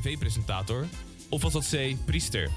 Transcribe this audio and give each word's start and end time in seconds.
tv-presentator? 0.00 0.86
Of 1.28 1.42
was 1.42 1.52
dat 1.52 1.68
C. 1.72 1.96
priester? 2.04 2.50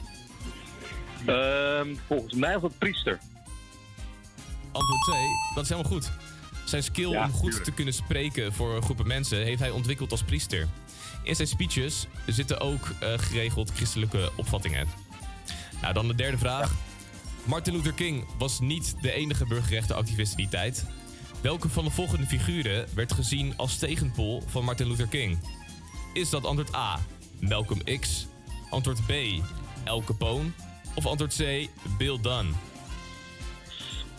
Ehm, 1.25 1.95
volgens 2.07 2.33
mij 2.33 2.53
was 2.53 2.61
dat 2.61 2.77
priester. 2.77 3.19
Antwoord 4.71 5.01
C. 5.05 5.13
Dat 5.55 5.63
is 5.63 5.69
helemaal 5.69 5.91
goed. 5.91 6.11
Zijn 6.65 6.83
skill 6.83 7.09
Ja, 7.09 7.23
om 7.25 7.31
goed 7.31 7.41
tuurlijk. 7.43 7.63
te 7.63 7.71
kunnen 7.71 7.93
spreken 7.93 8.53
voor 8.53 8.81
groepen 8.81 9.07
mensen 9.07 9.43
heeft 9.43 9.59
hij 9.59 9.69
ontwikkeld 9.69 10.11
als 10.11 10.23
priester. 10.23 10.67
In 11.23 11.35
zijn 11.35 11.47
speeches 11.47 12.07
zitten 12.25 12.59
ook 12.59 12.89
eh, 12.99 13.13
geregeld 13.17 13.71
christelijke 13.71 14.31
opvattingen. 14.35 14.87
Nou, 15.81 15.93
dan 15.93 16.07
de 16.07 16.15
derde 16.15 16.37
vraag. 16.37 16.73
Martin 17.45 17.73
Luther 17.75 17.93
King 17.93 18.25
was 18.37 18.59
niet 18.59 18.95
de 19.01 19.11
enige 19.11 19.45
burgerrechtenactivist 19.45 20.31
in 20.31 20.37
die 20.37 20.49
tijd. 20.49 20.85
Welke 21.41 21.69
van 21.69 21.83
de 21.83 21.89
volgende 21.91 22.25
figuren 22.25 22.85
werd 22.95 23.13
gezien 23.13 23.53
als 23.57 23.77
tegenpol 23.77 24.43
van 24.47 24.63
Martin 24.63 24.87
Luther 24.87 25.07
King? 25.07 25.39
Is 26.13 26.29
dat 26.29 26.45
antwoord 26.45 26.75
A, 26.75 26.99
Malcolm 27.39 27.99
X? 27.99 28.27
Antwoord 28.69 29.05
B, 29.05 29.11
Al 29.85 30.03
Capone? 30.03 30.49
Of 30.93 31.05
antwoord 31.05 31.35
C, 31.35 31.69
Bill 31.97 32.19
Dunn? 32.21 32.55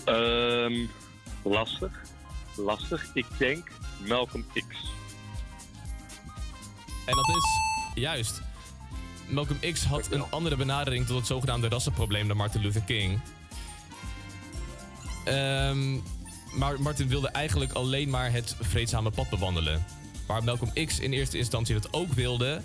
Ehm, 0.05 0.87
lastig. 1.43 1.91
Lastig. 2.57 3.11
Ik 3.15 3.27
denk 3.39 3.71
Malcolm 4.09 4.45
X. 4.53 4.77
En 7.07 7.15
dat 7.17 7.29
is 7.29 7.45
juist. 7.95 8.41
Malcolm 9.29 9.59
X 9.73 9.85
had 9.85 10.13
een 10.13 10.30
andere 10.30 10.57
benadering 10.57 11.07
tot 11.07 11.16
het 11.16 11.27
zogenaamde 11.27 11.69
rassenprobleem 11.69 12.29
dan 12.29 12.37
Martin 12.37 12.61
Luther 12.61 12.83
King. 12.83 13.21
Ehm, 15.25 15.99
maar 16.59 16.80
Martin 16.80 17.09
wilde 17.09 17.29
eigenlijk 17.29 17.73
alleen 17.73 18.11
maar 18.11 18.33
het 18.33 18.57
vreedzame 18.61 19.11
pad 19.11 19.30
bewandelen. 19.30 19.85
Waar 20.27 20.45
Malcolm 20.45 20.73
X 20.87 20.99
in 20.99 21.13
eerste 21.13 21.39
instantie 21.39 21.75
dat 21.75 21.93
ook 21.93 22.13
wilde. 22.13 22.63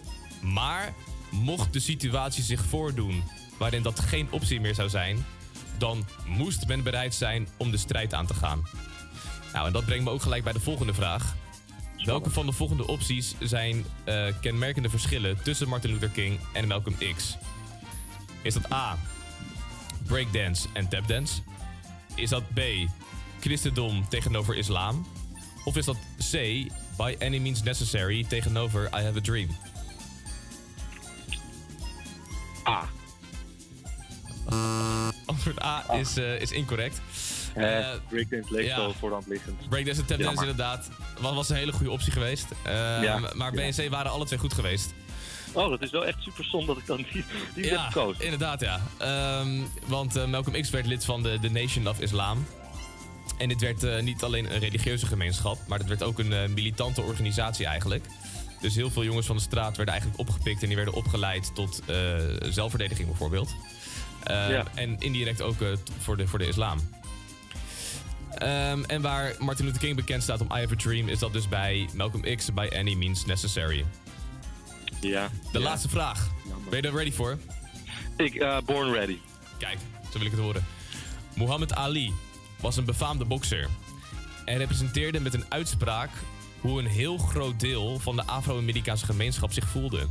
Maar 0.53 0.93
mocht 1.31 1.73
de 1.73 1.79
situatie 1.79 2.43
zich 2.43 2.65
voordoen 2.65 3.23
waarin 3.57 3.81
dat 3.81 3.99
geen 3.99 4.27
optie 4.31 4.59
meer 4.59 4.75
zou 4.75 4.89
zijn, 4.89 5.25
dan 5.77 6.05
moest 6.27 6.67
men 6.67 6.83
bereid 6.83 7.15
zijn 7.15 7.47
om 7.57 7.71
de 7.71 7.77
strijd 7.77 8.13
aan 8.13 8.25
te 8.25 8.33
gaan. 8.33 8.63
Nou, 9.53 9.67
en 9.67 9.73
dat 9.73 9.85
brengt 9.85 10.03
me 10.03 10.09
ook 10.09 10.21
gelijk 10.21 10.43
bij 10.43 10.53
de 10.53 10.59
volgende 10.59 10.93
vraag. 10.93 11.35
Welke 12.03 12.29
van 12.29 12.45
de 12.45 12.51
volgende 12.51 12.87
opties 12.87 13.35
zijn 13.39 13.85
eh, 14.03 14.25
kenmerkende 14.41 14.89
verschillen 14.89 15.43
tussen 15.43 15.67
Martin 15.67 15.91
Luther 15.91 16.09
King 16.09 16.39
en 16.53 16.67
Malcolm 16.67 16.95
X? 17.15 17.37
Is 18.41 18.53
dat 18.53 18.71
A. 18.71 18.97
Breakdance 20.03 20.67
en 20.73 20.89
tapdance? 20.89 21.41
Is 22.15 22.29
dat 22.29 22.53
B. 22.53 22.59
Christendom 23.39 24.09
tegenover 24.09 24.55
islam? 24.55 25.07
Of 25.63 25.77
is 25.77 25.85
dat 25.85 25.97
C. 26.31 26.33
By 26.97 27.15
any 27.19 27.37
means 27.37 27.63
necessary 27.63 28.25
tegenover 28.27 28.85
I 28.85 29.01
have 29.01 29.17
a 29.17 29.21
dream? 29.21 29.49
A. 32.67 32.87
Antwoord 35.25 35.63
A 35.63 35.83
is, 35.99 36.17
eh, 36.17 36.41
is 36.41 36.51
incorrect. 36.51 37.01
Eh, 37.53 37.79
Eh, 37.79 37.85
Breakdance 38.09 38.53
leek 38.53 38.65
ja. 38.65 38.91
voor 38.99 39.09
de 39.09 39.15
hand 39.15 39.27
liggend. 39.27 39.69
Breakdance 39.69 40.01
en 40.01 40.07
tapdance 40.07 40.41
inderdaad 40.41 40.89
was, 41.19 41.33
was 41.33 41.49
een 41.49 41.55
hele 41.55 41.71
goede 41.71 41.91
optie 41.91 42.11
geweest. 42.11 42.45
Eh, 42.63 42.73
Ja. 43.01 43.19
Maar 43.35 43.51
B 43.51 43.57
en 43.57 43.71
C 43.73 43.89
waren 43.89 44.11
alle 44.11 44.25
twee 44.25 44.39
goed 44.39 44.53
geweest. 44.53 44.93
Oh, 45.53 45.69
dat 45.69 45.81
is 45.81 45.91
wel 45.91 46.05
echt 46.05 46.21
super 46.21 46.43
stom 46.45 46.65
dat 46.65 46.77
ik 46.77 46.85
dan 46.85 46.97
die, 47.11 47.25
die 47.55 47.69
heb 47.69 47.79
gekozen. 47.79 48.23
inderdaad 48.23 48.59
ja. 48.61 48.79
Ehm, 48.97 49.61
want 49.85 50.15
eh, 50.15 50.25
Malcolm 50.25 50.61
X 50.61 50.69
werd 50.69 50.85
lid 50.85 51.05
van 51.05 51.23
de, 51.23 51.39
de 51.39 51.49
Nation 51.49 51.87
of 51.87 51.99
Islam. 51.99 52.45
En 53.37 53.47
dit 53.47 53.61
werd 53.61 53.83
eh, 53.83 54.01
niet 54.01 54.23
alleen 54.23 54.53
een 54.53 54.59
religieuze 54.59 55.05
gemeenschap, 55.05 55.57
maar 55.67 55.79
het 55.79 55.87
werd 55.87 56.03
ook 56.03 56.19
een 56.19 56.33
eh, 56.33 56.47
militante 56.49 57.01
organisatie 57.01 57.65
eigenlijk. 57.65 58.05
Dus 58.61 58.75
heel 58.75 58.89
veel 58.91 59.03
jongens 59.03 59.25
van 59.27 59.35
de 59.35 59.41
straat 59.41 59.75
werden 59.77 59.93
eigenlijk 59.93 60.29
opgepikt 60.29 60.61
en 60.61 60.67
die 60.67 60.75
werden 60.75 60.93
opgeleid 60.93 61.51
tot 61.55 61.81
eh, 61.85 61.95
zelfverdediging 62.41 63.07
bijvoorbeeld. 63.07 63.55
Eh, 64.23 64.49
Ja. 64.49 64.63
En 64.75 64.99
indirect 64.99 65.41
ook 65.41 65.61
eh, 65.61 65.67
voor, 65.99 66.17
de, 66.17 66.27
voor 66.27 66.39
de 66.39 66.47
islam. 66.47 66.79
Ehm, 68.35 68.83
en 68.83 69.01
waar 69.01 69.35
Martin 69.39 69.65
Luther 69.65 69.81
King 69.81 69.95
bekend 69.95 70.23
staat 70.23 70.41
om 70.41 70.47
I 70.47 70.59
Have 70.59 70.73
a 70.73 70.77
Dream, 70.77 71.09
is 71.09 71.19
dat 71.19 71.33
dus 71.33 71.47
bij 71.49 71.89
Malcolm 71.93 72.35
X 72.35 72.53
by 72.53 72.67
any 72.73 72.93
means 72.93 73.25
necessary. 73.25 73.85
Ja. 75.01 75.29
De 75.51 75.59
Ja. 75.59 75.63
laatste 75.65 75.89
vraag. 75.89 76.29
Ben 76.69 76.81
je 76.81 76.87
er 76.87 76.93
ready 76.95 77.11
voor? 77.11 77.37
Ik, 78.17 78.35
eh, 78.35 78.57
born 78.65 78.91
ready. 78.93 79.17
Kijk, 79.57 79.77
zo 80.11 80.17
wil 80.17 80.25
ik 80.27 80.31
het 80.31 80.41
horen. 80.41 80.65
Muhammad 81.35 81.73
Ali 81.73 82.13
was 82.59 82.77
een 82.77 82.85
befaamde 82.85 83.25
bokser. 83.25 83.67
En 84.45 84.57
representeerde 84.57 85.19
met 85.19 85.33
een 85.33 85.45
uitspraak 85.49 86.09
hoe 86.65 86.79
een 86.79 86.87
heel 86.87 87.17
groot 87.17 87.59
deel 87.59 87.99
van 87.99 88.15
de 88.15 88.23
Afro-Amerikaanse 88.25 89.05
gemeenschap 89.05 89.53
zich 89.53 89.67
voelde. 89.67 90.07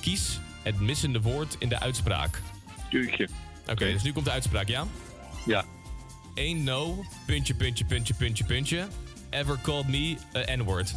Kies 0.00 0.40
het 0.62 0.80
missende 0.80 1.20
woord 1.20 1.56
in 1.58 1.68
de 1.68 1.80
uitspraak. 1.80 2.42
Jeetje. 2.90 3.28
Oké, 3.68 3.92
dus 3.92 4.02
nu 4.02 4.12
komt 4.12 4.24
de 4.24 4.30
uitspraak, 4.30 4.68
ja? 4.68 4.86
Ja. 5.46 5.64
Ain't 6.36 6.62
no, 6.64 7.04
puntje, 7.26 7.54
puntje, 7.54 7.84
puntje, 7.84 8.14
puntje, 8.14 8.44
puntje, 8.44 8.88
ever 9.30 9.58
called 9.62 9.88
me 9.88 10.16
a 10.34 10.56
N-word. 10.56 10.94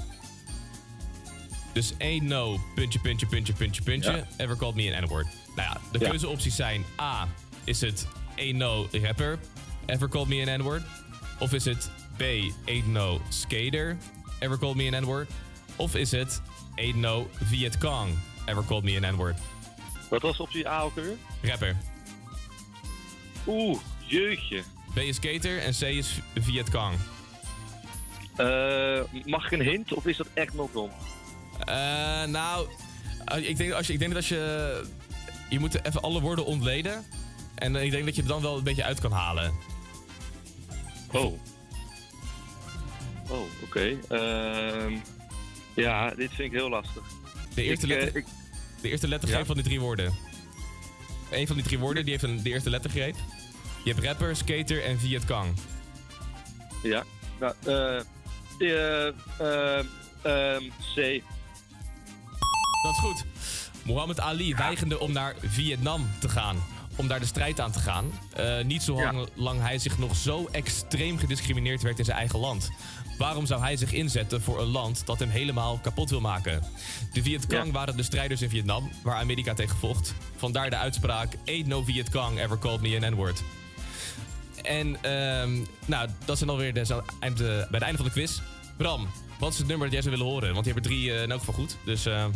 Dus 1.73 1.93
ain't 1.99 2.23
no, 2.27 2.59
puntje, 2.75 2.99
puntje, 2.99 3.25
puntje, 3.27 3.53
puntje, 3.53 3.81
puntje, 3.83 4.11
Ja. 4.11 4.27
ever 4.37 4.57
called 4.57 4.75
me 4.75 4.95
an 4.95 5.03
N-word. 5.03 5.27
Nou 5.55 5.69
ja, 5.69 5.77
de 5.91 5.99
Ja. 5.99 6.09
keuzeopties 6.09 6.55
zijn 6.55 6.83
A, 7.01 7.27
is 7.63 7.81
het 7.81 8.07
ain't 8.37 8.57
no 8.57 8.87
rapper, 8.91 9.39
ever 9.85 10.09
called 10.09 10.27
me 10.27 10.51
an 10.51 10.59
N-word? 10.59 10.81
Of 11.39 11.53
is 11.53 11.65
het 11.65 11.89
B, 12.17 12.21
ain't 12.67 12.87
no 12.87 13.21
skater, 13.29 13.97
ever 14.43 14.57
called 14.57 14.75
me 14.75 14.87
an 14.87 15.03
N-word? 15.03 15.27
Of 15.75 15.95
is 15.95 16.11
het 16.11 16.41
ain't 16.75 16.95
no 16.95 17.27
Viet 17.43 17.77
Cong, 17.77 18.09
ever 18.45 18.63
called 18.63 18.83
me 18.83 18.95
an 18.95 19.13
N-word? 19.13 19.35
Wat 20.09 20.21
was 20.21 20.39
optie 20.39 20.67
A 20.67 20.81
ook 20.81 20.95
weer? 20.95 21.17
Rapper. 21.41 21.75
Oeh, 23.47 23.79
jeetje. 24.05 24.63
B 24.93 24.97
is 24.97 25.15
skater 25.15 25.59
en 25.59 25.71
C 25.71 25.81
is 25.81 26.19
Viet 26.35 26.69
Cong. 26.69 26.95
Eh, 28.35 29.01
mag 29.25 29.45
ik 29.45 29.51
een 29.51 29.61
hint 29.61 29.93
of 29.93 30.05
is 30.05 30.17
dat 30.17 30.27
echt 30.33 30.53
nog 30.53 30.71
dom? 30.71 30.91
Eh, 31.59 32.23
nou, 32.23 32.67
eh, 33.25 33.49
ik 33.49 33.57
denk, 33.57 33.71
als 33.71 33.87
je, 33.87 33.93
ik 33.93 33.99
denk 33.99 34.13
dat 34.13 34.21
als 34.21 34.29
je... 34.29 34.83
Je 35.49 35.59
moet 35.59 35.85
even 35.85 36.01
alle 36.01 36.21
woorden 36.21 36.45
ontleden. 36.45 37.05
En 37.55 37.75
ik 37.75 37.91
denk 37.91 38.05
dat 38.05 38.15
je 38.15 38.21
er 38.21 38.27
dan 38.27 38.41
wel 38.41 38.57
een 38.57 38.63
beetje 38.63 38.83
uit 38.83 38.99
kan 38.99 39.11
halen. 39.11 39.53
Oh. 41.11 41.39
Oh, 43.33 43.63
oké. 43.63 43.97
Ehm, 44.09 44.95
ja, 45.75 46.09
dit 46.09 46.29
vind 46.33 46.51
ik 46.53 46.59
heel 46.59 46.69
lastig. 46.69 47.03
De 47.55 47.63
eerste 47.63 47.85
Ik, 47.85 47.91
eh, 47.91 47.97
letter, 48.03 48.15
ik- 48.21 48.25
de 48.81 48.89
eerste 48.89 49.07
lettergreep 49.07 49.39
Ja? 49.39 49.45
van 49.45 49.55
die 49.55 49.63
drie 49.63 49.79
woorden. 49.79 50.13
Eén 51.31 51.47
van 51.47 51.55
die 51.55 51.65
drie 51.65 51.79
woorden 51.79 52.03
die 52.03 52.11
heeft 52.11 52.23
een, 52.23 52.43
de 52.43 52.49
eerste 52.49 52.69
lettergreep. 52.69 53.15
Je 53.83 53.91
hebt 53.93 54.05
rapper, 54.05 54.35
skater 54.35 54.83
en 54.83 54.99
Viet 54.99 55.25
Cong. 55.25 55.47
Ja. 56.83 57.03
Nou, 57.39 57.53
eh... 57.65 57.99
eh, 58.59 59.07
eh, 59.39 59.85
ehm, 60.21 60.63
C. 60.95 61.21
Dat 62.83 62.91
is 62.91 62.99
goed. 62.99 63.25
Muhammad 63.85 64.19
Ali 64.19 64.55
weigerde 64.55 64.99
om 64.99 65.11
naar 65.11 65.35
Vietnam 65.41 66.09
te 66.19 66.29
gaan. 66.29 66.63
Om 66.95 67.07
daar 67.07 67.19
de 67.19 67.25
strijd 67.25 67.59
aan 67.59 67.71
te 67.71 67.79
gaan. 67.79 68.11
Eh, 68.33 68.63
niet 68.63 68.81
zolang 68.83 69.27
lang 69.33 69.61
hij 69.61 69.77
zich 69.77 69.97
nog 69.97 70.15
zo 70.15 70.47
extreem 70.51 71.17
gediscrimineerd 71.17 71.81
werd 71.81 71.99
in 71.99 72.05
zijn 72.05 72.17
eigen 72.17 72.39
land. 72.39 72.69
Waarom 73.17 73.45
zou 73.45 73.61
hij 73.61 73.75
zich 73.77 73.91
inzetten 73.93 74.41
voor 74.41 74.59
een 74.61 74.67
land 74.67 75.05
dat 75.05 75.19
hem 75.19 75.29
helemaal 75.29 75.79
kapot 75.81 76.09
wil 76.09 76.21
maken? 76.21 76.63
De 77.13 77.23
Vietcong 77.23 77.65
Ja. 77.65 77.71
waren 77.71 77.97
de 77.97 78.03
strijders 78.03 78.41
in 78.41 78.49
Vietnam, 78.49 78.91
waar 79.03 79.15
Amerika 79.15 79.53
tegen 79.53 79.77
vocht. 79.77 80.13
Vandaar 80.35 80.69
de 80.69 80.75
uitspraak: 80.77 81.35
Ain't 81.45 81.67
no 81.67 81.83
Vietcong 81.83 82.39
ever 82.39 82.57
called 82.59 82.81
me 82.81 82.99
an 83.05 83.11
N-word. 83.13 83.41
En 84.61 84.97
ehm, 85.03 85.51
nou, 85.85 86.09
dat 86.25 86.37
zijn 86.37 86.49
alweer 86.49 86.73
de, 86.73 87.01
eind, 87.19 87.39
eh, 87.41 87.47
bij 87.47 87.65
het 87.71 87.81
einde 87.81 87.97
van 87.97 88.05
de 88.05 88.11
quiz. 88.11 88.39
Bram, 88.77 89.07
wat 89.39 89.51
is 89.51 89.57
het 89.57 89.67
nummer 89.67 89.85
dat 89.85 89.93
jij 89.93 90.03
zou 90.03 90.15
willen 90.15 90.31
horen? 90.31 90.53
Want 90.53 90.65
je 90.65 90.71
hebt 90.73 90.85
er 90.85 90.91
drie 90.91 91.13
eh, 91.13 91.21
in 91.21 91.31
elk 91.31 91.39
geval 91.39 91.53
goed. 91.53 91.77
Dus 91.85 92.05
Ehm, 92.05 92.31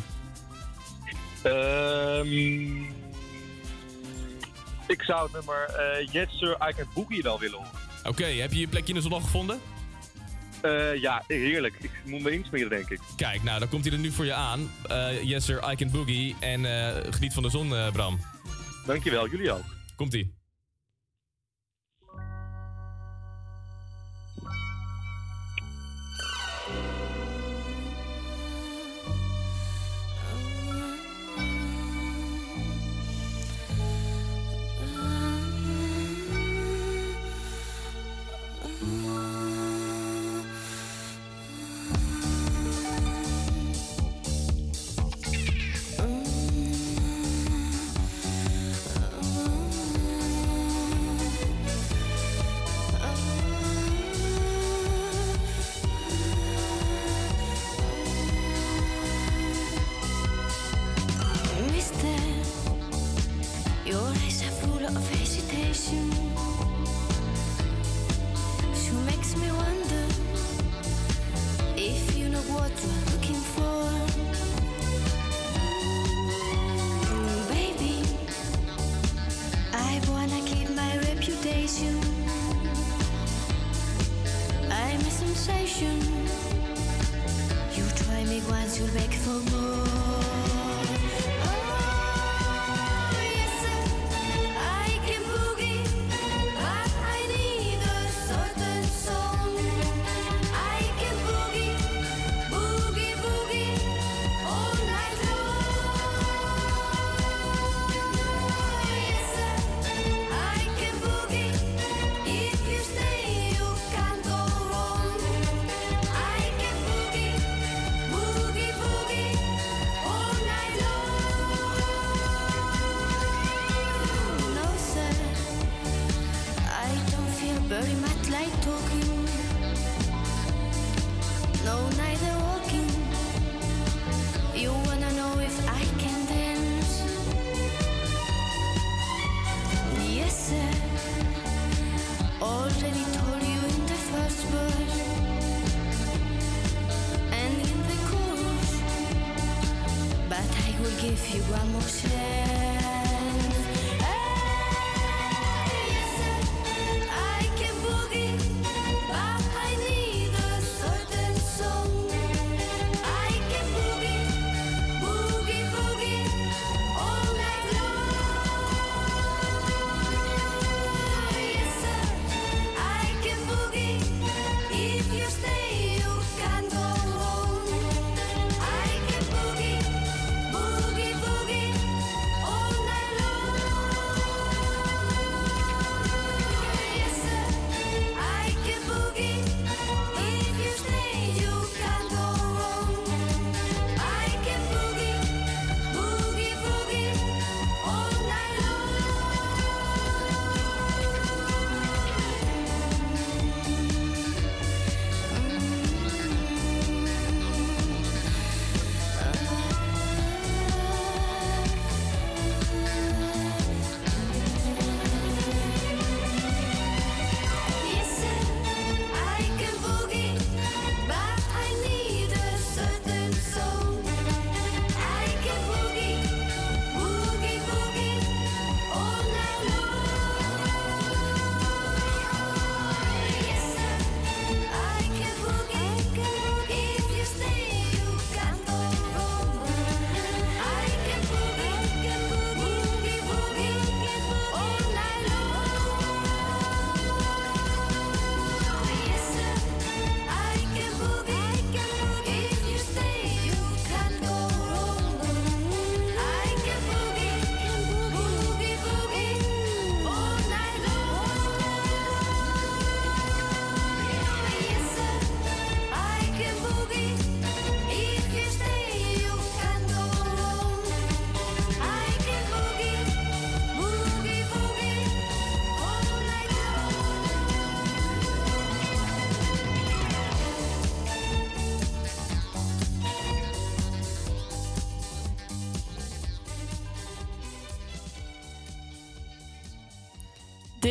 ik 4.87 5.01
zou 5.01 5.23
het 5.23 5.31
nummer 5.33 5.65
eh, 5.65 6.07
Yes 6.11 6.37
Sir, 6.37 6.57
I 6.69 6.73
Can 6.75 6.87
Boogie 6.93 7.21
wel 7.23 7.39
willen 7.39 7.57
horen. 7.57 7.71
oké, 8.05 8.23
heb 8.25 8.51
je 8.53 8.59
je 8.59 8.67
plekje 8.67 8.87
in 8.87 8.95
de 8.95 9.01
zon 9.01 9.11
al 9.13 9.19
gevonden? 9.21 9.59
Eh, 10.61 10.95
ja, 11.01 11.23
heerlijk. 11.27 11.75
Ik 11.81 11.91
moet 12.05 12.21
me 12.21 12.31
insmeren, 12.31 12.69
denk 12.69 12.89
ik. 12.89 12.99
Kijk, 13.15 13.43
nou, 13.43 13.59
dan 13.59 13.69
komt 13.69 13.83
hij 13.83 13.93
er 13.93 13.99
nu 13.99 14.11
voor 14.11 14.25
je 14.25 14.33
aan. 14.33 14.71
Eh, 14.87 15.23
yes 15.23 15.45
sir, 15.45 15.71
I 15.71 15.75
can 15.75 15.91
boogie. 15.91 16.35
En 16.39 16.65
eh, 16.65 17.13
geniet 17.13 17.33
van 17.33 17.43
de 17.43 17.49
zon, 17.49 17.73
Bram. 17.93 18.19
Dankjewel, 18.85 19.29
jullie 19.29 19.51
ook. 19.51 19.65
Komt-ie. 19.95 20.36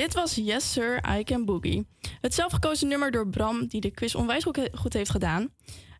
Dit 0.06 0.14
was 0.14 0.34
Yes 0.34 0.72
Sir, 0.72 1.18
I 1.18 1.24
Can 1.24 1.44
Boogie. 1.44 1.86
Het 2.20 2.34
zelfgekozen 2.34 2.88
nummer 2.88 3.10
door 3.10 3.28
Bram, 3.28 3.66
die 3.66 3.80
de 3.80 3.90
quiz 3.90 4.14
onwijs 4.14 4.44
goed- 4.72 4.92
heeft 4.92 5.10
gedaan. 5.10 5.48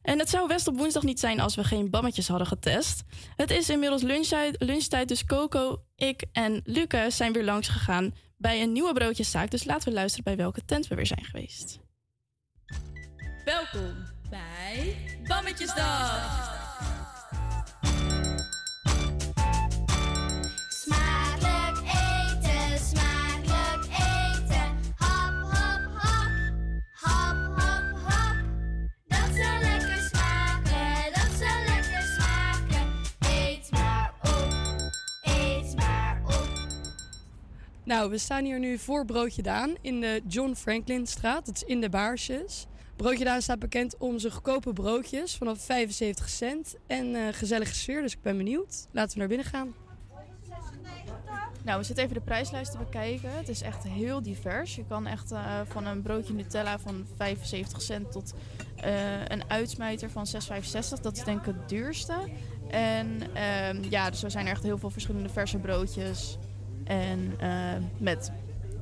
En 0.03 0.19
het 0.19 0.31
zou 0.31 0.49
best 0.49 0.69
op 0.69 0.77
woensdag 0.77 1.03
niet 1.03 1.21
zijn 1.21 1.41
als 1.41 1.55
we 1.55 1.65
geen 1.65 1.91
bammetjes 1.91 2.29
hadden 2.29 2.47
getest. 2.47 3.03
Het 3.37 3.51
is 3.51 3.69
inmiddels 3.69 4.03
lunchtijd, 4.03 4.57
lunchtijd 4.59 5.09
dus 5.09 5.25
Coco, 5.25 5.83
ik 5.97 6.25
en 6.33 6.61
Lucas 6.65 7.17
zijn 7.17 7.33
weer 7.33 7.45
langs 7.45 7.69
gegaan 7.69 8.15
bij 8.37 8.63
een 8.63 8.73
nieuwe 8.73 8.93
broodjeszaak. 8.93 9.51
Dus 9.51 9.65
laten 9.65 9.89
we 9.89 9.95
luisteren 9.95 10.25
bij 10.25 10.37
welke 10.37 10.65
tent 10.65 10.89
we 10.89 10.95
weer 10.95 11.07
zijn 11.07 11.25
geweest. 11.25 11.79
Welkom 13.45 13.95
bij 14.31 14.97
Bammetjesdag. 15.29 16.56
Nou, 37.87 38.11
we 38.11 38.19
staan 38.19 38.45
hier 38.45 38.59
nu 38.59 38.79
voor 38.79 39.05
Broodje 39.05 39.43
Daan 39.43 39.75
in 39.81 40.01
de 40.01 40.23
John 40.29 40.55
Franklinstraat. 40.55 41.47
Dat 41.47 41.55
is 41.55 41.63
in 41.63 41.81
de 41.81 41.89
Baarsjes. 41.89 42.67
Broodje 42.97 43.25
Daan 43.25 43.43
staat 43.43 43.59
bekend 43.59 43.97
om 43.97 44.19
zijn 44.19 44.33
goedkope 44.33 44.73
broodjes 44.73 45.37
vanaf 45.37 45.65
75 45.65 46.29
cent 46.29 46.77
en 46.87 47.15
eh, 47.15 47.23
gezellige 47.33 47.75
sfeer. 47.75 48.03
Dus 48.03 48.13
ik 48.13 48.23
ben 48.23 48.37
benieuwd. 48.37 48.87
Laten 48.91 49.13
we 49.13 49.19
naar 49.19 49.29
binnen 49.29 49.47
gaan. 49.47 49.75
Nou, 51.65 51.79
we 51.79 51.85
zitten 51.85 52.05
even 52.05 52.17
de 52.17 52.25
prijslijst 52.25 52.73
te 52.73 52.79
bekijken. 52.79 53.37
Het 53.37 53.49
is 53.49 53.63
echt 53.63 53.85
heel 53.85 54.23
divers. 54.23 54.75
Je 54.75 54.85
kan 54.89 55.07
echt 55.07 55.33
eh, 55.33 55.61
van 55.69 55.87
een 55.87 56.03
broodje 56.03 56.35
Nutella 56.35 56.79
van 56.79 57.07
75 57.17 57.83
cent 57.83 58.13
tot 58.13 58.35
eh, 58.77 59.25
een 59.25 59.51
uitsmijter 59.51 60.11
van 60.11 60.27
6,65. 60.27 61.01
Dat 61.03 61.17
is 61.17 61.25
denk 61.25 61.39
ik 61.39 61.47
het 61.47 61.69
duurste. 61.69 62.19
En 62.69 63.21
ehm, 63.35 63.83
ja, 63.91 64.11
dus 64.11 64.23
er 64.23 64.31
zijn 64.31 64.47
echt 64.47 64.63
heel 64.63 64.79
veel 64.79 64.91
verschillende 64.91 65.29
verse 65.29 65.59
broodjes. 65.59 66.39
En 66.87 67.33
met 67.99 68.33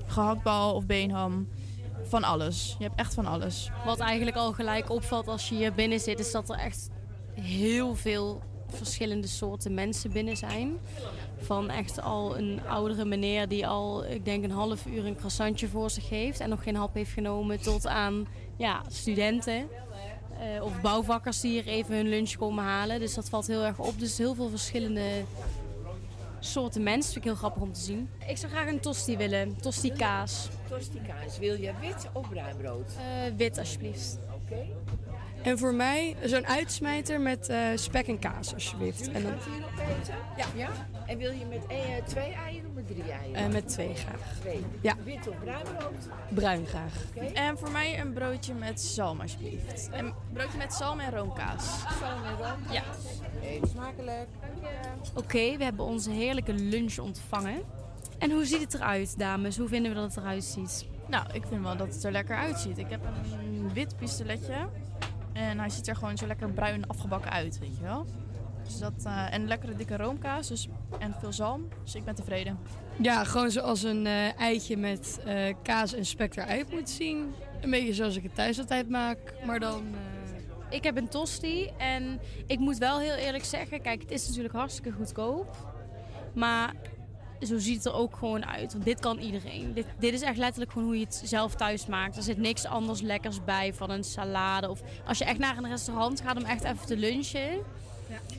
gehaktbal 0.06 0.75
of 0.75 0.87
beenham. 0.87 1.49
Van 2.02 2.25
alles. 2.25 2.76
Je 2.78 2.85
hebt 2.85 2.99
echt 2.99 3.14
van 3.14 3.26
alles. 3.26 3.71
Wat 3.85 3.99
eigenlijk 3.99 4.37
al 4.37 4.52
gelijk 4.52 4.90
opvalt 4.90 5.28
als 5.28 5.49
je 5.49 5.54
hier 5.54 5.75
binnen 5.75 6.00
zit, 6.00 6.18
is 6.18 6.33
dat 6.33 6.50
er 6.50 6.56
echt 6.56 6.90
heel 7.33 7.94
veel 7.94 8.40
verschillende 8.68 9.26
soorten 9.26 9.75
mensen 9.75 10.12
binnen 10.12 10.37
zijn. 10.37 10.78
Van 11.38 11.71
echt 11.71 12.02
al 12.02 12.38
een 12.38 12.61
oudere 12.68 13.04
meneer 13.04 13.49
die 13.49 13.66
al, 13.66 14.04
ik 14.04 14.25
denk, 14.25 14.44
een 14.44 14.50
half 14.50 14.87
uur 14.87 15.06
een 15.06 15.16
croissantje 15.16 15.68
voor 15.68 15.90
zich 15.90 16.09
heeft 16.09 16.40
en 16.40 16.49
nog 16.49 16.62
geen 16.62 16.76
hap 16.76 16.94
heeft 16.94 17.12
genomen, 17.12 17.61
tot 17.61 17.87
aan 17.87 18.26
ja, 18.56 18.83
studenten. 18.88 19.68
eh, 20.38 20.62
of 20.62 20.80
bouwvakkers 20.80 21.40
die 21.40 21.50
hier 21.50 21.66
even 21.66 21.97
hun 21.97 22.09
lunch 22.09 22.33
komen 22.37 22.64
halen. 22.64 23.00
Dus 23.00 23.14
dat 23.14 23.28
valt 23.28 23.47
heel 23.47 23.62
erg 23.62 23.78
op. 23.78 23.99
Dus 23.99 24.18
heel 24.18 24.35
veel 24.35 24.49
verschillende 24.49 25.25
soorten 26.46 26.82
mensen. 26.82 27.02
Dat 27.02 27.12
vind 27.12 27.24
ik 27.24 27.30
heel 27.30 27.34
grappig 27.40 27.62
om 27.62 27.72
te 27.72 27.80
zien. 27.80 28.08
Ik 28.26 28.36
zou 28.36 28.52
graag 28.52 28.68
een 28.68 28.80
tosti 28.80 29.16
willen. 29.16 29.56
Tosti 29.60 29.92
kaas. 29.92 30.48
Tosti 30.68 31.00
kaas. 31.06 31.38
Wil 31.38 31.54
je 31.60 31.72
wit 31.80 32.08
of 32.12 32.28
bruin 32.28 32.56
brood? 32.56 32.92
Eh, 32.98 33.36
wit 33.36 33.58
alsjeblieft. 33.58 34.18
Oké. 34.34 34.66
En 35.44 35.58
voor 35.58 35.74
mij 35.74 36.16
zo'n 36.24 36.46
uitsmijter 36.46 37.20
met 37.20 37.48
eh, 37.48 37.58
spek 37.74 38.06
en 38.06 38.18
kaas, 38.18 38.54
alsjeblieft. 38.54 39.10
En 39.12 39.22
dan 39.22 39.32
Gaat 39.32 39.44
hier 39.44 39.64
op 39.64 39.98
eten? 39.98 40.14
Ja. 40.36 40.44
ja. 40.56 40.68
En 41.06 41.18
wil 41.18 41.30
je 41.32 41.44
met 41.44 41.66
eh, 41.68 41.76
twee 42.06 42.32
eieren 42.32 42.68
of 42.68 42.74
met 42.74 42.86
drie 42.86 43.02
eieren? 43.12 43.44
eh, 43.44 43.52
met 43.52 43.68
twee 43.68 43.94
graag. 43.94 44.20
twee. 44.40 44.64
Ja. 44.80 44.94
Wit 45.04 45.28
of 45.28 45.34
bruin 45.40 45.62
brood? 45.78 46.08
Bruin 46.28 46.66
graag. 46.66 46.92
En 47.34 47.58
voor 47.58 47.70
mij 47.70 48.00
een 48.00 48.12
broodje 48.12 48.54
met 48.54 48.80
zalm 48.80 49.20
alsjeblieft. 49.20 49.88
Een 49.92 50.12
broodje 50.32 50.58
met 50.58 50.74
zalm 50.74 51.00
en 51.00 51.10
roomkaas. 51.10 51.80
Zalm 52.00 52.24
en 52.24 52.36
room? 52.36 52.72
Ja. 52.72 52.82
Eet 53.42 53.68
smakelijk. 53.72 54.28
Oké, 55.14 55.56
we 55.56 55.64
hebben 55.64 55.84
onze 55.84 56.10
heerlijke 56.10 56.52
lunch 56.52 56.98
ontvangen. 56.98 57.62
En 58.18 58.30
hoe 58.30 58.44
ziet 58.46 58.60
het 58.60 58.74
eruit, 58.74 59.18
dames? 59.18 59.56
Hoe 59.56 59.68
vinden 59.68 59.92
we 59.92 59.96
dat 60.00 60.14
het 60.14 60.16
eruit 60.24 60.44
ziet? 60.44 60.86
Nou, 61.08 61.26
ik 61.32 61.42
vind 61.48 61.62
wel 61.62 61.76
dat 61.76 61.94
het 61.94 62.04
er 62.04 62.12
lekker 62.12 62.36
uitziet. 62.36 62.78
Ik 62.78 62.90
heb 62.90 63.00
een 63.04 63.72
wit 63.72 63.96
pistoletje. 63.96 64.54
En 65.35 65.59
hij 65.59 65.71
ziet 65.71 65.88
er 65.88 65.97
gewoon 65.97 66.17
zo 66.17 66.26
lekker 66.26 66.50
bruin 66.50 66.87
afgebakken 66.88 67.31
uit, 67.31 67.59
weet 67.59 67.76
je 67.76 67.83
wel. 67.83 68.07
Dus 68.64 68.79
dat, 68.79 69.05
eh, 69.05 69.35
en 69.35 69.47
lekkere 69.47 69.75
dikke 69.75 69.97
roomkaas 69.97 70.49
dus, 70.49 70.69
en 70.99 71.14
veel 71.21 71.33
zalm. 71.33 71.69
Dus 71.83 71.95
ik 71.95 72.05
ben 72.05 72.14
tevreden. 72.14 72.59
Ja, 73.03 73.25
gewoon 73.25 73.50
zoals 73.50 73.83
een 73.83 74.07
eh, 74.07 74.41
eitje 74.41 74.76
met 74.76 75.21
eh, 75.25 75.55
kaas 75.62 75.95
en 75.95 76.07
spek 76.07 76.37
eruit 76.37 76.71
moet 76.71 76.91
zien. 76.91 77.35
Een 77.61 77.71
beetje 77.71 77.95
zoals 77.95 78.17
ik 78.17 78.23
het 78.23 78.35
thuis 78.35 78.59
altijd 78.59 78.88
maak, 78.88 79.19
maar 79.47 79.61
dan 79.61 79.83
ik 80.71 80.85
heb 80.85 80.97
een 80.97 81.09
tosti 81.09 81.71
en 81.79 82.21
ik 82.47 82.59
moet 82.59 82.79
wel 82.79 82.99
heel 82.99 83.14
eerlijk 83.14 83.45
zeggen, 83.45 83.83
kijk, 83.83 84.03
het 84.03 84.11
is 84.11 84.26
natuurlijk 84.26 84.55
hartstikke 84.55 84.93
goedkoop. 84.93 85.57
Maar 86.35 86.75
zo 87.46 87.58
ziet 87.58 87.76
het 87.76 87.86
er 87.86 87.94
ook 87.94 88.16
gewoon 88.16 88.46
uit. 88.46 88.72
Want 88.72 88.84
dit 88.84 89.00
kan 89.00 89.18
iedereen. 89.18 89.72
Dit, 89.74 89.86
dit 89.98 90.12
is 90.12 90.20
echt 90.20 90.36
letterlijk 90.36 90.72
gewoon 90.72 90.86
hoe 90.86 90.98
je 90.98 91.04
het 91.04 91.22
zelf 91.24 91.54
thuis 91.54 91.86
maakt. 91.86 92.16
Er 92.16 92.22
zit 92.22 92.38
niks 92.38 92.64
anders 92.64 93.00
lekkers 93.00 93.44
bij 93.44 93.74
van 93.74 93.90
een 93.90 94.04
salade. 94.04 94.70
Of 94.70 94.82
als 95.06 95.18
je 95.18 95.24
echt 95.24 95.38
naar 95.38 95.56
een 95.56 95.68
restaurant 95.68 96.20
gaat 96.20 96.36
om 96.36 96.44
echt 96.44 96.64
even 96.64 96.86
te 96.86 96.96
lunchen. 96.96 97.62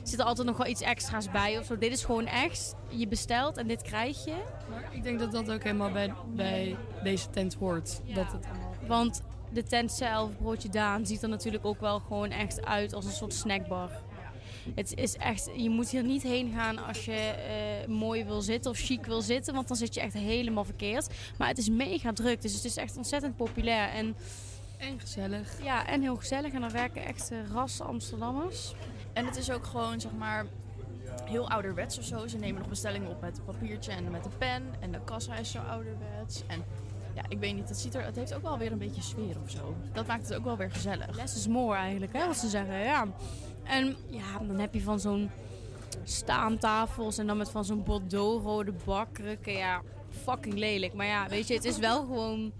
Zit 0.02 0.18
er 0.18 0.24
altijd 0.24 0.46
nog 0.46 0.56
wel 0.56 0.66
iets 0.66 0.80
extra's 0.80 1.30
bij 1.30 1.58
of 1.58 1.64
zo. 1.64 1.78
Dit 1.78 1.92
is 1.92 2.04
gewoon 2.04 2.26
echt, 2.26 2.74
je 2.88 3.08
bestelt 3.08 3.56
en 3.56 3.66
dit 3.66 3.82
krijg 3.82 4.24
je. 4.24 4.34
Maar 4.70 4.88
ik 4.90 5.02
denk 5.02 5.18
dat 5.18 5.32
dat 5.32 5.50
ook 5.50 5.62
helemaal 5.62 5.92
bij, 5.92 6.12
bij 6.34 6.76
deze 7.02 7.30
tent 7.30 7.54
hoort. 7.54 8.00
Dat 8.14 8.32
het 8.32 8.46
allemaal... 8.46 8.74
Want 8.86 9.22
de 9.52 9.62
tent 9.62 9.92
zelf, 9.92 10.30
Broodje 10.38 10.68
Daan, 10.68 11.06
ziet 11.06 11.22
er 11.22 11.28
natuurlijk 11.28 11.64
ook 11.64 11.80
wel 11.80 12.00
gewoon 12.00 12.30
echt 12.30 12.64
uit 12.64 12.94
als 12.94 13.04
een 13.04 13.12
soort 13.12 13.34
snackbar. 13.34 13.90
Het 14.74 14.94
is 14.94 15.16
echt, 15.16 15.50
je 15.56 15.70
moet 15.70 15.88
hier 15.90 16.04
niet 16.04 16.22
heen 16.22 16.52
gaan 16.52 16.78
als 16.86 17.04
je 17.04 17.12
eh, 17.12 17.88
mooi 17.88 18.24
wil 18.24 18.40
zitten 18.40 18.70
of 18.70 18.78
chic 18.78 19.06
wil 19.06 19.20
zitten, 19.20 19.54
want 19.54 19.68
dan 19.68 19.76
zit 19.76 19.94
je 19.94 20.00
echt 20.00 20.14
helemaal 20.14 20.64
verkeerd. 20.64 21.08
Maar 21.38 21.48
het 21.48 21.58
is 21.58 21.68
mega 21.68 22.12
druk, 22.12 22.42
dus 22.42 22.54
het 22.54 22.64
is 22.64 22.76
echt 22.76 22.96
ontzettend 22.96 23.36
populair. 23.36 23.88
En, 23.88 24.16
En 24.76 25.00
gezellig. 25.00 25.62
ja, 25.62 25.86
en 25.86 26.00
heel 26.00 26.16
gezellig. 26.16 26.52
En 26.52 26.62
er 26.62 26.70
werken 26.72 27.04
echt 27.04 27.30
eh, 27.30 27.38
ras 27.52 27.80
Amsterdammers. 27.80 28.74
En 29.12 29.26
het 29.26 29.36
is 29.36 29.50
ook 29.50 29.64
gewoon, 29.64 30.00
zeg 30.00 30.12
maar, 30.12 30.46
heel 31.24 31.50
ouderwets 31.50 31.98
of 31.98 32.04
zo. 32.04 32.26
Ze 32.26 32.38
nemen 32.38 32.60
nog 32.60 32.68
bestellingen 32.68 33.08
op 33.10 33.20
met 33.20 33.38
een 33.38 33.44
papiertje 33.44 33.92
en 33.92 34.10
met 34.10 34.24
een 34.24 34.38
pen. 34.38 34.62
En 34.80 34.92
de 34.92 35.00
kassa 35.04 35.36
is 35.36 35.50
zo 35.50 35.58
ouderwets. 35.58 36.42
En 36.46 36.64
ja, 37.14 37.22
ik 37.28 37.38
weet 37.38 37.54
niet, 37.54 37.68
het, 37.68 37.78
ziet 37.78 37.94
er, 37.94 38.04
het 38.04 38.16
heeft 38.16 38.34
ook 38.34 38.42
wel 38.42 38.58
weer 38.58 38.72
een 38.72 38.78
beetje 38.78 39.02
sfeer 39.02 39.36
of 39.42 39.50
zo. 39.50 39.74
Dat 39.92 40.06
maakt 40.06 40.28
het 40.28 40.38
ook 40.38 40.44
wel 40.44 40.56
weer 40.56 40.70
gezellig. 40.70 41.16
Less 41.16 41.36
is 41.36 41.48
more 41.48 41.76
eigenlijk, 41.76 42.12
hè, 42.12 42.26
wat 42.26 42.36
ze 42.36 42.48
zeggen. 42.48 42.78
Ja. 42.78 43.06
En 43.68 43.96
ja, 44.08 44.38
dan 44.46 44.58
heb 44.58 44.74
je 44.74 44.80
van 44.80 45.00
zo'n 45.00 45.30
staantafels 46.04 47.18
en 47.18 47.26
dan 47.26 47.36
met 47.36 47.50
van 47.50 47.64
zo'n 47.64 47.82
bordeaux-rode 47.82 48.72
bakkrukken. 48.84 49.52
Ja, 49.52 49.82
fucking 50.24 50.54
lelijk. 50.54 50.94
Maar 50.94 51.06
ja, 51.06 51.28
weet 51.28 51.46
je, 51.46 51.54
het 51.54 51.64
is 51.64 51.78
wel 51.78 52.00
gewoon... 52.00 52.52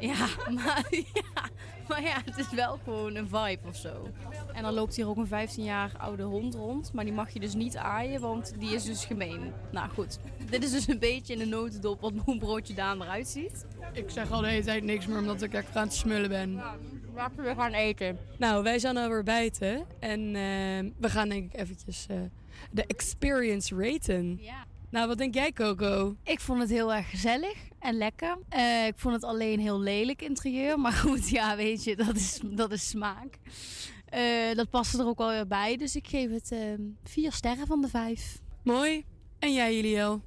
Ja 0.00 0.26
maar, 0.54 0.86
ja, 0.90 1.48
maar 1.88 2.02
ja, 2.02 2.20
het 2.24 2.38
is 2.38 2.50
wel 2.50 2.78
gewoon 2.84 3.14
een 3.14 3.28
vibe 3.28 3.68
of 3.68 3.76
zo. 3.76 4.08
En 4.52 4.62
dan 4.62 4.72
loopt 4.72 4.96
hier 4.96 5.08
ook 5.08 5.16
een 5.16 5.26
15 5.26 5.64
jaar 5.64 5.92
oude 5.98 6.22
hond 6.22 6.54
rond. 6.54 6.92
Maar 6.92 7.04
die 7.04 7.12
mag 7.12 7.30
je 7.30 7.40
dus 7.40 7.54
niet 7.54 7.76
aaien, 7.76 8.20
want 8.20 8.54
die 8.58 8.74
is 8.74 8.84
dus 8.84 9.04
gemeen. 9.04 9.52
Nou 9.70 9.90
goed, 9.90 10.18
dit 10.50 10.64
is 10.64 10.70
dus 10.70 10.88
een 10.88 10.98
beetje 10.98 11.32
in 11.32 11.38
de 11.38 11.46
notendop 11.46 12.00
wat 12.00 12.12
hoe 12.24 12.38
broodje 12.38 12.74
Daan 12.74 13.02
eruit 13.02 13.28
ziet. 13.28 13.66
Ik 13.92 14.10
zeg 14.10 14.30
al 14.30 14.40
de 14.40 14.48
hele 14.48 14.64
tijd 14.64 14.82
niks 14.82 15.06
meer 15.06 15.18
omdat 15.18 15.42
ik 15.42 15.52
lekker 15.52 15.76
aan 15.76 15.86
het 15.86 15.94
smullen 15.94 16.28
ben. 16.28 16.62
Laten 17.18 17.44
we 17.44 17.54
gaan 17.54 17.72
eten. 17.72 18.18
Nou, 18.36 18.62
wij 18.62 18.78
zijn 18.78 18.96
alweer 18.96 19.22
buiten. 19.22 19.86
En 19.98 20.20
eh, 20.26 20.92
we 21.00 21.08
gaan 21.08 21.28
denk 21.28 21.52
ik 21.52 21.60
eventjes 21.60 22.06
eh, 22.06 22.16
de 22.70 22.84
experience 22.86 23.74
raten. 23.76 24.38
Ja. 24.40 24.64
Nou, 24.90 25.08
wat 25.08 25.18
denk 25.18 25.34
jij 25.34 25.52
Coco? 25.52 26.16
Ik 26.22 26.40
vond 26.40 26.60
het 26.60 26.70
heel 26.70 26.94
erg 26.94 27.10
gezellig 27.10 27.56
en 27.78 27.96
lekker. 27.96 28.38
Eh, 28.48 28.86
ik 28.86 28.94
vond 28.96 29.14
het 29.14 29.24
alleen 29.24 29.60
heel 29.60 29.80
lelijk 29.80 30.22
interieur. 30.22 30.80
Maar 30.80 30.92
goed, 30.92 31.28
ja, 31.28 31.56
weet 31.56 31.84
je, 31.84 31.96
dat 31.96 32.16
is, 32.16 32.40
dat 32.44 32.72
is 32.72 32.88
smaak. 32.88 33.38
Eh, 34.04 34.54
dat 34.54 34.70
paste 34.70 34.98
er 34.98 35.06
ook 35.06 35.18
wel 35.18 35.30
weer 35.30 35.46
bij. 35.46 35.76
Dus 35.76 35.96
ik 35.96 36.06
geef 36.06 36.30
het 36.30 36.54
vier 37.04 37.32
sterren 37.32 37.66
van 37.66 37.80
de 37.80 37.88
vijf. 37.88 38.40
Mooi. 38.62 39.04
En 39.38 39.52
jij 39.52 39.74
Juliel? 39.74 40.22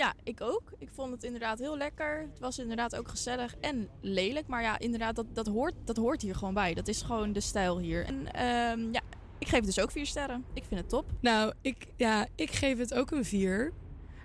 Ja, 0.00 0.14
ik 0.22 0.40
ook. 0.40 0.72
Ik 0.78 0.88
vond 0.92 1.12
het 1.12 1.24
inderdaad 1.24 1.58
heel 1.58 1.76
lekker. 1.76 2.20
Het 2.30 2.38
was 2.38 2.58
inderdaad 2.58 2.96
ook 2.96 3.08
gezellig 3.08 3.54
en 3.60 3.88
lelijk. 4.00 4.46
Maar 4.46 4.62
ja, 4.62 4.78
inderdaad, 4.78 5.16
dat, 5.16 5.26
dat, 5.32 5.46
hoort, 5.46 5.74
dat 5.84 5.96
hoort 5.96 6.22
hier 6.22 6.34
gewoon 6.34 6.54
bij. 6.54 6.74
Dat 6.74 6.88
is 6.88 7.02
gewoon 7.02 7.32
de 7.32 7.40
stijl 7.40 7.78
hier. 7.78 8.04
En 8.04 8.32
ehm, 8.32 8.92
ja, 8.92 9.00
ik 9.38 9.48
geef 9.48 9.64
dus 9.64 9.80
ook 9.80 9.90
vier 9.90 10.06
sterren. 10.06 10.44
Ik 10.52 10.64
vind 10.64 10.80
het 10.80 10.88
top. 10.88 11.04
Nou, 11.20 11.52
ik, 11.60 11.86
ja, 11.96 12.26
ik 12.34 12.50
geef 12.50 12.78
het 12.78 12.94
ook 12.94 13.10
een 13.10 13.24
4. 13.24 13.72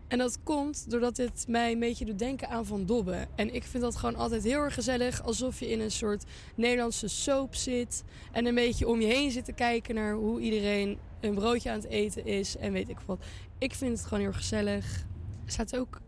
En 0.08 0.18
dat 0.18 0.44
komt 0.44 0.90
doordat 0.92 1.16
dit 1.16 1.46
mij 1.48 1.72
een 1.72 1.80
beetje 1.80 2.06
doet 2.06 2.20
denken 2.20 2.50
aan 2.50 2.66
Van 2.66 2.86
Dobbe. 2.86 3.28
En 3.36 3.54
ik 3.54 3.64
vind 3.64 3.84
dat 3.84 3.96
gewoon 3.96 4.16
altijd 4.16 4.44
heel 4.44 4.60
erg 4.60 4.74
gezellig. 4.74 5.24
Alsof 5.24 5.60
je 5.60 5.70
in 5.70 5.80
een 5.80 5.92
soort 5.92 6.24
Nederlandse 6.56 7.08
soap 7.08 7.56
zit. 7.56 8.04
En 8.32 8.46
een 8.46 8.56
beetje 8.56 8.88
om 8.88 9.02
je 9.02 9.08
heen 9.08 9.32
zit 9.32 9.46
te 9.46 9.54
kijken 9.54 9.96
naar 9.96 10.14
hoe 10.14 10.40
iedereen 10.40 10.98
een 11.20 11.34
broodje 11.34 11.70
aan 11.70 11.80
het 11.80 11.90
eten 11.90 12.26
is. 12.26 12.58
En 12.58 12.72
weet 12.72 12.90
ik 12.90 13.00
wat. 13.06 13.26
Ik 13.58 13.74
vind 13.74 13.98
het 13.98 14.08
gewoon 14.08 14.24
heel 14.24 14.34
gezellig. 14.34 15.06
Er 15.46 15.52
staat 15.52 15.78
ook, 15.78 16.02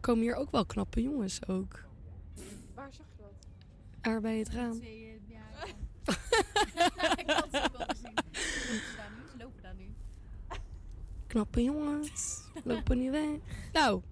komen 0.00 0.22
hier 0.22 0.34
ook 0.34 0.50
wel 0.50 0.66
knappe 0.66 1.02
jongens 1.02 1.46
ook. 1.46 1.84
Waar 2.74 2.92
zag 2.94 3.06
je 3.16 3.22
dat? 3.22 3.46
Daar 4.00 4.20
bij 4.20 4.38
het 4.38 4.48
raam. 4.48 4.80
ik 7.22 7.30
had 7.30 7.48
ze 7.50 7.62
ook 7.64 7.76
wel 7.76 7.86
gezien. 7.86 8.14
Ze 9.30 9.36
lopen 9.38 9.62
daar 9.62 9.74
nu. 9.74 9.94
Knappe 11.26 11.62
jongens. 11.62 12.42
Lopen 12.64 12.98
niet 12.98 13.10
weg. 13.10 13.38
Nou, 13.72 14.02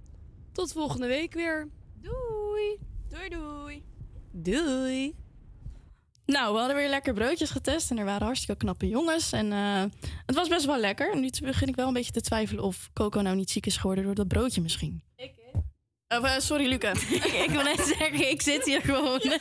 tot 0.52 0.72
volgende 0.72 1.06
week 1.06 1.32
weer. 1.32 1.68
Doei! 2.00 2.78
Doei 3.08 3.28
doei. 3.28 3.84
Doei. 4.30 5.14
Nou, 6.30 6.52
we 6.52 6.58
hadden 6.58 6.76
weer 6.76 6.88
lekker 6.88 7.14
broodjes 7.14 7.50
getest 7.50 7.90
en 7.90 7.98
er 7.98 8.04
waren 8.04 8.26
hartstikke 8.26 8.56
knappe 8.56 8.88
jongens. 8.88 9.32
En 9.32 9.52
eh, 9.52 9.82
het 10.26 10.34
was 10.34 10.48
best 10.48 10.66
wel 10.66 10.78
lekker. 10.78 11.18
Nu 11.18 11.30
begin 11.42 11.68
ik 11.68 11.76
wel 11.76 11.86
een 11.86 11.92
beetje 11.92 12.12
te 12.12 12.20
twijfelen 12.20 12.64
of 12.64 12.90
Coco 12.92 13.20
nou 13.20 13.36
niet 13.36 13.50
ziek 13.50 13.66
is 13.66 13.76
geworden 13.76 14.04
door 14.04 14.14
dat 14.14 14.28
broodje 14.28 14.60
misschien. 14.60 15.02
Ik, 15.16 15.34
Of, 16.08 16.22
eh, 16.22 16.38
sorry, 16.38 16.68
Luca. 16.68 16.90
ik 17.44 17.48
wil 17.50 17.62
net 17.62 17.80
zeggen, 17.80 18.30
ik 18.30 18.42
zit 18.42 18.64
hier 18.64 18.80
gewoon. 18.80 19.20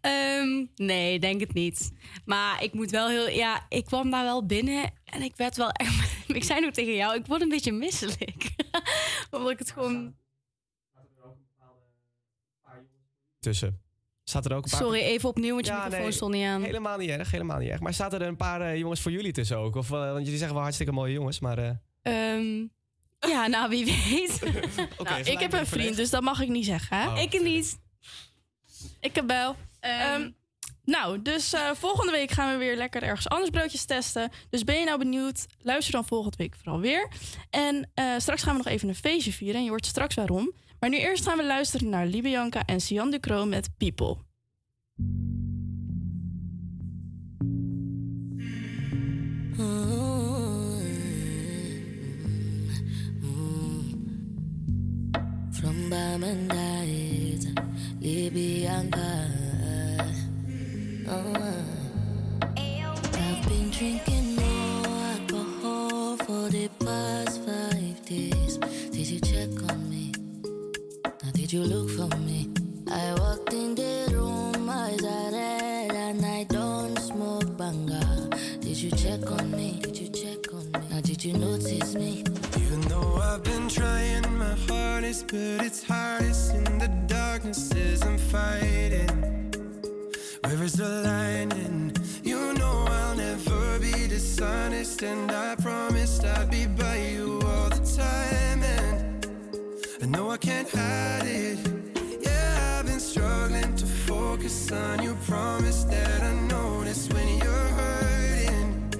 Ehm, 0.00 0.66
nee, 0.76 1.18
denk 1.18 1.40
het 1.40 1.54
niet. 1.54 1.92
Maar 2.24 2.62
ik 2.62 2.72
moet 2.72 2.90
wel 2.90 3.08
heel... 3.08 3.28
Ja, 3.28 3.66
ik 3.68 3.84
kwam 3.84 4.10
daar 4.10 4.24
wel 4.24 4.46
binnen 4.46 4.92
en 5.04 5.22
ik 5.22 5.36
werd 5.36 5.56
wel 5.56 5.70
echt... 5.70 6.16
Ik 6.28 6.44
zei 6.44 6.60
nog 6.60 6.72
tegen 6.72 6.94
jou, 6.94 7.16
ik 7.16 7.26
word 7.26 7.40
een 7.40 7.48
beetje 7.48 7.72
misselijk. 7.72 8.50
Omdat 9.30 9.50
ik 9.50 9.58
het 9.58 9.70
gewoon... 9.70 10.14
Tussen. 13.40 13.87
Staat 14.28 14.44
er 14.44 14.54
ook 14.56 14.64
een 14.64 14.70
paar... 14.70 14.80
Sorry, 14.80 15.00
even 15.00 15.28
opnieuw, 15.28 15.54
want 15.54 15.66
je 15.66 15.72
Ja, 15.72 15.78
microfoon 15.78 16.02
nee, 16.02 16.12
stond 16.12 16.32
niet 16.34 16.44
aan. 16.46 16.62
Helemaal 16.62 16.98
niet 16.98 17.08
erg, 17.10 17.30
helemaal 17.30 17.58
niet 17.58 17.68
erg. 17.68 17.80
Maar 17.80 17.94
staat 17.94 18.12
er 18.12 18.22
een 18.22 18.36
paar 18.36 18.60
eh, 18.60 18.76
jongens 18.78 19.00
voor 19.00 19.12
jullie 19.12 19.32
tussen 19.32 19.56
ook? 19.58 19.74
Of, 19.76 19.90
eh, 19.90 19.98
want 20.12 20.22
jullie 20.22 20.36
zeggen 20.36 20.52
wel 20.52 20.62
hartstikke 20.62 20.92
mooie 20.92 21.12
jongens, 21.12 21.40
maar... 21.40 21.58
eh, 21.58 21.70
Ehm, 22.02 22.66
Ja, 23.20 23.46
nou, 23.46 23.68
wie 23.68 23.84
weet. 23.84 24.38
oké, 24.98 25.10
nou, 25.10 25.22
ik 25.22 25.38
heb 25.38 25.52
een 25.52 25.66
vriend, 25.66 25.96
dus 25.96 26.10
dat 26.10 26.22
mag 26.22 26.40
ik 26.40 26.48
niet 26.48 26.64
zeggen. 26.64 26.96
Hè? 27.00 27.08
Oh, 27.08 27.20
ik 27.20 27.42
niet. 27.42 27.78
Ik 29.00 29.14
heb 29.14 29.26
wel. 29.26 29.56
Ehm, 29.80 30.30
nou, 30.84 31.22
dus 31.22 31.52
eh, 31.52 31.70
volgende 31.74 32.12
week 32.12 32.30
gaan 32.30 32.52
we 32.52 32.58
weer 32.58 32.76
lekker 32.76 33.02
ergens 33.02 33.28
anders 33.28 33.50
broodjes 33.50 33.84
testen. 33.84 34.30
Dus 34.50 34.64
ben 34.64 34.78
je 34.78 34.84
nou 34.84 34.98
benieuwd? 34.98 35.46
Luister 35.62 35.92
dan 35.92 36.04
volgende 36.06 36.36
week 36.36 36.54
vooral 36.62 36.80
weer. 36.80 37.08
En 37.50 37.90
eh, 37.94 38.04
straks 38.18 38.42
gaan 38.42 38.56
we 38.56 38.62
nog 38.64 38.72
even 38.72 38.88
een 38.88 38.94
feestje 38.94 39.32
vieren. 39.32 39.56
En 39.56 39.62
je 39.64 39.70
hoort 39.70 39.86
straks 39.86 40.14
waarom. 40.14 40.52
Maar 40.80 40.90
nu 40.90 40.96
eerst 40.98 41.24
gaan 41.24 41.36
we 41.36 41.44
luisteren 41.44 41.88
naar 41.88 42.06
Libianca 42.06 42.64
en 42.64 42.80
Sian 42.80 43.10
Ducro 43.10 43.44
met 43.44 43.70
People. 43.76 44.16
From 55.50 55.88
Bamandait, 55.88 57.52
Libyanka. 58.00 59.26
Oh, 61.06 61.34
I've 62.56 63.48
been 63.48 63.70
drinking 63.70 64.36
more 64.36 64.86
alcohol 64.86 66.16
for 66.16 66.50
the 66.50 66.68
past 66.78 67.40
five 67.44 68.04
days. 68.04 68.58
Did 68.90 69.06
you 69.08 69.20
check 69.20 69.70
on 69.72 69.77
did 71.48 71.54
you 71.54 71.64
look 71.64 71.88
for 71.88 72.14
me? 72.18 72.46
I 72.90 73.14
walked 73.14 73.54
in 73.54 73.74
the 73.74 74.10
room, 74.12 74.68
eyes 74.68 75.02
are 75.02 75.32
red, 75.32 75.92
and 75.92 76.22
I 76.22 76.44
don't 76.44 76.98
smoke 76.98 77.56
banga. 77.56 78.28
Did 78.60 78.76
you 78.76 78.90
check 78.90 79.30
on 79.32 79.50
me? 79.52 79.80
Did 79.80 79.96
you 79.96 80.08
check 80.10 80.52
on 80.52 80.66
me? 80.72 80.80
Now, 80.90 81.00
did 81.00 81.24
you 81.24 81.32
notice 81.32 81.94
me? 81.94 82.22
Even 82.60 82.82
though 82.82 83.14
I've 83.14 83.42
been 83.44 83.66
trying 83.66 84.36
my 84.36 84.56
hardest, 84.68 85.28
but 85.28 85.64
it's 85.64 85.82
hardest 85.82 86.52
in 86.52 86.78
the 86.78 86.88
darkness 87.06 87.72
as 87.74 88.02
I'm 88.02 88.18
fighting. 88.18 89.08
Where 90.44 90.62
is 90.62 90.74
the 90.74 90.90
line? 91.02 91.50
And 91.52 91.98
you 92.22 92.52
know 92.58 92.84
I'll 92.90 93.16
never 93.16 93.78
be 93.78 94.06
dishonest, 94.06 95.02
and 95.02 95.30
I 95.32 95.54
promised 95.54 96.26
I'd 96.26 96.50
be 96.50 96.66
by 96.66 96.96
you 96.96 97.40
all 97.42 97.70
the 97.70 97.80
time. 97.96 98.47
And 100.08 100.16
I 100.16 100.30
I 100.30 100.38
can't 100.38 100.70
hide 100.70 101.26
it. 101.26 101.58
Yeah, 102.22 102.78
I've 102.78 102.86
been 102.86 102.98
struggling 102.98 103.76
to 103.76 103.84
focus 103.84 104.72
on 104.72 105.02
you. 105.02 105.14
Promise 105.26 105.84
that 105.84 106.22
I 106.22 106.32
notice 106.48 107.10
when 107.10 107.28
you're 107.36 107.68
hurting. 107.80 108.90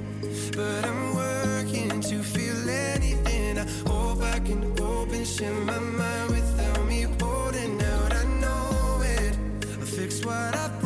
But 0.54 0.84
I'm 0.84 1.14
working 1.14 2.02
to 2.02 2.22
feel 2.22 2.68
anything. 2.68 3.58
I 3.58 3.66
hope 3.88 4.20
I 4.20 4.38
can 4.40 4.62
open, 4.82 5.24
my 5.64 5.78
mind 5.78 6.30
without 6.30 6.84
me 6.84 7.06
holding 7.18 7.82
out. 7.82 8.12
I 8.12 8.24
know 8.42 9.00
it. 9.02 9.34
I 9.62 9.84
fix 9.86 10.22
what 10.26 10.54
I've 10.54 10.77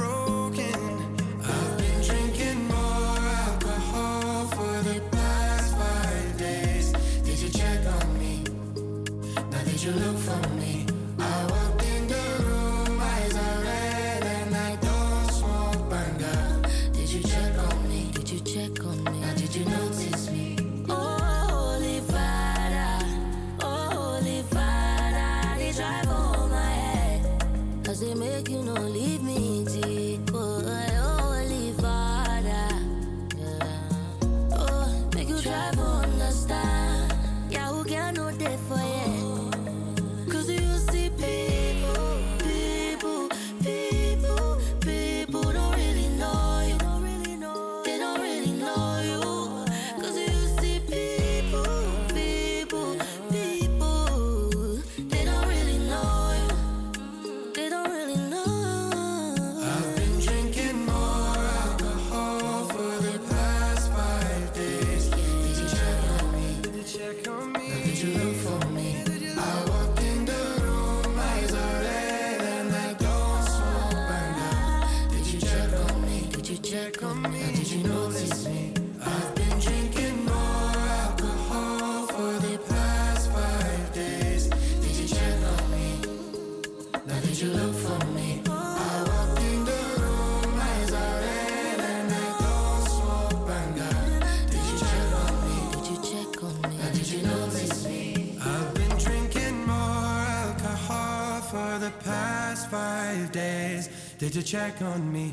Did 104.32 104.48
you 104.48 104.60
check 104.62 104.80
on 104.80 105.10
me? 105.10 105.32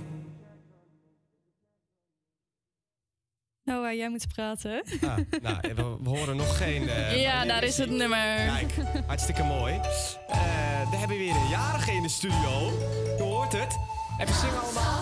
Noah, 3.64 3.94
jij 3.94 4.10
moet 4.10 4.28
praten. 4.34 4.84
Ah, 5.02 5.18
nou, 5.42 5.58
we, 5.76 5.98
we 6.04 6.10
horen 6.10 6.36
nog 6.36 6.58
geen... 6.58 6.90
eh, 6.90 7.22
Ja, 7.22 7.46
daar 7.46 7.64
is 7.64 7.78
het 7.78 7.90
nummer. 7.90 8.18
Kijk, 8.36 8.74
hartstikke 9.08 9.44
mooi. 9.44 9.74
Eh, 9.74 10.90
we 10.90 10.96
hebben 10.96 11.18
weer 11.18 11.36
een 11.36 11.48
jarige 11.50 11.92
in 11.92 12.02
de 12.02 12.10
studio. 12.10 12.72
Je 13.18 13.24
hoort 13.24 13.52
het. 13.52 13.78
Even 14.20 14.36
zingen 14.36 14.60
allemaal. 14.62 15.02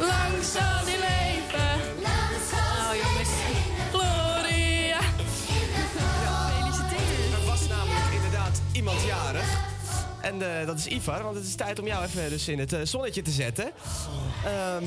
Lang 0.00 0.42
En 10.26 10.60
eh, 10.60 10.66
dat 10.66 10.78
is 10.78 10.86
Ivar, 10.86 11.22
want 11.22 11.36
het 11.36 11.44
is 11.44 11.54
tijd 11.54 11.78
om 11.78 11.86
jou 11.86 12.04
even 12.04 12.30
dus 12.30 12.48
in 12.48 12.58
het 12.58 12.72
eh, 12.72 12.80
zonnetje 12.82 13.22
te 13.22 13.30
zetten. 13.30 13.70
Ehm, 14.44 14.84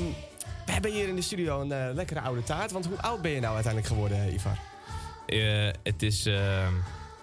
we 0.65 0.71
hebben 0.71 0.91
hier 0.91 1.07
in 1.07 1.15
de 1.15 1.21
studio 1.21 1.61
een 1.61 1.71
eh, 1.71 1.93
lekkere 1.93 2.21
oude 2.21 2.43
taart. 2.43 2.71
Want 2.71 2.85
hoe 2.85 3.01
oud 3.01 3.21
ben 3.21 3.31
je 3.31 3.39
nou 3.39 3.53
uiteindelijk 3.53 3.93
geworden, 3.93 4.17
eh, 4.27 4.33
Ivar? 4.33 4.57
Eh, 5.25 5.69
het 5.83 6.03
is 6.03 6.25
eh, 6.25 6.67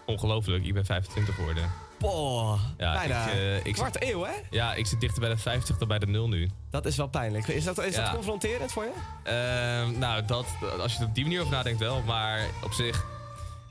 ongelooflijk. 0.06 0.64
Ik 0.64 0.74
ben 0.74 0.84
25 0.84 1.34
geworden. 1.34 1.70
Boah, 1.98 2.60
Ja, 2.78 2.92
bijna 2.92 3.26
ik, 3.26 3.34
eh, 3.34 3.64
ik 3.64 3.74
kwart 3.74 4.02
eeuw, 4.02 4.24
hè? 4.24 4.32
Ja, 4.50 4.74
ik 4.74 4.86
zit 4.86 5.00
dichter 5.00 5.20
bij 5.20 5.30
de 5.30 5.36
50 5.36 5.78
dan 5.78 5.88
bij 5.88 5.98
de 5.98 6.06
0 6.06 6.28
nu. 6.28 6.50
Dat 6.70 6.86
is 6.86 6.96
wel 6.96 7.08
pijnlijk. 7.08 7.46
Is 7.48 7.64
dat, 7.64 7.84
is 7.84 7.94
dat 7.94 8.10
confronterend 8.10 8.72
voor 8.72 8.84
je? 8.84 8.90
Ehm, 9.22 9.98
nou, 9.98 10.24
dat, 10.24 10.46
als 10.80 10.92
je 10.92 10.98
er 11.00 11.06
op 11.06 11.14
die 11.14 11.24
manier 11.24 11.40
over 11.40 11.52
nadenkt 11.52 11.78
wel. 11.80 12.02
Maar 12.02 12.46
op 12.64 12.72
zich, 12.72 13.06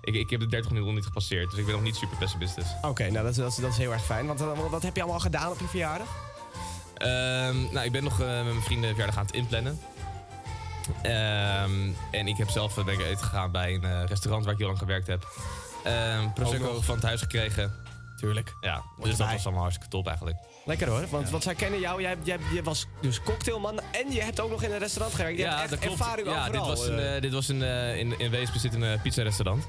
ik, 0.05 0.15
ik 0.15 0.29
heb 0.29 0.39
de 0.39 0.45
30 0.47 0.69
minuten 0.69 0.85
nog 0.87 0.95
niet 0.95 1.05
gepasseerd. 1.05 1.49
Dus 1.49 1.59
ik 1.59 1.65
ben 1.65 1.73
nog 1.75 1.83
niet 1.83 1.95
super 1.95 2.17
pessimistisch. 2.17 2.67
Oké, 2.81 3.03
nou 3.09 3.23
dat, 3.23 3.31
is- 3.31 3.35
dat, 3.37 3.57
dat 3.61 3.71
is 3.71 3.77
heel 3.77 3.91
erg 3.93 4.03
fijn. 4.05 4.25
Want 4.25 4.41
eh, 4.41 4.47
wat 4.69 4.83
heb 4.83 4.95
je 4.95 5.01
allemaal 5.01 5.19
gedaan 5.19 5.51
op 5.51 5.59
je 5.59 5.67
verjaardag? 5.67 6.07
Ehm, 6.97 7.55
nou, 7.73 7.85
ik 7.85 7.91
ben 7.91 8.03
nog 8.03 8.19
eh, 8.21 8.27
met 8.27 8.45
mijn 8.45 8.61
vrienden 8.61 8.89
verjaardag 8.89 9.17
aan 9.17 9.25
het 9.25 9.35
inplannen. 9.35 9.79
Ehm, 11.01 11.89
en 12.11 12.27
ik 12.27 12.37
heb 12.37 12.49
zelf 12.49 12.77
eh, 12.77 12.83
ben 12.85 12.93
ik 12.93 12.99
eten 12.99 13.17
gegaan 13.25 13.51
bij 13.51 13.73
een 13.73 14.07
restaurant 14.07 14.43
waar 14.43 14.53
ik 14.53 14.59
heel 14.59 14.67
lang 14.67 14.79
gewerkt 14.79 15.07
heb. 15.07 15.27
Ehm 15.83 16.29
Prosecco 16.33 16.81
van 16.81 16.95
het 16.95 17.03
huis 17.03 17.21
gekregen. 17.21 17.73
Tuurlijk. 18.17 18.55
Ja, 18.61 18.83
dus 19.01 19.15
dat 19.17 19.31
was 19.31 19.43
allemaal 19.43 19.61
hartstikke 19.61 19.91
top 19.91 20.07
eigenlijk. 20.07 20.37
Lekker 20.65 20.87
hoor, 20.87 21.07
want, 21.09 21.29
want 21.29 21.43
zij 21.43 21.55
kennen 21.55 21.79
jou. 21.79 22.01
Jij, 22.01 22.15
jij, 22.23 22.37
je 22.53 22.63
was 22.63 22.87
dus 23.01 23.21
cocktailman 23.21 23.79
en 23.91 24.11
je 24.11 24.21
hebt 24.21 24.39
ook 24.39 24.49
nog 24.49 24.63
in 24.63 24.71
een 24.71 24.77
restaurant 24.77 25.15
gewerkt. 25.15 25.37
Je 25.37 25.47
hebt 25.47 25.71
echt 25.71 25.85
ervaring 25.85 26.27
Ja, 26.27 26.49
dit 26.49 26.61
was 26.61 26.87
een, 26.87 26.99
eh. 26.99 27.15
eh, 27.15 27.21
dit 27.21 27.31
was 27.31 27.47
een 27.47 27.63
eh, 27.63 27.97
in, 27.97 28.19
in 28.19 28.31
Weesp 28.31 28.55
zit 28.55 28.73
een 28.73 29.01
pizza-restaurant. 29.01 29.67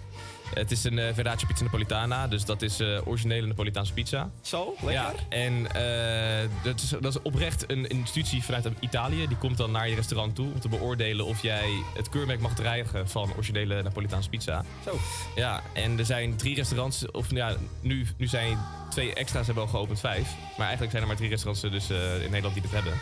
Het 0.54 0.70
is 0.70 0.84
een 0.84 0.98
uh, 0.98 1.14
Pizza 1.46 1.64
Napolitana, 1.64 2.28
dus 2.28 2.44
dat 2.44 2.62
is 2.62 2.80
eh, 2.80 3.06
originele 3.06 3.46
Napolitaanse 3.46 3.92
pizza. 3.92 4.30
Zo, 4.40 4.74
lekker. 4.74 4.92
Ja, 4.92 5.12
en 5.28 5.74
eh, 5.74 6.48
dat, 6.62 6.80
is, 6.80 6.88
dat 6.88 7.14
is 7.14 7.22
oprecht 7.22 7.70
een 7.70 7.86
institutie 7.86 8.42
vanuit 8.42 8.68
Italië. 8.80 9.28
Die 9.28 9.36
komt 9.36 9.56
dan 9.56 9.70
naar 9.70 9.88
je 9.88 9.94
restaurant 9.94 10.34
toe 10.34 10.52
om 10.52 10.60
te 10.60 10.68
beoordelen 10.68 11.26
of 11.26 11.42
jij 11.42 11.70
het 11.94 12.08
keurmerk 12.08 12.40
mag 12.40 12.54
dreigen 12.54 13.08
van 13.08 13.32
originele 13.34 13.82
Napolitaanse 13.82 14.28
pizza. 14.28 14.64
Zo. 14.84 14.98
Ja, 15.34 15.62
en 15.72 15.98
er 15.98 16.06
zijn 16.06 16.36
drie 16.36 16.54
restaurants, 16.54 17.10
of 17.10 17.30
ja, 17.30 17.56
nu, 17.80 18.06
nu 18.16 18.26
zijn 18.26 18.58
twee 18.90 19.14
extra's 19.14 19.46
hebben 19.46 19.64
al 19.64 19.70
geopend, 19.70 20.00
vijf. 20.00 20.34
Maar 20.56 20.66
eigenlijk 20.66 20.90
zijn 20.90 21.02
er 21.02 21.08
maar 21.08 21.16
drie 21.16 21.28
restaurants 21.28 21.62
dus, 21.62 21.90
in 22.24 22.30
Nederland 22.30 22.54
die 22.54 22.62
dat 22.62 22.72
hebben. 22.72 22.92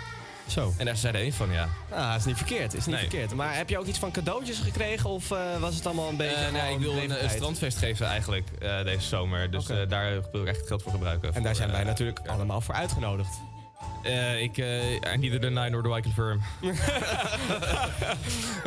Zo. 0.46 0.72
En 0.76 0.84
daar 0.84 0.96
zijn 0.96 1.14
er 1.14 1.20
één 1.20 1.32
van, 1.32 1.52
ja. 1.52 1.68
Ah, 1.90 2.14
is 2.16 2.24
niet 2.24 2.36
verkeerd. 2.36 2.74
Is 2.74 2.86
niet 2.86 2.94
Nee. 2.94 3.08
verkeerd. 3.08 3.34
Maar 3.34 3.56
heb 3.56 3.68
je 3.68 3.78
ook 3.78 3.86
iets 3.86 3.98
van 3.98 4.10
cadeautjes 4.10 4.58
gekregen 4.58 5.10
of 5.10 5.30
eh, 5.30 5.38
was 5.60 5.74
het 5.74 5.86
allemaal 5.86 6.08
een 6.08 6.16
beetje. 6.16 6.34
Eh, 6.44 6.52
nee, 6.52 6.72
ik 6.74 6.78
wil 6.80 6.96
een, 6.96 7.24
een 7.24 7.30
strandfeest 7.30 7.78
geven 7.78 8.06
eigenlijk 8.06 8.48
eh, 8.60 8.84
deze 8.84 9.06
zomer. 9.08 9.50
Dus 9.50 9.66
daar 9.88 10.20
wil 10.32 10.42
ik 10.42 10.48
echt 10.48 10.66
geld 10.66 10.82
voor 10.82 10.92
gebruiken. 10.92 11.28
En 11.28 11.34
daar 11.34 11.42
Voor, 11.54 11.54
zijn 11.54 11.70
wij 11.70 11.84
natuurlijk 11.84 12.20
allemaal 12.26 12.60
voor 12.60 12.74
uitgenodigd. 12.74 13.28
Eh, 14.04 14.42
ik, 14.42 14.58
eh 14.58 14.92
I 14.92 15.16
neither 15.18 15.40
deny 15.40 15.68
nor 15.68 15.82
do 15.82 15.96
I 15.96 16.02
confirm. 16.02 16.40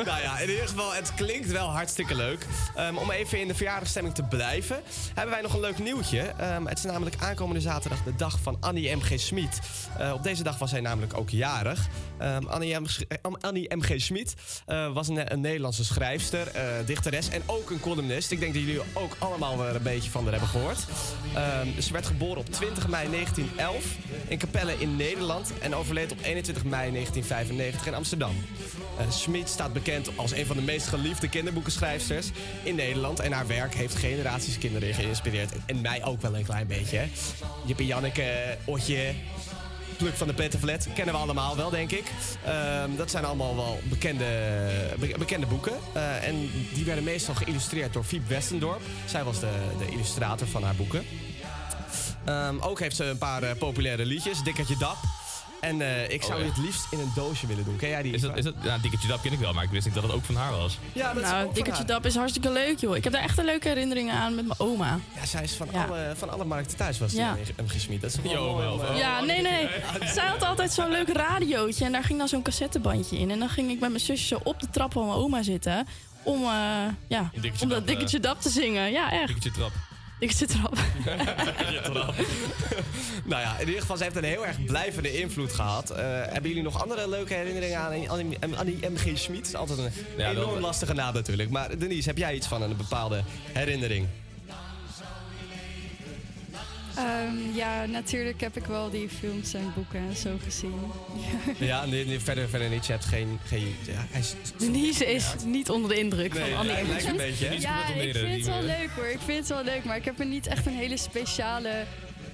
nou 0.05 0.21
ja, 0.21 0.39
in 0.39 0.49
ieder 0.49 0.67
geval, 0.67 0.93
het 0.93 1.13
klinkt 1.13 1.51
wel 1.51 1.67
hartstikke 1.67 2.15
leuk. 2.15 2.45
Ehm, 2.75 2.97
om 2.97 3.11
even 3.11 3.39
in 3.39 3.47
de 3.47 3.55
verjaardagsstemming 3.55 4.15
te 4.15 4.23
blijven, 4.23 4.81
hebben 5.13 5.33
wij 5.33 5.41
nog 5.41 5.53
een 5.53 5.59
leuk 5.59 5.79
nieuwtje. 5.79 6.19
Ehm, 6.19 6.65
het 6.65 6.77
is 6.77 6.83
namelijk 6.83 7.15
aankomende 7.19 7.61
zaterdag 7.61 8.03
de 8.03 8.15
dag 8.15 8.39
van 8.41 8.57
Annie 8.59 8.95
M.G. 8.95 9.19
Smit. 9.19 9.59
Eh, 9.97 10.13
op 10.13 10.23
deze 10.23 10.43
dag 10.43 10.57
was 10.57 10.71
hij 10.71 10.81
namelijk 10.81 11.17
ook 11.17 11.29
jarig. 11.29 11.87
Ehm, 12.17 12.45
Annie, 12.45 12.79
M. 12.79 12.85
Annie 13.41 13.75
M.G. 13.75 14.01
Smit 14.01 14.35
was 14.93 15.07
een, 15.07 15.31
een 15.31 15.41
Nederlandse 15.41 15.85
schrijfster, 15.85 16.51
dichteres 16.85 17.29
en 17.29 17.41
ook 17.45 17.69
een 17.69 17.79
columnist. 17.79 18.31
Ik 18.31 18.39
denk 18.39 18.53
dat 18.53 18.63
jullie 18.63 18.81
ook 18.93 19.15
allemaal 19.19 19.57
wel 19.57 19.75
een 19.75 19.81
beetje 19.81 20.09
van 20.09 20.23
haar 20.23 20.31
hebben 20.31 20.49
gehoord. 20.49 20.79
Ze 21.79 21.91
werd 21.91 22.05
geboren 22.05 22.37
op 22.37 22.51
20 22.51 22.87
mei 22.87 23.09
1911 23.09 23.85
in 24.27 24.37
Capelle 24.37 24.73
in 24.79 24.95
Nederland 24.95 25.06
en 25.61 25.75
overleed 25.75 26.11
op 26.11 26.17
21 26.23 26.63
mei 26.63 26.91
1995 26.91 27.87
in 27.87 27.93
Amsterdam. 27.93 28.31
Eh 28.99 29.09
Smit 29.11 29.49
staat 29.49 29.73
bekend 29.73 30.09
als 30.15 30.31
een 30.31 30.45
van 30.45 30.55
de 30.55 30.61
meest 30.61 30.87
geliefde 30.87 31.29
kinderboekenschrijfsters 31.29 32.29
in 32.63 32.75
Nederland. 32.75 33.19
En 33.19 33.31
haar 33.31 33.47
werk 33.47 33.75
heeft 33.75 33.95
generaties 33.95 34.57
kinderen 34.57 34.93
geïnspireerd. 34.93 35.51
En 35.65 35.81
mij 35.81 36.03
ook 36.03 36.21
wel 36.21 36.35
een 36.37 36.43
klein 36.45 36.67
beetje. 36.67 36.97
hè. 36.97 37.07
Jippie 37.65 37.85
Janneke, 37.85 38.57
Otje, 38.65 39.13
Pluk 39.97 40.13
van 40.15 40.27
de 40.27 40.33
Pettenflat. 40.33 40.87
Kennen 40.95 41.13
we 41.13 41.19
allemaal 41.21 41.55
wel, 41.55 41.69
denk 41.69 41.91
ik. 41.91 42.11
Ehm, 42.45 42.95
dat 42.95 43.11
zijn 43.11 43.25
allemaal 43.25 43.55
wel 43.55 43.79
bekende, 43.83 44.25
be- 44.99 45.15
bekende 45.17 45.45
boeken. 45.45 45.73
Eh, 45.93 46.27
en 46.27 46.49
die 46.73 46.85
werden 46.85 47.03
meestal 47.03 47.35
geïllustreerd 47.35 47.93
door 47.93 48.03
Fiep 48.03 48.27
Westendorp. 48.27 48.81
Zij 49.05 49.23
was 49.23 49.39
de, 49.39 49.49
de 49.77 49.91
illustrator 49.91 50.47
van 50.47 50.63
haar 50.63 50.75
boeken. 50.75 51.03
Ehm, 52.27 52.59
ook 52.59 52.79
heeft 52.79 52.95
ze 52.95 53.03
een 53.03 53.17
paar 53.17 53.43
eh, 53.43 53.57
populaire 53.57 54.05
liedjes. 54.05 54.43
Dikkertje 54.43 54.77
Dap. 54.77 54.97
En 55.61 55.81
eh, 55.81 56.09
ik 56.09 56.21
zou 56.23 56.33
Oh, 56.33 56.37
die 56.39 56.47
ja. 56.47 56.53
het 56.53 56.63
liefst 56.65 56.87
in 56.91 56.99
een 56.99 57.11
doosje 57.15 57.47
willen 57.47 57.65
doen. 57.65 57.75
Ken 57.75 57.89
jij 57.89 58.01
die? 58.01 58.13
Is 58.13 58.21
dat, 58.21 58.37
is 58.37 58.43
dat, 58.43 58.53
Dikkertje 58.81 59.07
Dap 59.07 59.21
ken 59.21 59.31
ik 59.31 59.39
wel, 59.39 59.53
maar 59.53 59.63
ik 59.63 59.69
wist 59.69 59.85
niet 59.85 59.93
dat 59.93 60.03
het 60.03 60.11
ook 60.11 60.23
van 60.23 60.35
haar 60.35 60.51
was. 60.51 60.77
Ja, 60.93 61.13
dat 61.13 61.23
is 61.23 61.27
ook 61.27 61.33
nou, 61.33 61.45
van 61.45 61.53
Dikkertje 61.53 61.83
haar. 61.83 61.91
Dap 61.91 62.05
is 62.05 62.15
hartstikke 62.15 62.51
leuk, 62.51 62.79
joh. 62.79 62.95
Ik 62.95 63.03
heb 63.03 63.13
daar 63.13 63.21
echt 63.21 63.37
een 63.37 63.45
leuke 63.45 63.67
herinneringen 63.67 64.15
aan 64.15 64.35
met 64.35 64.47
mijn 64.47 64.59
oma. 64.59 64.99
Ja, 65.15 65.25
zij 65.25 65.43
is 65.43 65.53
van, 65.53 65.67
Ja. 65.71 65.85
alle, 65.85 66.13
van 66.17 66.29
alle 66.29 66.45
markten 66.45 66.77
thuis 66.77 66.99
was 66.99 67.11
die 67.11 67.19
Ja. 67.19 67.35
hem 67.55 67.67
gesmied. 67.69 68.01
Dat 68.01 68.09
is 68.09 68.15
gewoon 68.15 68.31
Jo, 68.31 68.53
mooi 68.53 68.67
om, 68.67 68.77
wel. 68.79 68.93
Ja, 68.95 69.21
nee, 69.21 69.41
nee. 69.41 69.67
Zij 70.15 70.25
had 70.27 70.43
altijd 70.43 70.71
zo'n 70.71 70.89
leuk 70.91 71.09
radiootje 71.09 71.85
en 71.85 71.91
daar 71.91 72.03
ging 72.03 72.19
dan 72.19 72.27
zo'n 72.27 72.41
cassettebandje 72.41 73.17
in. 73.17 73.31
En 73.31 73.39
dan 73.39 73.49
ging 73.49 73.71
ik 73.71 73.79
met 73.79 73.89
mijn 73.89 74.01
zusje 74.03 74.25
zo 74.27 74.39
op 74.43 74.59
de 74.59 74.69
trap 74.69 74.93
van 74.93 75.05
mijn 75.05 75.17
oma 75.17 75.43
zitten 75.43 75.87
om, 76.23 76.41
eh, 76.43 76.49
ja, 77.07 77.31
om 77.33 77.41
Dap, 77.59 77.69
dat 77.69 77.87
Dikkertje 77.87 78.19
Dap 78.19 78.41
te 78.41 78.49
zingen. 78.49 78.91
Ja, 78.91 79.11
echt. 79.11 79.27
Dikkertje 79.27 79.51
Trap. 79.51 79.71
Ik 80.19 80.31
zit 80.31 80.53
erop. 80.53 80.77
Je 81.69 81.79
trap. 81.91 82.15
nou 83.31 83.41
ja, 83.41 83.57
in 83.59 83.65
ieder 83.65 83.81
geval, 83.81 83.97
ze 83.97 84.03
heeft 84.03 84.15
een 84.15 84.23
heel 84.23 84.45
erg 84.45 84.65
blijvende 84.65 85.19
invloed 85.19 85.53
gehad. 85.53 85.89
Eh, 85.89 86.03
hebben 86.05 86.47
jullie 86.47 86.63
nog 86.63 86.81
andere 86.81 87.09
leuke 87.09 87.33
herinneringen 87.33 87.79
aan 87.79 88.07
Annie, 88.09 88.37
Annie 88.57 88.89
M.G. 88.89 89.17
Schmid? 89.17 89.37
Dat 89.39 89.47
is 89.47 89.55
altijd 89.55 89.77
een 89.79 89.91
Ja, 90.17 90.33
wel- 90.33 90.43
enorm 90.43 90.59
lastige 90.59 90.93
naam 90.93 91.13
natuurlijk. 91.13 91.49
Maar 91.49 91.77
Denise, 91.77 92.07
heb 92.07 92.17
jij 92.17 92.35
iets 92.35 92.47
van 92.47 92.61
een 92.61 92.77
bepaalde 92.77 93.21
herinnering? 93.53 94.07
Ehm, 96.97 97.55
ja, 97.55 97.85
natuurlijk 97.85 98.41
heb 98.41 98.57
ik 98.57 98.65
wel 98.65 98.89
die 98.89 99.09
films 99.09 99.53
en 99.53 99.71
boeken 99.75 99.99
en 99.99 100.15
zo 100.15 100.37
gezien. 100.43 100.79
Ja, 101.57 101.85
nee, 101.85 102.05
nee, 102.05 102.19
verder, 102.19 102.49
verder 102.49 102.69
niet. 102.69 102.85
Je 102.85 102.91
hebt 102.91 103.05
geen... 103.05 103.39
geen 103.45 103.75
ja, 103.85 104.05
hij 104.09 104.19
is, 104.19 104.35
Denise 104.57 105.05
is 105.05 105.25
niet 105.45 105.69
onder 105.69 105.89
de 105.89 105.99
indruk 105.99 106.33
Nee, 106.33 106.49
van 106.49 106.57
Annie 106.57 106.83
M. 106.83 106.87
lijkt 106.87 107.05
een 107.05 107.17
beetje, 107.17 107.45
hè? 107.45 107.53
Ja, 107.69 107.87
ik 107.87 108.15
vind 108.15 108.35
het 108.35 108.45
wel 108.45 108.61
leuk 108.61 108.89
hoor. 108.95 109.05
Ik 109.05 109.19
vind 109.25 109.37
het 109.37 109.47
wel 109.47 109.63
leuk, 109.63 109.83
maar 109.83 109.95
ik 109.97 110.05
heb 110.05 110.19
er 110.19 110.25
niet 110.25 110.47
echt 110.47 110.65
een 110.65 110.73
hele 110.73 110.97
speciale 110.97 111.85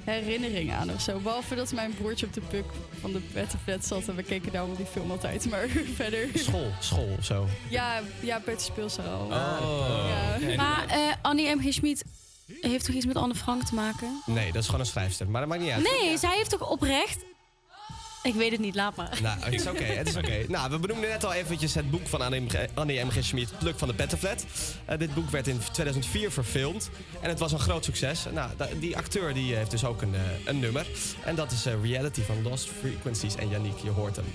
herinnering 0.04 0.74
aan 0.74 0.92
of 0.94 1.02
zo. 1.02 1.20
Behalve 1.20 1.56
dat 1.56 1.72
mijn 1.72 1.94
broertje 1.94 2.26
op 2.26 2.34
de 2.34 2.42
puk 2.42 2.66
van 3.00 3.12
de 3.12 3.20
Pettenvet 3.20 3.86
zat 3.86 4.08
en 4.08 4.16
we 4.16 4.24
keken 4.24 4.52
daarom 4.52 4.76
die 4.76 4.86
film 4.86 5.12
altijd. 5.12 5.50
Maar 5.50 5.68
verder... 5.96 6.28
School, 6.34 6.72
school 6.80 7.16
of 7.18 7.26
zo. 7.26 7.48
Ja, 7.70 8.02
ja 8.20 8.40
Peuter 8.40 8.66
Speelzaal. 8.66 9.26
Oh. 9.26 10.10
Ja. 10.40 10.56
Maar 10.56 10.86
eh, 10.88 10.98
Annie 11.22 11.56
M.G. 11.56 11.74
Schmid 11.74 12.04
heeft 12.62 12.86
toch 12.86 12.96
iets 12.96 13.06
met 13.06 13.16
Anne 13.16 13.36
Frank 13.36 13.64
te 13.64 13.76
maken? 13.76 14.22
Nee, 14.26 14.52
dat 14.52 14.62
is 14.62 14.66
gewoon 14.66 14.80
een 14.82 14.86
schrijfster. 14.86 15.30
Maar 15.30 15.42
dat 15.42 15.50
maakt 15.50 15.62
niet 15.62 15.72
uit. 15.72 15.84
Nee, 15.84 16.18
zij 16.18 16.36
heeft 16.36 16.50
toch 16.50 16.70
oprecht... 16.70 17.26
Ik 18.24 18.34
weet 18.34 18.52
het 18.52 18.60
niet, 18.60 18.76
laat 18.76 18.96
maar. 18.96 19.20
Nou, 19.22 19.40
het 19.40 19.54
is 19.54 19.68
oké, 19.68 19.84
het 19.84 20.08
is 20.08 20.16
oké. 20.16 20.46
Nou, 20.48 20.70
we 20.70 20.80
benoemden 20.80 21.10
net 21.10 21.26
al 21.26 21.34
eventjes 21.34 21.74
het 21.74 21.92
boek 21.92 22.08
van 22.08 22.22
Annie 22.22 22.42
M.G. 22.42 22.56
Annie 22.74 23.04
M.G. 23.04 23.24
Schmid, 23.24 23.54
Pluk 23.60 23.80
van 23.80 23.88
de 23.88 23.94
Pettenflat. 23.94 24.46
Eh, 24.86 24.98
dit 24.98 25.14
boek 25.14 25.30
werd 25.30 25.48
in 25.48 25.60
2004 25.72 26.32
verfilmd 26.32 26.90
en 27.22 27.30
het 27.30 27.40
was 27.40 27.52
een 27.52 27.60
groot 27.60 27.86
succes. 27.86 28.26
Nou, 28.34 28.52
die 28.80 28.98
acteur 28.98 29.34
die 29.34 29.56
heeft 29.56 29.72
dus 29.72 29.86
ook 29.86 30.02
een, 30.02 30.16
eh, 30.16 30.22
een 30.46 30.60
nummer. 30.60 30.88
En 31.26 31.36
dat 31.36 31.52
is 31.52 31.66
eh, 31.66 31.74
Reality 31.82 32.22
van 32.22 32.42
Lost 32.42 32.70
Frequencies. 32.80 33.36
En 33.36 33.50
Yannick, 33.50 33.78
je 33.78 33.90
hoort 33.90 34.16
hem. 34.16 34.26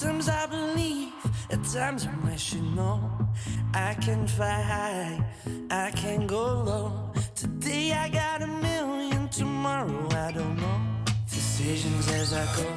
Sometimes 0.00 0.28
I 0.30 0.46
believe, 0.46 1.12
at 1.50 1.62
times 1.62 2.06
I 2.06 2.26
wish 2.26 2.54
you 2.54 2.62
know. 2.62 2.98
I 3.74 3.92
can 4.00 4.26
fly 4.26 4.62
high, 4.62 5.22
I 5.70 5.90
can 5.90 6.26
go 6.26 6.62
low. 6.62 7.12
Today 7.34 7.92
I 7.92 8.08
got 8.08 8.40
a 8.40 8.46
million, 8.46 9.28
tomorrow 9.28 10.08
I 10.12 10.32
don't 10.32 10.56
know. 10.56 10.80
Decisions 11.28 12.08
as 12.12 12.32
I 12.32 12.46
go 12.56 12.68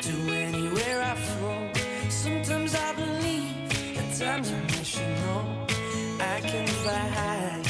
to 0.00 0.14
anywhere 0.32 1.02
I 1.02 1.14
flow. 1.14 1.70
Sometimes 2.08 2.74
I 2.74 2.94
believe, 2.94 3.98
at 3.98 4.18
times 4.18 4.50
I 4.50 4.60
wish 4.78 4.98
you 4.98 5.08
know. 5.22 5.66
I 6.20 6.40
can 6.40 6.66
fly 6.66 7.06
high, 7.20 7.61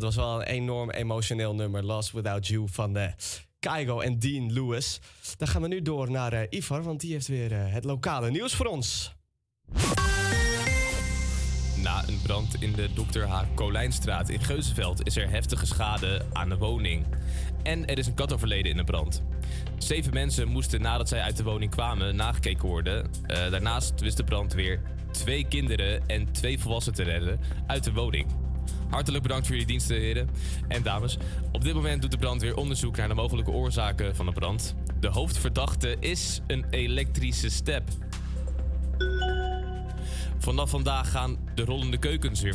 dat 0.00 0.14
was 0.14 0.24
wel 0.24 0.40
een 0.40 0.46
enorm 0.46 0.90
emotioneel 0.90 1.54
nummer. 1.54 1.84
Lost 1.84 2.12
Without 2.12 2.46
You 2.46 2.68
van 2.70 2.96
eh 2.96 3.12
Kaigo 3.58 4.00
en 4.00 4.18
Dean 4.18 4.52
Lewis. 4.52 5.00
Dan 5.36 5.48
gaan 5.48 5.62
we 5.62 5.68
nu 5.68 5.82
door 5.82 6.10
naar 6.10 6.32
eh, 6.32 6.58
Ivar, 6.58 6.82
want 6.82 7.00
die 7.00 7.12
heeft 7.12 7.26
weer 7.26 7.52
eh, 7.52 7.72
het 7.72 7.84
lokale 7.84 8.30
nieuws 8.30 8.54
voor 8.54 8.66
ons. 8.66 9.14
Na 11.76 12.08
een 12.08 12.20
brand 12.22 12.62
in 12.62 12.72
de 12.72 12.88
Dr. 12.92 13.20
H. 13.20 13.42
Kolijnstraat 13.54 14.28
in 14.28 14.40
Geuzenveld 14.40 15.06
is 15.06 15.16
er 15.16 15.30
heftige 15.30 15.66
schade 15.66 16.26
aan 16.32 16.48
de 16.48 16.56
woning. 16.56 17.06
En 17.62 17.86
er 17.86 17.98
is 17.98 18.06
een 18.06 18.14
kat 18.14 18.32
overleden 18.32 18.70
in 18.70 18.76
de 18.76 18.84
brand. 18.84 19.22
Zeven 19.78 20.12
mensen 20.12 20.48
moesten 20.48 20.80
nadat 20.80 21.08
zij 21.08 21.20
uit 21.20 21.36
de 21.36 21.42
woning 21.42 21.70
kwamen 21.70 22.16
nagekeken 22.16 22.68
worden. 22.68 23.10
Daarnaast 23.26 24.00
wist 24.00 24.16
de 24.16 24.24
brandweer 24.24 24.80
twee 25.10 25.46
kinderen 25.48 26.06
en 26.06 26.32
twee 26.32 26.58
volwassenen 26.58 26.96
te 26.98 27.04
redden 27.04 27.40
uit 27.66 27.84
de 27.84 27.92
woning. 27.92 28.45
Hartelijk 28.90 29.22
bedankt 29.22 29.46
voor 29.46 29.54
jullie 29.54 29.70
diensten, 29.70 29.96
heren 29.96 30.28
en 30.68 30.82
dames. 30.82 31.18
Op 31.52 31.64
dit 31.64 31.74
moment 31.74 32.02
doet 32.02 32.10
de 32.10 32.18
brandweer 32.18 32.56
onderzoek 32.56 32.96
naar 32.96 33.08
de 33.08 33.14
mogelijke 33.14 33.50
oorzaken 33.50 34.16
van 34.16 34.26
de 34.26 34.32
brand. 34.32 34.74
De 35.00 35.08
hoofdverdachte 35.08 35.96
is 36.00 36.40
een 36.46 36.66
elektrische 36.70 37.50
step. 37.50 37.88
Vanaf 40.38 40.70
vandaag 40.70 41.10
gaan 41.10 41.38
de 41.54 41.64
rollende 41.64 41.98
keukens 41.98 42.40
weer 42.40 42.54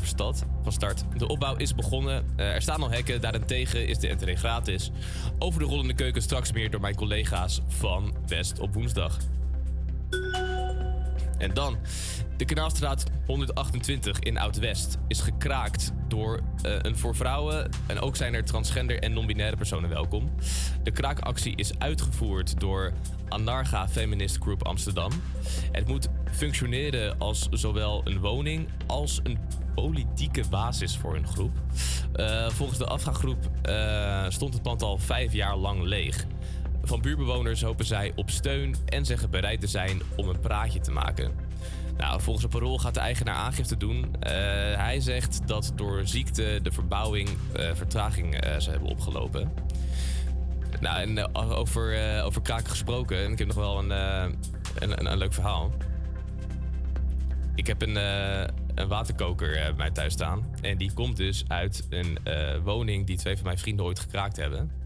van 0.63 0.71
start. 0.71 1.03
De 1.17 1.27
opbouw 1.27 1.55
is 1.55 1.75
begonnen. 1.75 2.25
Eh, 2.35 2.53
er 2.53 2.61
staan 2.61 2.81
al 2.81 2.91
hekken, 2.91 3.21
daarentegen 3.21 3.87
is 3.87 3.97
de 3.97 4.07
entree 4.07 4.35
gratis. 4.35 4.91
Over 5.39 5.59
de 5.59 5.65
rollende 5.65 5.93
keuken 5.93 6.21
straks 6.21 6.51
meer 6.51 6.69
door 6.69 6.81
mijn 6.81 6.95
collega's 6.95 7.61
van 7.67 8.15
West 8.27 8.59
op 8.59 8.73
woensdag. 8.73 9.17
En 11.41 11.53
dan, 11.53 11.77
de 12.37 12.45
Kanaalstraat 12.45 13.03
128 13.25 14.19
in 14.19 14.37
Oud-West 14.37 14.97
is 15.07 15.19
gekraakt 15.19 15.91
door 16.07 16.39
eh, 16.61 16.75
een 16.81 16.97
voor 16.97 17.15
vrouwen. 17.15 17.69
En 17.87 17.99
ook 17.99 18.15
zijn 18.15 18.33
er 18.33 18.43
transgender 18.43 18.99
en 18.99 19.13
non-binaire 19.13 19.57
personen 19.57 19.89
welkom. 19.89 20.29
De 20.83 20.91
kraakactie 20.91 21.55
is 21.55 21.79
uitgevoerd 21.79 22.59
door 22.59 22.93
Anarga 23.29 23.87
Feminist 23.87 24.37
Group 24.39 24.63
Amsterdam. 24.63 25.11
Het 25.71 25.87
moet 25.87 26.09
functioneren 26.31 27.17
als 27.17 27.47
zowel 27.51 28.01
een 28.03 28.19
woning 28.19 28.67
als 28.87 29.19
een 29.23 29.39
politieke 29.75 30.43
basis 30.49 30.97
voor 30.97 31.15
een 31.15 31.27
groep. 31.27 31.57
Eh, 32.13 32.49
volgens 32.49 32.77
de 32.77 32.85
afgaangroep 32.85 33.49
eh, 33.61 34.25
stond 34.29 34.53
het 34.53 34.63
pand 34.63 34.81
al 34.81 34.97
vijf 34.97 35.33
jaar 35.33 35.57
lang 35.57 35.83
leeg. 35.83 36.25
Van 36.83 37.01
buurbewoners 37.01 37.61
hopen 37.61 37.85
zij 37.85 38.11
op 38.15 38.29
steun 38.29 38.75
en 38.85 39.05
zeggen 39.05 39.29
bereid 39.29 39.61
te 39.61 39.67
zijn 39.67 40.01
om 40.15 40.29
een 40.29 40.39
praatje 40.39 40.79
te 40.79 40.91
maken. 40.91 41.31
Nou, 41.97 42.21
volgens 42.21 42.43
het 42.45 42.53
parool 42.53 42.77
gaat 42.77 42.93
de 42.93 42.99
eigenaar 42.99 43.35
aangifte 43.35 43.77
doen. 43.77 44.15
Eh, 44.19 44.31
hij 44.75 44.99
zegt 44.99 45.47
dat 45.47 45.71
door 45.75 46.07
ziekte 46.07 46.59
de 46.63 46.71
verbouwing 46.71 47.29
eh, 47.53 47.69
vertraging 47.73 48.35
eh, 48.35 48.51
zou 48.57 48.71
hebben 48.71 48.89
opgelopen. 48.89 49.51
Nou, 50.79 51.01
en 51.01 51.35
over, 51.35 52.21
over 52.23 52.41
kraken 52.41 52.69
gesproken, 52.69 53.23
en 53.23 53.31
ik 53.31 53.37
heb 53.37 53.47
nog 53.47 53.55
wel 53.55 53.79
een, 53.79 53.89
een, 53.89 54.35
een, 54.79 55.11
een 55.11 55.17
leuk 55.17 55.33
verhaal. 55.33 55.71
Ik 57.55 57.67
heb 57.67 57.81
een, 57.81 57.95
een 58.75 58.87
waterkoker 58.87 59.51
bij 59.51 59.73
mij 59.73 59.91
thuis 59.91 60.13
staan. 60.13 60.45
En 60.61 60.77
die 60.77 60.93
komt 60.93 61.17
dus 61.17 61.43
uit 61.47 61.87
een 61.89 62.17
woning 62.63 63.07
die 63.07 63.17
twee 63.17 63.35
van 63.35 63.45
mijn 63.45 63.57
vrienden 63.57 63.85
ooit 63.85 63.99
gekraakt 63.99 64.37
hebben. 64.37 64.80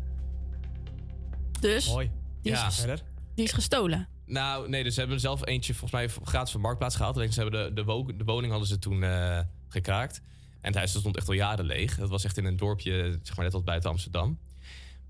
Dus? 1.59 1.87
Mooi. 1.87 2.11
Die 2.41 2.51
is, 2.51 2.57
Ja. 2.59 2.69
ges- 2.69 3.03
die 3.35 3.45
is 3.45 3.51
gestolen. 3.51 4.07
Nou, 4.25 4.69
nee, 4.69 4.83
dus 4.83 4.93
ze 4.93 4.99
hebben 4.99 5.17
er 5.17 5.23
zelf 5.23 5.45
eentje 5.47 5.73
volgens 5.73 5.91
mij 5.91 6.23
gratis 6.23 6.51
van 6.51 6.61
Marktplaats 6.61 6.95
gehaald. 6.95 7.15
Alleen 7.15 7.33
ze 7.33 7.41
hebben 7.41 7.65
de, 7.67 7.73
de, 7.73 7.83
wo- 7.83 8.15
de 8.15 8.23
woning 8.23 8.51
hadden 8.51 8.69
ze 8.69 8.79
toen 8.79 9.03
eh, 9.03 9.39
gekraakt. 9.67 10.17
En 10.61 10.71
het 10.71 10.75
huis 10.75 10.91
dat 10.91 11.01
stond 11.01 11.17
echt 11.17 11.27
al 11.27 11.33
jaren 11.33 11.65
leeg. 11.65 11.95
Dat 11.97 12.09
was 12.09 12.23
echt 12.23 12.37
in 12.37 12.45
een 12.45 12.57
dorpje, 12.57 13.19
zeg 13.23 13.35
maar 13.35 13.45
net 13.45 13.53
wat 13.53 13.65
buiten 13.65 13.89
Amsterdam. 13.89 14.39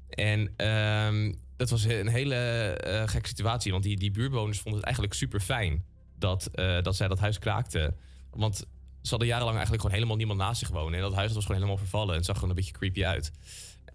En 0.09 0.53
ehm, 0.55 1.33
dat 1.57 1.69
was 1.69 1.83
een 1.83 2.07
hele 2.07 2.35
eh, 2.35 3.07
gekke 3.07 3.27
situatie. 3.27 3.71
Want 3.71 3.83
die, 3.83 3.97
die 3.97 4.11
buurtbewoners 4.11 4.57
vonden 4.57 4.75
het 4.75 4.83
eigenlijk 4.85 5.13
super 5.13 5.39
fijn 5.39 5.83
dat, 6.17 6.45
eh, 6.53 6.81
dat 6.81 6.95
zij 6.95 7.07
dat 7.07 7.19
huis 7.19 7.39
kraakten. 7.39 7.95
Want 8.31 8.57
ze 9.01 9.09
hadden 9.09 9.27
jarenlang 9.27 9.55
eigenlijk 9.55 9.81
gewoon 9.81 9.95
helemaal 9.97 10.17
niemand 10.17 10.39
naast 10.39 10.59
zich 10.59 10.69
wonen. 10.69 10.93
En 10.93 11.01
dat 11.01 11.13
huis 11.13 11.25
dat 11.27 11.35
was 11.35 11.45
gewoon 11.45 11.61
helemaal 11.61 11.81
vervallen. 11.83 12.09
En 12.09 12.15
het 12.15 12.25
zag 12.25 12.35
gewoon 12.35 12.49
een 12.49 12.55
beetje 12.55 12.71
creepy 12.73 13.05
uit. 13.05 13.31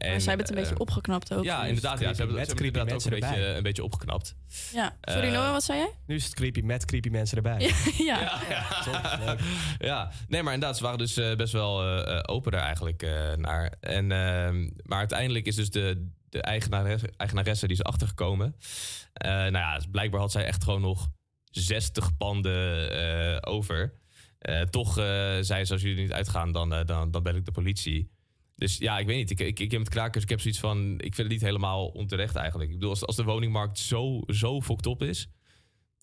En, 0.01 0.11
maar 0.11 0.21
zij 0.21 0.29
hebben 0.29 0.47
het 0.47 0.49
een 0.57 0.61
beetje 0.63 0.75
eh, 0.75 0.81
opgeknapt 0.81 1.35
ook. 1.35 1.45
Ja, 1.45 1.59
dus- 1.61 1.69
inderdaad. 1.69 1.93
Ja, 1.93 1.99
ze 1.99 2.05
hebben, 2.05 2.27
inderdaad 2.27 2.61
ook 2.61 2.77
een 2.77 2.87
mensen 2.87 3.11
beetje, 3.11 3.27
erbij. 3.27 3.57
een 3.57 3.63
beetje 3.63 3.85
opgeknapt. 3.85 4.35
Ja. 4.73 4.97
Sorry, 5.01 5.27
Eh, 5.27 5.33
Noah, 5.33 5.51
wat 5.53 5.65
zei 5.65 5.79
jij? 5.79 5.91
Nu 6.07 6.15
is 6.15 6.25
het 6.25 6.35
creepy 6.35 6.61
met 6.61 6.85
creepy 6.85 7.09
mensen 7.09 7.37
erbij. 7.37 7.59
ja. 7.99 8.43
Ja. 8.49 9.37
ja, 9.91 10.11
nee, 10.29 10.43
maar 10.43 10.55
inderdaad, 10.55 10.77
ze 10.79 10.83
waren 10.83 10.99
dus 10.99 11.17
eh, 11.17 11.37
best 11.37 11.53
wel 11.53 12.05
eh, 12.05 12.35
open 12.35 12.53
daar 12.53 12.63
eigenlijk 12.63 13.03
eh, 13.03 13.33
naar. 13.37 13.73
En, 13.81 14.13
ehm, 14.13 14.71
maar 14.83 14.99
uiteindelijk 14.99 15.47
is 15.47 15.55
dus 15.55 15.71
de, 15.71 16.09
de 16.29 16.41
eigenaresse, 16.43 17.13
eigenaresse 17.17 17.67
die 17.67 17.77
is 17.77 17.83
achtergekomen. 17.83 18.57
Eh 19.13 19.31
nou 19.31 19.53
ja, 19.53 19.75
dus 19.75 19.87
blijkbaar 19.91 20.21
had 20.21 20.33
zij 20.33 20.45
echt 20.45 20.65
gewoon 20.65 20.81
nog 20.81 21.09
60 21.51 22.17
panden 22.17 22.91
eh, 22.91 23.53
over. 23.53 23.93
Eh, 24.39 24.61
toch 24.63 24.99
eh, 24.99 25.05
zei 25.41 25.65
ze, 25.65 25.73
als 25.73 25.83
jullie 25.83 26.03
niet 26.03 26.13
uitgaan, 26.13 26.53
dan, 26.53 26.75
eh, 26.75 26.85
dan, 26.85 27.11
dan 27.11 27.23
bel 27.23 27.35
ik 27.35 27.45
de 27.45 27.53
politie. 27.53 28.11
Dus 28.61 28.79
ja, 28.79 28.99
ik 28.99 29.07
weet 29.07 29.17
niet. 29.17 29.31
Ik, 29.31 29.41
ik, 29.41 29.59
ik 29.61 29.71
heb 29.71 29.81
met 29.81 29.89
krakers, 29.89 30.23
ik 30.25 30.31
heb 30.31 30.41
zoiets 30.41 30.61
van... 30.61 30.93
Ik 30.93 31.15
vind 31.15 31.17
het 31.17 31.29
niet 31.29 31.41
helemaal 31.41 31.87
onterecht 31.87 32.37
eigenlijk. 32.37 32.69
Ik 32.71 32.75
bedoel, 32.75 32.91
als, 32.91 33.07
als 33.07 33.17
de 33.17 33.25
woningmarkt 33.25 33.79
zo, 33.79 34.23
zo 34.27 34.61
fokt 34.61 34.87
op 34.87 35.03
is... 35.03 35.29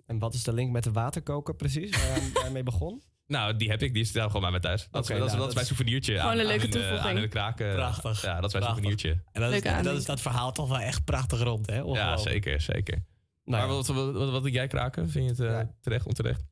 En 0.05 0.19
wat 0.19 0.33
is 0.33 0.43
de 0.43 0.53
link 0.53 0.71
met 0.71 0.83
de 0.83 0.91
waterkoker 0.91 1.55
precies, 1.55 1.91
waar 1.91 2.43
hij 2.43 2.51
mee 2.51 2.63
begon? 2.63 3.01
Nou, 3.27 3.55
die 3.55 3.69
heb 3.69 3.81
ik. 3.81 3.93
Die 3.93 4.05
staat 4.05 4.25
gewoon 4.25 4.41
bij 4.41 4.51
mij 4.51 4.59
thuis. 4.59 4.87
Dat, 4.91 5.01
is, 5.01 5.07
dat, 5.07 5.17
is- 5.17 5.23
nou, 5.25 5.37
dat 5.37 5.47
is 5.47 5.53
mijn 5.53 5.65
is 5.65 5.75
souvenirtje. 5.75 6.15
gewoon 6.15 6.31
aan, 6.31 6.39
een 6.39 6.45
leuke 6.45 6.53
aan 6.53 6.59
hun, 6.59 6.71
toevoeging. 6.71 7.09
Aan 7.09 7.15
hun 7.17 7.29
kraken. 7.29 7.73
Prachtig. 7.73 8.21
Ja, 8.21 8.39
dat 8.39 8.53
is 8.53 8.59
mijn 8.59 8.63
Prachtig. 8.63 8.67
souvenirtje. 8.67 9.09
En 9.31 9.41
dat 9.41 9.51
is, 9.51 9.83
dat 9.83 9.97
is 9.97 10.05
dat 10.05 10.21
verhaal 10.21 10.51
toch 10.51 10.67
wel 10.67 10.79
echt 10.79 11.03
prachtig 11.03 11.41
rond, 11.41 11.67
hè? 11.67 11.79
Ja, 11.79 12.17
zeker, 12.17 12.61
zeker. 12.61 12.93
Nou 13.43 13.67
maar 13.67 13.75
ja. 13.75 13.93
wat, 13.93 14.13
wat, 14.13 14.41
wat, 14.41 14.53
jij 14.53 14.67
kraken? 14.67 15.09
Vind 15.09 15.37
je 15.37 15.43
het 15.43 15.53
eh, 15.53 15.73
terecht, 15.81 16.05
onterecht? 16.05 16.43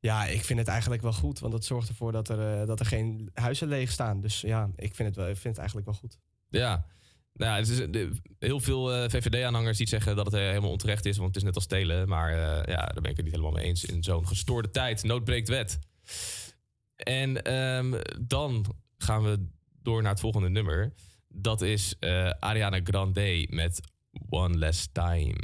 Ja, 0.00 0.24
ik 0.26 0.44
vind 0.44 0.58
het 0.58 0.68
eigenlijk 0.68 1.02
wel 1.02 1.12
goed. 1.12 1.38
Want 1.38 1.52
dat 1.52 1.64
zorgt 1.64 1.88
ervoor 1.88 2.12
dat 2.12 2.28
er, 2.28 2.60
eh, 2.60 2.66
dat 2.66 2.80
er 2.80 2.86
geen 2.86 3.30
huizen 3.34 3.68
leeg 3.68 3.90
staan. 3.90 4.20
Dus 4.20 4.40
ja, 4.40 4.70
ik 4.76 4.94
vind 4.94 5.08
het, 5.08 5.16
wel, 5.16 5.26
ik 5.28 5.34
vind 5.36 5.44
het 5.48 5.58
eigenlijk 5.58 5.86
wel 5.86 5.96
goed. 5.96 6.18
Ja. 6.48 6.86
Nou, 7.32 7.60
is, 7.60 7.76
de- 7.76 8.12
heel 8.38 8.60
veel 8.60 8.92
eh, 8.92 9.10
VVD-aanhangers 9.10 9.78
die 9.78 9.88
zeggen 9.88 10.16
dat 10.16 10.24
het 10.26 10.34
eh, 10.34 10.40
helemaal 10.40 10.70
onterecht 10.70 11.04
is, 11.06 11.16
want 11.16 11.28
het 11.28 11.36
is 11.36 11.42
net 11.42 11.54
als 11.54 11.64
stelen. 11.64 12.08
Maar 12.08 12.30
eh, 12.32 12.74
ja, 12.74 12.86
daar 12.86 13.02
ben 13.02 13.10
ik 13.10 13.16
het 13.16 13.24
niet 13.24 13.34
helemaal 13.34 13.52
mee 13.56 13.64
eens 13.64 13.84
in 13.84 14.02
zo'n 14.02 14.26
gestoorde 14.26 14.70
tijd. 14.70 15.02
Nood 15.02 15.24
breekt 15.24 15.48
wet. 15.48 15.78
En 16.96 17.42
ehm, 17.42 18.00
dan 18.20 18.64
gaan 18.98 19.22
we 19.22 19.46
door 19.82 20.02
naar 20.02 20.10
het 20.10 20.20
volgende 20.20 20.48
nummer. 20.48 20.92
Dat 21.28 21.60
is 21.60 21.96
eh, 21.98 22.30
Ariana 22.30 22.80
Grande 22.84 23.46
met 23.50 23.80
One 24.28 24.56
Less 24.58 24.88
Time. 24.92 25.36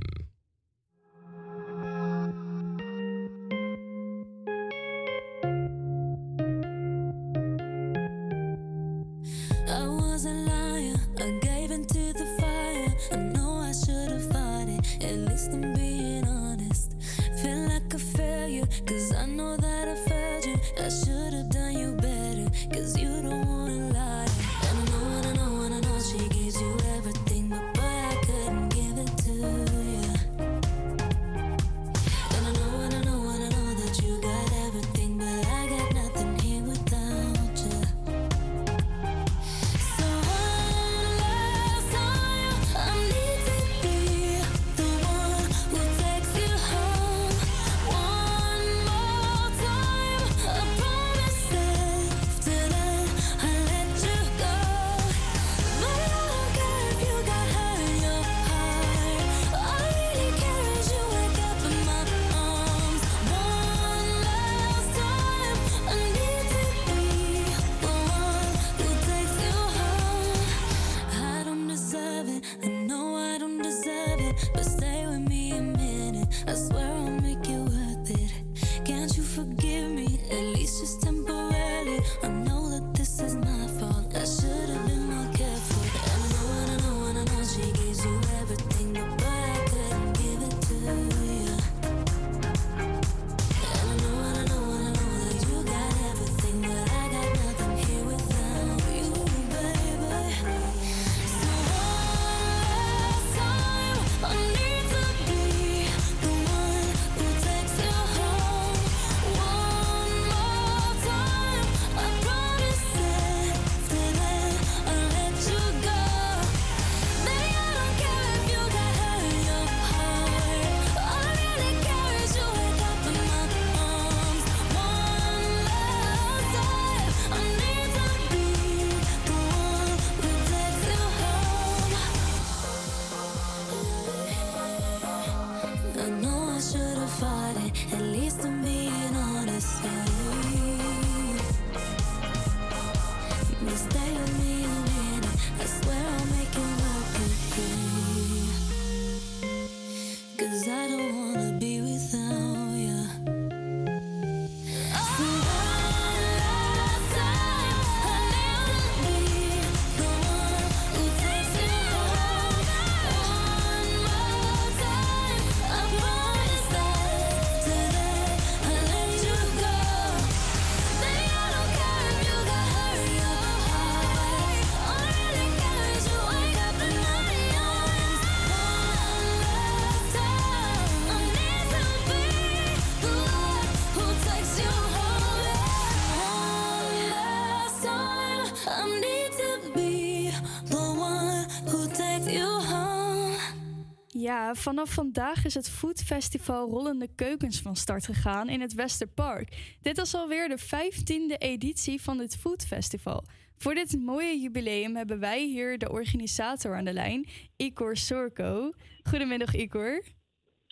Vanaf 194.57 194.95
vandaag 194.95 195.45
is 195.45 195.55
het 195.55 195.71
Foodfestival 195.71 196.69
Rollende 196.69 197.15
Keukens 197.15 197.61
van 197.61 197.77
start 197.77 198.05
gegaan 198.07 198.49
in 198.49 198.61
het 198.61 198.75
Westerpark. 198.75 199.77
Dit 199.83 199.99
is 199.99 200.15
alweer 200.15 200.49
de 200.49 200.61
15e 200.61 201.39
editie 201.39 202.03
van 202.03 202.19
het 202.19 202.37
Foodfestival. 202.37 203.25
Voor 203.57 203.75
dit 203.75 203.99
mooie 203.99 204.41
jubileum 204.41 204.97
hebben 204.97 205.21
wij 205.21 205.45
hier 205.45 205.79
de 205.79 205.91
organisator 205.91 206.77
aan 206.77 206.85
de 206.85 206.93
lijn, 206.93 207.27
Igor 207.57 207.97
Sorko. 207.97 208.73
Goedemiddag, 209.03 209.55
Igor. 209.55 210.03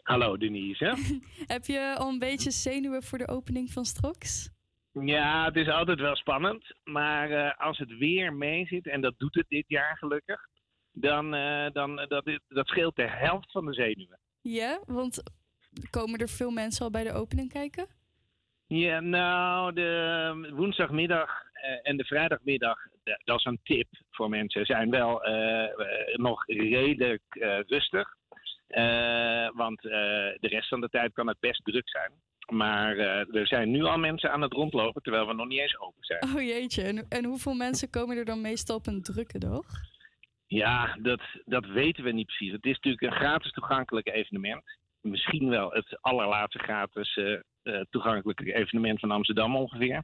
Hallo 0.02 0.36
Denise. 0.36 0.96
Heb 1.54 1.64
je 1.64 1.96
al 1.98 2.08
een 2.08 2.18
beetje 2.18 2.50
zenuwen 2.50 3.02
voor 3.02 3.18
de 3.18 3.28
opening 3.28 3.70
van 3.70 3.84
straks? 3.84 4.50
Ja, 4.92 5.44
het 5.44 5.56
is 5.56 5.68
altijd 5.68 6.00
wel 6.00 6.16
spannend. 6.16 6.74
Maar 6.84 7.30
eh, 7.30 7.66
als 7.66 7.78
het 7.78 7.98
weer 7.98 8.32
mee 8.32 8.66
zit, 8.66 8.86
en 8.86 9.00
dat 9.00 9.14
doet 9.18 9.34
het 9.34 9.48
dit 9.48 9.64
jaar 9.68 9.96
gelukkig, 9.98 10.40
dan, 11.00 11.34
eh, 11.34 11.70
dan 11.72 11.96
dat, 12.08 12.26
is- 12.26 12.40
dat 12.48 12.66
scheelt 12.66 12.96
de 12.96 13.08
helft 13.08 13.50
van 13.52 13.66
de 13.66 13.72
zenuwen. 13.74 14.18
Ja, 14.40 14.80
want 14.86 15.22
komen 15.90 16.18
er 16.18 16.28
veel 16.28 16.50
mensen 16.50 16.84
al 16.84 16.90
bij 16.90 17.04
de 17.04 17.12
opening 17.12 17.52
kijken? 17.52 17.86
Ja, 18.66 19.00
nou, 19.00 19.72
de 19.72 20.50
woensdagmiddag 20.54 21.30
eh, 21.52 21.78
en 21.90 21.96
de 21.96 22.04
vrijdagmiddag, 22.04 22.78
da- 23.04 23.20
dat 23.24 23.38
is 23.38 23.44
een 23.44 23.60
tip 23.62 23.88
voor 24.10 24.28
mensen, 24.28 24.66
zijn 24.66 24.90
wel 24.90 25.24
eh, 25.24 25.64
eh, 25.64 25.70
nog 26.16 26.46
redelijk 26.46 27.22
eh, 27.28 27.58
rustig. 27.66 28.08
Eh, 28.66 29.48
want 29.54 29.84
eh, 29.84 29.90
de 30.40 30.48
rest 30.48 30.68
van 30.68 30.80
de 30.80 30.88
tijd 30.88 31.12
kan 31.12 31.26
het 31.26 31.40
best 31.40 31.64
druk 31.64 31.88
zijn. 31.88 32.12
Maar 32.52 32.96
eh, 32.98 33.34
er 33.34 33.46
zijn 33.46 33.70
nu 33.70 33.82
al 33.82 33.98
mensen 33.98 34.32
aan 34.32 34.40
het 34.42 34.52
rondlopen 34.52 35.02
terwijl 35.02 35.26
we 35.26 35.34
nog 35.34 35.46
niet 35.48 35.60
eens 35.60 35.78
open 35.78 36.04
zijn. 36.04 36.24
Oh 36.24 36.42
jeetje, 36.42 36.82
en, 36.82 37.06
en 37.08 37.24
hoeveel 37.24 37.54
mensen 37.54 37.90
komen 37.90 38.16
er 38.16 38.24
dan 38.24 38.40
meestal 38.40 38.76
op 38.76 38.86
een 38.86 39.02
drukke 39.02 39.38
dag? 39.38 39.64
Ja, 40.50 40.96
dat, 41.02 41.20
dat 41.44 41.66
weten 41.66 42.04
we 42.04 42.10
niet 42.10 42.26
precies. 42.26 42.52
Het 42.52 42.64
is 42.64 42.74
natuurlijk 42.74 43.02
een 43.02 43.20
gratis 43.20 43.52
toegankelijk 43.52 44.08
evenement. 44.08 44.62
Misschien 45.00 45.48
wel 45.48 45.70
het 45.70 45.98
allerlaatste 46.00 46.58
gratis 46.58 47.16
eh, 47.16 47.80
toegankelijke 47.90 48.54
evenement 48.54 49.00
van 49.00 49.10
Amsterdam 49.10 49.56
ongeveer. 49.56 50.02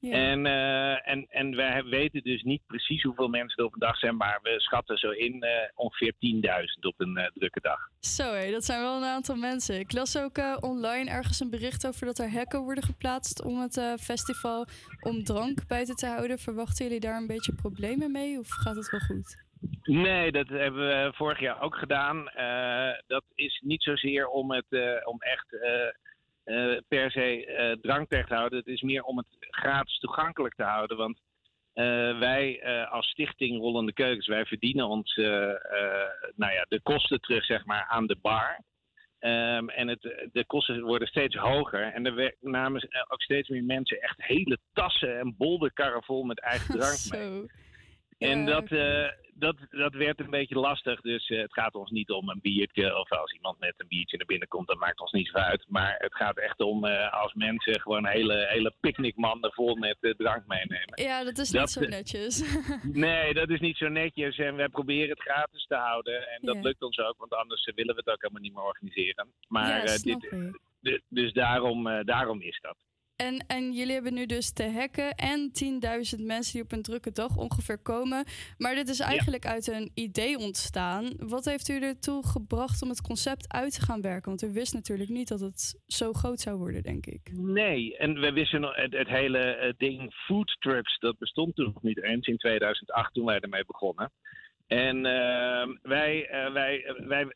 Ja. 0.00 0.12
En, 0.12 0.46
eh, 0.46 1.10
en, 1.10 1.26
en 1.28 1.56
wij 1.56 1.84
weten 1.84 2.22
dus 2.22 2.42
niet 2.42 2.62
precies 2.66 3.02
hoeveel 3.02 3.28
mensen 3.28 3.58
er 3.58 3.64
op 3.64 3.72
een 3.72 3.78
dag 3.78 3.96
zijn, 3.96 4.16
maar 4.16 4.38
we 4.42 4.60
schatten 4.60 4.98
zo 4.98 5.10
in 5.10 5.44
ongeveer 5.74 6.12
10.000 6.12 6.86
op 6.86 7.00
een 7.00 7.30
drukke 7.34 7.60
dag. 7.60 7.78
Zo 8.00 8.32
hé, 8.32 8.50
dat 8.50 8.64
zijn 8.64 8.80
wel 8.80 8.96
een 8.96 9.08
aantal 9.08 9.36
mensen. 9.36 9.78
Ik 9.78 9.92
las 9.92 10.18
ook 10.18 10.38
online 10.60 11.10
ergens 11.10 11.40
een 11.40 11.50
bericht 11.50 11.86
over 11.86 12.06
dat 12.06 12.18
er 12.18 12.30
hekken 12.30 12.60
worden 12.60 12.84
geplaatst 12.84 13.44
om 13.44 13.60
het 13.60 13.96
festival 14.00 14.66
om 15.00 15.24
drank 15.24 15.66
buiten 15.66 15.96
te 15.96 16.06
houden. 16.06 16.38
Verwachten 16.38 16.84
jullie 16.84 17.00
daar 17.00 17.16
een 17.16 17.26
beetje 17.26 17.54
problemen 17.54 18.12
mee 18.12 18.38
of 18.38 18.48
gaat 18.48 18.76
het 18.76 18.90
wel 18.90 19.00
goed? 19.00 19.50
Nee, 19.82 20.32
dat 20.32 20.48
hebben 20.48 20.88
we 20.88 21.12
vorig 21.14 21.40
jaar 21.40 21.60
ook 21.60 21.76
gedaan. 21.76 22.28
Eh, 22.28 22.98
dat 23.06 23.24
is 23.34 23.60
niet 23.64 23.82
zozeer 23.82 24.26
om 24.26 24.52
het 24.52 24.66
eh, 24.68 25.06
om 25.06 25.20
echt 25.20 25.52
eh, 25.52 26.76
per 26.88 27.10
se 27.10 27.78
drank 27.80 28.08
tegen 28.08 28.28
te 28.28 28.34
houden. 28.34 28.58
Het 28.58 28.66
is 28.66 28.82
meer 28.82 29.02
om 29.02 29.16
het 29.16 29.26
gratis 29.38 29.98
toegankelijk 29.98 30.54
te 30.54 30.62
houden. 30.62 30.96
Want 30.96 31.20
wij 32.18 32.64
als 32.90 33.06
stichting 33.06 33.60
Rollende 33.60 33.92
Keukens, 33.92 34.26
wij 34.26 34.44
verdienen 34.44 34.88
ons 34.88 35.14
nou 36.34 36.52
ja, 36.52 36.64
de 36.68 36.80
kosten 36.82 37.20
terug 37.20 37.44
zeg 37.44 37.64
maar, 37.64 37.86
aan 37.88 38.06
de 38.06 38.16
bar. 38.22 38.60
Ehm, 39.18 39.68
en 39.68 39.88
het, 39.88 40.28
de 40.32 40.44
kosten 40.46 40.82
worden 40.82 41.08
steeds 41.08 41.36
hoger. 41.36 41.92
En 41.92 42.06
er 42.06 42.34
namen 42.40 42.88
ook 43.08 43.22
steeds 43.22 43.48
meer 43.48 43.64
mensen 43.64 44.00
echt 44.00 44.22
hele 44.22 44.58
tassen 44.72 45.18
en 45.18 45.34
bolderkarren 45.36 46.02
vol 46.02 46.22
met 46.22 46.40
eigen 46.40 46.74
drank 46.78 46.98
mee. 47.10 47.46
En 48.22 48.46
dat, 48.46 48.70
eh, 48.70 49.08
dat, 49.34 49.56
dat 49.70 49.94
werd 49.94 50.20
een 50.20 50.30
beetje 50.30 50.58
lastig. 50.58 51.00
Dus 51.00 51.28
eh, 51.28 51.40
het 51.40 51.52
gaat 51.52 51.74
ons 51.74 51.90
niet 51.90 52.10
om 52.10 52.28
een 52.28 52.40
biertje. 52.42 52.98
Of 52.98 53.10
als 53.10 53.32
iemand 53.32 53.58
met 53.58 53.74
een 53.76 53.88
biertje 53.88 54.16
naar 54.16 54.26
binnen 54.26 54.48
komt, 54.48 54.68
dat 54.68 54.78
maakt 54.78 55.00
ons 55.00 55.12
niet 55.12 55.28
zo 55.28 55.36
uit. 55.36 55.64
Maar 55.68 55.94
het 55.98 56.14
gaat 56.14 56.38
echt 56.38 56.60
om 56.60 56.84
eh, 56.84 57.22
als 57.22 57.34
mensen 57.34 57.80
gewoon 57.80 58.06
hele, 58.06 58.46
hele 58.48 58.74
picknickmanden 58.80 59.52
vol 59.52 59.76
met 59.76 59.96
drank 60.16 60.46
meenemen. 60.46 61.02
Ja, 61.02 61.24
dat 61.24 61.38
is 61.38 61.50
Dat, 61.50 61.60
niet 61.60 61.70
zo 61.70 61.80
netjes. 61.80 62.42
Nee, 62.92 63.34
dat 63.34 63.48
is 63.48 63.60
niet 63.60 63.76
zo 63.76 63.88
netjes. 63.88 64.38
En 64.38 64.56
wij 64.56 64.68
proberen 64.68 65.10
het 65.10 65.20
gratis 65.20 65.66
te 65.66 65.74
houden. 65.74 66.28
En 66.28 66.40
dat 66.42 66.62
lukt 66.62 66.82
ons 66.82 66.98
ook, 66.98 67.18
want 67.18 67.34
anders 67.34 67.70
willen 67.74 67.94
we 67.94 68.02
het 68.04 68.14
ook 68.14 68.22
helemaal 68.22 68.42
niet 68.42 68.54
meer 68.54 68.64
organiseren. 68.64 69.32
Maar 69.48 69.86
Ja, 69.86 69.96
dit, 70.80 71.02
dus 71.08 71.32
daarom, 71.32 72.04
daarom 72.04 72.40
is 72.40 72.58
dat. 72.60 72.76
En, 73.26 73.44
en 73.46 73.72
jullie 73.72 73.92
hebben 73.92 74.14
nu 74.14 74.26
dus 74.26 74.52
de 74.52 74.62
hekken 74.62 75.14
en 75.14 75.50
10.000 76.18 76.24
mensen 76.24 76.52
die 76.52 76.62
op 76.62 76.72
een 76.72 76.82
drukke 76.82 77.12
dag 77.12 77.36
ongeveer 77.36 77.78
komen. 77.78 78.24
Maar 78.58 78.74
dit 78.74 78.88
is 78.88 79.00
eigenlijk 79.00 79.46
uit 79.46 79.66
een 79.66 79.90
idee 79.94 80.38
ontstaan. 80.38 81.12
Wat 81.16 81.44
heeft 81.44 81.68
u 81.68 81.80
ertoe 81.80 82.26
gebracht 82.26 82.82
om 82.82 82.88
het 82.88 83.00
concept 83.00 83.52
uit 83.52 83.74
te 83.74 83.80
gaan 83.80 84.00
werken? 84.00 84.28
Want 84.28 84.42
u 84.42 84.52
wist 84.52 84.74
natuurlijk 84.74 85.10
niet 85.10 85.28
dat 85.28 85.40
het 85.40 85.82
zo 85.86 86.12
groot 86.12 86.40
zou 86.40 86.56
worden, 86.56 86.82
denk 86.82 87.06
ik. 87.06 87.20
Nee, 87.32 87.96
en 87.96 88.20
we 88.20 88.32
wisten 88.32 88.62
het, 88.62 88.92
het 88.92 89.08
hele 89.08 89.38
eh, 89.38 89.72
ding 89.76 90.14
food 90.14 90.56
trucks, 90.58 90.98
dat 90.98 91.18
bestond 91.18 91.54
toen 91.54 91.72
nog 91.74 91.82
niet 91.82 92.02
eens 92.02 92.26
in 92.26 92.36
2008 92.36 93.14
toen 93.14 93.24
wij 93.24 93.40
ermee 93.40 93.64
begonnen. 93.66 94.12
En 94.66 95.06
ehm, 95.06 95.76
wij, 95.82 96.26
eh, 96.26 96.52
wij, 96.52 96.94
wij, 97.06 97.26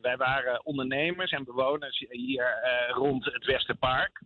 wij 0.00 0.16
waren 0.16 0.64
ondernemers 0.64 1.30
en 1.30 1.44
bewoners 1.44 2.04
hier 2.08 2.44
eh, 2.44 2.94
rond 2.94 3.24
het 3.24 3.44
Westerpark. 3.44 4.22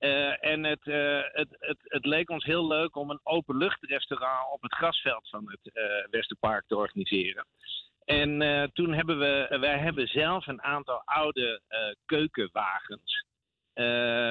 Eh, 0.00 0.44
en 0.44 0.64
het, 0.64 0.86
eh, 0.86 1.20
het, 1.22 1.48
het, 1.58 1.78
het 1.82 2.06
leek 2.06 2.30
ons 2.30 2.44
heel 2.44 2.66
leuk 2.66 2.96
om 2.96 3.10
een 3.10 3.20
openluchtrestaurant 3.22 4.52
op 4.52 4.62
het 4.62 4.74
grasveld 4.74 5.28
van 5.28 5.50
het 5.50 5.74
eh, 5.74 5.84
Westerpark 6.10 6.64
te 6.66 6.76
organiseren. 6.76 7.46
En 8.04 8.70
toen 8.72 8.92
hebben 8.92 9.18
we, 9.18 9.56
wij 9.60 9.78
hebben 9.78 10.06
zelf 10.06 10.46
een 10.46 10.62
aantal 10.62 11.02
oude 11.04 11.60
keukenwagens. 12.06 13.24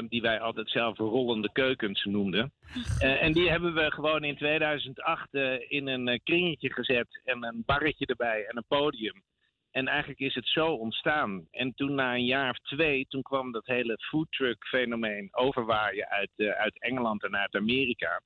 die 0.10 0.22
wij 0.22 0.40
altijd 0.40 0.70
zelf 0.70 0.98
rollende 0.98 1.52
keukens 1.52 2.04
noemden. 2.04 2.54
En 3.00 3.34
die 3.34 3.50
hebben 3.50 3.74
we 3.74 3.92
gewoon 3.92 4.24
in 4.24 4.36
2008 4.36 5.34
eh, 5.34 5.72
in 5.72 5.88
een 5.88 6.22
kringetje 6.24 6.74
gezet. 6.74 7.22
En 7.24 7.44
een 7.44 7.64
barretje 7.66 8.06
erbij 8.06 8.46
en 8.46 8.58
een 8.58 8.66
podium. 8.68 9.24
En 9.72 9.88
eigenlijk 9.88 10.20
is 10.20 10.36
het 10.36 10.48
zo 10.48 10.68
ontstaan. 10.68 11.48
En 11.52 11.74
toen 11.74 11.96
na 11.96 12.14
een 12.14 12.26
jaar 12.26 12.50
of 12.50 12.58
twee, 12.58 13.06
toen 13.08 13.22
kwam 13.22 13.52
dat 13.52 13.66
hele 13.66 13.98
foodtruck 13.98 14.68
fenomeen 14.68 15.30
overwaaien 15.32 16.10
uit, 16.10 16.32
eh, 16.36 16.50
uit 16.50 16.82
Engeland 16.82 17.24
en 17.24 17.36
uit 17.36 17.56
Amerika. 17.56 18.22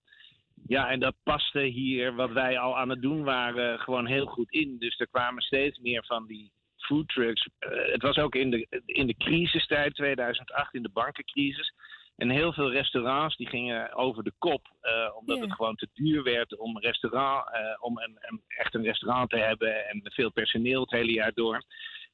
Ja, 0.68 0.90
en 0.90 1.00
dat 1.00 1.16
paste 1.24 1.60
hier, 1.60 2.16
wat 2.16 2.32
wij 2.32 2.60
al 2.60 2.78
aan 2.78 2.90
het 2.90 3.02
doen 3.02 3.24
waren, 3.24 3.80
gewoon 3.80 4.06
heel 4.06 4.26
goed 4.26 4.52
in. 4.52 4.78
Dus 4.80 5.00
er 5.00 5.08
kwamen 5.08 5.42
steeds 5.42 5.80
meer 5.80 6.06
van 6.06 6.28
die 6.28 6.52
foodtrucks. 6.78 7.50
Eh, 7.60 7.70
het 7.92 8.02
was 8.02 8.18
ook 8.18 8.36
in 8.36 8.50
de, 8.50 8.82
in 8.86 9.08
de 9.08 9.18
crisistijd, 9.18 9.96
2008, 9.96 10.74
in 10.74 10.84
de 10.84 10.90
bankencrisis. 10.94 11.74
En 12.18 12.30
heel 12.30 12.54
veel 12.54 12.72
restaurants 12.72 13.36
die 13.38 13.48
gingen 13.48 13.94
over 13.94 14.24
de 14.24 14.34
kop, 14.38 14.68
eh, 14.82 15.16
omdat 15.16 15.40
het 15.40 15.54
gewoon 15.54 15.76
te 15.76 15.88
duur 15.94 16.24
werd 16.24 16.58
om, 16.58 16.80
restaurant, 16.80 17.46
eh, 17.52 17.62
om 17.80 17.98
een, 17.98 18.18
een, 18.20 18.42
echt 18.48 18.76
een 18.76 18.84
restaurant 18.84 19.30
te 19.30 19.38
hebben 19.38 19.88
en 19.88 20.02
veel 20.04 20.32
personeel 20.32 20.82
het 20.82 20.92
hele 20.92 21.12
jaar 21.12 21.34
door. 21.34 21.64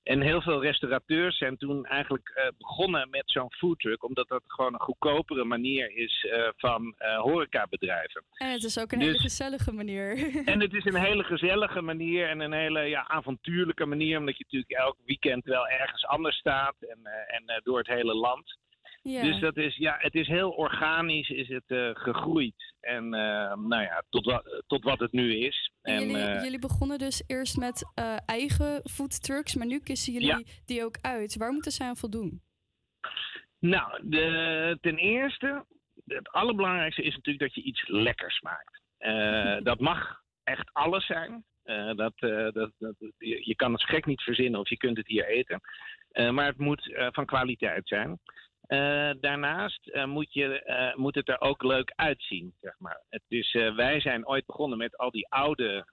En 0.04 0.22
heel 0.22 0.42
veel 0.42 0.62
restaurateurs 0.62 1.38
zijn 1.38 1.58
toen 1.58 1.86
eigenlijk 1.86 2.30
eh, 2.30 2.48
begonnen 2.58 3.10
met 3.10 3.24
zo'n 3.26 3.54
foodtruck, 3.54 4.04
omdat 4.04 4.28
dat 4.28 4.44
gewoon 4.48 4.74
een 4.74 4.80
goedkopere 4.80 5.44
manier 5.44 5.92
is 5.96 6.28
van 6.56 6.96
horecabedrijven. 7.18 8.24
En 8.38 8.52
het 8.52 8.64
is 8.64 8.80
ook 8.80 8.92
een 8.92 9.00
Dus- 9.00 9.08
hele 9.08 9.20
gezellige 9.20 9.72
manier. 9.72 10.18
En 10.54 10.62
het 10.62 10.74
is 10.74 10.86
een 10.86 10.96
hele 10.96 11.24
gezellige 11.24 11.82
manier 11.82 12.30
en 12.30 12.40
een 12.40 12.54
hele 12.54 12.82
ja, 12.82 13.08
avontuurlijke 13.08 13.86
manier, 13.86 14.18
omdat 14.20 14.38
je 14.38 14.44
natuurlijk 14.44 14.72
elk 14.72 14.98
weekend 15.06 15.46
wel 15.46 15.68
ergens 15.68 16.06
anders 16.06 16.38
staat 16.38 16.76
en, 16.80 17.00
en 17.28 17.62
door 17.64 17.78
het 17.78 17.88
hele 17.88 18.14
land. 18.14 18.58
Ja. 19.10 19.22
Dus 19.22 19.40
dat 19.40 19.58
is, 19.58 19.76
ja, 19.76 19.96
het 20.00 20.16
is 20.16 20.28
heel 20.28 20.50
organisch 20.52 21.30
is 21.30 21.48
het, 21.48 21.64
eh, 21.68 21.90
gegroeid. 21.94 22.74
En 22.80 23.04
eh, 23.14 23.54
nou 23.56 23.82
ja, 23.82 24.04
tot, 24.10 24.26
wa- 24.26 24.44
tot 24.68 24.84
wat 24.84 25.00
het 25.00 25.12
nu 25.12 25.36
is. 25.36 25.72
En 25.82 25.96
En, 25.96 26.02
jullie, 26.08 26.24
eh, 26.24 26.44
jullie 26.44 26.60
begonnen 26.60 26.98
dus 26.98 27.24
eerst 27.28 27.58
met 27.58 27.92
eigen 28.26 28.82
foodtrucks, 28.90 29.56
maar 29.56 29.68
nu 29.68 29.80
kissen 29.80 30.14
jullie 30.14 30.28
Ja. 30.28 30.42
die 30.66 30.84
ook 30.84 30.96
uit. 31.02 31.36
Waar 31.38 31.52
moeten 31.52 31.72
zij 31.72 31.88
aan 31.88 31.98
voldoen? 31.98 32.42
Nou, 33.60 34.10
de, 34.10 34.78
ten 34.82 34.98
eerste, 34.98 35.66
het 36.06 36.30
allerbelangrijkste 36.32 37.02
is 37.04 37.16
natuurlijk 37.16 37.40
dat 37.40 37.56
je 37.56 37.70
iets 37.70 37.88
lekkers 37.88 38.42
maakt. 38.42 38.82
Dat 39.70 39.80
mag 39.80 40.22
echt 40.44 40.70
alles 40.74 41.06
zijn. 41.06 41.44
Dat, 41.96 42.14
dat, 42.20 42.54
dat, 42.78 42.96
je, 43.18 43.42
je 43.48 43.56
kan 43.56 43.72
het 43.74 43.84
gek 43.84 44.06
niet 44.06 44.22
verzinnen 44.22 44.60
of 44.60 44.70
je 44.70 44.78
kunt 44.78 44.98
het 44.98 45.08
hier 45.08 45.28
eten. 45.28 45.62
Maar 46.34 46.46
het 46.46 46.58
moet 46.58 46.94
van 47.12 47.26
kwaliteit 47.26 47.88
zijn. 47.88 48.20
Eh, 48.70 49.12
daarnaast 49.20 49.88
eh, 49.88 50.06
moet, 50.06 50.34
je, 50.34 50.64
eh, 50.64 50.96
moet 50.96 51.16
het 51.16 51.30
er 51.30 51.42
ook 51.42 51.64
leuk 51.64 51.92
uitzien, 51.96 52.54
zeg 52.62 52.76
maar. 52.80 53.02
Wij 53.76 54.00
zijn 54.00 54.28
ooit 54.28 54.46
begonnen 54.46 54.78
met 54.78 54.98
al 54.98 55.12
die 55.12 55.28
oude 55.30 55.86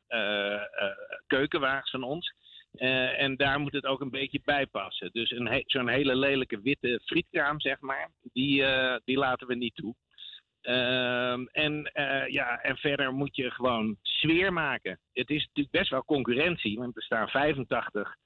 keukenwagens 1.27 1.91
van 1.91 2.03
ons. 2.03 2.35
En 3.17 3.37
daar 3.37 3.61
moet 3.61 3.73
het 3.73 3.87
ook 3.87 4.01
een 4.01 4.11
beetje 4.11 4.41
bij 4.45 4.67
passen. 4.67 5.11
Dus 5.13 5.29
zo'n 5.67 5.89
hele 5.89 6.17
lelijke 6.17 6.61
witte 6.61 7.01
frietkraam, 7.05 7.61
zeg 7.61 7.81
maar, 7.81 8.11
die, 8.33 8.65
die 9.05 9.17
laten 9.19 9.47
we 9.47 9.55
niet 9.55 9.75
toe. 9.75 9.95
Ehm, 10.61 11.45
en, 11.53 11.91
ja, 12.27 12.61
en 12.63 12.77
verder 12.77 13.13
moet 13.13 13.37
je 13.37 13.51
gewoon 13.51 13.97
sfeer 14.03 14.53
maken. 14.53 15.01
Het 15.13 15.31
is 15.31 15.47
natuurlijk 15.47 15.77
best 15.77 15.91
wel 15.91 16.05
concurrentie, 16.05 16.79
want 16.79 16.97
er 16.97 17.03
staan 17.03 17.29
85 17.29 17.95
eh, 17.97 18.13
eh, 18.13 18.26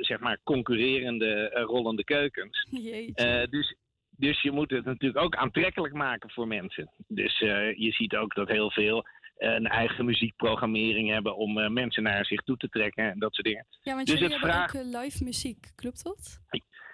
zeg 0.00 0.20
maar 0.20 0.38
concurrerende 0.44 1.50
eh, 1.50 1.62
rollende 1.64 2.04
keukens. 2.04 2.66
Eh, 3.14 3.42
dus, 3.50 3.74
dus 4.10 4.42
je 4.42 4.50
moet 4.50 4.70
het 4.70 4.84
natuurlijk 4.84 5.24
ook 5.24 5.36
aantrekkelijk 5.36 5.94
maken 5.94 6.30
voor 6.30 6.46
mensen. 6.46 6.90
Dus 7.08 7.40
eh, 7.40 7.76
je 7.76 7.92
ziet 7.92 8.16
ook 8.16 8.34
dat 8.34 8.48
heel 8.48 8.70
veel 8.70 9.04
eh, 9.36 9.52
een 9.54 9.66
eigen 9.66 10.04
muziekprogrammering 10.04 11.10
hebben 11.10 11.36
om 11.36 11.58
eh, 11.58 11.68
mensen 11.68 12.02
naar 12.02 12.24
zich 12.24 12.40
toe 12.42 12.56
te 12.56 12.68
trekken 12.68 13.10
en 13.10 13.18
dat 13.18 13.34
soort 13.34 13.46
dingen. 13.46 13.66
Ja, 13.82 13.94
want 13.94 14.06
dus 14.06 14.18
jullie 14.18 14.38
hebben 14.38 14.62
ook 14.62 14.72
eh, 14.72 15.00
live 15.00 15.24
muziek, 15.24 15.72
klopt 15.74 16.04
dat? 16.04 16.40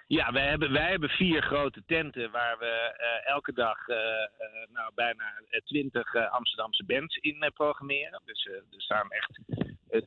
Ja, 0.07 0.31
wij 0.31 0.47
hebben, 0.47 0.71
wij 0.71 0.89
hebben 0.89 1.09
vier 1.09 1.41
grote 1.41 1.83
tenten 1.85 2.31
waar 2.31 2.57
we 2.59 2.65
eh, 2.97 3.31
elke 3.33 3.53
dag 3.53 3.87
eh, 3.87 3.97
eh, 3.97 4.69
nou, 4.73 4.91
bijna 4.95 5.23
twintig 5.63 6.15
Amsterdamse 6.15 6.83
bands 6.85 7.15
in 7.15 7.41
eh, 7.41 7.51
programmeren. 7.53 8.21
Dus 8.25 8.45
eh, 8.45 8.53
er 8.53 8.81
staan 8.81 9.11
echt 9.11 9.39
eh, 9.47 9.57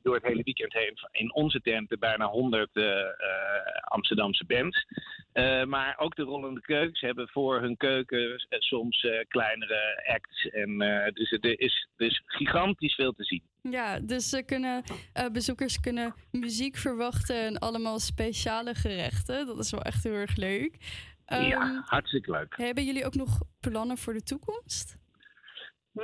door 0.03 0.15
het 0.15 0.25
hele 0.25 0.43
weekend 0.43 0.73
heen 0.73 0.99
in 1.11 1.35
onze 1.35 1.61
tenten 1.61 1.99
bijna 1.99 2.27
100 2.27 2.71
eh, 2.73 3.01
eh, 3.01 3.07
Amsterdamse 3.81 4.45
bands. 4.45 4.87
Eh, 5.33 5.65
maar 5.65 5.95
ook 5.99 6.17
de 6.17 6.23
rollende 6.23 6.61
keukens 6.61 7.01
hebben 7.01 7.29
voor 7.29 7.61
hun 7.61 7.77
keuken 7.77 8.47
eh, 8.49 8.59
soms 8.59 9.01
eh, 9.05 9.25
kleinere 9.29 10.03
acts. 10.07 10.49
En, 10.49 10.81
eh, 10.81 11.13
dus 11.13 11.33
er 11.33 11.61
is, 11.61 11.89
is 11.97 12.23
gigantisch 12.27 12.95
veel 12.95 13.13
te 13.13 13.25
zien. 13.25 13.43
Ja, 13.63 14.01
dus 14.01 14.29
ze 14.29 14.43
kunnen, 14.43 14.83
eh, 15.13 15.27
bezoekers 15.29 15.81
kunnen 15.81 16.15
muziek 16.31 16.77
verwachten 16.77 17.37
en 17.37 17.59
allemaal 17.59 17.99
speciale 17.99 18.75
gerechten. 18.75 19.47
Dat 19.47 19.59
is 19.59 19.71
wel 19.71 19.83
echt 19.83 20.05
heel 20.05 20.13
erg 20.13 20.37
leuk. 20.37 20.77
Ehm, 21.25 21.43
ja, 21.43 21.83
hartstikke 21.87 22.31
leuk. 22.31 22.57
Hebben 22.57 22.85
jullie 22.85 23.05
ook 23.05 23.15
nog 23.15 23.41
plannen 23.61 23.97
voor 23.99 24.13
de 24.13 24.23
toekomst? 24.23 24.97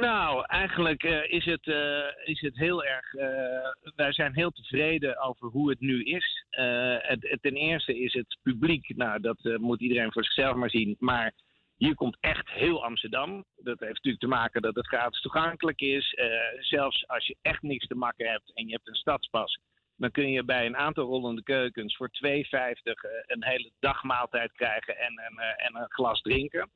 Nou, 0.01 0.45
eigenlijk 0.47 1.03
eh, 1.03 1.31
is, 1.31 1.45
het, 1.45 1.67
eh, 1.67 2.05
is 2.25 2.41
het 2.41 2.57
heel 2.57 2.85
erg. 2.85 3.15
eh, 3.15 3.91
wij 3.97 4.13
zijn 4.13 4.35
heel 4.35 4.51
tevreden 4.51 5.21
over 5.21 5.49
hoe 5.49 5.71
het 5.71 5.81
nu 5.81 6.03
is. 6.03 6.45
Het, 6.51 7.39
ten 7.41 7.55
eerste 7.55 7.99
is 7.99 8.13
het 8.13 8.39
publiek. 8.43 8.97
Nou, 8.97 9.21
dat 9.21 9.39
moet 9.61 9.81
iedereen 9.81 10.13
voor 10.13 10.25
zichzelf 10.25 10.57
maar 10.57 10.71
zien. 10.71 10.97
Maar 10.99 11.33
Hier 11.77 11.95
komt 11.95 12.17
echt 12.21 12.51
heel 12.51 12.85
Amsterdam. 12.85 13.45
Dat 13.57 13.81
heeft 13.81 13.93
natuurlijk 13.93 14.23
te 14.23 14.29
maken 14.29 14.63
dat 14.63 14.75
het 14.75 14.87
gratis 14.87 15.21
toegankelijk 15.21 15.81
is. 15.81 16.15
Zelfs 16.61 17.09
als 17.09 17.27
je 17.27 17.37
echt 17.43 17.63
niks 17.63 17.87
te 17.87 17.95
makken 17.95 18.31
hebt 18.31 18.53
en 18.55 18.67
je 18.67 18.73
hebt 18.73 18.89
een 18.89 18.95
stadspas, 18.95 19.59
dan 19.97 20.11
kun 20.11 20.31
je 20.31 20.45
bij 20.45 20.67
een 20.67 20.77
aantal 20.77 21.05
rollende 21.05 21.43
keukens 21.43 21.97
voor 21.97 22.11
2,50 22.27 22.31
eh, 22.31 23.11
een 23.27 23.45
hele 23.45 23.71
dagmaaltijd 23.81 24.53
krijgen 24.53 24.99
en, 24.99 25.15
en 25.57 25.77
een 25.77 25.91
glas 25.91 26.21
drinken. 26.21 26.71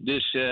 Dus 0.00 0.32
eh, 0.32 0.42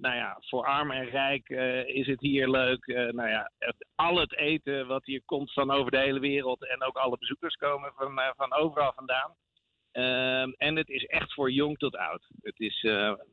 nou 0.00 0.14
ja, 0.14 0.36
voor 0.40 0.64
arm 0.66 0.90
en 0.90 1.04
rijk 1.04 1.48
eh, 1.48 1.86
is 1.86 2.06
het 2.06 2.20
hier 2.20 2.48
leuk. 2.48 2.86
Eh, 2.86 2.96
nou 3.12 3.28
ja, 3.28 3.50
het, 3.58 3.86
al 3.94 4.16
het 4.16 4.36
eten 4.36 4.86
wat 4.86 5.04
hier 5.04 5.22
komt 5.24 5.52
van 5.52 5.70
over 5.70 5.90
de 5.90 5.98
hele 5.98 6.20
wereld 6.20 6.68
en 6.68 6.82
ook 6.82 6.96
alle 6.96 7.18
bezoekers 7.18 7.54
komen 7.54 7.92
van, 7.96 8.20
van 8.36 8.54
overal 8.54 8.92
vandaan. 8.94 9.34
Ehm, 9.92 10.50
en 10.56 10.76
het 10.76 10.88
is 10.88 11.04
echt 11.04 11.34
voor 11.34 11.50
jong 11.50 11.78
tot 11.78 11.96
oud. 11.96 12.26
Het 12.42 12.60
is 12.60 12.82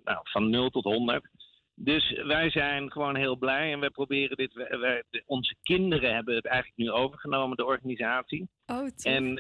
nou, 0.04 0.20
van 0.24 0.50
0 0.50 0.70
tot 0.70 0.84
100. 0.84 1.30
Dus 1.76 2.12
wij 2.24 2.50
zijn 2.50 2.92
gewoon 2.92 3.16
heel 3.16 3.38
blij 3.38 3.72
en 3.72 3.80
we 3.80 3.90
proberen 3.92 4.38
dit. 4.38 4.54
wij- 4.54 4.80
wij- 4.80 5.04
de- 5.10 5.24
onze 5.26 5.56
kinderen 5.62 6.14
hebben 6.14 6.36
het 6.36 6.46
eigenlijk 6.46 6.78
nu 6.78 6.92
overgenomen, 6.92 7.58
de 7.58 7.66
organisatie. 7.66 8.50
Oh. 8.66 8.88
En, 9.04 9.36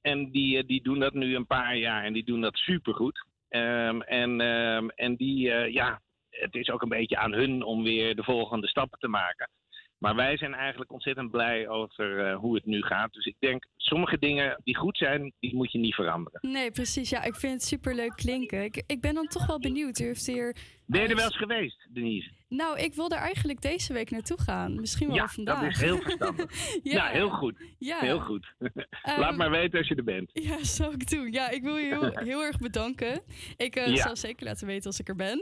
en 0.00 0.30
die, 0.30 0.64
die 0.64 0.82
doen 0.82 0.98
dat 0.98 1.14
nu 1.14 1.34
een 1.34 1.46
paar 1.46 1.76
jaar 1.76 2.04
en 2.04 2.12
die 2.12 2.24
doen 2.24 2.40
dat 2.40 2.56
supergoed. 2.56 3.30
Ehm, 3.52 4.00
en, 4.00 4.40
ehm, 4.40 4.88
en 4.88 5.16
die, 5.16 5.50
eh, 5.50 5.72
ja, 5.72 6.00
het 6.30 6.54
is 6.54 6.70
ook 6.70 6.82
een 6.82 6.88
beetje 6.88 7.16
aan 7.16 7.32
hun 7.32 7.62
om 7.62 7.82
weer 7.82 8.16
de 8.16 8.22
volgende 8.22 8.68
stappen 8.68 8.98
te 8.98 9.08
maken. 9.08 9.50
Maar 9.98 10.14
wij 10.14 10.36
zijn 10.36 10.54
eigenlijk 10.54 10.92
ontzettend 10.92 11.30
blij 11.30 11.68
over 11.68 12.26
eh, 12.26 12.36
hoe 12.36 12.54
het 12.54 12.66
nu 12.66 12.82
gaat. 12.82 13.12
Dus 13.12 13.24
ik 13.24 13.36
denk, 13.38 13.66
sommige 13.76 14.18
dingen 14.18 14.60
die 14.64 14.76
goed 14.76 14.96
zijn, 14.96 15.32
die 15.40 15.54
moet 15.54 15.72
je 15.72 15.78
niet 15.78 15.94
veranderen. 15.94 16.40
Nee, 16.42 16.70
precies. 16.70 17.10
Ja, 17.10 17.22
ik 17.22 17.34
vind 17.34 17.52
het 17.52 17.62
superleuk 17.62 18.12
klinken. 18.16 18.64
Ik, 18.64 18.82
ik 18.86 19.00
ben 19.00 19.14
dan 19.14 19.26
toch 19.26 19.46
wel 19.46 19.58
benieuwd. 19.58 19.98
U 19.98 20.04
heeft 20.04 20.26
hier... 20.26 20.56
Ben 20.86 21.02
je 21.02 21.08
er 21.08 21.16
wel 21.16 21.24
eens 21.24 21.36
geweest, 21.36 21.86
Denise? 21.90 22.30
Nou, 22.52 22.78
ik 22.78 22.94
wil 22.94 23.10
er 23.10 23.18
eigenlijk 23.18 23.60
deze 23.60 23.92
week 23.92 24.10
naartoe 24.10 24.40
gaan. 24.40 24.80
Misschien 24.80 25.06
wel 25.06 25.16
Ja, 25.16 25.28
vandaag. 25.28 25.60
dat 25.62 25.70
is 25.72 25.80
heel 25.80 25.98
verstandig. 25.98 26.50
Ja. 26.82 26.92
ja. 26.92 27.06
heel 27.06 27.28
goed. 27.30 27.54
Ja. 27.78 27.98
Heel 27.98 28.20
goed. 28.20 28.54
Laat 29.02 29.18
Ehm, 29.18 29.36
maar 29.36 29.50
weten 29.50 29.78
als 29.78 29.88
je 29.88 29.94
er 29.94 30.04
bent. 30.04 30.30
Ja, 30.32 30.64
zou 30.78 30.94
ik 30.94 31.10
doen. 31.10 31.32
Ja, 31.32 31.50
ik 31.50 31.62
wil 31.62 31.76
je 31.76 31.86
heel, 31.86 32.10
heel 32.28 32.42
erg 32.42 32.58
bedanken. 32.58 33.20
Ik 33.56 33.76
eh, 33.76 33.96
zal 33.96 34.16
zeker 34.16 34.44
laten 34.46 34.66
weten 34.66 34.86
als 34.86 35.00
ik 35.00 35.08
er 35.08 35.16
ben. 35.16 35.40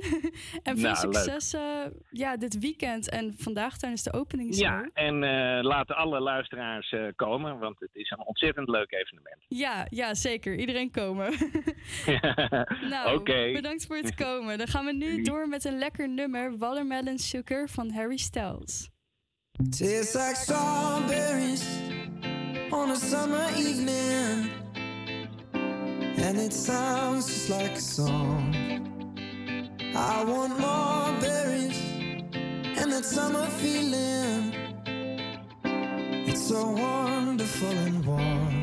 en 0.62 0.78
veel 0.78 0.92
Nou, 0.92 0.96
succes 0.96 1.52
eh, 1.54 1.60
ja, 2.10 2.36
dit 2.36 2.58
weekend 2.58 3.08
en 3.10 3.34
vandaag 3.36 3.78
tijdens 3.78 4.02
de 4.02 4.12
opening. 4.12 4.56
Ja, 4.56 4.90
en 4.94 5.22
eh, 5.24 5.62
laten 5.62 5.96
alle 5.96 6.20
luisteraars 6.20 6.94
komen, 7.16 7.58
want 7.58 7.80
het 7.80 7.90
is 7.92 8.10
een 8.10 8.24
ontzettend 8.24 8.68
leuk 8.68 8.92
evenement. 8.92 9.36
Ja, 9.48 9.86
ja, 9.90 10.14
zeker. 10.14 10.56
Iedereen 10.58 10.90
komen. 10.90 11.32
nou, 12.90 13.18
Oké. 13.18 13.52
bedankt 13.52 13.86
voor 13.86 13.96
het 13.96 14.14
komen. 14.14 14.58
Dan 14.58 14.66
gaan 14.66 14.84
we 14.84 14.92
nu 14.92 15.22
door 15.22 15.48
met 15.48 15.64
een 15.64 15.78
lekker 15.78 16.08
nummer, 16.08 16.58
Watermelon 17.00 17.18
Sugar 17.18 17.66
van 17.66 17.90
Harry 17.90 18.18
Styles. 18.18 18.90
Tastes 19.70 20.14
like 20.14 20.36
strawberries 20.36 21.64
on 22.70 22.90
a 22.90 22.96
summer 22.96 23.48
evening, 23.56 24.50
and 25.54 26.38
it 26.38 26.52
sounds 26.52 27.26
just 27.26 27.48
like 27.48 27.72
a 27.72 27.80
song. 27.80 28.54
I 29.96 30.24
want 30.24 30.60
more 30.60 31.18
berries 31.22 31.80
and 32.78 32.92
that 32.92 33.06
summer 33.06 33.46
feeling. 33.46 34.52
It's 36.28 36.48
so 36.48 36.68
wonderful 36.70 37.70
and 37.70 38.04
warm. 38.04 38.59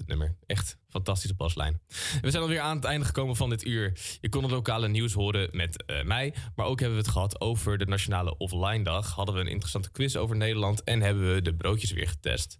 Het 0.00 0.08
nummer. 0.08 0.36
Echt 0.46 0.78
fantastische 0.88 1.36
baslijn. 1.36 1.80
We 2.20 2.30
zijn 2.30 2.42
alweer 2.42 2.60
aan 2.60 2.76
het 2.76 2.84
einde 2.84 3.06
gekomen 3.06 3.36
van 3.36 3.50
dit 3.50 3.66
uur. 3.66 3.92
Je 4.20 4.28
kon 4.28 4.42
het 4.42 4.52
lokale 4.52 4.88
nieuws 4.88 5.12
horen 5.12 5.48
met 5.52 5.84
eh, 5.84 6.02
mij. 6.02 6.34
Maar 6.54 6.66
ook 6.66 6.80
hebben 6.80 6.98
we 6.98 7.04
het 7.04 7.12
gehad 7.12 7.40
over 7.40 7.78
de 7.78 7.86
Nationale 7.86 8.36
Offline 8.36 8.84
Dag. 8.84 9.14
Hadden 9.14 9.34
we 9.34 9.40
een 9.40 9.46
interessante 9.46 9.90
quiz 9.90 10.16
over 10.16 10.36
Nederland. 10.36 10.84
En 10.84 11.00
hebben 11.00 11.34
we 11.34 11.42
de 11.42 11.54
broodjes 11.54 11.92
weer 11.92 12.08
getest. 12.08 12.58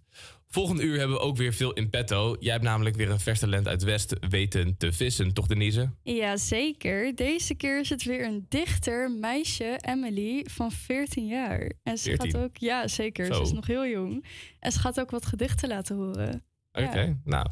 Volgende 0.51 0.83
uur 0.83 0.97
hebben 0.97 1.17
we 1.17 1.23
ook 1.23 1.37
weer 1.37 1.53
veel 1.53 1.73
in 1.73 1.89
petto. 1.89 2.35
Jij 2.39 2.51
hebt 2.51 2.63
namelijk 2.63 2.95
weer 2.95 3.09
een 3.09 3.19
vers 3.19 3.39
talent 3.39 3.67
uit 3.67 3.83
West 3.83 4.15
weten 4.29 4.77
te 4.77 4.93
vissen. 4.93 5.33
Toch 5.33 5.47
Denise? 5.47 5.89
Ja, 6.03 6.37
zeker. 6.37 7.15
Deze 7.15 7.55
keer 7.55 7.79
is 7.79 7.89
het 7.89 8.03
weer 8.03 8.25
een 8.25 8.45
dichter, 8.49 9.11
meisje, 9.11 9.79
Emily, 9.81 10.45
van 10.49 10.71
14 10.71 11.27
jaar. 11.27 11.71
En 11.83 11.97
ze 11.97 12.03
14? 12.03 12.31
gaat 12.31 12.41
ook, 12.41 12.57
ja 12.57 12.87
zeker, 12.87 13.25
Zo. 13.25 13.33
ze 13.33 13.41
is 13.41 13.51
nog 13.51 13.67
heel 13.67 13.87
jong. 13.87 14.25
En 14.59 14.71
ze 14.71 14.79
gaat 14.79 14.99
ook 14.99 15.11
wat 15.11 15.25
gedichten 15.25 15.69
laten 15.69 15.95
horen. 15.95 16.43
Oké, 16.71 17.19
nou. 17.23 17.47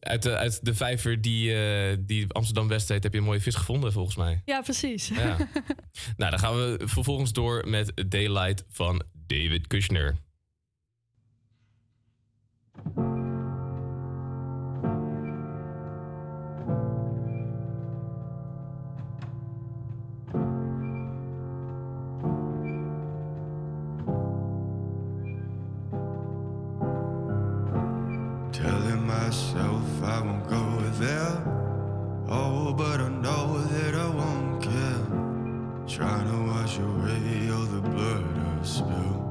Uit 0.00 0.22
de, 0.22 0.36
uit 0.36 0.64
de 0.64 0.74
vijver 0.74 1.20
die, 1.20 1.54
eh, 1.54 1.96
die 2.00 2.32
Amsterdam 2.32 2.68
West 2.68 2.88
heet, 2.88 3.02
heb 3.02 3.12
je 3.12 3.18
een 3.18 3.24
mooie 3.24 3.40
vis 3.40 3.54
gevonden, 3.54 3.92
volgens 3.92 4.16
mij. 4.16 4.42
Ja, 4.44 4.60
precies. 4.60 5.08
Ja. 5.08 5.36
nou, 6.16 6.30
dan 6.30 6.38
gaan 6.38 6.54
we 6.54 6.80
vervolgens 6.84 7.32
door 7.32 7.68
met 7.68 7.92
Daylight 8.08 8.64
van 8.68 9.02
David 9.26 9.66
Kushner. 9.66 10.16
There. 30.98 31.42
Oh, 32.28 32.74
but 32.76 33.00
I 33.00 33.08
know 33.08 33.58
that 33.58 33.94
I 33.94 34.08
won't 34.08 34.62
care. 34.62 35.06
Trying 35.86 36.26
to 36.26 36.52
wash 36.52 36.78
away 36.78 37.50
all 37.50 37.66
the 37.66 37.80
blood 37.80 38.24
I've 38.36 38.66
spilled. 38.66 39.24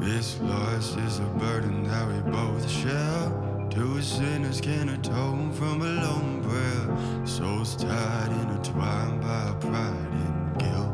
This 0.00 0.40
loss 0.40 0.96
is 0.96 1.20
a 1.20 1.30
burden 1.38 1.84
that 1.84 2.08
we 2.08 2.20
both 2.32 2.68
share. 2.68 3.32
Two 3.70 4.02
sinners 4.02 4.60
can 4.60 4.88
atone 4.90 5.52
from 5.52 5.80
a 5.80 5.86
lone 5.86 6.42
prayer. 6.42 7.26
Souls 7.26 7.76
tied, 7.76 8.32
intertwined 8.42 9.20
by 9.20 9.54
pride 9.60 10.12
and 10.26 10.58
guilt. 10.58 10.91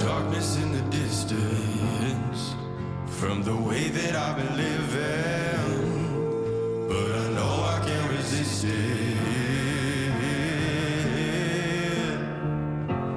Darkness 0.00 0.56
in 0.56 0.72
the 0.72 0.80
distance 0.90 2.54
from 3.06 3.42
the 3.42 3.54
way 3.54 3.88
that 3.88 4.14
I've 4.16 4.36
been 4.36 4.56
living, 4.56 5.98
but 6.88 7.12
I 7.24 7.28
know 7.36 7.64
I 7.74 7.82
can't 7.86 8.10
resist 8.12 8.64
it. 8.64 8.70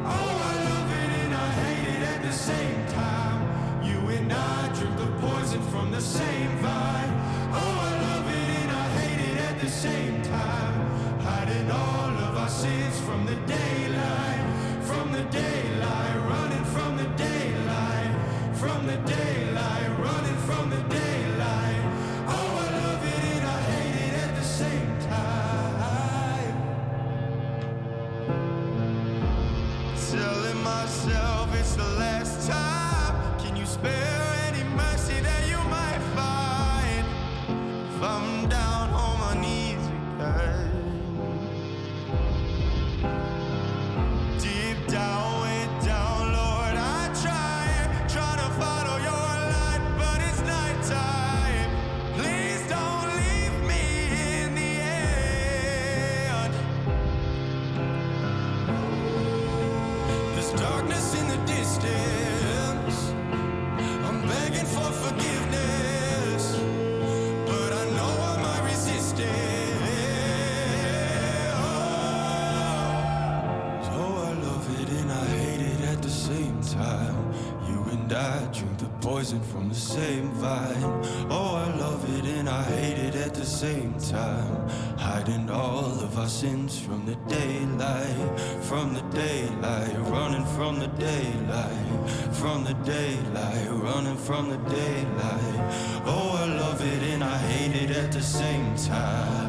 I 0.05 0.55
love 0.69 0.91
it 1.01 1.09
and 1.23 1.33
I 1.33 1.49
hate 1.63 1.87
it 1.95 2.03
at 2.13 2.21
the 2.21 2.33
same 2.33 2.85
time. 2.87 3.39
You 3.85 3.99
and 4.17 4.33
I 4.33 4.67
drink 4.77 4.97
the 4.97 5.07
poison 5.25 5.61
from 5.71 5.91
the 5.91 6.01
same 6.01 6.57
vine. 6.57 7.13
Oh, 7.53 7.75
I 7.89 7.91
love 8.07 8.27
it 8.27 8.49
and 8.61 8.71
I 8.71 8.87
hate 8.99 9.21
it 9.31 9.37
at 9.49 9.61
the 9.61 9.69
same 9.69 10.21
time. 10.23 10.75
Hiding 11.21 11.71
all 11.71 12.11
of 12.27 12.37
our 12.37 12.49
sins 12.49 12.99
from 13.01 13.25
the 13.25 13.35
daylight, 13.47 13.62
from 86.93 87.05
the 87.07 87.15
daylight, 87.27 88.39
from 88.61 88.93
the 88.93 89.01
daylight, 89.17 89.95
running 90.11 90.45
from 90.45 90.77
the 90.77 90.87
daylight, 90.89 92.09
from 92.33 92.63
the 92.63 92.73
daylight, 92.85 93.67
running 93.71 94.15
from 94.15 94.49
the 94.49 94.57
daylight. 94.69 95.73
Oh, 96.05 96.37
I 96.39 96.45
love 96.45 96.79
it 96.81 97.01
and 97.11 97.23
I 97.23 97.37
hate 97.37 97.89
it 97.89 97.97
at 97.97 98.11
the 98.11 98.21
same 98.21 98.75
time. 98.75 99.42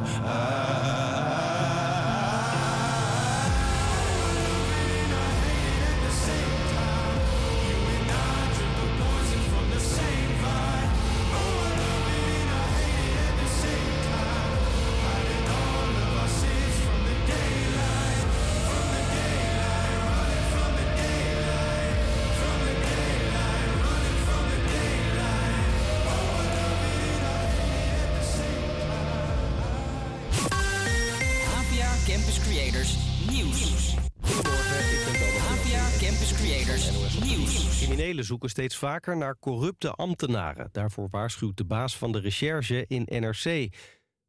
Zoeken 38.25 38.49
steeds 38.49 38.77
vaker 38.77 39.17
naar 39.17 39.39
corrupte 39.39 39.91
ambtenaren. 39.91 40.69
Daarvoor 40.73 41.09
waarschuwt 41.11 41.57
de 41.57 41.65
baas 41.65 41.97
van 41.97 42.13
de 42.13 42.21
recherche 42.21 42.85
in 42.89 43.07
NRC. 43.11 43.69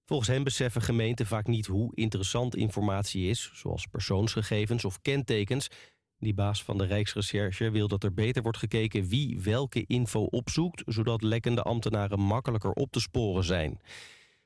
Volgens 0.06 0.30
hem 0.30 0.44
beseffen 0.44 0.82
gemeenten 0.82 1.26
vaak 1.26 1.48
niet 1.48 1.66
hoe 1.66 1.96
interessant 1.96 2.56
informatie 2.56 3.30
is, 3.30 3.52
zoals 3.54 3.86
persoonsgegevens 3.86 4.86
of 4.86 5.02
kentekens. 5.02 5.68
Die 6.18 6.34
baas 6.34 6.64
van 6.64 6.78
de 6.78 6.86
Rijksrecherche 6.86 7.72
wil 7.72 7.88
dat 7.88 8.04
er 8.04 8.14
beter 8.14 8.42
wordt 8.42 8.58
gekeken 8.58 9.08
wie 9.08 9.40
welke 9.42 9.84
info 9.88 10.24
opzoekt, 10.24 10.84
zodat 10.86 11.22
lekkende 11.22 11.62
ambtenaren 11.62 12.20
makkelijker 12.20 12.72
op 12.72 12.92
te 12.92 13.00
sporen 13.00 13.44
zijn. 13.44 13.80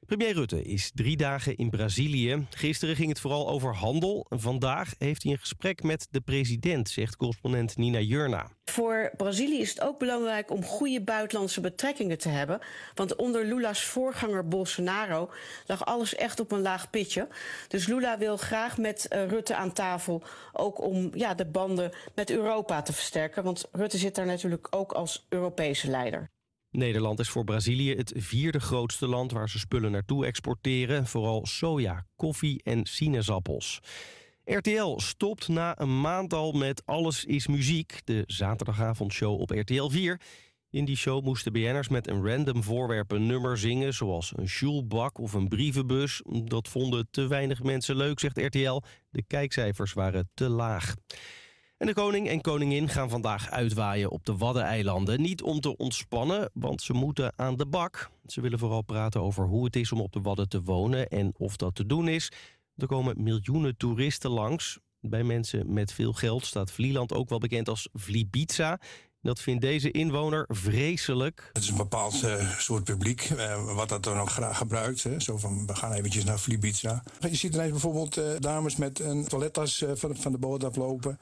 Premier 0.10 0.34
Rutte 0.34 0.62
is 0.62 0.92
drie 0.94 1.18
dagen 1.18 1.56
in 1.56 1.70
Brazilië. 1.70 2.48
Gisteren 2.50 2.96
ging 2.96 3.10
het 3.10 3.20
vooral 3.20 3.50
over 3.50 3.76
handel. 3.76 4.26
Vandaag 4.30 4.94
heeft 4.98 5.24
hij 5.24 5.32
een 5.32 5.38
gesprek 5.40 5.84
met 5.84 6.08
de 6.12 6.22
president, 6.22 6.90
zegt 6.90 7.16
correspondent 7.16 7.78
Nina 7.78 8.00
Jurna. 8.00 8.52
Voor 8.66 9.12
Brazilië 9.18 9.60
is 9.60 9.70
het 9.70 9.82
ook 9.82 10.00
belangrijk 10.00 10.52
om 10.52 10.64
goede 10.64 11.02
buitenlandse 11.02 11.62
betrekkingen 11.62 12.18
te 12.18 12.30
hebben. 12.30 12.60
Want 12.96 13.16
onder 13.16 13.46
Lula's 13.46 13.84
voorganger 13.84 14.48
Bolsonaro 14.48 15.32
lag 15.66 15.86
alles 15.86 16.16
echt 16.16 16.40
op 16.40 16.52
een 16.52 16.62
laag 16.62 16.90
pitje. 16.90 17.28
Dus 17.68 17.88
Lula 17.88 18.18
wil 18.18 18.38
graag 18.38 18.78
met 18.78 19.08
eh, 19.08 19.28
Rutte 19.28 19.56
aan 19.56 19.74
tafel. 19.74 20.24
Ook 20.54 20.82
om 20.82 21.12
ja, 21.14 21.34
de 21.34 21.46
banden 21.46 21.92
met 22.16 22.30
Europa 22.30 22.82
te 22.82 22.94
versterken. 22.94 23.44
Want 23.44 23.68
Rutte 23.72 23.98
zit 23.98 24.16
daar 24.16 24.26
natuurlijk 24.26 24.68
ook 24.70 24.92
als 24.92 25.26
Europese 25.30 25.90
leider. 25.90 26.30
Nederland 26.72 27.20
is 27.20 27.30
voor 27.30 27.44
Brazilië 27.44 27.96
het 27.96 28.14
vierde 28.16 28.60
grootste 28.60 29.08
land 29.08 29.32
waar 29.32 29.50
ze 29.50 29.60
spullen 29.60 29.92
naartoe 29.92 30.26
exporteren. 30.26 31.08
Vooral 31.08 31.46
soja, 31.46 32.06
koffie 32.16 32.62
en 32.64 32.86
sinaasappels. 32.86 33.80
RTL 34.46 34.98
stopt 34.98 35.48
na 35.48 35.80
een 35.80 36.02
maand 36.02 36.34
al 36.34 36.52
met 36.52 36.82
Alles 36.86 37.26
is 37.26 37.48
Muziek, 37.48 38.02
de 38.04 38.24
zaterdagavondshow 38.28 39.40
op 39.40 39.50
RTL 39.50 39.90
4. 39.90 40.22
In 40.72 40.86
die 40.86 40.96
show 40.96 41.24
moesten 41.24 41.52
BN'ers 41.52 41.88
met 41.88 42.08
een 42.08 42.28
random 42.28 42.64
voorwerp 42.64 43.12
een 43.12 43.26
nummer 43.26 43.58
zingen... 43.58 43.94
zoals 43.94 44.32
een 44.36 44.50
sjoelbak 44.50 45.18
of 45.18 45.34
een 45.34 45.48
brievenbus. 45.48 46.22
Dat 46.44 46.68
vonden 46.68 47.08
te 47.12 47.28
weinig 47.28 47.64
mensen 47.64 47.96
leuk, 47.96 48.20
zegt 48.20 48.38
RTL. 48.38 48.82
De 49.10 49.24
kijkcijfers 49.28 49.94
waren 49.94 50.30
te 50.34 50.50
laag. 50.50 50.96
En 51.80 51.88
de 51.88 51.94
koning 51.94 52.28
en 52.28 52.42
koningin 52.42 52.90
gaan 52.90 53.10
vandaag 53.10 53.50
uitwaaien 53.50 54.10
op 54.10 54.26
de 54.26 54.38
Waddeneilanden. 54.38 55.22
Niet 55.22 55.42
om 55.42 55.60
te 55.60 55.78
ontspannen, 55.78 56.50
want 56.54 56.82
ze 56.82 56.94
moeten 56.94 57.34
aan 57.36 57.56
de 57.56 57.66
bak. 57.66 58.10
Ze 58.26 58.42
willen 58.42 58.60
vooral 58.60 58.82
praten 58.82 59.22
over 59.22 59.46
hoe 59.46 59.66
het 59.66 59.76
is 59.76 59.92
om 59.92 60.02
op 60.02 60.12
de 60.12 60.22
Wadden 60.22 60.50
te 60.50 60.62
wonen 60.62 61.08
en 61.08 61.34
of 61.38 61.56
dat 61.56 61.76
te 61.76 61.86
doen 61.86 62.08
is. 62.08 62.32
Er 62.76 62.88
komen 62.88 63.24
miljoenen 63.24 63.78
toeristen 63.78 64.30
langs. 64.30 64.80
Bij 65.02 65.24
mensen 65.24 65.74
met 65.74 65.94
veel 65.94 66.14
geld 66.14 66.46
staat 66.46 66.72
Vlieland 66.72 67.14
ook 67.14 67.30
wel 67.30 67.40
bekend 67.40 67.70
als 67.70 67.90
Vlibiza. 67.94 68.80
Dat 69.22 69.42
vindt 69.42 69.62
deze 69.62 69.92
inwoner 69.92 70.46
vreselijk. 70.48 71.50
Het 71.54 71.64
is 71.64 71.70
een 71.70 71.78
bepaald 71.78 72.24
eh, 72.24 72.58
soort 72.58 72.84
publiek 72.84 73.22
eh, 73.22 73.76
wat 73.76 73.90
dat 73.90 74.04
dan 74.04 74.20
ook 74.20 74.30
graag 74.30 74.58
gebruikt. 74.58 75.04
Hè. 75.04 75.20
Zo 75.20 75.38
van, 75.38 75.68
we 75.68 75.76
gaan 75.76 75.92
eventjes 75.94 76.24
naar 76.24 76.38
Flibiza. 76.38 77.04
Je 77.20 77.36
ziet 77.36 77.54
ineens 77.54 77.72
bijvoorbeeld 77.72 78.18
eh, 78.18 78.26
dames 78.40 78.76
met 78.76 79.00
een 79.00 79.28
toilettas 79.28 79.84
van, 79.94 80.16
van 80.16 80.32
de 80.32 80.38
boot 80.38 80.64
aflopen. 80.64 81.20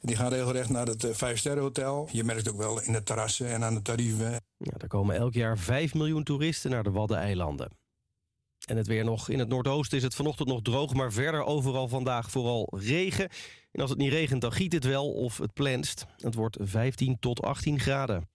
Die 0.00 0.16
gaan 0.16 0.32
regelrecht 0.32 0.68
naar 0.68 0.86
het 0.86 1.06
vijf 1.10 1.38
sterren 1.38 1.62
hotel. 1.62 2.08
Je 2.12 2.24
merkt 2.24 2.50
ook 2.50 2.56
wel 2.56 2.82
in 2.82 2.92
de 2.92 3.02
terrassen 3.02 3.48
en 3.48 3.64
aan 3.64 3.74
de 3.74 3.82
tarieven. 3.82 4.30
Ja, 4.56 4.72
er 4.78 4.88
komen 4.88 5.16
elk 5.16 5.34
jaar 5.34 5.58
5 5.58 5.94
miljoen 5.94 6.24
toeristen 6.24 6.70
naar 6.70 6.82
de 6.82 6.90
Waddeneilanden. 6.90 7.70
En 8.66 8.76
het 8.76 8.86
weer 8.86 9.04
nog. 9.04 9.28
In 9.28 9.38
het 9.38 9.48
noordoosten 9.48 9.98
is 9.98 10.02
het 10.02 10.14
vanochtend 10.14 10.48
nog 10.48 10.62
droog, 10.62 10.94
maar 10.94 11.12
verder 11.12 11.44
overal 11.44 11.88
vandaag 11.88 12.30
vooral 12.30 12.72
regen. 12.76 13.28
En 13.76 13.82
als 13.82 13.90
het 13.90 13.98
niet 13.98 14.12
regent, 14.12 14.40
dan 14.40 14.52
giet 14.52 14.72
het 14.72 14.84
wel 14.84 15.12
of 15.12 15.38
het 15.38 15.52
plenst. 15.52 16.06
Het 16.16 16.34
wordt 16.34 16.56
15 16.60 17.18
tot 17.18 17.42
18 17.42 17.80
graden. 17.80 18.28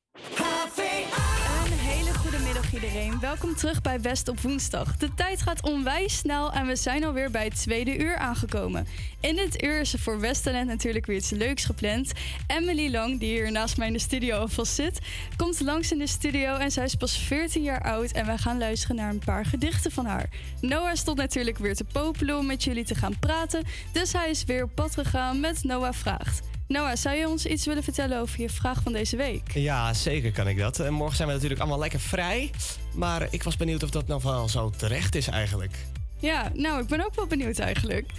Welkom 3.21 3.55
terug 3.55 3.81
bij 3.81 4.01
West 4.01 4.27
op 4.27 4.39
woensdag. 4.39 4.97
De 4.97 5.13
tijd 5.13 5.41
gaat 5.41 5.61
onwijs 5.61 6.17
snel 6.17 6.51
en 6.51 6.67
we 6.67 6.75
zijn 6.75 7.03
alweer 7.03 7.31
bij 7.31 7.43
het 7.43 7.55
tweede 7.55 7.97
uur 7.97 8.15
aangekomen. 8.15 8.87
In 9.19 9.35
dit 9.35 9.63
uur 9.63 9.79
is 9.79 9.93
er 9.93 9.99
voor 9.99 10.19
Westtalent 10.19 10.67
natuurlijk 10.67 11.05
weer 11.05 11.15
iets 11.15 11.29
leuks 11.29 11.65
gepland. 11.65 12.11
Emily 12.47 12.91
Lang, 12.91 13.19
die 13.19 13.29
hier 13.29 13.51
naast 13.51 13.77
mij 13.77 13.87
in 13.87 13.93
de 13.93 13.99
studio 13.99 14.37
alvast 14.37 14.73
zit, 14.73 14.99
komt 15.35 15.59
langs 15.59 15.91
in 15.91 15.97
de 15.97 16.07
studio 16.07 16.55
en 16.55 16.71
zij 16.71 16.83
is 16.83 16.95
pas 16.95 17.17
14 17.17 17.63
jaar 17.63 17.81
oud 17.81 18.11
en 18.11 18.25
wij 18.25 18.37
gaan 18.37 18.57
luisteren 18.57 18.95
naar 18.95 19.09
een 19.09 19.21
paar 19.25 19.45
gedichten 19.45 19.91
van 19.91 20.05
haar. 20.05 20.29
Noah 20.61 20.95
stond 20.95 21.17
natuurlijk 21.17 21.57
weer 21.57 21.75
te 21.75 21.83
popelen 21.83 22.37
om 22.37 22.45
met 22.45 22.63
jullie 22.63 22.85
te 22.85 22.95
gaan 22.95 23.19
praten, 23.19 23.63
dus 23.91 24.13
hij 24.13 24.29
is 24.29 24.43
weer 24.43 24.63
op 24.63 24.71
pad 24.75 24.93
gegaan 24.93 25.39
met 25.39 25.63
Noah 25.63 25.93
Vraagt. 25.93 26.50
Noah, 26.71 26.95
zou 26.95 27.15
je 27.15 27.27
ons 27.27 27.45
iets 27.45 27.65
willen 27.65 27.83
vertellen 27.83 28.19
over 28.19 28.41
je 28.41 28.49
vraag 28.49 28.81
van 28.83 28.93
deze 28.93 29.15
week? 29.15 29.51
Ja, 29.53 29.93
zeker 29.93 30.31
kan 30.31 30.47
ik 30.47 30.57
dat. 30.57 30.79
En 30.79 30.93
morgen 30.93 31.15
zijn 31.15 31.27
we 31.27 31.33
natuurlijk 31.33 31.61
allemaal 31.61 31.79
lekker 31.79 31.99
vrij. 31.99 32.51
Maar 32.93 33.27
ik 33.29 33.43
was 33.43 33.57
benieuwd 33.57 33.83
of 33.83 33.89
dat 33.89 34.07
nou 34.07 34.21
wel 34.23 34.49
zo 34.49 34.69
terecht 34.69 35.15
is 35.15 35.27
eigenlijk. 35.27 35.75
Ja, 36.19 36.51
nou, 36.53 36.81
ik 36.81 36.87
ben 36.87 37.05
ook 37.05 37.15
wel 37.15 37.27
benieuwd 37.27 37.59
eigenlijk. 37.59 38.11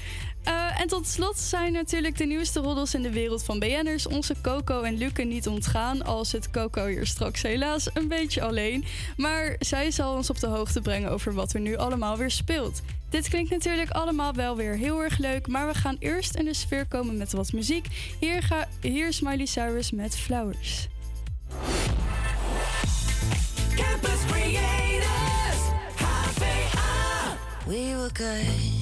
Eh, 0.43 0.81
en 0.81 0.89
tot 0.89 1.07
slot 1.07 1.39
zijn 1.39 1.73
natuurlijk 1.73 2.17
de 2.17 2.25
nieuwste 2.25 2.61
roddels 2.61 2.95
in 2.95 3.03
de 3.03 3.11
wereld 3.11 3.45
van 3.45 3.59
BN'ers 3.59 4.07
onze 4.07 4.35
Coco 4.43 4.83
en 4.83 4.97
Luke 4.97 5.23
niet 5.23 5.49
ontgaan. 5.49 6.05
Al 6.05 6.25
zit 6.25 6.51
Coco 6.51 6.87
hier 6.87 7.07
straks 7.07 7.43
helaas 7.43 7.89
een 7.95 8.09
beetje 8.09 8.43
alleen. 8.43 8.85
Maar 9.17 9.57
zij 9.59 9.91
zal 9.91 10.15
ons 10.15 10.31
op 10.31 10.39
de 10.39 10.47
hoogte 10.47 10.81
brengen 10.81 11.11
over 11.11 11.35
wat 11.35 11.53
er 11.53 11.61
nu 11.61 11.77
allemaal 11.77 12.17
weer 12.17 12.31
speelt. 12.31 12.83
Dit 13.11 13.29
klinkt 13.29 13.51
natuurlijk 13.51 13.91
allemaal 13.91 14.35
wel 14.35 14.57
weer 14.57 14.77
heel 14.77 15.03
erg 15.03 15.19
leuk, 15.19 15.47
maar 15.47 15.67
we 15.67 15.75
gaan 15.75 15.97
eerst 15.99 16.35
in 16.35 16.45
de 16.45 16.55
sfeer 16.55 16.87
komen 16.87 17.17
met 17.17 17.33
wat 17.33 17.53
muziek. 17.53 17.87
Hier, 18.21 18.43
ga, 18.43 18.69
hier 18.81 19.09
is 19.09 19.21
Miley 19.21 19.47
Cyrus 19.47 19.91
met 19.91 20.17
Flowers. 20.17 20.89
Campus 23.77 24.25
Creators, 24.27 25.63
HVA. 25.97 27.37
We 27.67 27.95
were 27.97 28.11
good, 28.13 28.82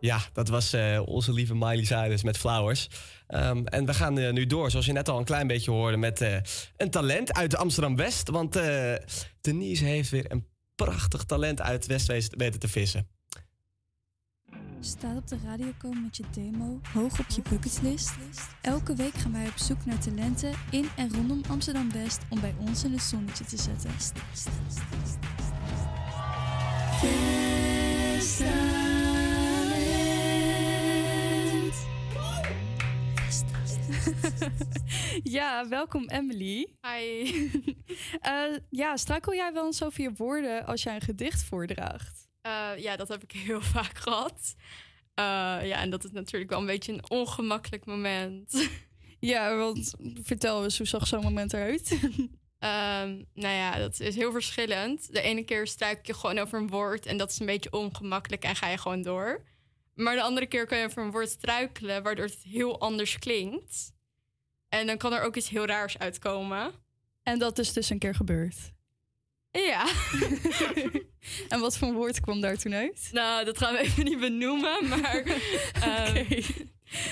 ja, 0.00 0.20
dat 0.32 0.48
was 0.48 0.72
eh, 0.72 1.00
onze 1.04 1.32
lieve 1.32 1.54
Miley 1.54 1.84
Cyrus 1.84 2.22
met 2.22 2.38
Flowers. 2.38 2.88
Ehm, 3.26 3.64
en 3.64 3.86
we 3.86 3.94
gaan 3.94 4.18
eh, 4.18 4.32
nu 4.32 4.46
door, 4.46 4.70
zoals 4.70 4.86
je 4.86 4.92
net 4.92 5.08
al 5.08 5.18
een 5.18 5.24
klein 5.24 5.46
beetje 5.46 5.70
hoorde, 5.70 5.96
met 5.96 6.20
eh, 6.20 6.36
een 6.76 6.90
talent 6.90 7.32
uit 7.32 7.56
Amsterdam-West. 7.56 8.28
Want 8.28 8.58
Denise 9.40 9.84
heeft 9.84 10.10
weer 10.10 10.32
een 10.32 10.46
prachtig 10.74 11.24
talent 11.24 11.60
uit 11.60 11.86
West 11.86 12.06
weten 12.36 12.60
te 12.60 12.68
vissen. 12.68 13.08
Staat 14.80 15.16
op 15.16 15.28
de 15.28 15.38
radio 15.44 15.72
komen 15.78 16.02
met 16.02 16.16
je 16.16 16.24
demo 16.30 16.80
hoog 16.92 17.18
op 17.18 17.26
je 17.28 17.42
bucketlist? 17.50 18.12
Elke 18.60 18.94
week 18.94 19.14
gaan 19.14 19.32
wij 19.32 19.46
op 19.46 19.56
zoek 19.56 19.84
naar 19.84 19.98
talenten 19.98 20.52
in 20.70 20.88
en 20.96 21.14
rondom 21.14 21.40
Amsterdam 21.48 21.92
West 21.92 22.20
om 22.28 22.40
bij 22.40 22.54
ons 22.58 22.84
in 22.84 22.92
het 22.92 23.02
zonnetje 23.02 23.44
te 23.44 23.56
zetten. 23.56 23.90
ja, 35.36 35.68
welkom 35.68 36.08
Emily. 36.08 36.66
Hi. 36.80 37.30
Eh, 38.20 38.56
ja, 38.70 38.96
struikel 38.96 39.34
jij 39.34 39.52
wel 39.52 39.66
eens 39.66 39.82
over 39.82 40.02
je 40.02 40.12
woorden 40.16 40.66
als 40.66 40.82
jij 40.82 40.94
een 40.94 41.00
gedicht 41.00 41.42
voordraagt? 41.42 42.28
Eh, 42.40 42.70
ja, 42.76 42.96
dat 42.96 43.08
heb 43.08 43.22
ik 43.22 43.32
heel 43.32 43.60
vaak 43.76 43.98
gehad. 43.98 44.54
Eh, 45.14 45.24
ja, 45.62 45.80
en 45.80 45.90
dat 45.90 46.04
is 46.04 46.10
natuurlijk 46.10 46.50
wel 46.50 46.60
een 46.60 46.66
beetje 46.66 46.92
een 46.92 47.10
ongemakkelijk 47.10 47.84
moment. 47.84 48.68
Ja, 49.20 49.56
want 49.56 49.94
vertel 50.22 50.64
eens, 50.64 50.78
hoe 50.78 50.86
zag 50.86 51.06
zo'n 51.06 51.22
moment 51.22 51.52
eruit? 51.52 51.98
Ehm, 52.58 53.22
nou 53.34 53.54
ja, 53.54 53.78
dat 53.78 54.00
is 54.00 54.14
heel 54.14 54.32
verschillend. 54.32 55.12
De 55.12 55.20
ene 55.20 55.44
keer 55.44 55.66
struik 55.66 56.06
je 56.06 56.14
gewoon 56.14 56.38
over 56.38 56.58
een 56.58 56.68
woord 56.68 57.06
en 57.06 57.16
dat 57.16 57.30
is 57.30 57.38
een 57.38 57.46
beetje 57.46 57.72
ongemakkelijk 57.72 58.42
en 58.42 58.56
ga 58.56 58.68
je 58.68 58.78
gewoon 58.78 59.02
door. 59.02 59.44
Maar 60.00 60.14
de 60.14 60.22
andere 60.22 60.46
keer 60.46 60.66
kan 60.66 60.78
je 60.78 60.84
over 60.84 61.02
een 61.02 61.10
woord 61.10 61.28
struikelen, 61.28 62.02
waardoor 62.02 62.24
het 62.24 62.42
heel 62.42 62.80
anders 62.80 63.18
klinkt. 63.18 63.92
En 64.68 64.86
dan 64.86 64.96
kan 64.96 65.12
er 65.12 65.22
ook 65.22 65.36
iets 65.36 65.48
heel 65.48 65.66
raars 65.66 65.98
uitkomen. 65.98 66.72
En 67.22 67.38
dat 67.38 67.58
is 67.58 67.72
dus 67.72 67.90
een 67.90 67.98
keer 67.98 68.14
gebeurd. 68.14 68.56
Ja. 69.50 69.86
en 71.48 71.60
wat 71.60 71.78
voor 71.78 71.92
woord 71.92 72.20
kwam 72.20 72.40
daar 72.40 72.56
toen 72.56 72.74
uit? 72.74 73.08
Nou, 73.12 73.44
dat 73.44 73.58
gaan 73.58 73.72
we 73.72 73.78
even 73.78 74.04
niet 74.04 74.20
benoemen, 74.20 74.88
maar 74.88 75.22
ehm, 75.82 76.42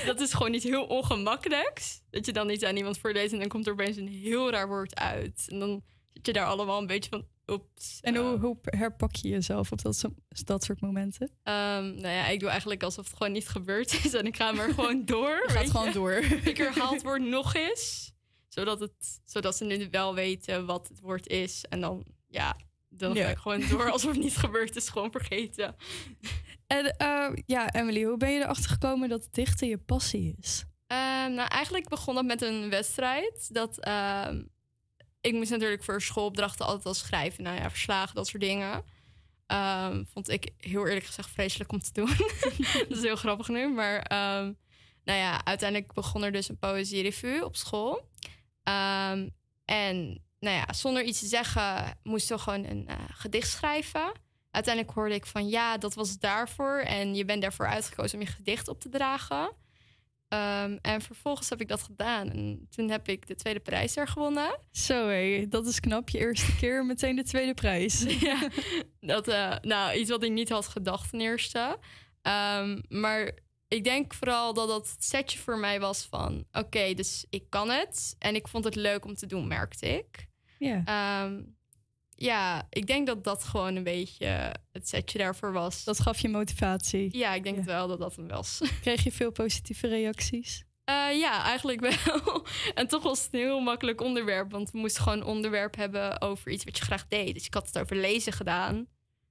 dat 0.07 0.21
is 0.21 0.33
gewoon 0.33 0.51
niet 0.51 0.63
heel 0.63 0.85
ongemakkelijks. 0.85 2.03
Dat 2.11 2.27
je 2.27 2.33
dan 2.33 2.47
niet 2.47 2.65
aan 2.65 2.77
iemand 2.77 2.99
voorleest 2.99 3.33
en 3.33 3.39
dan 3.39 3.49
komt 3.49 3.67
er 3.67 3.73
opeens 3.73 3.97
een 3.97 4.09
heel 4.09 4.51
raar 4.51 4.69
woord 4.69 4.95
uit. 4.95 5.47
En 5.49 5.59
dan 5.59 5.83
zit 6.13 6.27
je 6.27 6.33
daar 6.33 6.47
allemaal 6.47 6.81
een 6.81 6.87
beetje 6.87 7.11
van, 7.11 7.27
oeps. 7.49 8.01
En 8.01 8.17
hoe, 8.17 8.39
hoe 8.39 8.57
herpak 8.63 9.15
je 9.17 9.29
jezelf 9.29 9.73
op 9.73 9.83
dat, 9.83 10.05
dat 10.45 10.65
soort 10.65 10.81
momenten? 10.81 11.31
Ehm, 11.43 11.85
nou 11.85 12.09
ja, 12.09 12.27
ik 12.27 12.41
doe 12.41 12.49
eigenlijk 12.49 12.83
alsof 12.83 13.07
het 13.09 13.17
gewoon 13.17 13.33
niet 13.33 13.49
gebeurd 13.49 14.05
is 14.05 14.15
en 14.15 14.27
ik 14.27 14.37
ga 14.37 14.53
maar 14.53 14.69
gewoon 14.71 15.05
door. 15.15 15.43
Gaat 15.47 15.71
gewoon 15.71 15.93
door. 15.93 16.13
Ik 16.51 16.57
herhaal 16.57 16.93
het 16.93 17.03
woord 17.03 17.23
nog 17.23 17.55
eens, 17.55 18.13
zodat, 18.49 18.81
het, 18.81 19.21
zodat 19.25 19.57
ze 19.57 19.65
nu 19.65 19.89
wel 19.91 20.15
weten 20.15 20.67
wat 20.67 20.89
het 20.89 21.01
woord 21.01 21.27
is. 21.27 21.65
En 21.69 21.81
dan, 21.81 22.05
ja, 22.29 22.57
dan 22.89 23.15
Ja. 23.15 23.25
ga 23.25 23.31
ik 23.31 23.39
gewoon 23.39 23.69
door 23.69 23.91
alsof 23.91 24.11
het 24.13 24.21
niet 24.23 24.37
gebeurd 24.37 24.77
is, 24.77 24.89
gewoon 24.89 25.11
vergeten. 25.11 25.75
En 26.67 26.97
eh, 26.97 27.29
ja, 27.47 27.73
Emily, 27.75 28.03
hoe 28.03 28.17
ben 28.17 28.31
je 28.31 28.41
erachter 28.41 28.71
gekomen 28.71 29.09
dat 29.09 29.29
dichten 29.31 29.69
je 29.69 29.79
passie 29.79 30.35
is? 30.41 30.65
Ehm, 30.87 31.35
nou, 31.35 31.49
eigenlijk 31.49 31.89
begon 31.89 32.15
dat 32.15 32.25
met 32.25 32.43
een 32.43 32.71
wedstrijd. 32.71 33.55
Dat, 33.55 33.79
ehm, 33.81 34.43
ik 35.21 35.33
moest 35.33 35.51
natuurlijk 35.51 35.85
voor 35.85 36.03
schoolopdrachten 36.03 36.67
altijd 36.67 36.87
al 36.87 36.95
schrijven. 36.95 37.43
Nou 37.43 37.57
ja, 37.57 37.71
verslagen, 37.71 38.15
dat 38.15 38.27
soort 38.27 38.43
dingen. 38.43 38.85
Ehm, 39.47 40.05
vond 40.13 40.29
ik 40.29 40.51
heel 40.59 40.87
eerlijk 40.87 41.07
gezegd 41.07 41.31
vreselijk 41.31 41.73
om 41.73 41.81
te 41.81 41.93
doen. 41.93 42.17
dat 42.89 42.97
is 42.97 43.03
heel 43.03 43.17
grappig 43.17 43.49
nu. 43.49 43.69
Maar 43.73 43.99
ehm, 43.99 44.53
nou 45.05 45.19
ja, 45.19 45.45
uiteindelijk 45.45 45.93
begon 45.93 46.23
er 46.23 46.33
dus 46.33 46.49
een 46.49 46.59
poëzierevue 46.59 47.45
op 47.45 47.57
school. 47.57 48.09
Ehm, 48.63 49.29
en 49.65 50.25
nou 50.41 50.57
ja, 50.57 50.73
zonder 50.73 51.03
iets 51.03 51.19
te 51.19 51.27
zeggen 51.27 51.99
moesten 52.03 52.37
we 52.37 52.43
gewoon 52.43 52.65
een 52.65 52.89
eh, 52.89 52.97
gedicht 53.09 53.51
schrijven. 53.51 54.13
Uiteindelijk 54.51 54.95
hoorde 54.95 55.15
ik 55.15 55.27
van 55.27 55.49
ja, 55.49 55.79
dat 55.79 55.95
was 55.95 56.19
daarvoor. 56.19 56.79
En 56.79 57.15
je 57.15 57.25
bent 57.25 57.43
daarvoor 57.43 57.67
uitgekozen 57.67 58.19
om 58.19 58.25
je 58.25 58.31
gedicht 58.31 58.69
op 58.69 58.81
te 58.81 58.89
dragen. 58.89 59.51
Ehm, 60.29 60.77
en 60.83 61.01
vervolgens 61.01 61.49
heb 61.49 61.61
ik 61.61 61.69
dat 61.69 61.83
gedaan. 61.83 62.31
En 62.31 62.67
toen 62.71 62.91
heb 62.91 63.09
ik 63.09 63.27
de 63.27 63.35
tweede 63.35 63.61
prijs 63.61 63.97
er 63.97 64.09
gewonnen. 64.09 64.59
Zo 64.71 65.09
hé, 65.09 65.47
dat 65.49 65.67
is 65.67 65.81
knap. 65.81 66.09
Je 66.09 66.19
eerste 66.19 66.57
keer 66.61 66.87
meteen 66.87 67.17
de 67.17 67.25
tweede 67.25 67.55
prijs. 67.55 68.03
ja, 68.21 68.49
dat, 69.01 69.29
eh, 69.29 69.57
nou, 69.61 69.99
iets 69.99 70.11
wat 70.11 70.23
ik 70.23 70.33
niet 70.33 70.49
had 70.49 70.67
gedacht 70.67 71.11
ten 71.11 71.21
eerste. 71.21 71.79
Ehm, 72.23 72.81
maar 72.89 73.33
ik 73.69 73.85
denk 73.85 74.15
vooral 74.15 74.55
dat 74.55 74.69
dat 74.69 74.97
setje 74.99 75.39
voor 75.39 75.59
mij 75.59 75.81
was 75.81 76.07
van... 76.11 76.45
oké, 76.53 76.95
dus 76.95 77.27
ik 77.31 77.45
kan 77.51 77.71
het. 77.71 78.17
En 78.19 78.35
ik 78.35 78.49
vond 78.49 78.65
het 78.65 78.75
leuk 78.75 79.05
om 79.05 79.15
te 79.15 79.27
doen, 79.27 79.47
merkte 79.47 79.87
ik. 79.87 80.29
Ja. 80.59 80.83
Ehm, 80.85 81.43
ja, 82.19 82.67
ik 82.71 82.87
denk 82.87 83.07
dat 83.07 83.25
dat 83.25 83.45
gewoon 83.45 83.77
een 83.77 83.83
beetje 83.83 84.55
het 84.73 84.89
setje 84.89 85.19
daarvoor 85.19 85.53
was. 85.53 85.85
Dat 85.85 86.01
gaf 86.01 86.21
je 86.21 86.29
motivatie. 86.29 87.19
Ja, 87.19 87.35
ik 87.35 87.43
denk 87.43 87.65
wel 87.65 87.89
dat 87.89 87.99
dat 87.99 88.17
hem 88.17 88.29
was. 88.29 88.61
Kreeg 88.81 89.05
je 89.05 89.13
veel 89.13 89.33
positieve 89.33 89.87
reacties? 89.87 90.65
Eh, 90.85 91.19
ja, 91.19 91.45
eigenlijk 91.45 91.81
wel. 91.81 92.47
en 92.75 92.89
toch 92.89 93.03
was 93.03 93.25
het 93.25 93.35
een 93.35 93.41
heel 93.41 93.61
makkelijk 93.61 94.01
onderwerp. 94.01 94.51
Want 94.51 94.71
we 94.71 94.79
moesten 94.79 95.03
gewoon 95.03 95.19
een 95.19 95.27
onderwerp 95.27 95.77
hebben 95.77 96.21
over 96.21 96.51
iets 96.51 96.65
wat 96.65 96.79
je 96.79 96.85
graag 96.85 97.07
deed. 97.09 97.35
Dus 97.35 97.47
ik 97.47 97.55
had 97.55 97.67
het 97.67 97.79
over 97.79 97.97
lezen 97.97 98.33
gedaan. 98.33 98.89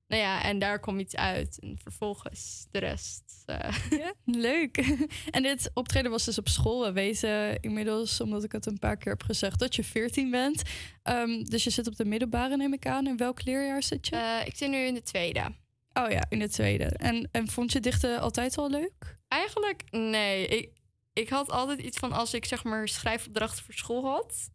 Nou 0.07 0.21
ja, 0.21 0.43
en 0.43 0.59
daar 0.59 0.79
kwam 0.79 0.99
iets 0.99 1.15
uit. 1.15 1.59
En 1.59 1.77
vervolgens 1.83 2.67
de 2.71 2.79
rest. 2.79 3.43
eh, 3.45 3.75
Ja, 3.89 4.13
leuk. 4.25 4.77
En 5.31 5.43
dit 5.43 5.71
optreden 5.73 6.11
was 6.11 6.25
dus 6.25 6.37
op 6.37 6.47
school. 6.47 6.83
We 6.85 6.91
weten 6.91 7.59
inmiddels, 7.59 8.21
omdat 8.21 8.43
ik 8.43 8.51
het 8.51 8.65
een 8.65 8.79
paar 8.79 8.97
keer 8.97 9.11
heb 9.11 9.23
gezegd, 9.23 9.59
dat 9.59 9.75
je 9.75 9.83
14 9.83 10.31
bent. 10.31 10.61
Ehm, 11.03 11.43
dus 11.43 11.63
je 11.63 11.69
zit 11.69 11.87
op 11.87 11.95
de 11.95 12.05
middelbare, 12.05 12.57
neem 12.57 12.73
ik 12.73 12.85
aan. 12.87 13.07
In 13.07 13.17
welk 13.17 13.43
leerjaar 13.45 13.83
zit 13.83 14.07
je? 14.07 14.15
Eh, 14.15 14.45
ik 14.47 14.55
zit 14.55 14.69
nu 14.69 14.77
in 14.77 14.93
de 14.93 15.03
tweede. 15.03 15.55
Oh 15.93 16.09
ja, 16.11 16.25
in 16.29 16.39
de 16.39 16.49
tweede. 16.49 16.83
En, 16.85 17.29
en 17.31 17.47
vond 17.47 17.71
je 17.71 17.79
dichten 17.79 18.19
altijd 18.19 18.57
al 18.57 18.69
leuk? 18.69 19.17
Eigenlijk, 19.27 19.83
nee. 19.91 20.47
Ik, 20.47 20.71
ik 21.13 21.29
had 21.29 21.49
altijd 21.51 21.79
iets 21.81 21.97
van 21.97 22.11
als 22.11 22.33
ik 22.33 22.45
zeg 22.45 22.63
maar 22.63 22.87
schrijfopdrachten 22.87 23.63
voor 23.63 23.73
school 23.73 24.05
had. 24.05 24.49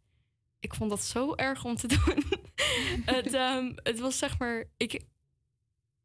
Ik 0.59 0.73
vond 0.73 0.89
dat 0.89 1.03
zo 1.03 1.35
erg 1.35 1.65
om 1.65 1.75
te 1.75 1.87
doen. 2.05 2.23
het, 3.05 3.33
ehm, 3.33 3.71
het 3.75 3.99
was 3.99 4.17
zeg 4.17 4.39
maar. 4.39 4.63
Ik, 4.77 5.01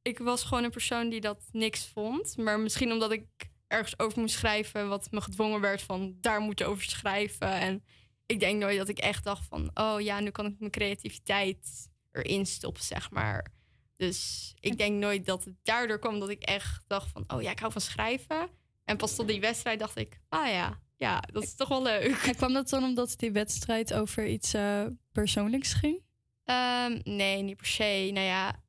ik 0.09 0.18
was 0.18 0.44
gewoon 0.44 0.64
een 0.64 0.70
persoon 0.70 1.09
die 1.09 1.20
dat 1.20 1.48
niks 1.52 1.86
vond. 1.86 2.36
Maar 2.36 2.61
misschien 2.61 2.92
omdat 2.92 3.12
ik 3.12 3.26
ergens 3.66 3.98
over 3.98 4.20
moest 4.20 4.34
schrijven, 4.34 4.88
wat 4.88 5.11
me 5.11 5.20
gedwongen 5.20 5.61
werd 5.61 5.82
van 5.82 6.16
daar 6.20 6.40
moet 6.40 6.59
je 6.59 6.64
over 6.64 6.82
schrijven. 6.82 7.52
En 7.52 7.84
ik 8.26 8.40
denk 8.40 8.61
nooit 8.61 8.78
dat 8.78 8.88
ik 8.88 8.98
echt 8.98 9.24
dacht 9.24 9.46
van, 9.46 9.70
oh 9.74 10.00
ja, 10.00 10.20
nu 10.20 10.30
kan 10.30 10.46
ik 10.46 10.59
mijn 10.59 10.70
creativiteit 10.70 11.88
erin 12.12 12.46
stoppen, 12.46 12.82
zeg 12.82 13.11
maar. 13.11 13.52
Dus 13.96 14.52
ik 14.61 14.78
denk 14.78 14.98
nooit 15.00 15.26
dat 15.26 15.44
het 15.44 15.54
daardoor 15.62 15.98
kwam 15.98 16.20
dat 16.20 16.28
ik 16.28 16.42
echt 16.42 16.84
dacht 16.86 17.11
van, 17.11 17.24
oh 17.26 17.42
ja, 17.42 17.50
ik 17.50 17.59
hou 17.59 17.72
van 17.72 17.80
schrijven. 17.80 18.48
En 18.84 18.96
pas 18.96 19.14
tot 19.14 19.28
die 19.28 19.40
wedstrijd 19.40 19.78
dacht 19.78 19.96
ik, 19.96 20.20
ah 20.28 20.48
ja, 20.48 20.80
ja, 20.96 21.20
dat 21.32 21.42
is 21.42 21.54
toch 21.54 21.68
wel 21.68 21.82
leuk. 21.82 22.16
En 22.26 22.34
kwam 22.36 22.52
dat 22.52 22.68
dan 22.68 22.84
omdat 22.84 23.14
die 23.16 23.32
wedstrijd 23.32 23.94
over 23.94 24.26
iets 24.26 24.54
eh, 24.54 24.86
persoonlijks 25.12 25.72
ging? 25.72 26.02
Ehm, 26.44 27.00
nee, 27.04 27.42
niet 27.42 27.56
per 27.56 27.66
se. 27.66 28.11
Nou 28.12 28.26
ja, 28.26 28.62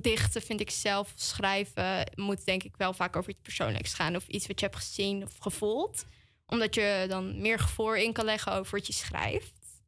dichten 0.00 0.42
vind 0.42 0.60
ik 0.60 0.70
zelf, 0.70 1.12
schrijven 1.14 2.12
moet 2.14 2.44
denk 2.44 2.62
ik 2.62 2.76
wel 2.76 2.92
vaak 2.92 3.16
over 3.16 3.30
iets 3.30 3.42
persoonlijks 3.42 3.94
gaan. 3.94 4.16
Of 4.16 4.26
iets 4.26 4.46
wat 4.46 4.60
je 4.60 4.66
hebt 4.66 4.78
gezien 4.78 5.22
of 5.22 5.36
gevoeld. 5.38 6.04
Omdat 6.46 6.74
je 6.74 7.04
dan 7.08 7.40
meer 7.40 7.58
gevoel 7.58 7.94
in 7.94 8.12
kan 8.12 8.24
leggen 8.24 8.52
over 8.52 8.78
wat 8.78 8.86
je 8.86 8.92
schrijft. 8.92 9.82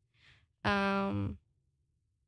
Ehm, 0.60 1.30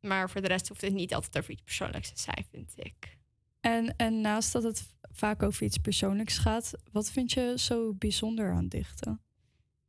maar 0.01 0.31
voor 0.31 0.41
de 0.41 0.49
rest 0.49 0.69
hoeft 0.69 0.81
het 0.81 0.93
niet 0.93 1.15
altijd 1.15 1.39
over 1.39 1.51
iets 1.51 1.63
persoonlijks 1.63 2.13
te 2.13 2.21
zijn, 2.21 2.47
vind 2.51 2.73
ik. 2.77 3.19
En, 3.61 3.97
en 3.97 4.21
naast 4.21 4.53
dat 4.53 4.63
het 4.63 4.87
vaak 5.13 5.43
over 5.43 5.63
iets 5.63 5.79
persoonlijks 5.79 6.39
gaat, 6.39 6.73
wat 6.93 7.11
vind 7.11 7.33
je 7.33 7.55
zo 7.57 7.95
bijzonder 7.95 8.53
aan 8.53 8.69
dichten? 8.69 9.21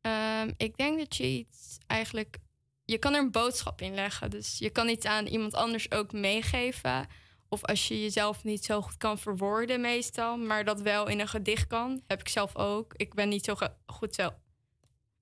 Ehm, 0.02 0.52
ik 0.58 0.78
denk 0.78 0.98
dat 0.98 1.16
je 1.16 1.24
iets 1.24 1.78
eigenlijk. 1.88 2.38
Je 2.86 2.98
kan 2.98 3.14
er 3.14 3.20
een 3.20 3.32
boodschap 3.32 3.82
in 3.82 3.94
leggen. 3.94 4.30
Dus 4.30 4.58
je 4.58 4.70
kan 4.70 4.90
iets 4.90 5.06
aan 5.06 5.26
iemand 5.26 5.54
anders 5.54 5.92
ook 5.92 6.12
meegeven. 6.12 7.08
Of 7.50 7.64
als 7.64 7.88
je 7.88 8.02
jezelf 8.02 8.44
niet 8.44 8.66
zo 8.66 8.82
goed 8.82 8.98
kan 8.98 9.18
verwoorden, 9.18 9.82
meestal. 9.82 10.38
Maar 10.38 10.66
dat 10.66 10.82
wel 10.82 11.08
in 11.08 11.20
een 11.20 11.28
gedicht 11.28 11.68
kan. 11.68 12.02
Heb 12.08 12.20
ik 12.20 12.30
zelf 12.30 12.56
ook. 12.56 12.94
Ik 12.96 13.14
ben 13.14 13.30
niet 13.30 13.46
zo 13.46 13.56
goed 13.86 14.16
zelf. 14.16 14.34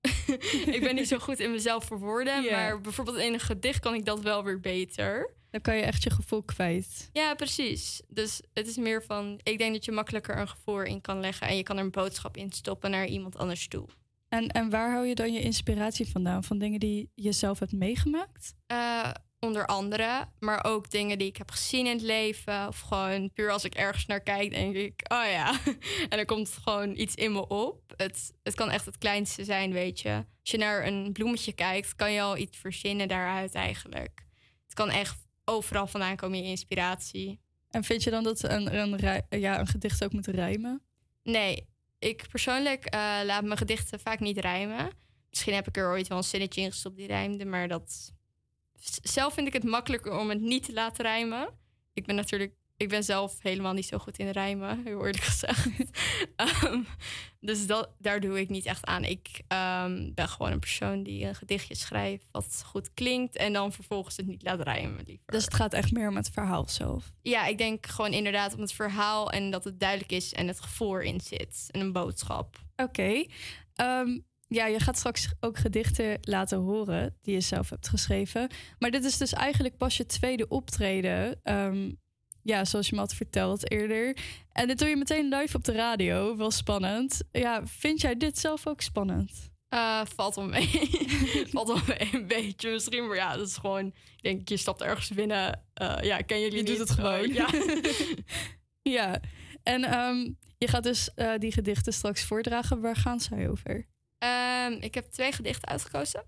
ik 0.76 0.80
ben 0.80 0.94
niet 0.94 1.08
zo 1.08 1.18
goed 1.18 1.40
in 1.40 1.50
mezelf 1.50 1.84
verwoorden. 1.84 2.50
Maar 2.50 2.80
bijvoorbeeld 2.80 3.16
in 3.16 3.32
een 3.32 3.40
gedicht 3.40 3.80
kan 3.80 3.94
ik 3.94 4.04
dat 4.04 4.20
wel 4.20 4.44
weer 4.44 4.60
beter. 4.60 5.34
Dan 5.50 5.60
kan 5.60 5.76
je 5.76 5.82
echt 5.82 6.02
je 6.02 6.10
gevoel 6.10 6.42
kwijt. 6.42 7.10
Ja, 7.12 7.34
precies. 7.34 8.02
Dus 8.08 8.40
het 8.52 8.66
is 8.66 8.76
meer 8.76 9.02
van. 9.02 9.40
Ik 9.42 9.58
denk 9.58 9.72
dat 9.72 9.84
je 9.84 9.92
makkelijker 9.92 10.38
een 10.38 10.48
gevoel 10.48 10.82
in 10.82 11.00
kan 11.00 11.20
leggen. 11.20 11.46
En 11.46 11.56
je 11.56 11.62
kan 11.62 11.76
er 11.76 11.84
een 11.84 11.90
boodschap 11.90 12.36
in 12.36 12.52
stoppen 12.52 12.90
naar 12.90 13.06
iemand 13.06 13.36
anders 13.36 13.68
toe. 13.68 13.86
En, 14.28 14.48
en 14.48 14.70
waar 14.70 14.90
hou 14.90 15.06
je 15.06 15.14
dan 15.14 15.32
je 15.32 15.40
inspiratie 15.40 16.08
vandaan? 16.08 16.44
Van 16.44 16.58
dingen 16.58 16.80
die 16.80 17.10
je 17.14 17.32
zelf 17.32 17.58
hebt 17.58 17.72
meegemaakt? 17.72 18.54
Eh, 18.66 19.10
onder 19.44 19.66
andere, 19.66 20.28
maar 20.38 20.64
ook 20.64 20.90
dingen 20.90 21.18
die 21.18 21.28
ik 21.28 21.36
heb 21.36 21.50
gezien 21.50 21.86
in 21.86 21.92
het 21.92 22.02
leven. 22.02 22.68
Of 22.68 22.80
gewoon 22.80 23.32
puur 23.32 23.50
als 23.50 23.64
ik 23.64 23.74
ergens 23.74 24.06
naar 24.06 24.20
kijk, 24.20 24.50
denk 24.50 24.74
ik, 24.74 25.04
oh 25.12 25.24
ja. 25.30 25.60
en 26.08 26.18
er 26.18 26.24
komt 26.24 26.58
gewoon 26.62 26.96
iets 26.96 27.14
in 27.14 27.32
me 27.32 27.48
op. 27.48 27.92
Het, 27.96 28.32
het 28.42 28.54
kan 28.54 28.70
echt 28.70 28.86
het 28.86 28.98
kleinste 28.98 29.44
zijn, 29.44 29.72
weet 29.72 30.00
je. 30.00 30.12
Als 30.40 30.50
je 30.50 30.58
naar 30.58 30.86
een 30.86 31.12
bloemetje 31.12 31.52
kijkt, 31.52 31.94
kan 31.94 32.12
je 32.12 32.20
al 32.20 32.36
iets 32.36 32.58
verzinnen 32.58 33.08
daaruit 33.08 33.54
eigenlijk. 33.54 34.24
Het 34.64 34.74
kan 34.74 34.90
echt 34.90 35.26
overal 35.44 35.86
vandaan 35.86 36.16
komen, 36.16 36.38
je 36.38 36.44
inspiratie. 36.44 37.40
En 37.70 37.84
vind 37.84 38.02
je 38.02 38.10
dan 38.10 38.22
dat 38.22 38.42
een, 38.42 38.78
een, 38.78 39.22
ja, 39.40 39.58
een 39.58 39.66
gedicht 39.66 40.04
ook 40.04 40.12
moet 40.12 40.26
rijmen? 40.26 40.82
Nee, 41.22 41.68
ik 41.98 42.26
persoonlijk 42.30 42.84
eh, 42.84 43.00
laat 43.24 43.44
mijn 43.44 43.58
gedichten 43.58 44.00
vaak 44.00 44.20
niet 44.20 44.38
rijmen. 44.38 44.90
Misschien 45.30 45.54
heb 45.54 45.68
ik 45.68 45.76
er 45.76 45.88
ooit 45.88 46.08
wel 46.08 46.18
een 46.18 46.24
zinnetje 46.24 46.60
in 46.60 46.70
gestopt 46.70 46.96
die 46.96 47.06
rijmde, 47.06 47.44
maar 47.44 47.68
dat... 47.68 48.13
Zelf 49.02 49.34
vind 49.34 49.46
ik 49.46 49.52
het 49.52 49.64
makkelijker 49.64 50.18
om 50.18 50.28
het 50.28 50.40
niet 50.40 50.64
te 50.64 50.72
laten 50.72 51.04
rijmen. 51.04 51.48
Ik 51.92 52.06
ben 52.06 52.14
natuurlijk... 52.14 52.52
Ik 52.76 52.88
ben 52.88 53.04
zelf 53.04 53.36
helemaal 53.38 53.72
niet 53.72 53.86
zo 53.86 53.98
goed 53.98 54.18
in 54.18 54.30
rijmen, 54.30 54.80
heel 54.84 55.06
eerlijk 55.06 55.22
gezegd. 55.24 55.68
Ehm, 56.36 56.82
dus 57.40 57.66
dat, 57.66 57.90
daar 57.98 58.20
doe 58.20 58.40
ik 58.40 58.48
niet 58.48 58.64
echt 58.64 58.84
aan. 58.86 59.04
Ik 59.04 59.42
ehm, 59.48 60.10
ben 60.14 60.28
gewoon 60.28 60.52
een 60.52 60.58
persoon 60.58 61.02
die 61.02 61.24
een 61.24 61.34
gedichtje 61.34 61.74
schrijft 61.74 62.26
wat 62.30 62.62
goed 62.66 62.94
klinkt... 62.94 63.36
en 63.36 63.52
dan 63.52 63.72
vervolgens 63.72 64.16
het 64.16 64.26
niet 64.26 64.42
laat 64.42 64.60
rijmen, 64.60 65.04
liever. 65.06 65.26
Dus 65.26 65.44
het 65.44 65.54
gaat 65.54 65.72
echt 65.72 65.92
meer 65.92 66.08
om 66.08 66.16
het 66.16 66.30
verhaal 66.30 66.68
zelf. 66.68 67.12
Ja, 67.22 67.46
ik 67.46 67.58
denk 67.58 67.86
gewoon 67.86 68.12
inderdaad 68.12 68.54
om 68.54 68.60
het 68.60 68.72
verhaal 68.72 69.30
en 69.30 69.50
dat 69.50 69.64
het 69.64 69.80
duidelijk 69.80 70.12
is 70.12 70.32
en 70.32 70.46
het 70.46 70.60
gevoel 70.60 71.00
erin 71.00 71.20
zit. 71.20 71.68
En 71.70 71.80
een 71.80 71.92
boodschap. 71.92 72.56
Oké. 72.76 73.24
Ehm, 73.74 74.18
ja, 74.54 74.66
je 74.66 74.80
gaat 74.80 74.96
straks 74.98 75.28
ook 75.40 75.58
gedichten 75.58 76.18
laten 76.20 76.58
horen 76.58 77.16
die 77.22 77.34
je 77.34 77.40
zelf 77.40 77.70
hebt 77.70 77.88
geschreven. 77.88 78.48
Maar 78.78 78.90
dit 78.90 79.04
is 79.04 79.16
dus 79.18 79.32
eigenlijk 79.32 79.76
pas 79.76 79.96
je 79.96 80.06
tweede 80.06 80.48
optreden. 80.48 81.40
Ehm, 81.42 81.92
ja, 82.42 82.64
zoals 82.64 82.88
je 82.88 82.94
me 82.94 83.00
had 83.00 83.14
verteld 83.14 83.70
eerder. 83.70 84.16
En 84.52 84.66
dit 84.66 84.78
doe 84.78 84.88
je 84.88 84.96
meteen 84.96 85.28
live 85.28 85.56
op 85.56 85.64
de 85.64 85.72
radio. 85.72 86.36
Wel 86.36 86.50
spannend. 86.50 87.22
Ja, 87.32 87.66
vind 87.66 88.00
jij 88.00 88.16
dit 88.16 88.38
zelf 88.38 88.66
ook 88.66 88.80
spannend? 88.80 89.52
Eh, 89.68 90.00
valt 90.14 90.34
wel 90.34 90.46
mee. 90.46 90.68
valt 91.52 91.68
wel 91.68 91.80
mee 91.98 92.08
een 92.12 92.26
beetje 92.26 92.70
misschien. 92.70 93.06
Maar 93.06 93.16
ja, 93.16 93.36
dat 93.36 93.48
is 93.48 93.56
gewoon... 93.56 93.86
Ik 93.86 94.22
denk, 94.22 94.48
je 94.48 94.56
stapt 94.56 94.82
ergens 94.82 95.08
binnen. 95.08 95.62
eh, 95.74 95.96
ja, 96.02 96.16
ken 96.20 96.40
jullie 96.40 96.56
Je 96.56 96.62
niet? 96.62 96.66
doet 96.78 96.88
het 96.88 96.90
gewoon. 96.90 97.32
Ja. 97.32 97.48
Ja. 98.82 99.20
En 99.62 99.84
ehm, 99.84 100.30
je 100.58 100.68
gaat 100.68 100.82
dus 100.82 101.14
eh, 101.14 101.32
die 101.38 101.52
gedichten 101.52 101.92
straks 101.92 102.24
voordragen. 102.24 102.80
Waar 102.80 102.96
gaan 102.96 103.20
zij 103.20 103.48
over? 103.48 103.86
Ehm, 104.24 104.72
ik 104.72 104.94
heb 104.94 105.06
twee 105.06 105.32
gedichten 105.32 105.68
uitgekozen. 105.68 106.24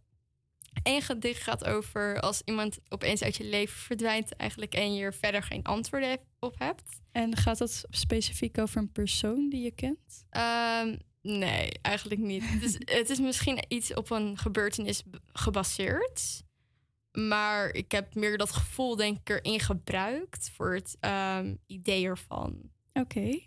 Eén 0.82 1.03
gedicht 1.03 1.42
gaat 1.42 1.64
over 1.64 2.20
als 2.20 2.42
iemand 2.44 2.78
opeens 2.88 3.22
uit 3.22 3.36
je 3.36 3.44
leven 3.44 3.78
verdwijnt... 3.78 4.36
eigenlijk 4.36 4.74
en 4.74 4.94
je 4.94 5.05
er 5.05 5.14
verder 5.14 5.42
geen 5.42 5.62
antwoorden 5.62 6.18
op 6.38 6.59
hebt. 6.59 7.01
En 7.12 7.36
gaat 7.36 7.59
dat 7.59 7.84
specifiek 7.90 8.59
over 8.59 8.78
een 8.80 8.92
persoon 8.92 9.49
die 9.49 9.62
je 9.62 9.70
kent? 9.70 10.26
Ehm, 10.30 10.97
nee, 11.22 11.70
eigenlijk 11.82 12.20
niet. 12.20 12.42
het, 12.51 12.62
is, 12.62 12.74
het 12.99 13.11
is 13.11 13.18
misschien 13.18 13.64
iets 13.68 13.94
op 13.94 14.11
een 14.11 14.38
gebeurtenis 14.38 15.03
gebaseerd. 15.32 16.42
Maar 17.12 17.68
ik 17.68 17.92
heb 17.92 18.14
meer 18.14 18.38
dat 18.38 18.53
gevoel, 18.53 18.97
denk 18.97 19.18
ik, 19.18 19.28
erin 19.28 19.61
gebruikt 19.61 20.51
voor 20.51 20.74
het 20.74 20.97
ehm, 21.01 21.55
idee 21.66 22.05
ervan. 22.05 22.70
Oké. 22.92 23.40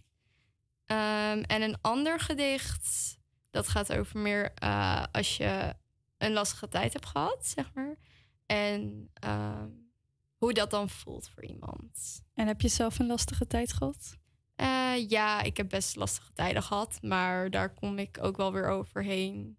En 0.85 1.61
een 1.61 1.81
ander 1.81 2.19
gedicht, 2.19 3.18
dat 3.49 3.67
gaat 3.67 3.93
over 3.93 4.19
meer 4.19 4.53
eh, 4.53 5.03
als 5.11 5.37
je 5.37 5.75
een 6.17 6.33
lastige 6.33 6.67
tijd 6.67 6.93
hebt 6.93 7.05
gehad, 7.05 7.47
zeg 7.47 7.73
maar. 7.73 7.95
En 8.45 9.09
ehm, 9.13 9.69
hoe 10.35 10.53
dat 10.53 10.71
dan 10.71 10.89
voelt 10.89 11.29
voor 11.29 11.45
iemand. 11.45 12.23
En 12.33 12.47
heb 12.47 12.61
je 12.61 12.67
zelf 12.67 12.99
een 12.99 13.07
lastige 13.07 13.47
tijd 13.47 13.73
gehad? 13.73 14.17
Eh, 14.55 15.09
ja, 15.09 15.41
ik 15.41 15.57
heb 15.57 15.69
best 15.69 15.95
lastige 15.95 16.33
tijden 16.33 16.63
gehad, 16.63 16.99
maar 17.01 17.49
daar 17.49 17.73
kom 17.73 17.97
ik 17.97 18.17
ook 18.21 18.37
wel 18.37 18.53
weer 18.53 18.67
overheen. 18.67 19.57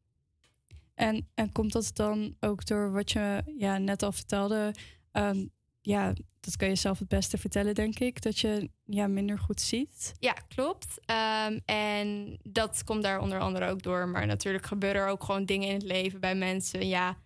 En, 0.95 1.28
en 1.34 1.53
komt 1.53 1.72
dat 1.72 1.91
dan 1.95 2.36
ook 2.41 2.66
door 2.66 2.93
wat 2.93 3.11
je 3.11 3.43
ja, 3.57 3.78
net 3.78 4.03
al 4.03 4.12
vertelde? 4.12 4.74
Ehm, 5.12 5.47
ja, 5.80 6.12
dat 6.41 6.57
kan 6.57 6.68
je 6.68 6.74
zelf 6.74 6.99
het 6.99 7.09
beste 7.09 7.38
vertellen, 7.38 7.74
denk 7.74 7.99
ik. 7.99 8.22
Dat 8.22 8.38
je 8.38 8.70
ja, 8.84 9.07
minder 9.07 9.38
goed 9.38 9.61
ziet. 9.61 10.12
Ja, 10.18 10.32
klopt. 10.32 10.99
Ehm, 11.05 11.59
en 11.64 12.38
dat 12.43 12.84
komt 12.84 13.03
daar 13.03 13.20
onder 13.20 13.41
andere 13.41 13.68
ook 13.70 13.82
door. 13.82 14.09
Maar 14.09 14.26
natuurlijk 14.26 14.66
gebeuren 14.66 15.03
er 15.03 15.09
ook 15.09 15.24
gewoon 15.24 15.45
dingen 15.45 15.68
in 15.68 15.74
het 15.74 15.82
leven 15.82 16.20
bij 16.20 16.34
mensen. 16.34 16.88
Ja, 16.88 17.16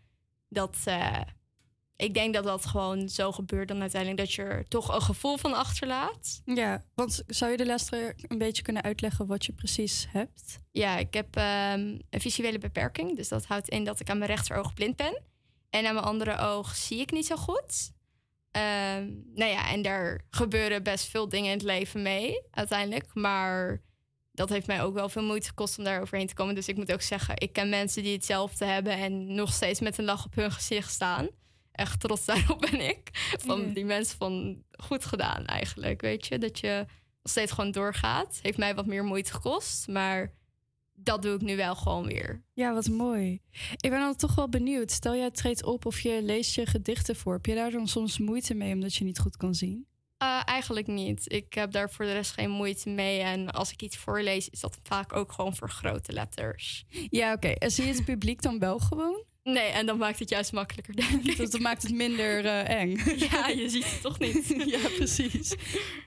dat. 0.48 0.76
eh, 0.84 1.20
ik 1.96 2.14
denk 2.14 2.34
dat 2.34 2.44
dat 2.44 2.66
gewoon 2.66 3.08
zo 3.08 3.32
gebeurt 3.32 3.68
dan 3.68 3.80
uiteindelijk 3.80 4.20
dat 4.20 4.32
je 4.32 4.42
er 4.42 4.68
toch 4.68 4.94
een 4.94 5.02
gevoel 5.02 5.36
van 5.36 5.54
achterlaat. 5.54 6.42
Ja, 6.44 6.84
want 6.94 7.22
zou 7.26 7.50
je 7.50 7.56
de 7.56 7.66
luisteraar 7.66 8.14
een 8.28 8.38
beetje 8.38 8.62
kunnen 8.62 8.82
uitleggen 8.82 9.26
wat 9.26 9.44
je 9.44 9.52
precies 9.52 10.06
hebt? 10.10 10.60
Ja, 10.70 10.96
ik 10.96 11.14
heb 11.14 11.36
ehm, 11.36 11.98
een 12.10 12.20
visuele 12.20 12.58
beperking. 12.58 13.16
Dus 13.16 13.28
dat 13.28 13.44
houdt 13.44 13.68
in 13.68 13.84
dat 13.84 14.00
ik 14.00 14.10
aan 14.10 14.18
mijn 14.18 14.30
rechteroog 14.30 14.74
blind 14.74 14.96
ben. 14.96 15.22
En 15.70 15.86
aan 15.86 15.94
mijn 15.94 16.06
andere 16.06 16.36
oog 16.38 16.74
zie 16.76 17.00
ik 17.00 17.12
niet 17.12 17.26
zo 17.26 17.36
goed. 17.36 17.92
Ehm, 18.54 19.10
nou 19.34 19.50
ja, 19.50 19.70
en 19.70 19.82
daar 19.82 20.20
gebeuren 20.30 20.82
best 20.82 21.06
veel 21.06 21.28
dingen 21.28 21.50
in 21.50 21.56
het 21.56 21.66
leven 21.66 22.02
mee 22.02 22.42
uiteindelijk. 22.50 23.14
Maar 23.14 23.82
dat 24.32 24.48
heeft 24.48 24.66
mij 24.66 24.82
ook 24.82 24.94
wel 24.94 25.08
veel 25.08 25.22
moeite 25.22 25.48
gekost 25.48 25.78
om 25.78 25.84
daar 25.84 26.00
overheen 26.00 26.26
te 26.26 26.34
komen. 26.34 26.54
Dus 26.54 26.68
ik 26.68 26.76
moet 26.76 26.92
ook 26.92 27.02
zeggen, 27.02 27.34
ik 27.38 27.52
ken 27.52 27.68
mensen 27.68 28.02
die 28.02 28.12
hetzelfde 28.12 28.64
hebben 28.64 28.92
en 28.92 29.34
nog 29.34 29.52
steeds 29.52 29.80
met 29.80 29.98
een 29.98 30.04
lach 30.04 30.24
op 30.24 30.34
hun 30.34 30.52
gezicht 30.52 30.92
staan. 30.92 31.28
Echt 31.72 32.00
trots 32.00 32.24
daarop 32.30 32.60
ben 32.70 32.80
ik. 32.80 33.10
Van 33.38 33.72
die 33.72 33.84
mensen 33.84 34.16
van 34.16 34.62
goed 34.70 35.04
gedaan 35.04 35.46
eigenlijk. 35.46 36.00
Weet 36.00 36.26
je, 36.26 36.38
dat 36.38 36.58
je 36.58 36.84
nog 37.22 37.32
steeds 37.32 37.52
gewoon 37.52 37.70
doorgaat. 37.70 38.38
Heeft 38.42 38.58
mij 38.58 38.74
wat 38.74 38.86
meer 38.86 39.04
moeite 39.04 39.32
gekost. 39.32 39.88
Maar 39.88 40.32
dat 40.94 41.22
doe 41.22 41.34
ik 41.34 41.40
nu 41.40 41.56
wel 41.56 41.74
gewoon 41.74 42.06
weer. 42.06 42.42
Ja, 42.52 42.72
wat 42.72 42.88
mooi. 42.88 43.40
Ik 43.76 43.90
ben 43.90 44.00
dan 44.00 44.16
toch 44.16 44.34
wel 44.34 44.48
benieuwd. 44.48 44.90
Stel 44.90 45.16
jij 45.16 45.30
treedt 45.30 45.64
op 45.64 45.86
of 45.86 46.00
je 46.00 46.22
leest 46.22 46.54
je 46.54 46.66
gedichten 46.66 47.16
voor. 47.16 47.32
Heb 47.32 47.46
je 47.46 47.54
daar 47.54 47.70
dan 47.70 47.88
soms 47.88 48.18
moeite 48.18 48.54
mee 48.54 48.74
omdat 48.74 48.94
je 48.94 49.04
niet 49.04 49.18
goed 49.18 49.36
kan 49.36 49.54
zien? 49.54 49.86
Eh, 50.18 50.40
eigenlijk 50.44 50.86
niet. 50.86 51.32
Ik 51.32 51.54
heb 51.54 51.72
daar 51.72 51.90
voor 51.90 52.04
de 52.04 52.12
rest 52.12 52.32
geen 52.32 52.50
moeite 52.50 52.90
mee. 52.90 53.20
En 53.20 53.50
als 53.50 53.72
ik 53.72 53.82
iets 53.82 53.96
voorlees, 53.96 54.48
is 54.48 54.60
dat 54.60 54.78
vaak 54.82 55.12
ook 55.12 55.32
gewoon 55.32 55.56
voor 55.56 55.70
grote 55.70 56.12
letters. 56.12 56.84
Ja, 57.10 57.32
oké. 57.32 57.48
En 57.48 57.70
zie 57.70 57.86
je 57.86 57.92
het 57.92 58.04
publiek 58.04 58.42
dan 58.42 58.58
wel 58.58 58.78
gewoon? 58.78 59.24
Nee, 59.44 59.68
en 59.68 59.86
dan 59.86 59.98
maakt 59.98 60.18
het 60.18 60.28
juist 60.28 60.52
makkelijker, 60.52 60.96
denk 60.96 61.10
ik. 61.24 61.36
Dat, 61.36 61.50
dat 61.52 61.60
maakt 61.60 61.82
het 61.82 61.92
minder 61.92 62.44
eh, 62.44 62.80
eng. 62.80 62.96
Ja, 63.30 63.48
je 63.48 63.68
ziet 63.68 63.90
het 63.90 64.00
toch 64.00 64.18
niet. 64.18 64.54
ja, 64.74 64.88
precies. 64.96 65.54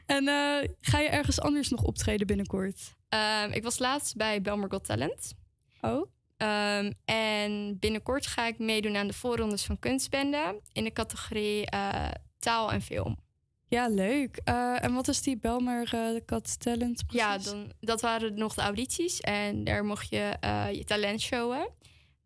En 0.06 0.28
eh, 0.28 0.70
ga 0.82 1.00
je 1.00 1.10
ergens 1.10 1.40
anders 1.40 1.70
nog 1.70 1.84
optreden 1.84 2.28
binnenkort? 2.28 2.96
Ehm, 3.10 3.52
ik 3.52 3.64
was 3.64 3.80
laatst 3.80 4.16
bij 4.16 4.42
Belmer 4.42 4.72
Got 4.72 4.86
Talent. 4.86 5.34
Oh? 5.82 6.06
Ehm, 6.38 6.92
en 7.06 7.80
binnenkort 7.80 8.28
ga 8.28 8.48
ik 8.48 8.60
meedoen 8.60 8.96
aan 8.96 9.08
de 9.08 9.14
voorrondes 9.14 9.64
van 9.64 9.80
Kunstbende 9.80 10.62
in 10.74 10.84
de 10.84 10.94
categorie 10.94 11.66
eh, 11.66 12.12
taal 12.40 12.72
en 12.72 12.82
film. 12.82 13.26
Ja, 13.70 13.88
leuk. 13.88 14.38
En 14.38 14.94
wat 14.94 15.08
is 15.08 15.22
die 15.22 15.38
Belmer 15.38 15.92
uh, 15.94 16.42
Talent 16.58 17.06
precies? 17.06 17.12
Ja, 17.12 17.38
dan, 17.38 17.72
dat 17.80 18.02
waren 18.02 18.38
nog 18.38 18.54
de 18.54 18.62
audities 18.62 19.20
en 19.20 19.64
daar 19.64 19.86
mocht 19.86 20.10
je 20.10 20.38
je 20.72 20.84
talent 20.86 21.22
showen. 21.22 21.70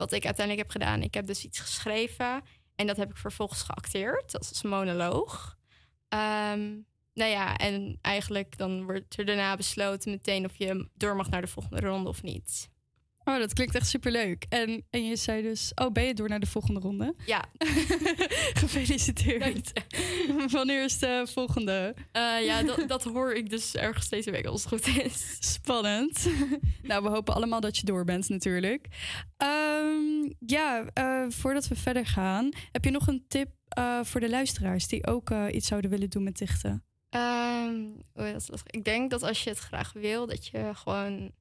Wat 0.02 0.12
ik 0.12 0.26
uiteindelijk 0.26 0.68
heb 0.68 0.82
gedaan, 0.82 1.02
ik 1.02 1.14
heb 1.14 1.28
dus 1.28 1.45
iets 1.45 1.60
geschreven 1.60 2.41
en 2.76 2.88
dat 2.88 2.97
heb 2.97 3.10
ik 3.10 3.18
vervolgens 3.18 3.62
geacteerd 3.62 4.38
als 4.38 4.62
monoloog. 4.64 5.58
Ehm, 6.08 6.70
nou 7.14 7.32
ja, 7.32 7.58
en 7.58 7.97
eigenlijk 8.02 8.58
dan 8.58 8.84
wordt 8.84 9.18
er 9.18 9.26
daarna 9.26 9.56
besloten 9.56 10.12
meteen 10.12 10.45
of 10.45 10.56
je 10.56 10.89
door 10.93 11.16
mag 11.16 11.30
naar 11.30 11.41
de 11.41 11.47
volgende 11.47 11.88
ronde 11.88 12.10
of 12.10 12.24
niet. 12.24 12.70
Oh, 13.24 13.38
dat 13.38 13.54
klinkt 13.54 13.76
echt 13.76 13.88
superleuk. 13.88 14.46
En, 14.50 14.86
en 14.90 15.06
je 15.06 15.16
zei 15.16 15.42
dus, 15.42 15.72
oh, 15.76 15.92
ben 15.92 16.04
je 16.04 16.14
door 16.14 16.30
naar 16.30 16.40
de 16.40 16.46
volgende 16.46 16.80
ronde? 16.80 17.16
Ja. 17.26 17.46
Gefeliciteerd. 18.62 19.72
Wanneer 20.52 20.84
is 20.84 21.00
de 21.00 21.28
volgende? 21.30 21.96
Eh, 22.12 22.46
ja, 22.46 22.64
dat, 22.64 22.88
dat 22.88 23.04
hoor 23.04 23.34
ik 23.34 23.50
dus 23.50 23.76
ergens 23.76 24.10
deze 24.10 24.32
week 24.32 24.46
als 24.46 24.64
het 24.64 24.74
goed 24.74 24.98
is. 24.98 25.38
Spannend. 25.40 26.28
nou, 26.82 27.04
we 27.04 27.10
hopen 27.10 27.34
allemaal 27.34 27.60
dat 27.60 27.78
je 27.78 27.86
door 27.86 28.06
bent 28.06 28.30
natuurlijk. 28.30 28.88
Ehm, 29.38 30.32
ja, 30.46 30.86
eh, 30.94 31.26
voordat 31.30 31.68
we 31.68 31.76
verder 31.76 32.06
gaan, 32.06 32.50
heb 32.72 32.86
je 32.86 32.92
nog 32.92 33.08
een 33.08 33.26
tip 33.28 33.50
uh, 33.78 34.00
voor 34.04 34.20
de 34.20 34.30
luisteraars 34.30 34.88
die 34.88 35.08
ook 35.08 35.32
iets 35.52 35.68
zouden 35.68 35.90
willen 35.90 36.10
doen 36.10 36.24
met 36.24 36.38
dichten? 36.38 36.84
Um, 37.16 37.94
oh, 38.14 38.32
dat 38.32 38.42
is 38.42 38.48
lastig. 38.50 38.64
Ik 38.66 38.84
denk 38.84 39.10
dat 39.10 39.24
als 39.24 39.44
je 39.44 39.50
het 39.50 39.60
graag 39.60 39.94
wil, 39.94 40.28
dat 40.28 40.48
je 40.48 40.72
gewoon. 40.74 41.32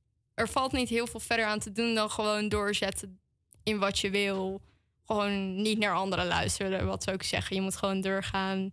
Er 0.40 0.48
valt 0.48 0.72
niet 0.72 0.88
heel 0.88 1.06
veel 1.06 1.20
verder 1.20 1.44
aan 1.44 1.58
te 1.58 1.72
doen 1.72 1.94
dan 1.94 2.10
gewoon 2.10 2.48
doorzetten 2.48 3.20
in 3.62 3.78
wat 3.78 3.98
je 3.98 4.10
wil. 4.10 4.60
Gewoon 5.06 5.62
niet 5.62 5.78
naar 5.78 5.94
anderen 5.94 6.26
luisteren. 6.26 6.86
Wat 6.86 7.02
zou 7.02 7.16
ik 7.16 7.22
zeggen? 7.22 7.56
Je 7.56 7.62
moet 7.62 7.76
gewoon 7.76 8.00
doorgaan. 8.00 8.72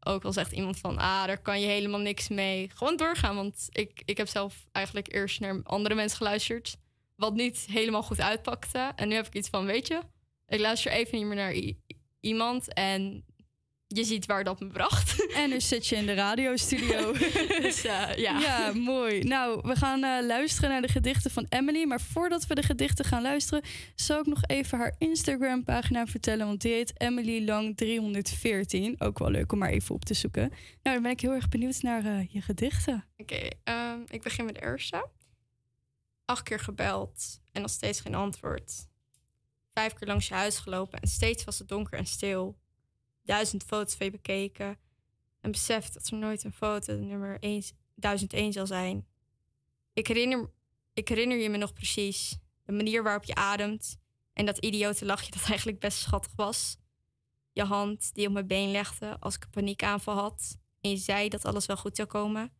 Ook 0.00 0.24
al 0.24 0.32
zegt 0.32 0.52
iemand 0.52 0.78
van, 0.78 0.98
ah, 0.98 1.24
daar 1.26 1.42
kan 1.42 1.60
je 1.60 1.66
helemaal 1.66 2.00
niks 2.00 2.28
mee. 2.28 2.70
Gewoon 2.74 2.96
doorgaan. 2.96 3.36
Want 3.36 3.66
ik, 3.70 4.02
ik 4.04 4.16
heb 4.16 4.28
zelf 4.28 4.66
eigenlijk 4.72 5.14
eerst 5.14 5.40
naar 5.40 5.60
andere 5.62 5.94
mensen 5.94 6.16
geluisterd. 6.16 6.76
Wat 7.16 7.34
niet 7.34 7.66
helemaal 7.70 8.02
goed 8.02 8.20
uitpakte. 8.20 8.92
En 8.96 9.08
nu 9.08 9.14
heb 9.14 9.26
ik 9.26 9.34
iets 9.34 9.48
van, 9.48 9.66
weet 9.66 9.86
je, 9.86 10.00
ik 10.46 10.60
luister 10.60 10.92
even 10.92 11.18
niet 11.18 11.26
meer 11.26 11.36
naar 11.36 11.74
iemand. 12.20 12.72
En 12.74 13.24
je 13.92 14.04
ziet 14.04 14.26
waar 14.26 14.44
dat 14.44 14.60
me 14.60 14.66
bracht. 14.66 15.08
En 15.40 15.50
nu 15.50 15.60
zit 15.60 15.86
je 15.86 15.96
in 15.96 16.06
de 16.06 16.14
radiostudio. 16.14 17.12
dus 17.62 17.84
uh, 17.84 18.14
ja. 18.16 18.40
Ja, 18.40 18.72
mooi. 18.72 19.22
Nou, 19.22 19.60
we 19.62 19.76
gaan 19.76 20.04
uh, 20.04 20.26
luisteren 20.26 20.70
naar 20.70 20.82
de 20.82 20.88
gedichten 20.88 21.30
van 21.30 21.46
Emily. 21.48 21.84
Maar 21.84 22.00
voordat 22.00 22.46
we 22.46 22.54
de 22.54 22.62
gedichten 22.62 23.04
gaan 23.04 23.22
luisteren, 23.22 23.64
zal 23.94 24.20
ik 24.20 24.26
nog 24.26 24.40
even 24.46 24.78
haar 24.78 24.94
Instagram-pagina 24.98 26.06
vertellen. 26.06 26.46
Want 26.46 26.60
die 26.60 26.72
heet 26.72 27.00
Emily 27.00 27.44
Lang 27.44 27.76
314. 27.76 28.94
Ook 28.98 29.18
wel 29.18 29.30
leuk 29.30 29.52
om 29.52 29.58
maar 29.58 29.70
even 29.70 29.94
op 29.94 30.04
te 30.04 30.14
zoeken. 30.14 30.48
Nou, 30.82 30.94
dan 30.94 31.02
ben 31.02 31.10
ik 31.12 31.20
heel 31.20 31.32
erg 31.32 31.48
benieuwd 31.48 31.82
naar 31.82 32.04
uh, 32.04 32.26
je 32.28 32.40
gedichten. 32.40 33.04
Oké, 33.16 33.34
okay, 33.34 33.92
um, 33.92 34.04
ik 34.08 34.22
begin 34.22 34.44
met 34.44 34.54
de 34.54 34.62
eerste. 34.62 35.08
Acht 36.24 36.42
keer 36.42 36.60
gebeld 36.60 37.40
en 37.52 37.60
nog 37.60 37.70
steeds 37.70 38.00
geen 38.00 38.14
antwoord. 38.14 38.88
Vijf 39.74 39.92
keer 39.92 40.08
langs 40.08 40.28
je 40.28 40.34
huis 40.34 40.58
gelopen 40.58 41.00
en 41.00 41.08
steeds 41.08 41.44
was 41.44 41.58
het 41.58 41.68
donker 41.68 41.98
en 41.98 42.06
stil. 42.06 42.59
Duizend 43.30 43.64
foto's 43.64 43.96
je 43.98 44.10
bekeken 44.10 44.78
en 45.40 45.50
beseft 45.50 45.94
dat 45.94 46.06
er 46.06 46.16
nooit 46.16 46.44
een 46.44 46.52
foto 46.52 46.96
nummer 46.96 47.38
1 47.40 47.62
1001 47.94 48.52
zal 48.52 48.66
zijn. 48.66 49.06
Ik 49.92 50.06
herinner, 50.06 50.50
ik 50.92 51.08
herinner 51.08 51.38
je 51.38 51.48
me 51.48 51.56
nog 51.56 51.72
precies. 51.72 52.38
De 52.64 52.72
manier 52.72 53.02
waarop 53.02 53.24
je 53.24 53.34
ademt 53.34 53.98
en 54.32 54.46
dat 54.46 54.58
idiote 54.58 55.04
lachje 55.04 55.30
dat 55.30 55.44
eigenlijk 55.48 55.78
best 55.78 55.98
schattig 55.98 56.32
was. 56.36 56.76
Je 57.52 57.64
hand 57.64 58.14
die 58.14 58.26
op 58.26 58.32
mijn 58.32 58.46
been 58.46 58.70
legde 58.70 59.16
als 59.20 59.34
ik 59.34 59.44
een 59.44 59.50
paniekaanval 59.50 60.14
had. 60.14 60.58
En 60.80 60.90
je 60.90 60.96
zei 60.96 61.28
dat 61.28 61.44
alles 61.44 61.66
wel 61.66 61.76
goed 61.76 61.96
zou 61.96 62.08
komen. 62.08 62.52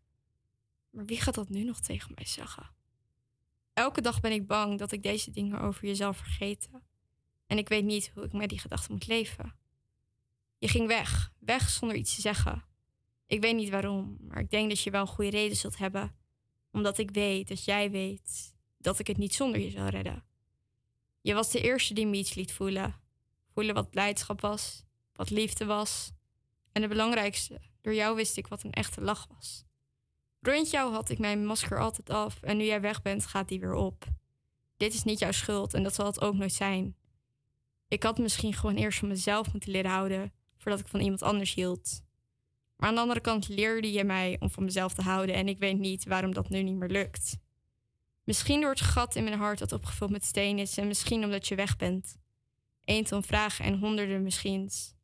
Maar 0.91 1.05
wie 1.05 1.21
gaat 1.21 1.35
dat 1.35 1.49
nu 1.49 1.65
nog 1.65 1.81
tegen 1.81 2.13
mij 2.15 2.27
zeggen? 2.27 2.71
Elke 3.73 4.01
dag 4.01 4.21
ben 4.21 4.33
ik 4.33 4.47
bang 4.47 4.79
dat 4.79 4.93
ik 4.93 5.03
deze 5.03 5.31
dingen 5.31 5.61
over 5.61 5.87
je 5.87 5.95
zal 5.95 6.13
vergeten. 6.13 6.83
En 7.47 7.59
ik 7.59 7.69
weet 7.69 7.85
niet 7.85 8.11
hoe 8.15 8.25
ik 8.25 8.33
met 8.33 8.49
die 8.49 8.59
gedachten 8.59 8.93
moet 8.93 9.07
leven. 9.07 9.60
Je 10.61 10.69
ging 10.69 10.87
weg, 10.87 11.33
weg 11.39 11.69
zonder 11.69 11.97
iets 11.97 12.15
te 12.15 12.21
zeggen. 12.21 12.65
Ik 13.27 13.41
weet 13.41 13.57
niet 13.57 13.71
waarom, 13.71 14.17
maar 14.21 14.39
ik 14.39 14.51
denk 14.51 14.69
dat 14.69 14.81
je 14.81 14.91
wel 14.91 15.07
goede 15.07 15.31
reden 15.31 15.57
zult 15.57 15.79
hebben. 15.79 16.17
Omdat 16.73 16.99
ik 16.99 17.11
weet 17.11 17.49
dat 17.49 17.65
jij 17.65 17.91
weet 17.91 18.55
dat 18.79 18.99
ik 18.99 19.07
het 19.07 19.17
niet 19.17 19.35
zonder 19.35 19.61
je 19.61 19.71
zou 19.71 19.89
redden. 19.89 20.25
Je 21.21 21.35
was 21.35 21.51
de 21.51 21.61
eerste 21.61 21.95
die 21.95 22.07
me 22.07 22.17
iets 22.17 22.35
liet 22.35 22.53
voelen. 22.53 23.01
Voelen 23.53 23.75
wat 23.75 23.91
blijdschap 23.91 24.41
was, 24.41 24.85
wat 25.13 25.31
liefde 25.31 25.65
was. 25.65 26.13
En 26.73 26.83
het 26.83 26.91
belangrijkste, 26.91 27.61
door 27.81 27.95
jou 27.95 28.17
wist 28.17 28.37
ik 28.37 28.47
wat 28.47 28.63
een 28.63 28.73
echte 28.73 29.01
lach 29.01 29.27
was. 29.35 29.65
Rond 30.41 30.71
jou 30.71 30.93
had 30.93 31.11
ik 31.11 31.19
mijn 31.19 31.47
masker 31.47 31.81
altijd 31.81 32.11
af 32.11 32.43
en 32.43 32.57
nu 32.57 32.65
jij 32.65 32.81
weg 32.81 33.03
bent, 33.03 33.27
gaat 33.27 33.49
die 33.49 33.61
weer 33.61 33.75
op. 33.75 34.05
Dit 34.77 34.95
is 34.95 35.05
niet 35.05 35.19
jouw 35.19 35.33
schuld 35.33 35.75
en 35.75 35.83
dat 35.83 35.95
zal 35.95 36.07
het 36.07 36.21
ook 36.21 36.35
nooit 36.35 36.53
zijn. 36.53 36.97
Ik 37.89 38.03
had 38.03 38.19
misschien 38.19 38.55
gewoon 38.55 38.77
eerst 38.77 38.99
van 38.99 39.09
mezelf 39.09 39.53
moeten 39.53 39.71
leren 39.71 39.91
houden 39.91 40.33
voordat 40.61 40.81
ik 40.81 40.89
van 40.89 41.01
iemand 41.01 41.23
anders 41.23 41.55
hield. 41.55 42.03
Maar 42.77 42.89
aan 42.89 42.95
de 42.95 43.01
andere 43.01 43.21
kant 43.21 43.49
leerde 43.49 43.93
je 43.93 44.05
mij 44.05 44.37
om 44.41 44.51
van 44.51 44.65
mezelf 44.65 44.95
te 44.95 45.03
houden 45.03 45.35
en 45.35 45.49
ik 45.49 45.59
weet 45.59 45.79
niet 45.79 46.05
waarom 46.05 46.35
dat 46.35 46.49
nu 46.49 46.63
niet 46.63 46.77
meer 46.77 46.89
lukt. 46.89 47.39
Misschien 48.25 48.61
door 48.61 48.71
het 48.71 48.81
gat 48.81 49.17
in 49.17 49.25
mijn 49.25 49.39
hart 49.39 49.59
dat 49.59 49.73
opgevuld 49.73 50.11
met 50.11 50.25
steen 50.25 50.59
is 50.59 50.77
en 50.77 50.87
misschien 50.87 51.25
omdat 51.25 51.49
je 51.49 51.55
weg 51.55 51.77
bent. 51.77 52.19
Eén 52.85 53.23
vragen 53.23 53.65
en 53.65 53.79
honderden 53.79 54.23
misschiens. 54.23 54.95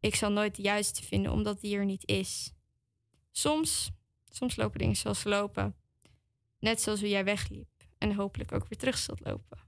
Ik 0.00 0.14
zal 0.14 0.30
nooit 0.30 0.56
de 0.56 0.62
juiste 0.62 1.02
vinden 1.02 1.32
omdat 1.32 1.60
die 1.60 1.76
er 1.76 1.84
niet 1.84 2.06
is. 2.06 2.52
Soms, 3.30 3.90
soms 4.28 4.56
lopen 4.56 4.78
dingen 4.78 4.96
zoals 4.96 5.20
ze 5.20 5.28
lopen. 5.28 5.76
Net 6.58 6.80
zoals 6.80 7.00
hoe 7.00 7.08
jij 7.08 7.24
wegliep 7.24 7.68
en 7.98 8.14
hopelijk 8.14 8.52
ook 8.52 8.68
weer 8.68 8.78
terug 8.78 8.98
zult 8.98 9.20
lopen. 9.20 9.58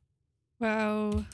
Wauw. 0.57 1.25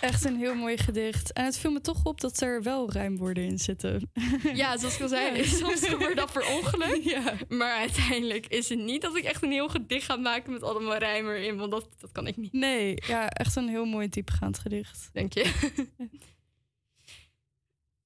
Echt 0.00 0.24
een 0.24 0.36
heel 0.36 0.54
mooi 0.54 0.76
gedicht. 0.78 1.32
En 1.32 1.44
het 1.44 1.58
viel 1.58 1.70
me 1.70 1.80
toch 1.80 2.04
op 2.04 2.20
dat 2.20 2.40
er 2.40 2.62
wel 2.62 2.90
rijmwoorden 2.90 3.44
in 3.44 3.58
zitten. 3.58 4.10
Ja, 4.54 4.76
zoals 4.76 4.94
ik 4.94 5.00
al 5.02 5.08
zei, 5.08 5.36
Ja. 5.36 5.44
soms 5.44 5.88
gebeurt 5.88 6.16
dat 6.16 6.32
per 6.32 6.46
ongeluk. 6.46 7.02
Ja. 7.14 7.34
Maar 7.48 7.76
uiteindelijk 7.76 8.46
is 8.46 8.68
het 8.68 8.78
niet 8.78 9.02
dat 9.02 9.16
ik 9.16 9.24
echt 9.24 9.42
een 9.42 9.50
heel 9.50 9.68
gedicht 9.68 10.04
ga 10.04 10.16
maken 10.16 10.52
met 10.52 10.62
allemaal 10.62 10.96
rijmen 10.96 11.34
erin, 11.34 11.56
want 11.56 11.70
dat, 11.70 11.88
dat 11.98 12.12
kan 12.12 12.26
ik 12.26 12.36
niet. 12.36 12.52
Nee, 12.52 13.02
ja, 13.06 13.28
echt 13.28 13.56
een 13.56 13.68
heel 13.68 13.84
mooi 13.84 14.08
diepgaand 14.08 14.58
gedicht. 14.58 15.08
Denk 15.12 15.32
je? 15.32 15.52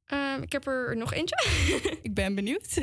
Ehm, 0.04 0.42
ik 0.42 0.52
heb 0.52 0.66
er 0.66 0.96
nog 0.96 1.12
eentje. 1.12 1.36
ik 2.02 2.14
ben 2.14 2.34
benieuwd. 2.34 2.80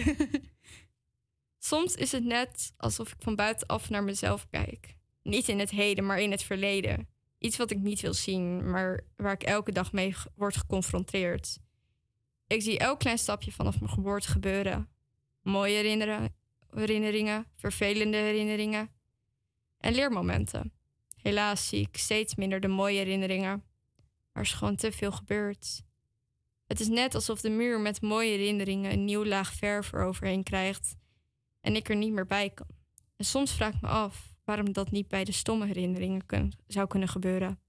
Soms 1.60 1.96
is 1.96 2.12
het 2.12 2.24
net 2.24 2.74
alsof 2.78 3.10
ik 3.10 3.16
van 3.20 3.36
buitenaf 3.36 3.90
naar 3.90 4.04
mezelf 4.04 4.48
kijk. 4.50 4.96
Niet 5.24 5.48
in 5.48 5.60
het 5.60 5.70
heden, 5.70 6.06
maar 6.06 6.20
in 6.20 6.32
het 6.32 6.44
verleden. 6.44 7.08
Iets 7.40 7.58
wat 7.58 7.72
ik 7.72 7.78
niet 7.78 8.02
wil 8.02 8.14
zien, 8.14 8.72
maar 8.72 9.04
waar 9.16 9.34
ik 9.34 9.44
elke 9.44 9.72
dag 9.72 9.92
mee 9.92 10.16
word 10.36 10.58
geconfronteerd. 10.58 11.60
Ik 12.48 12.62
zie 12.62 12.80
elk 12.80 13.00
klein 13.00 13.18
stapje 13.18 13.52
vanaf 13.52 13.80
mijn 13.80 13.92
geboorte 13.92 14.28
gebeuren. 14.28 14.90
Mooie 15.42 15.76
herinneringen, 16.70 17.46
vervelende 17.56 18.18
herinneringen 18.18 18.90
en 19.78 19.94
leermomenten. 19.94 20.74
Helaas 21.22 21.68
zie 21.68 21.80
ik 21.80 21.98
steeds 21.98 22.36
minder 22.36 22.60
de 22.60 22.68
mooie 22.68 22.98
herinneringen. 22.98 23.64
Er 24.32 24.42
is 24.42 24.54
gewoon 24.54 24.76
te 24.76 24.92
veel 24.92 25.12
gebeurd. 25.12 25.84
Het 26.66 26.80
is 26.80 26.88
net 26.88 27.16
alsof 27.16 27.42
de 27.42 27.50
muur 27.50 27.80
met 27.80 28.02
mooie 28.02 28.30
herinneringen 28.30 28.92
een 28.92 29.06
nieuw 29.06 29.26
laag 29.26 29.54
verf 29.54 29.94
eroverheen 29.94 30.44
krijgt 30.44 30.96
en 31.62 31.76
ik 31.76 31.90
er 31.90 31.96
niet 31.96 32.14
meer 32.14 32.26
bij 32.26 32.50
kan. 32.50 32.68
En 33.16 33.26
soms 33.26 33.54
vraag 33.54 33.74
ik 33.74 33.82
me 33.82 33.88
af 33.88 34.36
waarom 34.50 34.74
dat 34.74 34.92
niet 34.92 35.08
bij 35.08 35.24
de 35.24 35.32
stomme 35.32 35.66
herinneringen 35.66 36.26
kun- 36.26 36.54
zou 36.68 36.88
kunnen 36.88 37.10
gebeuren. 37.10 37.60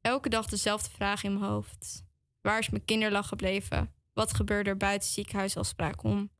Elke 0.00 0.28
dag 0.28 0.46
dezelfde 0.46 0.90
vraag 0.90 1.22
in 1.22 1.38
mijn 1.38 1.50
hoofd. 1.50 2.04
Waar 2.40 2.58
is 2.58 2.70
mijn 2.70 2.84
kinderlach 2.84 3.28
gebleven? 3.28 3.94
Wat 4.12 4.34
gebeurde 4.34 4.70
er 4.70 4.76
buiten 4.76 5.06
het 5.06 5.16
ziekenhuisafspraak 5.16 6.02
om? 6.02 6.30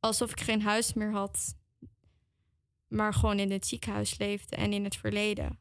Alsof 0.00 0.30
ik 0.30 0.40
geen 0.40 0.62
huis 0.62 0.92
meer 0.92 1.12
had, 1.12 1.56
maar 2.86 3.14
gewoon 3.14 3.38
in 3.38 3.50
het 3.50 3.66
ziekenhuis 3.66 4.18
leefde 4.18 4.56
en 4.56 4.72
in 4.72 4.84
het 4.84 4.96
verleden. 4.96 5.58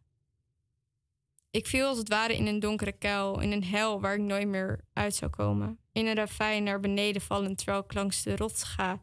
Ik 1.52 1.68
viel 1.68 1.88
als 1.88 1.98
het 1.98 2.10
ware 2.10 2.36
in 2.36 2.48
een 2.48 2.60
donkere 2.60 2.92
kuil, 2.92 3.40
in 3.40 3.52
een 3.52 3.64
hel 3.64 4.02
waar 4.02 4.14
ik 4.14 4.22
nooit 4.22 4.48
meer 4.48 4.86
uit 4.94 5.16
zou 5.16 5.32
komen. 5.32 5.80
In 5.92 6.06
een 6.06 6.16
ravijn 6.16 6.64
naar 6.64 6.80
beneden 6.80 7.22
vallen 7.22 7.56
terwijl 7.56 7.84
ik 7.84 7.94
langs 7.94 8.24
de 8.24 8.36
rots 8.36 8.64
ga 8.64 9.02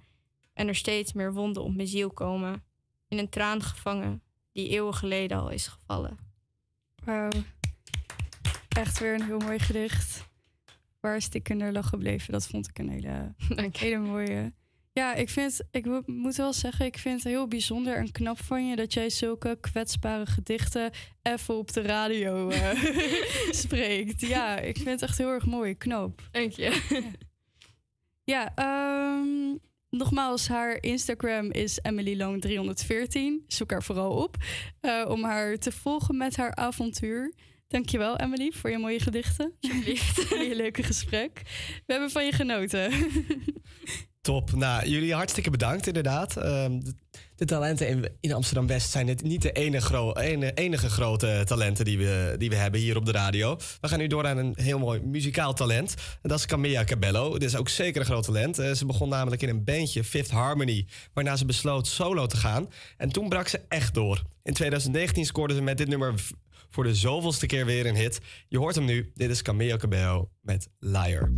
en 0.53 0.69
er 0.69 0.75
steeds 0.75 1.13
meer 1.13 1.33
wonden 1.33 1.63
op 1.63 1.75
mijn 1.75 1.89
ziel 1.89 2.11
komen. 2.11 2.73
In 3.15 3.21
een 3.21 3.29
traan 3.29 3.63
gevangen 3.63 4.23
die 4.53 4.69
eeuwen 4.69 4.95
geleden 4.95 5.39
al 5.39 5.51
is 5.51 5.67
gevallen. 5.67 6.19
Wauw. 7.05 7.31
Echt 8.69 8.99
weer 8.99 9.15
een 9.15 9.23
heel 9.23 9.39
mooi 9.39 9.59
gedicht. 9.59 10.29
Waar 11.01 11.17
is 11.17 11.31
de 11.31 11.41
kinderlach 11.41 11.89
gebleven? 11.89 12.33
Dat 12.33 12.47
vond 12.47 12.69
ik 12.69 12.79
een 12.79 12.89
hele, 12.89 13.35
hele 13.79 13.99
mooie. 13.99 14.53
Ja, 14.93 15.15
ik 15.15 15.31
vind, 15.31 15.61
ik 15.71 16.07
moet 16.07 16.37
wel 16.37 16.53
zeggen, 16.53 16.87
ik 16.87 16.99
vind 16.99 17.23
het 17.23 17.33
heel 17.33 17.49
bijzonder 17.49 17.97
en 17.97 18.13
knap 18.13 18.43
van 18.43 18.69
je 18.69 18.77
dat 18.77 18.93
jij 18.93 19.11
zulke 19.11 19.59
kwetsbare 19.61 20.27
gedichten 20.27 20.91
even 21.23 21.57
op 21.57 21.73
de 21.73 21.83
radio 21.83 22.49
eh, 22.49 22.85
spreekt. 23.65 24.21
Ja, 24.21 24.59
ik 24.59 24.77
vind 24.77 24.89
het 24.89 25.03
echt 25.03 25.19
heel 25.19 25.31
erg 25.31 25.47
mooi, 25.47 25.75
knap. 25.75 26.29
Dank 26.31 26.53
je. 26.53 27.03
Ja, 28.25 28.55
ehm, 28.55 29.57
nogmaals, 29.97 30.49
haar 30.49 30.79
Instagram 30.81 31.51
is 31.51 31.79
emilylang314. 31.83 33.45
Zoek 33.47 33.71
haar 33.71 33.83
vooral 33.83 34.13
op 34.13 34.37
eh, 34.81 35.05
om 35.09 35.25
haar 35.25 35.57
te 35.57 35.73
volgen 35.73 36.17
met 36.17 36.37
haar 36.37 36.55
avontuur. 36.55 37.35
Dankjewel, 37.69 38.17
Emily, 38.17 38.53
voor 38.53 38.71
je 38.71 38.79
mooie 38.79 39.01
gedichten. 39.01 39.53
Alsjeblieft. 39.61 40.29
En 40.35 40.45
je 40.45 40.57
leuke 40.57 40.83
gesprek. 40.83 41.41
We 41.87 41.93
hebben 41.93 42.11
van 42.11 42.25
je 42.25 42.33
genoten. 42.33 42.93
Top. 44.21 44.53
Nou, 44.53 44.89
jullie 44.89 45.15
hartstikke 45.15 45.51
bedankt 45.51 45.87
inderdaad. 45.87 46.37
Ehm, 46.37 46.81
de, 47.37 47.45
talenten 47.45 47.89
in, 47.89 48.09
in 48.21 48.33
Amsterdam-West 48.33 48.91
zijn 48.91 49.09
het 49.09 49.23
niet 49.23 49.43
de 49.43 49.53
enige, 49.53 50.53
enige 50.55 50.91
grote 50.91 51.43
talenten 51.45 51.85
die 51.85 51.99
we, 51.99 52.35
die 52.39 52.51
we 52.51 52.57
hebben 52.57 52.81
hier 52.81 52.97
op 52.97 53.07
de 53.07 53.13
radio. 53.13 53.57
We 53.81 53.89
gaan 53.89 53.99
nu 53.99 54.07
door 54.07 54.27
aan 54.27 54.37
een 54.37 54.55
heel 54.57 54.79
mooi 54.79 55.01
muzikaal 55.01 55.55
talent. 55.55 55.95
En 56.23 56.29
dat 56.29 56.39
is 56.39 56.47
Camilla 56.47 56.85
Cabello. 56.85 57.33
Dit 57.33 57.49
is 57.49 57.57
ook 57.57 57.69
zeker 57.69 58.01
een 58.01 58.07
groot 58.07 58.25
talent. 58.25 58.59
Eh, 58.59 58.73
ze 58.73 58.87
begon 58.87 59.09
namelijk 59.09 59.43
in 59.43 59.49
een 59.49 59.65
bandje, 59.65 60.05
Fifth 60.05 60.31
Harmony, 60.31 60.87
waarna 61.13 61.37
ze 61.37 61.45
besloot 61.45 61.87
solo 61.87 62.27
te 62.27 62.37
gaan. 62.37 62.69
En 62.97 63.09
toen 63.09 63.29
brak 63.29 63.49
ze 63.49 63.61
echt 63.69 63.95
door. 63.95 64.23
In 64.43 64.55
2019 64.55 65.25
scoorde 65.25 65.55
ze 65.55 65.63
met 65.63 65.79
dit 65.79 65.89
nummer 65.89 66.15
voor 66.71 66.85
de 66.85 66.95
zoveelste 66.95 67.47
keer 67.47 67.67
weer 67.67 67.87
een 67.87 67.97
hit. 67.97 68.21
Je 68.49 68.59
hoort 68.59 68.75
hem 68.75 68.85
nu. 68.85 69.11
Dit 69.15 69.31
is 69.31 69.43
Camilla 69.43 69.77
Cabello 69.77 70.31
met 70.41 70.69
Liar. 70.79 71.31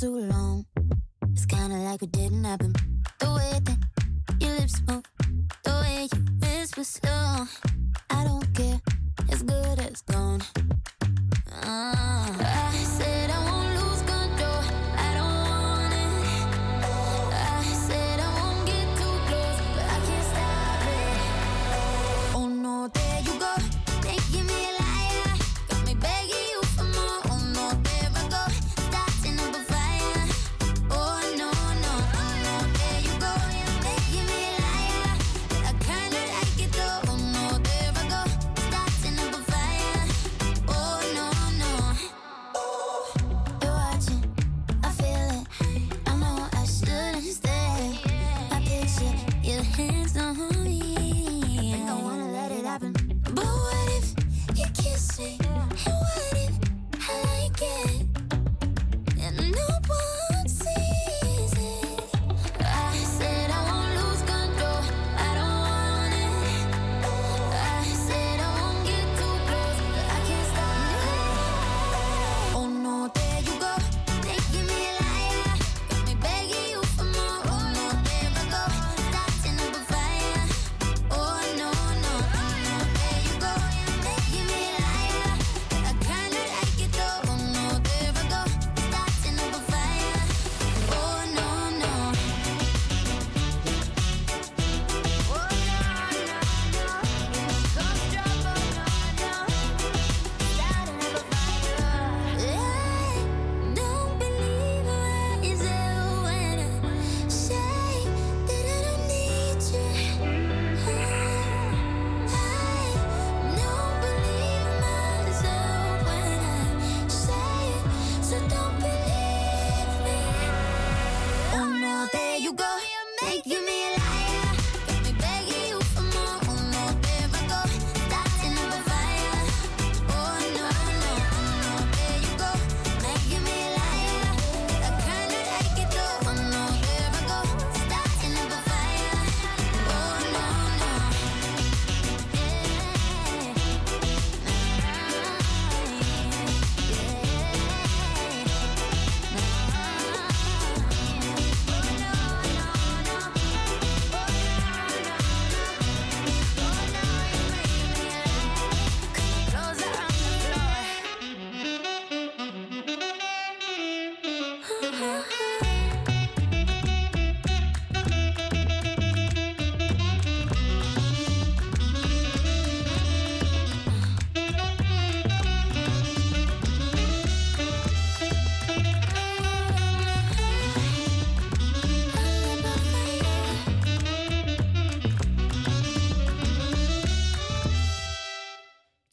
Too 0.00 0.14
long. 0.14 0.64
It's 1.32 1.44
kinda 1.44 1.74
like 1.74 2.02
it 2.02 2.12
didn't 2.12 2.44
happen. 2.44 2.72
The 3.18 3.26
way 3.34 3.58
that 3.64 3.78
your 4.40 4.54
lips 4.54 4.80
move, 4.86 5.02
the 5.64 5.72
way 5.82 6.08
you 6.14 6.20
whisper 6.40 6.84
slow. 6.84 7.46
I 8.08 8.24
don't 8.24 8.46
care, 8.54 8.80
it's 9.28 9.42
good 9.42 9.78
as 9.80 10.02
gone. 10.02 10.42
Ah. 11.52 12.70
I 12.70 12.76
said 12.84 13.17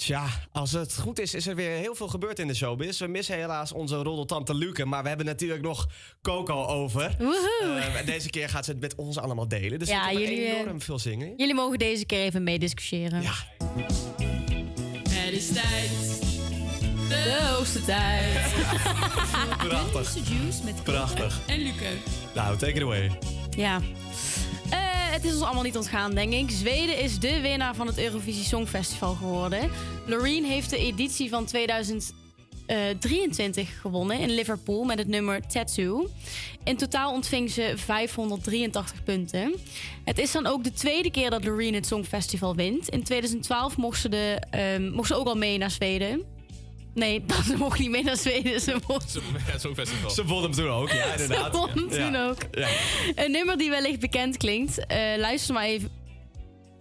Tja, 0.05 0.27
als 0.51 0.71
het 0.71 0.97
goed 0.97 1.19
is, 1.19 1.33
is 1.33 1.47
er 1.47 1.55
weer 1.55 1.69
heel 1.69 1.95
veel 1.95 2.07
gebeurd 2.07 2.39
in 2.39 2.47
de 2.47 2.53
showbiz. 2.55 2.99
We 2.99 3.07
missen 3.07 3.35
helaas 3.35 3.71
onze 3.71 3.95
roddeltante 3.95 4.55
Luke, 4.55 4.85
maar 4.85 5.01
we 5.01 5.07
hebben 5.07 5.25
natuurlijk 5.25 5.61
nog 5.61 5.87
Coco 6.21 6.65
over. 6.65 7.15
Woehoe. 7.17 7.79
Eh, 7.79 7.99
en 7.99 8.05
deze 8.05 8.29
keer 8.29 8.49
gaat 8.49 8.65
ze 8.65 8.71
het 8.71 8.79
met 8.79 8.95
ons 8.95 9.17
allemaal 9.17 9.47
delen. 9.47 9.79
Dus 9.79 9.87
Ja, 9.87 10.07
we 10.07 10.19
jullie, 10.19 10.45
eh, 10.45 10.59
enorm 10.59 10.81
veel 10.81 10.99
zingen. 10.99 11.33
Jullie 11.37 11.53
mogen 11.53 11.77
deze 11.79 12.05
keer 12.05 12.19
even 12.19 12.43
meediscussiëren. 12.43 13.21
Ja. 13.21 13.33
Het 15.09 15.33
is 15.33 15.47
tijd. 15.47 15.89
De 17.09 17.51
hoogste 17.55 17.85
tijd. 17.85 18.53
Prachtig. 19.67 20.83
Prachtig. 20.83 21.39
En 21.47 21.59
Luke. 21.59 21.89
Nou, 22.35 22.57
take 22.57 22.73
it 22.73 22.81
away. 22.81 23.17
Ja. 23.57 23.81
Eh, 24.69 24.77
het 25.11 25.23
is 25.23 25.33
ons 25.33 25.41
allemaal 25.41 25.63
niet 25.63 25.77
ontgaan, 25.77 26.15
denk 26.15 26.33
ik. 26.33 26.49
Zweden 26.49 26.99
is 26.99 27.19
de 27.19 27.39
winnaar 27.39 27.75
van 27.75 27.87
het 27.87 27.97
Eurovisie 27.97 28.43
Songfestival 28.43 29.13
geworden. 29.13 29.69
Loreen 30.05 30.45
heeft 30.45 30.69
de 30.69 30.77
editie 30.77 31.29
van 31.29 31.45
2023 31.45 33.79
gewonnen 33.81 34.19
in 34.19 34.29
Liverpool 34.29 34.83
met 34.83 34.97
het 34.97 35.07
nummer 35.07 35.47
Tattoo. 35.47 36.07
In 36.63 36.77
totaal 36.77 37.13
ontving 37.13 37.51
ze 37.51 37.73
583 37.75 39.03
punten. 39.03 39.53
Het 40.03 40.17
is 40.17 40.31
dan 40.31 40.45
ook 40.47 40.63
de 40.63 40.73
tweede 40.73 41.11
keer 41.11 41.29
dat 41.29 41.43
Loreen 41.45 41.73
het 41.73 41.85
Songfestival 41.87 42.55
wint. 42.55 42.89
In 42.89 43.03
2012 43.03 43.77
mocht 43.77 44.01
ze, 44.01 44.09
de, 44.09 44.41
ehm, 44.49 44.89
mocht 44.91 45.07
ze 45.07 45.15
ook 45.15 45.27
al 45.27 45.35
mee 45.35 45.57
naar 45.57 45.71
Zweden. 45.71 46.21
Nee, 46.93 47.23
ze 47.49 47.57
mocht 47.57 47.79
niet 47.79 47.89
mee 47.89 48.03
naar 48.03 48.17
Zweden. 48.17 48.61
Ze 48.61 48.75
mocht 48.87 49.17
Het 49.39 49.61
Songfestival. 49.61 50.09
Ze 50.09 50.25
won 50.25 50.41
hem 50.43 50.51
toen 50.51 50.67
ook, 50.69 50.89
ja, 50.91 51.11
inderdaad. 51.13 51.53
Ze 51.53 51.59
won 51.59 51.69
hem 51.69 51.91
Ja. 51.91 52.05
toen 52.05 52.15
ook. 52.15 52.37
Ja. 52.51 52.67
Een 53.15 53.31
nummer 53.31 53.57
die 53.57 53.69
wellicht 53.69 53.99
bekend 53.99 54.37
klinkt. 54.37 54.85
Eh, 54.85 54.97
luister 55.17 55.53
maar 55.53 55.65
even. 55.65 56.03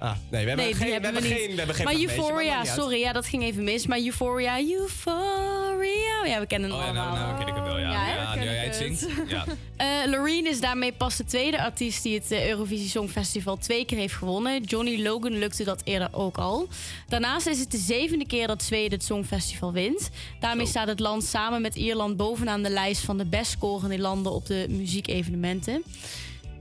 Ah, 0.04 0.16
nee, 0.30 0.42
we 0.42 0.48
hebben 0.48 0.56
nee, 0.56 0.74
geen, 0.74 0.86
we 0.86 0.92
hebben 0.92 1.22
we 1.22 1.28
geen, 1.28 1.50
we 1.50 1.56
hebben 1.56 1.74
geen 1.74 1.84
maar 1.84 1.94
Euphoria, 1.94 2.64
sorry, 2.64 2.98
ja, 2.98 3.12
dat 3.12 3.26
ging 3.26 3.42
even 3.42 3.64
mis. 3.64 3.86
Maar 3.86 3.98
Euphoria, 3.98 4.58
Euphoria. 4.60 6.24
Ja, 6.24 6.40
we 6.40 6.46
kennen 6.46 6.70
hem 6.70 6.78
Oh 6.78 6.86
ja, 6.86 6.92
nou, 6.92 7.08
allemaal. 7.10 7.26
nou 7.26 7.38
ken 7.38 7.48
ik 7.48 7.54
hem 7.54 7.64
wel, 7.64 7.78
ja. 7.78 7.90
Ja, 7.90 8.06
Ja, 8.08 8.30
hè? 8.32 8.38
nu 8.38 8.44
jij 8.44 8.64
het 8.64 8.76
zingt. 8.76 9.06
Ja. 9.28 9.44
Eh, 9.76 9.86
Loreen 10.06 10.46
is 10.46 10.60
daarmee 10.60 10.92
pas 10.92 11.16
de 11.16 11.24
tweede 11.24 11.62
artiest 11.62 12.02
die 12.02 12.14
het 12.14 12.30
eh, 12.30 12.48
Eurovisie 12.48 12.88
Songfestival 12.88 13.56
twee 13.56 13.84
keer 13.84 13.98
heeft 13.98 14.14
gewonnen. 14.14 14.62
Johnny 14.62 15.02
Logan 15.02 15.38
lukte 15.38 15.64
dat 15.64 15.80
eerder 15.84 16.08
ook 16.12 16.38
al. 16.38 16.68
Daarnaast 17.08 17.46
is 17.46 17.58
het 17.58 17.70
de 17.70 17.78
zevende 17.78 18.26
keer 18.26 18.46
dat 18.46 18.62
Zweden 18.62 18.92
het 18.92 19.04
Songfestival 19.04 19.72
wint. 19.72 20.10
Daarmee 20.40 20.66
staat 20.66 20.88
het 20.88 21.00
land 21.00 21.24
samen 21.24 21.62
met 21.62 21.76
Ierland 21.76 22.16
bovenaan 22.16 22.62
de 22.62 22.70
lijst 22.70 23.00
van 23.00 23.18
de 23.18 23.24
best 23.26 23.50
scorende 23.50 23.98
landen 23.98 24.32
op 24.32 24.46
de 24.46 24.66
muziekevenementen. 24.68 25.82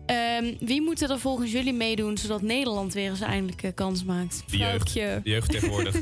Ehm, 0.05 0.53
wie 0.59 0.81
moet 0.81 1.01
er 1.01 1.19
volgens 1.19 1.51
jullie 1.51 1.73
meedoen 1.73 2.17
zodat 2.17 2.41
Nederland 2.41 2.93
weer 2.93 3.09
eens 3.09 3.21
eindelijk 3.21 3.63
eh, 3.63 3.71
kans 3.75 4.03
maakt? 4.03 4.43
De 4.47 4.57
jeugd. 4.57 4.93
De 4.93 5.19
jeugd 5.23 5.49
tegenwoordig. 5.51 5.95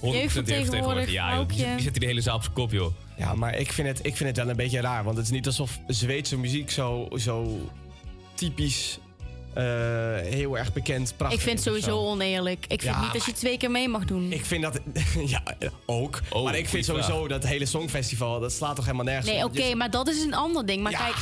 jeugd 0.00 0.44
tegenwoordig. 0.46 1.10
Ja, 1.10 1.34
joh. 1.36 1.48
Die, 1.48 1.58
zet 1.58 1.92
die 1.92 2.00
de 2.00 2.06
hele 2.06 2.20
zaal 2.20 2.36
op 2.36 2.42
zijn 2.42 2.54
kop, 2.54 2.72
joh. 2.72 2.92
Ja, 3.18 3.34
maar 3.34 3.58
ik 3.58 3.72
vind, 3.72 3.88
het, 3.88 3.98
ik 4.06 4.16
vind 4.16 4.28
het 4.28 4.38
wel 4.38 4.48
een 4.48 4.56
beetje 4.56 4.80
raar. 4.80 5.04
Want 5.04 5.16
het 5.16 5.24
is 5.26 5.32
niet 5.32 5.46
alsof 5.46 5.78
Zweedse 5.86 6.38
muziek 6.38 6.70
zo, 6.70 7.08
zo 7.16 7.58
typisch 8.34 8.98
eh, 9.54 9.64
heel 10.22 10.58
erg 10.58 10.72
bekend 10.72 11.14
prachtig 11.16 11.38
Ik 11.38 11.44
vind 11.44 11.58
het 11.58 11.66
sowieso 11.66 11.88
zo. 12.04 12.10
oneerlijk. 12.10 12.64
Ik 12.68 12.82
vind 12.82 12.94
Ja, 12.94 13.02
niet 13.02 13.12
dat 13.12 13.24
je 13.24 13.32
twee 13.32 13.56
keer 13.56 13.70
mee 13.70 13.88
mag 13.88 14.04
doen. 14.04 14.32
Ik 14.32 14.44
vind 14.44 14.62
dat... 14.62 14.80
ja, 15.26 15.42
ook. 15.86 16.20
maar 16.44 16.58
ik 16.58 16.68
vind 16.68 16.84
sowieso 16.84 17.28
dat 17.28 17.44
hele 17.46 17.66
songfestival... 17.66 18.40
dat 18.40 18.52
slaat 18.52 18.76
toch 18.76 18.84
helemaal 18.84 19.04
nergens 19.06 19.26
Nee, 19.26 19.44
op? 19.44 19.50
oké, 19.50 19.74
maar 19.74 19.90
dat 19.90 20.08
is 20.08 20.22
een 20.22 20.34
ander 20.34 20.66
ding. 20.66 20.82
Maar 20.82 20.92
kijk, 20.92 21.16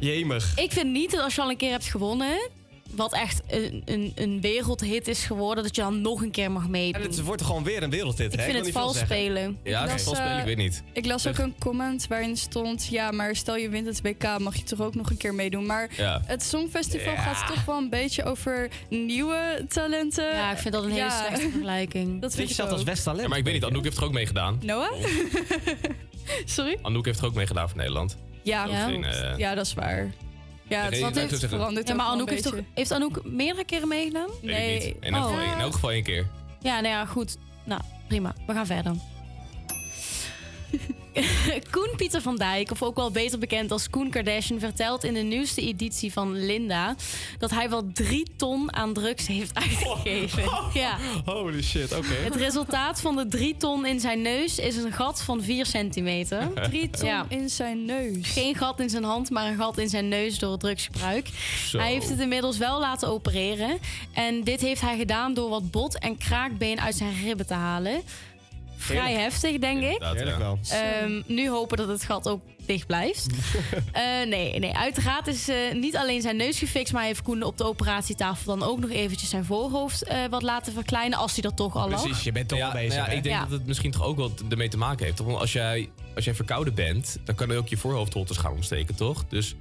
Jemig. 0.00 0.52
ik 0.56 0.72
vind 0.72 0.90
niet 0.92 1.10
dat 1.10 1.20
als 1.20 1.34
je 1.34 1.40
al 1.42 1.50
een 1.50 1.56
keer 1.56 1.70
hebt 1.70 1.86
gewonnen... 1.86 2.48
wat 2.90 3.12
echt 3.12 3.40
een, 3.48 3.82
een, 3.84 4.12
een 4.14 4.40
wereldhit 4.40 5.08
is 5.08 5.24
geworden... 5.24 5.64
dat 5.64 5.76
je 5.76 5.82
dan 5.82 6.00
nog 6.00 6.22
een 6.22 6.30
keer 6.30 6.50
mag 6.50 6.68
meedoen. 6.68 7.02
En 7.02 7.08
het 7.08 7.22
wordt 7.22 7.42
gewoon 7.42 7.64
weer 7.64 7.82
een 7.82 7.90
wereldhit, 7.90 8.32
Ik 8.32 8.38
hè? 8.38 8.44
vind 8.44 8.56
wil 8.56 8.56
het 8.56 8.64
niet 8.64 8.74
veel 8.74 8.82
vals 8.92 8.98
spelen. 8.98 9.58
Ja, 9.64 9.80
las, 9.82 9.92
het 9.92 10.02
vals 10.02 10.16
spelen, 10.16 10.32
eh, 10.34 10.38
ik 10.40 10.44
weet 10.44 10.56
niet. 10.56 10.82
Ik 10.92 11.06
las 11.06 11.26
ook 11.26 11.38
een 11.38 11.54
comment 11.58 12.06
waarin 12.06 12.36
stond... 12.36 12.86
ja, 12.86 13.10
maar 13.10 13.36
stel 13.36 13.56
je 13.56 13.68
wint 13.68 13.86
het 13.86 14.00
WK, 14.02 14.38
mag 14.38 14.56
je 14.56 14.62
toch 14.62 14.80
ook 14.80 14.94
nog 14.94 15.10
een 15.10 15.16
keer 15.16 15.34
meedoen. 15.34 15.66
Maar 15.66 15.90
Ja. 15.96 16.22
het 16.26 16.42
Songfestival 16.42 17.12
Ja. 17.12 17.20
gaat 17.22 17.54
toch 17.54 17.64
wel 17.64 17.76
een 17.78 17.90
beetje 17.90 18.24
over 18.24 18.70
nieuwe 18.88 19.64
talenten. 19.68 20.24
Ja, 20.34 20.52
ik 20.52 20.58
vind 20.58 20.74
dat 20.74 20.84
een 20.84 20.90
hele 20.90 21.10
slechte 21.10 21.50
vergelijking. 21.50 22.20
Dat 22.20 22.34
vind 22.34 22.50
ik 22.50 22.60
ook. 22.60 22.78
talent. 22.78 23.20
Ja, 23.20 23.28
maar 23.28 23.38
ik 23.38 23.44
weet 23.44 23.54
niet, 23.54 23.64
Anouk 23.64 23.84
heeft 23.84 23.96
er 23.96 24.04
ook 24.04 24.12
meegedaan. 24.12 24.58
Noah? 24.62 24.92
Sorry? 26.44 26.78
Anouk 26.82 27.04
heeft 27.04 27.18
er 27.18 27.26
ook 27.26 27.34
meegedaan 27.34 27.68
voor 27.68 27.78
Nederland. 27.78 28.16
Ja, 28.42 28.66
geen, 28.86 29.04
eh, 29.04 29.38
ja, 29.38 29.54
dat 29.54 29.66
is 29.66 29.74
waar. 29.74 30.10
Ja, 30.68 30.82
het, 30.82 30.90
Nee, 30.90 31.00
wat 31.00 31.14
heeft 31.14 31.46
veranderd 31.46 31.88
Ja, 31.88 31.94
maar 31.94 32.06
Anouk 32.06 32.30
heeft, 32.30 32.42
toch, 32.42 32.56
heeft 32.74 32.92
Anouk 32.92 33.20
meerdere 33.24 33.64
keren 33.64 33.88
meegedaan? 33.88 34.28
Niet. 34.42 34.94
In 35.00 35.14
elk, 35.14 35.24
Oh. 35.24 35.30
geval, 35.30 35.52
in 35.52 35.58
elk 35.60 35.72
geval 35.72 35.90
één 35.92 36.02
keer. 36.02 36.26
Ja, 36.60 36.80
nou 36.80 36.94
ja, 36.94 37.04
goed. 37.06 37.36
Nou, 37.64 37.80
prima. 38.08 38.34
We 38.46 38.52
gaan 38.52 38.66
verder. 38.66 38.92
Koen 41.70 41.90
Pieter 41.96 42.22
van 42.22 42.36
Dijk, 42.36 42.70
of 42.70 42.82
ook 42.82 42.96
wel 42.96 43.10
beter 43.10 43.38
bekend 43.38 43.72
als 43.72 43.90
Koen 43.90 44.10
Kardashian, 44.10 44.60
vertelt 44.60 45.04
in 45.04 45.14
de 45.14 45.20
nieuwste 45.20 45.60
editie 45.60 46.12
van 46.12 46.44
Linda 46.44 46.94
dat 47.38 47.50
hij 47.50 47.70
wel 47.70 47.90
drie 47.92 48.26
ton 48.36 48.74
aan 48.74 48.92
drugs 48.92 49.26
heeft 49.26 49.54
uitgegeven. 49.54 50.42
Ja. 50.74 50.96
Holy 51.24 51.62
shit, 51.62 51.92
oké. 51.96 52.06
Het 52.14 52.34
resultaat 52.36 53.00
van 53.00 53.16
de 53.16 53.28
drie 53.28 53.56
ton 53.56 53.86
in 53.86 54.00
zijn 54.00 54.22
neus 54.22 54.58
is 54.58 54.76
een 54.76 54.92
gat 54.92 55.22
van 55.22 55.42
4 55.42 55.66
centimeter. 55.66 56.52
Drie 56.54 56.90
ton 56.90 57.06
Ja. 57.08 57.26
in 57.28 57.48
zijn 57.50 57.84
neus. 57.84 58.28
Geen 58.28 58.54
gat 58.54 58.80
in 58.80 58.90
zijn 58.90 59.04
hand, 59.04 59.30
maar 59.30 59.46
een 59.46 59.56
gat 59.56 59.78
in 59.78 59.88
zijn 59.88 60.08
neus 60.08 60.38
door 60.38 60.50
het 60.50 60.60
drugsgebruik. 60.60 61.28
Zo. 61.68 61.78
Hij 61.78 61.92
heeft 61.92 62.08
het 62.08 62.20
inmiddels 62.20 62.58
wel 62.58 62.80
laten 62.80 63.08
opereren. 63.08 63.78
En 64.12 64.44
dit 64.44 64.60
heeft 64.60 64.80
hij 64.80 64.96
gedaan 64.96 65.34
door 65.34 65.48
wat 65.48 65.70
bot 65.70 65.98
en 65.98 66.16
kraakbeen 66.16 66.80
uit 66.80 66.94
zijn 66.94 67.14
ribben 67.24 67.46
te 67.46 67.54
halen. 67.54 68.02
Vrij 68.80 68.96
Heerlijk. 69.06 69.22
heftig, 69.22 69.58
denk 69.58 69.82
ik. 69.82 70.02
Heerlijk 70.02 70.38
wel. 70.38 70.58
Ehm, 70.70 71.22
nu 71.26 71.48
hopen 71.48 71.76
dat 71.76 71.88
het 71.88 72.02
gat 72.02 72.28
ook 72.28 72.40
dicht 72.66 72.86
blijft. 72.86 73.26
Eh, 73.92 74.02
nee, 74.26 74.58
nee, 74.58 74.76
uiteraard 74.76 75.26
is 75.26 75.48
eh, 75.48 75.56
niet 75.72 75.96
alleen 75.96 76.20
zijn 76.20 76.36
neus 76.36 76.58
gefixt... 76.58 76.92
maar 76.92 77.04
heeft 77.04 77.22
Koen 77.22 77.42
op 77.42 77.56
de 77.58 77.64
operatietafel 77.64 78.58
dan 78.58 78.68
ook 78.68 78.78
nog 78.80 78.90
eventjes 78.90 79.30
zijn 79.30 79.44
voorhoofd 79.44 80.02
eh, 80.02 80.18
wat 80.30 80.42
laten 80.42 80.72
verkleinen... 80.72 81.18
als 81.18 81.32
hij 81.32 81.42
dat 81.42 81.56
toch 81.56 81.76
al 81.76 81.90
lag. 81.90 82.02
Precies, 82.02 82.22
je 82.22 82.32
bent 82.32 82.48
toch 82.48 82.58
ja, 82.58 82.66
al 82.66 82.72
bezig, 82.72 82.94
nou 82.94 83.10
ja, 83.10 83.16
ik 83.16 83.22
denk 83.22 83.34
Ja. 83.34 83.40
dat 83.42 83.50
het 83.50 83.66
misschien 83.66 83.90
toch 83.90 84.02
ook 84.02 84.16
wel 84.16 84.32
ermee 84.50 84.68
te 84.68 84.76
maken 84.76 85.04
heeft. 85.06 85.18
Want 85.18 85.38
als 85.38 85.52
jij, 85.52 85.88
als 86.14 86.24
jij 86.24 86.34
verkouden 86.34 86.74
bent, 86.74 87.18
dan 87.24 87.34
kan 87.34 87.48
je 87.48 87.56
ook 87.56 87.68
je 87.68 87.76
voorhoofdholtes 87.76 88.36
gaan 88.36 88.52
ontsteken, 88.52 88.94
toch? 88.94 89.24
Dus 89.28 89.54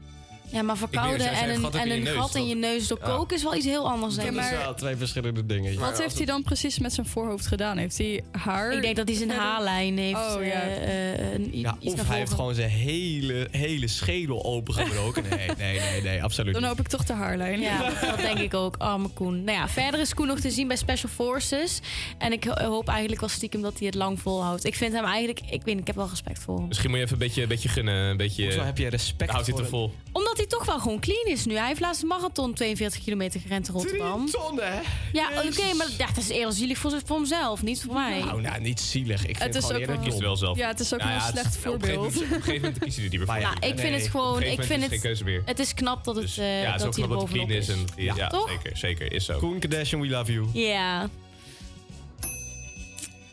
Ja, 0.52 0.62
maar 0.62 0.78
verkouden 0.78 1.32
en 1.32 1.50
een, 1.50 1.60
gat 1.60 1.76
en 1.76 1.82
een 1.82 1.98
in 1.98 2.04
je 2.04 2.10
gat 2.10 2.34
neus, 2.34 2.44
in 2.44 2.48
je 2.50 2.56
neus 2.56 2.88
door 2.88 2.98
Ja. 3.02 3.06
koken 3.08 3.38
is 3.38 3.44
wel 3.44 3.56
iets 3.56 3.66
heel 3.66 3.90
anders, 3.90 4.16
denk 4.16 4.36
Dat 4.36 4.44
ik. 4.46 4.52
is 4.52 4.58
wel 4.58 4.74
twee 4.74 4.96
verschillende 4.96 5.46
dingen. 5.46 5.80
Wat 5.80 6.02
heeft 6.02 6.18
hij 6.18 6.26
dan 6.26 6.44
precies 6.44 6.80
met 6.80 6.94
zijn 6.94 7.06
voorhoofd 7.08 7.48
gedaan? 7.48 7.78
Heeft 7.78 7.98
hij 7.98 8.24
haar? 8.32 8.72
Ik 8.74 8.82
denk 8.82 8.96
dat 8.96 9.08
hij 9.08 9.18
zijn 9.18 9.30
haarlijn 9.30 9.98
heeft. 9.98 10.36
Oh, 10.36 10.44
ja. 10.46 10.52
eh, 10.52 11.14
eh, 11.14 11.34
een- 11.34 11.50
Ja, 11.52 11.76
iets 11.80 11.92
of 11.92 11.98
naar 11.98 12.08
hij 12.08 12.18
heeft 12.18 12.32
gewoon 12.34 12.56
zijn 12.56 12.70
hele, 12.70 13.48
hele 13.52 13.88
schedel 13.88 14.44
opengebroken. 14.46 15.24
Nee, 15.30 15.48
nee, 15.58 15.80
nee, 15.80 16.02
nee, 16.02 16.24
absoluut 16.24 16.54
Dan 16.54 16.64
hoop 16.64 16.80
ik 16.80 16.88
toch 16.88 17.04
de 17.06 17.14
haarlijn. 17.14 17.60
Ja, 17.60 17.90
dat 18.02 18.18
denk 18.20 18.38
ik 18.40 18.54
ook. 18.54 18.76
Arme 18.78 19.08
Koen. 19.08 19.44
Nou 19.44 19.58
ja, 19.58 19.68
verder 19.70 20.00
is 20.00 20.14
Koen 20.14 20.28
nog 20.28 20.40
te 20.40 20.50
zien 20.52 20.68
bij 20.68 20.78
Special 20.78 21.12
Forces. 21.12 21.80
En 22.18 22.32
ik 22.32 22.44
ho- 22.44 22.64
hoop 22.66 22.88
eigenlijk 22.88 23.20
wel 23.20 23.30
stiekem 23.30 23.62
dat 23.62 23.78
hij 23.78 23.86
het 23.88 23.96
lang 23.96 24.20
volhoudt. 24.20 24.66
Ik 24.66 24.76
vind 24.76 24.94
hem 24.94 25.04
eigenlijk... 25.04 25.40
Ik 25.50 25.62
weet 25.64 25.78
ik 25.80 25.88
heb 25.88 25.96
wel 25.96 26.08
respect 26.10 26.40
voor 26.40 26.58
hem. 26.58 26.68
misschien 26.68 26.90
moet 26.90 27.00
je 27.00 27.04
even 27.06 27.16
een 27.22 27.28
beetje, 27.28 27.42
een 27.42 27.48
beetje 27.48 27.70
gunnen. 27.70 27.96
Een 27.96 28.18
beetje, 28.18 28.44
Hoezo 28.44 28.64
heb 28.64 28.78
je 28.78 28.88
respect 28.90 29.32
Houdt 29.32 29.48
hij 29.48 29.56
te 29.56 29.66
vol. 29.66 29.94
Omdat 30.12 30.38
hij 30.40 30.48
toch 30.48 30.66
wel 30.66 30.80
gewoon 30.80 31.00
clean 31.00 31.26
is 31.26 31.46
nu. 31.46 31.58
Hij 31.58 31.68
heeft 31.68 31.80
laatst 31.80 32.02
een 32.02 32.08
marathon 32.08 32.54
42 32.54 33.04
kilometer 33.04 33.40
gerend 33.40 33.68
in 33.68 33.74
Rotterdam. 33.74 34.26
ton, 34.32 34.60
hè? 34.62 34.80
Ja, 35.14 35.28
oké, 35.46 35.74
maar 35.74 35.88
ja, 35.98 36.06
dat 36.08 36.18
is 36.18 36.30
eerder 36.30 36.54
zielig 36.54 36.78
voor, 36.78 36.92
voor 37.06 37.16
hemzelf, 37.16 37.64
niet 37.64 37.82
voor 37.84 37.94
mij. 37.94 38.20
Nou, 38.20 38.42
nou, 38.42 38.62
niet 38.62 38.80
zielig. 38.80 39.20
Ik 39.22 39.26
vind 39.26 39.38
Het 39.38 39.48
het, 39.48 39.56
is 39.56 39.62
gewoon 39.62 39.76
ook 39.76 39.82
eerder 39.82 39.96
wel- 39.96 40.06
Kiest 40.10 40.20
wel 40.20 40.36
zelf. 40.36 40.58
Ja, 40.58 40.68
het 40.68 40.80
is 40.80 40.94
ook 40.94 41.00
Nou 41.00 41.12
wel 41.12 41.20
ja, 41.20 41.28
een 41.28 41.34
het 41.34 41.40
slecht 41.42 41.58
is- 41.66 41.72
Op 41.72 41.74
een 41.74 41.82
gegeven 41.82 42.04
voorbeeld. 42.04 42.14
moment, 42.14 42.32
op 42.32 42.38
een 42.38 42.44
gegeven 42.44 42.62
moment 42.62 42.84
kiest 42.84 42.96
hij 42.96 43.06
er 43.06 43.12
niet 43.12 43.20
meer 43.20 43.30
voor. 43.30 43.40
Nou, 43.42 43.56
ik 43.74 43.80
vind 43.80 43.96
het 44.02 44.08
gewoon... 44.12 44.42
Ik 44.44 44.64
vind 44.64 44.82
het, 44.82 44.92
geen 44.92 45.02
keuze 45.02 45.24
meer. 45.24 45.42
het 45.46 45.60
is 45.60 45.74
knap 45.74 46.04
dat, 46.04 46.16
het, 46.16 46.38
eh 46.38 46.62
ja, 46.62 46.72
het 46.72 46.76
is 46.76 46.82
dat 46.82 46.88
ook 46.88 46.96
hij 46.96 47.04
knap 47.06 47.20
dat 47.20 47.30
het 47.30 47.38
bovenop 47.38 47.48
clean 47.48 47.62
is. 47.62 47.68
En, 47.70 47.86
ja, 48.16 48.28
Toch? 48.28 48.50
zeker, 48.50 48.78
zeker, 48.78 49.14
is 49.14 49.26
zo. 49.26 49.40
Koen 49.40 49.60
Kardashian, 49.60 50.02
we 50.02 50.08
love 50.08 50.34
you. 50.34 50.48
Ja. 50.54 51.10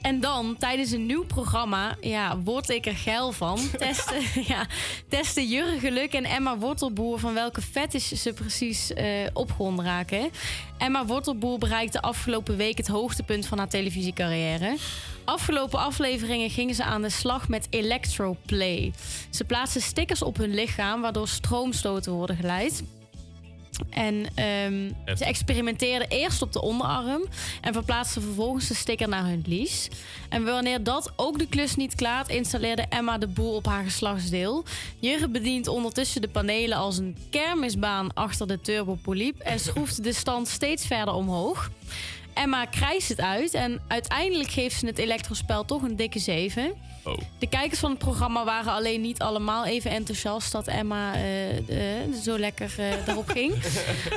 En 0.06 0.20
dan, 0.20 0.56
tijdens 0.58 0.90
een 0.90 1.06
nieuw 1.06 1.24
programma, 1.24 1.96
ja, 2.00 2.38
word 2.38 2.68
ik 2.68 2.86
er 2.86 2.96
geil 2.96 3.32
van. 3.32 3.58
Testen, 3.78 4.22
ja, 4.46 4.66
testen 5.08 5.48
Jurgen 5.48 5.80
Geluk 5.80 6.12
en 6.12 6.24
Emma 6.24 6.58
Wortelboer 6.58 7.18
van 7.18 7.34
welke 7.34 7.62
fetish 7.62 8.12
ze 8.12 8.32
precies 8.32 8.92
eh 8.92 9.26
opgewonden 9.32 9.84
raken. 9.84 10.30
Emma 10.78 11.06
Wortelboer 11.06 11.58
bereikte 11.58 12.02
afgelopen 12.02 12.56
week 12.56 12.76
het 12.76 12.86
hoogtepunt 12.86 13.46
van 13.46 13.58
haar 13.58 13.68
televisiecarrière. 13.68 14.76
Afgelopen 15.24 15.78
afleveringen 15.78 16.50
gingen 16.50 16.74
ze 16.74 16.84
aan 16.84 17.02
de 17.02 17.10
slag 17.10 17.48
met 17.48 17.66
electroplay. 17.70 18.92
Ze 19.30 19.44
plaatsen 19.44 19.80
stickers 19.80 20.22
op 20.22 20.36
hun 20.36 20.54
lichaam 20.54 21.00
waardoor 21.00 21.28
stroomstoten 21.28 22.12
worden 22.12 22.36
geleid. 22.36 22.82
En 23.90 24.26
ehm, 24.34 25.16
ze 25.16 25.24
experimenteerden 25.24 26.08
eerst 26.08 26.42
op 26.42 26.52
de 26.52 26.62
onderarm 26.62 27.24
en 27.60 27.72
verplaatsten 27.72 28.22
vervolgens 28.22 28.68
de 28.68 28.74
sticker 28.74 29.08
naar 29.08 29.24
hun 29.24 29.44
lies. 29.46 29.88
En 30.28 30.44
wanneer 30.44 30.82
dat 30.82 31.12
ook 31.16 31.38
de 31.38 31.46
klus 31.46 31.76
niet 31.76 31.94
klaart, 31.94 32.28
installeerde 32.28 32.84
Emma 32.88 33.18
de 33.18 33.28
boel 33.28 33.54
op 33.54 33.66
haar 33.66 33.84
geslachtsdeel. 33.84 34.64
Jurgen 34.98 35.32
bedient 35.32 35.68
ondertussen 35.68 36.20
de 36.20 36.28
panelen 36.28 36.78
als 36.78 36.98
een 36.98 37.16
kermisbaan 37.30 38.14
achter 38.14 38.46
de 38.46 38.60
turbopoliep 38.60 39.38
en 39.38 39.60
schroeft 39.60 40.02
de 40.02 40.12
stand 40.12 40.48
steeds 40.48 40.86
verder 40.86 41.14
omhoog. 41.14 41.70
Emma 42.34 42.64
krijst 42.64 43.08
het 43.08 43.20
uit. 43.20 43.54
En 43.54 43.80
uiteindelijk 43.88 44.50
geeft 44.50 44.78
ze 44.78 44.86
het 44.86 44.98
elektrospel 44.98 45.64
toch 45.64 45.82
een 45.82 45.96
dikke 45.96 46.18
7. 46.18 46.74
Oh. 47.06 47.18
De 47.38 47.46
kijkers 47.46 47.80
van 47.80 47.90
het 47.90 47.98
programma 47.98 48.44
waren 48.44 48.72
alleen 48.72 49.00
niet 49.00 49.18
allemaal 49.20 49.64
even 49.66 49.90
enthousiast 49.90 50.52
dat 50.52 50.66
Emma 50.66 51.14
eh, 51.14 51.56
eh, 51.58 52.12
zo 52.22 52.38
lekker 52.38 52.74
eh, 52.78 53.08
erop 53.08 53.28
ging. 53.28 53.54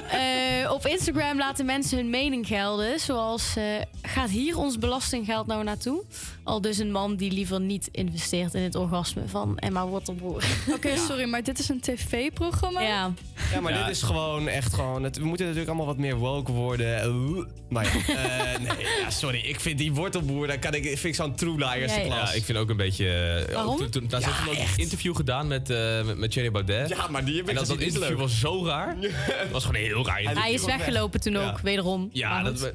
Eh, 0.10 0.72
op 0.72 0.86
Instagram 0.86 1.38
laten 1.38 1.66
mensen 1.66 1.98
hun 1.98 2.10
mening 2.10 2.48
gelden. 2.48 3.00
Zoals, 3.00 3.56
eh, 3.56 3.64
gaat 4.02 4.30
hier 4.30 4.58
ons 4.58 4.78
belastinggeld 4.78 5.48
nou 5.48 5.64
naartoe? 5.64 6.04
Al 6.44 6.62
dus 6.62 6.78
een 6.78 6.92
man 6.92 7.16
die 7.16 7.32
liever 7.32 7.60
niet 7.62 7.90
investeert 7.92 8.54
in 8.54 8.62
het 8.62 8.76
orgasme 8.76 9.22
van 9.28 9.58
Emma 9.58 9.86
Wortelboer. 9.88 10.44
Oké, 10.74 10.98
sorry, 11.08 11.30
maar 11.30 11.44
dit 11.44 11.60
is 11.60 11.70
een 11.70 11.80
tv-programma? 11.82 12.82
Ja. 12.82 13.14
Ja, 13.54 13.60
maar 13.62 13.74
Ja. 13.74 13.86
dit 13.86 13.96
is 13.96 14.02
gewoon 14.02 14.48
echt 14.48 14.74
gewoon... 14.74 15.04
Het, 15.04 15.18
we 15.18 15.26
moeten 15.26 15.46
natuurlijk 15.46 15.72
allemaal 15.72 15.94
wat 15.94 15.98
meer 15.98 16.16
woke 16.16 16.52
worden. 16.52 17.48
Maar 17.70 17.86
ja, 17.86 18.14
eh, 18.16 18.60
nee, 18.60 18.86
ja, 19.02 19.10
sorry. 19.10 19.40
Ik 19.40 19.60
vind 19.60 19.78
die 19.78 19.94
wortelboer, 19.94 20.48
daar 20.48 20.60
kan 20.60 20.74
ik, 20.74 20.84
vind 20.84 21.04
ik 21.04 21.16
zo'n 21.16 21.36
true 21.36 21.58
liar 21.58 21.80
Ja, 21.80 22.00
klas. 22.00 22.34
ik 22.36 22.44
vind 22.44 22.58
ook 22.58 22.70
een 22.70 22.78
beetje... 22.80 23.10
eh, 23.48 23.54
Waarom? 23.54 23.78
Toen, 23.78 23.90
toen, 23.90 24.20
Ja, 24.20 24.28
ook 24.48 24.54
een 24.54 24.68
interview 24.78 25.16
gedaan 25.16 25.48
met, 25.48 25.70
eh 25.70 26.04
met, 26.06 26.18
met 26.18 26.32
Thierry 26.32 26.52
Baudet. 26.52 26.90
Ja, 26.90 27.08
maar 27.08 27.26
die 27.26 27.36
heb 27.36 27.44
ik 27.44 27.50
En 27.50 27.56
dat, 27.56 27.64
is 27.64 27.70
interview 27.86 28.10
leuk. 28.10 28.18
was 28.18 28.40
zo 28.40 28.66
raar. 28.66 28.96
Het 29.00 29.52
was 29.52 29.66
gewoon 29.66 29.82
een 29.82 29.88
heel 29.88 30.06
raar 30.06 30.20
interview. 30.20 30.44
Hij 30.44 30.54
is 30.54 30.66
weggelopen 30.66 31.20
toen 31.22 31.36
ook, 31.38 31.60
wederom. 31.60 32.10
Ja, 32.14 32.44
dat 32.44 32.74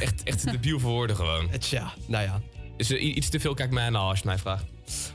echt, 0.00 0.22
echt 0.24 0.50
debiel 0.50 0.78
voor 0.78 0.90
woorden 0.90 1.16
gewoon. 1.16 1.48
Tja, 1.58 1.92
nou 2.06 2.24
ja. 2.24 2.40
Is 2.76 2.90
er 2.90 2.98
iets 2.98 3.28
te 3.28 3.40
veel 3.40 3.54
kijk 3.54 3.70
mij 3.70 3.84
aan 3.84 3.94
als 3.96 4.18
je 4.18 4.26
mij 4.26 4.38
vraagt. 4.38 4.64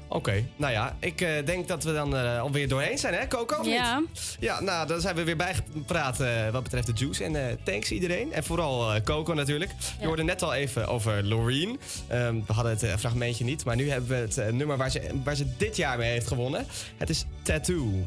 Oké, 0.07 0.45
nou 0.55 0.73
ja, 0.73 0.95
ik 0.99 1.21
eh, 1.21 1.45
denk 1.45 1.67
dat 1.67 1.83
we 1.83 1.93
dan 1.93 2.15
eh, 2.15 2.41
alweer 2.41 2.67
doorheen 2.67 2.97
zijn, 2.97 3.13
hè, 3.13 3.27
Coco? 3.27 3.59
Of 3.59 3.65
Ja. 3.65 3.99
Niet? 3.99 4.37
Ja, 4.39 4.61
nou, 4.61 4.87
dan 4.87 5.01
zijn 5.01 5.15
we 5.15 5.23
weer 5.23 5.35
bijgepraat 5.35 6.19
eh, 6.19 6.49
wat 6.49 6.63
betreft 6.63 6.87
de 6.87 6.93
juice. 6.95 7.23
En 7.23 7.35
eh, 7.49 7.55
thanks 7.63 7.91
iedereen. 7.91 8.33
En 8.33 8.43
vooral 8.43 8.93
eh, 8.93 9.01
Coco 9.03 9.33
natuurlijk. 9.33 9.71
Je 9.99 10.05
hoorde 10.05 10.23
net 10.23 10.41
al 10.41 10.53
even 10.53 10.87
over 10.87 11.23
Loreen. 11.23 11.79
Ehm, 12.07 12.35
we 12.47 12.53
hadden 12.53 12.77
het 12.79 12.99
fragmentje 12.99 13.43
niet, 13.43 13.65
maar 13.65 13.75
nu 13.75 13.89
hebben 13.89 14.09
we 14.09 14.41
het 14.41 14.53
nummer 14.53 14.77
waar 14.77 14.91
ze, 14.91 15.01
waar 15.23 15.35
ze 15.35 15.45
dit 15.57 15.75
jaar 15.75 15.97
mee 15.97 16.11
heeft 16.11 16.27
gewonnen. 16.27 16.65
Het 16.97 17.09
is 17.09 17.25
Tattoo. 17.41 18.05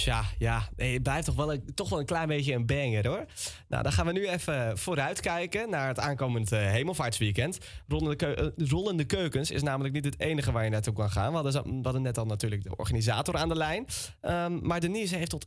Tja, 0.00 0.24
ja, 0.38 0.68
het 0.76 1.02
blijft 1.02 1.26
toch 1.26 1.34
wel, 1.34 1.52
een, 1.52 1.74
toch 1.74 1.88
wel 1.88 1.98
een 1.98 2.04
klein 2.04 2.28
beetje 2.28 2.54
een 2.54 2.66
banger 2.66 3.06
hoor. 3.06 3.24
Nou, 3.68 3.82
dan 3.82 3.92
gaan 3.92 4.06
we 4.06 4.12
nu 4.12 4.28
even 4.28 4.78
vooruitkijken 4.78 5.70
naar 5.70 5.88
het 5.88 5.98
aankomend 5.98 6.52
eh, 6.52 6.60
hemelvaartsweekend. 6.60 7.58
Rollende, 7.88 8.16
keu- 8.16 8.52
eh, 8.98 9.06
Keukens 9.06 9.50
is 9.50 9.62
namelijk 9.62 9.94
niet 9.94 10.04
het 10.04 10.20
enige 10.20 10.52
waar 10.52 10.64
je 10.64 10.70
naartoe 10.70 10.94
kan 10.94 11.10
gaan. 11.10 11.28
We 11.28 11.34
hadden, 11.34 11.64
we 11.64 11.80
hadden 11.82 12.02
net 12.02 12.18
al 12.18 12.26
natuurlijk 12.26 12.62
de 12.62 12.76
organisator 12.76 13.36
aan 13.36 13.48
de 13.48 13.56
lijn. 13.56 13.86
Ehm, 14.20 14.58
maar 14.66 14.80
Denise 14.80 15.16
heeft 15.16 15.30
tot, 15.30 15.46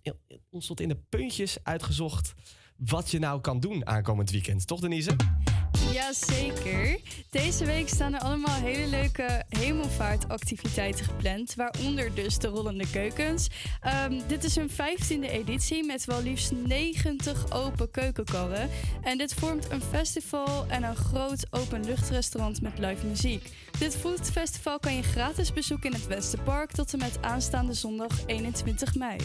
ons 0.50 0.66
tot 0.68 0.82
in 0.82 0.88
de 0.88 0.98
puntjes 1.10 1.58
uitgezocht 1.64 2.34
wat 2.78 3.12
je 3.12 3.20
nou 3.20 3.42
kan 3.42 3.60
doen 3.60 3.88
aankomend 3.88 4.32
weekend. 4.32 4.68
Toch 4.68 4.80
Denise? 4.80 5.16
Jazeker. 5.91 7.00
Deze 7.30 7.66
week 7.66 7.90
staan 7.90 8.14
er 8.14 8.20
allemaal 8.20 8.62
hele 8.62 8.88
leuke 8.88 9.44
hemelvaartactiviteiten 9.50 11.06
gepland. 11.06 11.56
Waaronder 11.56 12.16
dus 12.16 12.38
de 12.38 12.48
Rollende 12.48 12.90
Keukens. 12.90 13.50
Ehm, 13.82 14.20
dit 14.28 14.44
is 14.44 14.56
hun 14.56 14.70
15e 14.70 15.30
editie 15.30 15.86
met 15.86 16.06
wel 16.06 16.22
liefst 16.22 16.52
90 16.52 17.52
open 17.52 17.91
keukenkarren. 17.91 18.70
En 19.02 19.18
dit 19.18 19.34
vormt 19.34 19.72
een 19.72 19.82
festival 19.82 20.66
en 20.68 20.84
een 20.84 20.95
groot 20.95 21.45
openluchtrestaurant 21.52 22.62
met 22.62 22.80
live 22.80 23.06
muziek. 23.06 23.50
Dit 23.80 23.95
foodfestival 23.95 24.80
kan 24.80 24.95
je 24.95 25.04
gratis 25.04 25.54
bezoeken 25.54 25.90
in 25.90 25.95
het 25.95 26.08
Westerpark 26.08 26.72
tot 26.72 26.94
en 26.94 27.00
met 27.00 27.18
aanstaande 27.22 27.74
zondag 27.74 28.26
21 28.26 28.95
mei. 28.95 29.18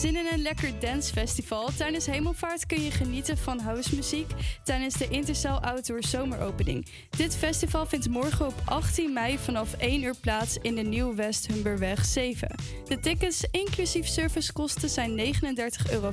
Zin 0.00 0.16
in 0.16 0.26
een 0.32 0.42
lekker 0.42 0.78
dancefestival? 0.80 1.70
Tijdens 1.76 2.06
Hemelvaart 2.06 2.66
kun 2.66 2.82
je 2.82 2.90
genieten 2.90 3.38
van 3.38 3.58
housemuziek 3.58 4.30
tijdens 4.64 4.94
de 4.94 5.08
Intercel 5.08 5.60
Outdoor 5.60 6.04
Zomeropening. 6.04 6.86
Dit 7.16 7.36
festival 7.36 7.86
vindt 7.86 8.08
morgen 8.08 8.46
op 8.46 8.54
18 8.64 9.12
mei 9.12 9.38
vanaf 9.38 9.74
1 9.74 10.02
uur 10.02 10.14
plaats 10.20 10.56
in 10.62 10.74
de 10.74 10.82
Nieuw 10.82 11.14
West 11.14 11.46
Humberweg 11.46 12.04
7. 12.04 12.48
De 12.88 13.00
tickets 13.00 13.46
inclusief 13.50 14.06
servicekosten 14.06 14.88
zijn 14.88 15.34
39,50 15.34 15.90
euro 15.90 16.10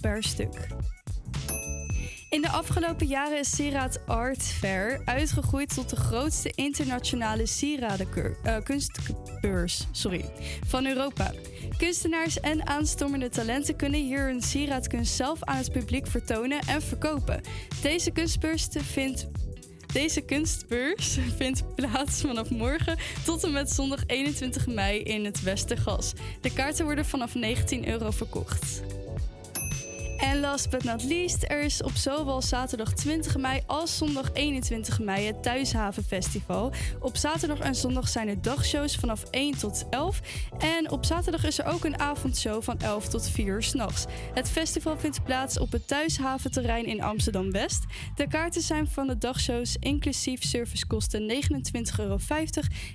per 0.00 0.22
stuk. 0.22 0.68
In 2.34 2.42
de 2.42 2.48
afgelopen 2.48 3.06
jaren 3.06 3.38
is 3.38 3.54
Sieraad 3.54 4.06
Art 4.06 4.42
Fair 4.42 5.02
uitgegroeid 5.04 5.74
tot 5.74 5.90
de 5.90 5.96
grootste 5.96 6.52
internationale 6.54 7.46
sieradenkunstbeurs 7.46 9.86
sorry, 9.92 10.24
van 10.66 10.86
Europa. 10.86 11.32
Kunstenaars 11.76 12.40
en 12.40 12.66
aanstormende 12.66 13.28
talenten 13.28 13.76
kunnen 13.76 14.00
hier 14.00 14.26
hun 14.26 14.42
sieraadkunst 14.42 15.14
zelf 15.14 15.42
aan 15.42 15.56
het 15.56 15.72
publiek 15.72 16.06
vertonen 16.06 16.60
en 16.60 16.82
verkopen. 16.82 17.40
Deze 17.82 18.10
kunstbeurs 18.10 18.68
vindt 18.70 19.26
deze 19.92 20.20
kunstbeurs 20.20 21.18
vindt 21.38 21.74
plaats 21.74 22.20
vanaf 22.20 22.50
morgen 22.50 22.98
tot 23.24 23.44
en 23.44 23.52
met 23.52 23.70
zondag 23.70 24.02
21 24.06 24.66
mei 24.66 25.00
in 25.00 25.24
het 25.24 25.42
Westergas. 25.42 26.12
De 26.40 26.52
kaarten 26.52 26.84
worden 26.84 27.04
vanaf 27.04 27.34
19 27.34 27.88
euro 27.88 28.10
verkocht. 28.10 28.82
En 30.16 30.40
last 30.40 30.70
but 30.70 30.84
not 30.84 31.04
least, 31.04 31.44
er 31.48 31.62
is 31.62 31.82
op 31.82 31.94
zowel 31.94 32.42
zaterdag 32.42 32.92
20 32.92 33.36
mei 33.36 33.62
als 33.66 33.96
zondag 33.96 34.30
21 34.32 35.00
mei 35.00 35.26
het 35.26 35.42
Thuishavenfestival. 35.42 36.72
Op 37.00 37.16
zaterdag 37.16 37.58
en 37.58 37.74
zondag 37.74 38.08
zijn 38.08 38.28
er 38.28 38.42
dagshows 38.42 38.96
vanaf 38.96 39.24
1 39.30 39.58
tot 39.58 39.84
11. 39.90 40.20
En 40.58 40.90
op 40.90 41.04
zaterdag 41.04 41.44
is 41.44 41.58
er 41.58 41.66
ook 41.66 41.84
een 41.84 41.98
avondshow 41.98 42.62
van 42.62 42.78
11 42.78 43.08
tot 43.08 43.28
4 43.30 43.46
uur 43.46 43.62
s'nachts. 43.62 44.04
Het 44.34 44.50
festival 44.50 44.98
vindt 44.98 45.24
plaats 45.24 45.58
op 45.58 45.72
het 45.72 45.88
Thuishaventerrein 45.88 46.86
in 46.86 47.02
Amsterdam-West. 47.02 47.84
De 48.14 48.28
kaarten 48.28 48.62
zijn 48.62 48.88
van 48.88 49.06
de 49.06 49.18
dagshows 49.18 49.76
inclusief 49.80 50.42
servicekosten 50.42 51.42
29,50 51.42 51.98
euro. 51.98 52.18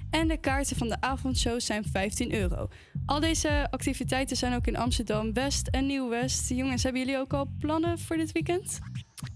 En 0.10 0.28
de 0.28 0.38
kaarten 0.38 0.78
van 0.78 0.88
de 0.88 1.02
avondshow 1.02 1.60
zijn 1.60 1.86
15 1.92 2.34
euro. 2.34 2.68
Al 3.06 3.20
deze 3.20 3.68
activiteiten 3.72 4.38
zijn 4.38 4.56
ook 4.56 4.68
in 4.68 4.78
Amsterdam-West 4.78 5.68
en 5.68 5.86
Nieuw-West. 5.86 6.50
Jongens, 6.50 6.84
hebben 6.84 7.02
jullie 7.02 7.19
ook 7.20 7.34
al 7.34 7.48
plannen 7.60 8.00
voor 8.00 8.18
dit 8.18 8.32
weekend? 8.32 8.80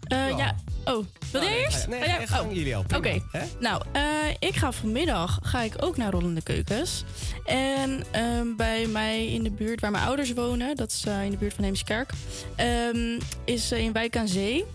Eh, 0.07 0.37
ja. 0.37 0.55
Oh, 0.85 1.05
wil 1.31 1.41
jij 1.41 1.49
nee, 1.51 1.59
eerst? 1.59 1.87
nee, 1.87 1.99
Oh, 1.99 2.05
ga 2.05 2.11
ja. 2.13 2.19
je 2.19 2.27
gang, 2.27 2.49
Oh. 2.49 2.55
jullie 2.55 2.75
al. 2.75 2.83
Oké. 2.95 3.21
Nou, 3.59 3.81
eh, 3.91 4.03
ik 4.39 4.55
ga 4.55 4.71
vanmiddag 4.71 5.39
ga 5.41 5.61
ik 5.61 5.73
ook 5.79 5.97
naar 5.97 6.11
Rollende 6.11 6.41
Keukens. 6.41 7.03
En 7.45 8.03
ehm, 8.11 8.55
bij 8.57 8.87
mij 8.87 9.27
in 9.27 9.43
de 9.43 9.51
buurt 9.51 9.81
waar 9.81 9.91
mijn 9.91 10.03
ouders 10.05 10.33
wonen, 10.33 10.75
dat 10.75 10.91
is 10.91 11.05
eh, 11.05 11.23
in 11.23 11.31
de 11.31 11.37
buurt 11.37 11.53
van 11.53 11.63
Heemskerk, 11.63 12.11
ehm, 12.55 13.19
is 13.45 13.71
in 13.71 13.91
Wijk 13.91 14.17
aan 14.17 14.27
Zee. 14.27 14.65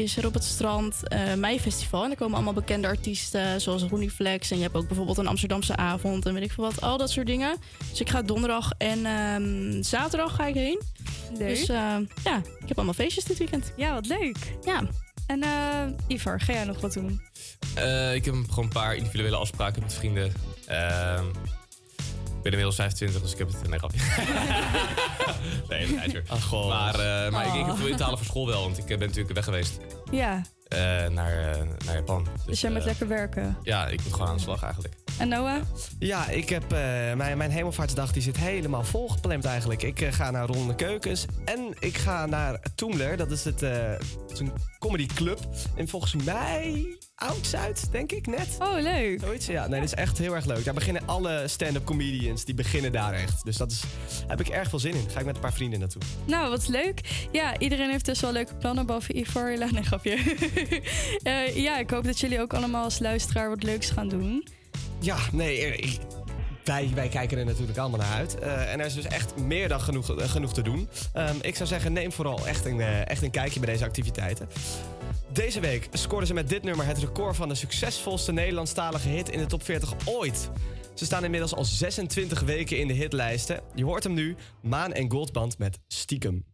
Is 0.00 0.16
er 0.16 0.26
op 0.26 0.34
het 0.34 0.44
strand 0.44 1.08
eh 1.08 1.34
Meifestival. 1.34 2.04
En 2.04 2.10
er 2.10 2.16
komen 2.16 2.34
allemaal 2.34 2.52
bekende 2.52 2.88
artiesten 2.88 3.60
zoals 3.60 3.82
Ronnie 3.82 4.10
Flex. 4.10 4.50
En 4.50 4.56
je 4.56 4.62
hebt 4.62 4.74
ook 4.74 4.86
bijvoorbeeld 4.86 5.18
een 5.18 5.26
Amsterdamse 5.26 5.76
avond 5.76 6.26
en 6.26 6.34
weet 6.34 6.42
ik 6.42 6.52
veel 6.52 6.64
wat. 6.64 6.80
Al 6.80 6.98
dat 6.98 7.10
soort 7.10 7.26
dingen. 7.26 7.56
Dus 7.90 8.00
ik 8.00 8.08
ga 8.08 8.22
donderdag 8.22 8.72
en 8.78 9.06
ehm, 9.06 9.82
zaterdag 9.82 10.34
ga 10.34 10.46
ik 10.46 10.54
heen. 10.54 10.80
Leuk. 11.38 11.48
Dus 11.48 11.68
eh, 11.68 11.96
ja, 12.24 12.36
ik 12.36 12.68
heb 12.68 12.76
allemaal 12.76 12.94
feestjes 12.94 13.24
dit 13.24 13.38
weekend. 13.38 13.72
Ja, 13.76 13.94
wat 13.94 14.06
leuk. 14.06 14.36
Ja. 14.64 14.82
En 15.26 15.42
eh 15.42 15.86
Ivar, 16.06 16.40
ga 16.40 16.52
jij 16.52 16.64
nog 16.64 16.80
wat 16.80 16.92
doen? 16.92 17.20
Eh, 17.74 18.14
ik 18.14 18.24
heb 18.24 18.34
gewoon 18.48 18.64
een 18.64 18.70
paar 18.70 18.96
individuele 18.96 19.36
afspraken 19.36 19.82
met 19.82 19.94
vrienden. 19.94 20.32
Ik 22.40 22.46
ben 22.46 22.52
inmiddels 22.60 22.76
25, 22.76 23.22
dus 23.22 23.32
ik 23.32 23.38
heb 23.38 23.48
het... 23.48 23.68
Nee, 23.68 23.78
grapje. 23.78 23.98
nee, 25.68 25.82
een 25.82 25.98
geitje. 25.98 26.22
Ach, 26.28 26.52
Maar, 26.52 26.94
eh, 26.94 27.32
maar 27.32 27.46
ik, 27.46 27.52
ik 27.54 27.58
heb 27.64 27.68
Oh. 27.74 27.76
veel 27.78 27.86
inhalen 27.86 28.16
voor 28.18 28.26
school 28.26 28.46
wel, 28.46 28.62
want 28.62 28.78
ik 28.78 28.90
eh, 28.90 28.98
ben 28.98 29.06
natuurlijk 29.08 29.34
weg 29.34 29.44
geweest. 29.44 29.78
Ja, 30.10 30.42
eh, 30.68 30.78
naar, 31.06 31.52
eh, 31.52 31.60
naar 31.86 31.94
Japan. 31.94 32.26
dus 32.46 32.60
jij 32.60 32.70
moet 32.70 32.84
lekker 32.84 33.08
werken. 33.08 33.56
Ja, 33.62 33.86
ik 33.86 34.02
moet 34.04 34.12
gewoon 34.12 34.28
aan 34.28 34.36
de 34.36 34.42
slag 34.42 34.62
eigenlijk. 34.62 34.94
En 35.20 35.28
Noah? 35.28 35.62
Ja, 35.98 36.28
ik 36.28 36.48
heb, 36.48 36.62
eh, 36.62 36.78
mijn, 37.14 37.38
mijn 37.38 37.50
hemelvaartsdag 37.50 38.12
die 38.12 38.22
zit 38.22 38.36
helemaal 38.36 38.84
volgepland 38.84 39.44
eigenlijk. 39.44 39.82
Ik 39.82 40.00
eh, 40.00 40.12
ga 40.12 40.30
naar 40.30 40.46
Ronde 40.46 40.74
Keukens 40.74 41.24
en 41.44 41.74
ik 41.78 41.96
ga 41.96 42.26
naar 42.26 42.60
Toemler. 42.74 43.16
Dat 43.16 43.30
is, 43.30 43.44
het, 43.44 43.62
eh, 43.62 43.90
het 43.90 44.30
is 44.32 44.38
een 44.38 44.52
comedyclub. 44.78 45.38
En 45.76 45.88
volgens 45.88 46.24
mij 46.24 46.96
Oud-Zuid, 47.14 47.88
denk 47.92 48.12
ik, 48.12 48.26
net. 48.26 48.48
Oh, 48.58 48.80
leuk. 48.80 49.20
Zoiets, 49.20 49.46
ja. 49.46 49.66
Nee, 49.66 49.80
dat 49.80 49.88
is 49.88 49.94
echt 49.94 50.18
heel 50.18 50.34
erg 50.34 50.44
leuk. 50.44 50.64
Daar 50.64 50.74
beginnen 50.74 51.02
alle 51.06 51.44
stand-up 51.46 51.84
comedians, 51.84 52.44
die 52.44 52.54
beginnen 52.54 52.92
daar 52.92 53.12
echt. 53.12 53.44
Dus 53.44 53.56
dat 53.56 53.70
is, 53.70 53.80
daar 53.80 54.28
heb 54.36 54.40
ik 54.40 54.48
erg 54.48 54.68
veel 54.68 54.78
zin 54.78 54.94
in. 54.94 55.10
Ga 55.10 55.18
ik 55.18 55.26
met 55.26 55.34
een 55.34 55.40
paar 55.40 55.52
vrienden 55.52 55.80
naartoe. 55.80 56.02
Nou, 56.24 56.50
wat 56.50 56.68
leuk. 56.68 57.28
Ja, 57.32 57.58
iedereen 57.58 57.90
heeft 57.90 58.04
dus 58.04 58.20
wel 58.20 58.32
leuke 58.32 58.54
plannen, 58.54 58.86
behalve 58.86 59.12
Ivar. 59.12 59.50
Ja, 59.50 59.70
Nee, 59.70 59.82
grapje. 59.82 60.18
Ja, 61.62 61.78
ik 61.78 61.90
hoop 61.90 62.04
dat 62.04 62.20
jullie 62.20 62.40
ook 62.40 62.54
allemaal 62.54 62.84
als 62.84 62.98
luisteraar 62.98 63.48
wat 63.48 63.62
leuks 63.62 63.90
gaan 63.90 64.08
doen. 64.08 64.58
Ja, 65.00 65.18
nee, 65.32 65.98
wij, 66.64 66.90
wij 66.94 67.08
kijken 67.08 67.38
er 67.38 67.44
natuurlijk 67.44 67.78
allemaal 67.78 68.00
naar 68.00 68.16
uit. 68.16 68.38
Eh, 68.38 68.72
en 68.72 68.80
er 68.80 68.86
is 68.86 68.94
dus 68.94 69.04
echt 69.04 69.36
meer 69.36 69.68
dan 69.68 69.80
genoeg, 69.80 70.16
eh, 70.16 70.28
genoeg 70.28 70.52
te 70.52 70.62
doen. 70.62 70.88
Ehm, 71.12 71.36
ik 71.40 71.56
zou 71.56 71.68
zeggen, 71.68 71.92
neem 71.92 72.12
vooral 72.12 72.46
echt 72.46 72.64
een, 72.64 72.80
eh, 72.80 73.08
echt 73.08 73.22
een 73.22 73.30
kijkje 73.30 73.60
bij 73.60 73.72
deze 73.72 73.84
activiteiten. 73.84 74.48
Deze 75.32 75.60
week 75.60 75.88
scoorden 75.92 76.26
ze 76.26 76.34
met 76.34 76.48
dit 76.48 76.62
nummer 76.62 76.86
het 76.86 76.98
record 76.98 77.36
van 77.36 77.48
de 77.48 77.54
succesvolste 77.54 78.32
Nederlandstalige 78.32 79.08
hit 79.08 79.28
in 79.28 79.38
de 79.38 79.46
top 79.46 79.62
40 79.62 79.94
ooit. 80.04 80.50
Ze 80.94 81.04
staan 81.04 81.24
inmiddels 81.24 81.54
al 81.54 81.64
26 81.64 82.40
weken 82.40 82.78
in 82.78 82.86
de 82.86 82.94
hitlijsten. 82.94 83.60
Je 83.74 83.84
hoort 83.84 84.04
hem 84.04 84.14
nu, 84.14 84.36
Maan 84.62 84.92
en 84.92 85.10
Goldband 85.10 85.58
met 85.58 85.78
Stiekem. 85.86 86.44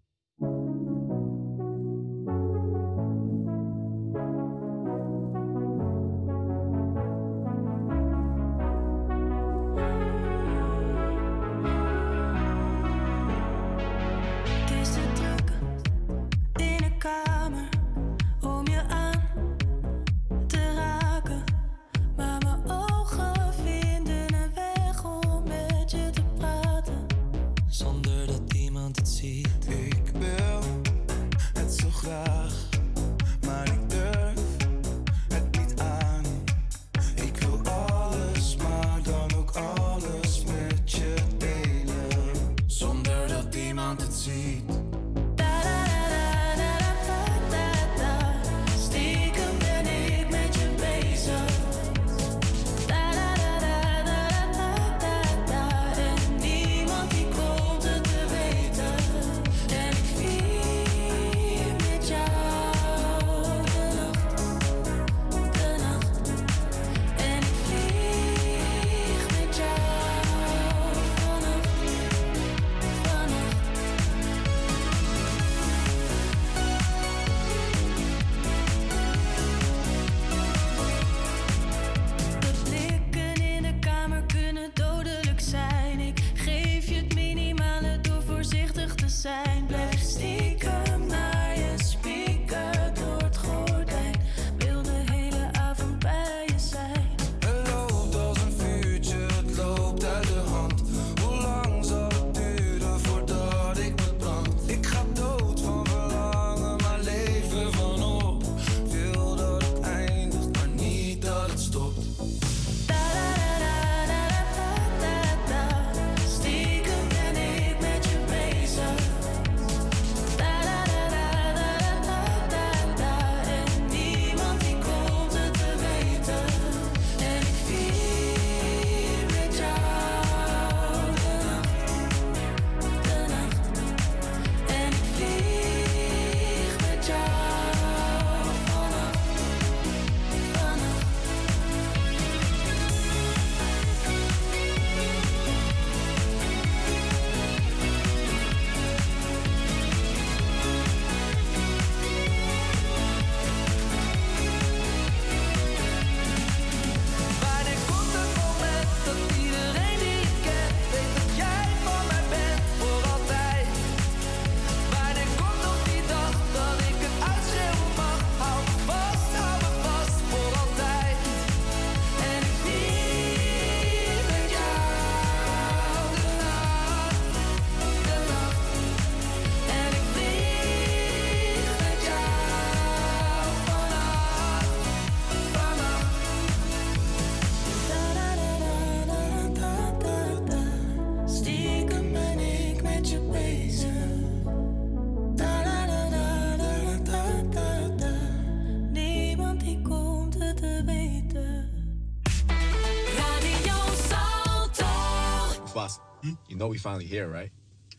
Know 206.67 206.71
we 206.71 206.79
finally 206.79 207.05
here, 207.07 207.29
right? 207.29 207.51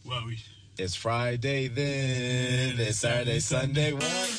Well, 0.06 0.26
we. 0.26 0.40
It's 0.78 0.94
Friday 0.94 1.70
then. 1.70 2.76
It's 2.78 3.00
Saturday, 3.00 3.40
Sunday. 3.40 3.94
What? 3.94 4.37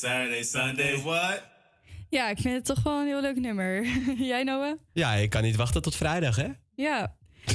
Saturday, 0.00 0.42
Sunday. 0.42 1.00
What? 1.02 1.42
Ja, 2.08 2.28
ik 2.30 2.38
vind 2.38 2.54
het 2.54 2.64
toch 2.64 2.82
wel 2.82 3.00
een 3.00 3.06
heel 3.06 3.20
leuk 3.20 3.36
nummer. 3.36 3.86
Jij, 4.32 4.42
Noah? 4.42 4.78
Ja, 4.92 5.14
ik 5.14 5.30
kan 5.30 5.42
niet 5.42 5.56
wachten 5.56 5.82
tot 5.82 5.96
vrijdag, 5.96 6.36
hè? 6.36 6.48
Ja. 6.74 7.16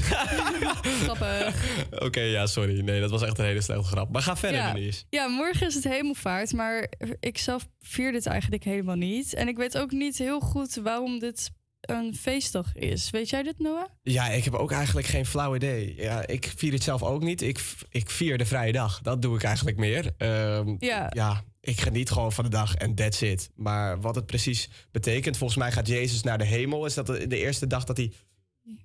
Grappig. 1.03 1.55
Oké, 1.99 2.21
ja, 2.21 2.45
sorry. 2.45 2.79
Nee, 2.79 2.99
dat 3.01 3.09
was 3.09 3.21
echt 3.21 3.37
een 3.39 3.45
hele 3.45 3.61
slechte 3.61 3.83
grap. 3.83 4.11
Maar 4.11 4.21
ga 4.21 4.35
verder, 4.37 4.59
ja. 4.59 4.73
Denise. 4.73 5.03
ja, 5.09 5.27
morgen 5.27 5.67
is 5.67 5.73
het 5.75 5.83
hemelvaart, 5.83 6.53
maar 6.53 6.87
ik 7.19 7.37
zelf 7.37 7.67
vier 7.79 8.11
dit 8.11 8.25
eigenlijk 8.25 8.63
helemaal 8.63 8.95
niet. 8.95 9.33
En 9.33 9.47
ik 9.47 9.57
weet 9.57 9.77
ook 9.77 9.91
niet 9.91 10.17
heel 10.17 10.39
goed 10.39 10.75
waarom 10.75 11.19
dit 11.19 11.51
een 11.81 12.15
feestdag 12.15 12.75
is. 12.75 13.09
Weet 13.09 13.29
jij 13.29 13.43
dit, 13.43 13.59
Noah? 13.59 13.85
Ja, 14.01 14.27
ik 14.27 14.43
heb 14.43 14.53
ook 14.53 14.71
eigenlijk 14.71 15.07
geen 15.07 15.25
flauw 15.25 15.55
idee. 15.55 15.95
Ja, 15.97 16.27
ik 16.27 16.53
vier 16.55 16.73
het 16.73 16.83
zelf 16.83 17.03
ook 17.03 17.21
niet. 17.23 17.41
Ik, 17.41 17.59
ik 17.89 18.09
vier 18.09 18.37
de 18.37 18.45
vrije 18.45 18.71
dag. 18.71 19.01
Dat 19.01 19.21
doe 19.21 19.35
ik 19.35 19.43
eigenlijk 19.43 19.77
meer. 19.77 20.13
Ehm, 20.17 20.75
Ja. 20.79 21.07
ja, 21.13 21.43
ik 21.67 21.81
geniet 21.81 22.11
gewoon 22.11 22.31
van 22.31 22.43
de 22.43 22.49
dag 22.49 22.75
en 22.75 22.95
that's 22.95 23.21
it. 23.21 23.49
Maar 23.55 24.01
wat 24.01 24.15
het 24.15 24.25
precies 24.25 24.69
betekent... 24.91 25.37
Volgens 25.37 25.59
mij 25.59 25.71
gaat 25.71 25.87
Jezus 25.87 26.21
naar 26.21 26.37
de 26.37 26.45
hemel. 26.45 26.85
Is 26.85 26.93
dat 26.93 27.05
de, 27.07 27.27
de 27.27 27.37
eerste 27.37 27.67
dag 27.67 27.83
dat 27.83 27.97
hij... 27.97 28.11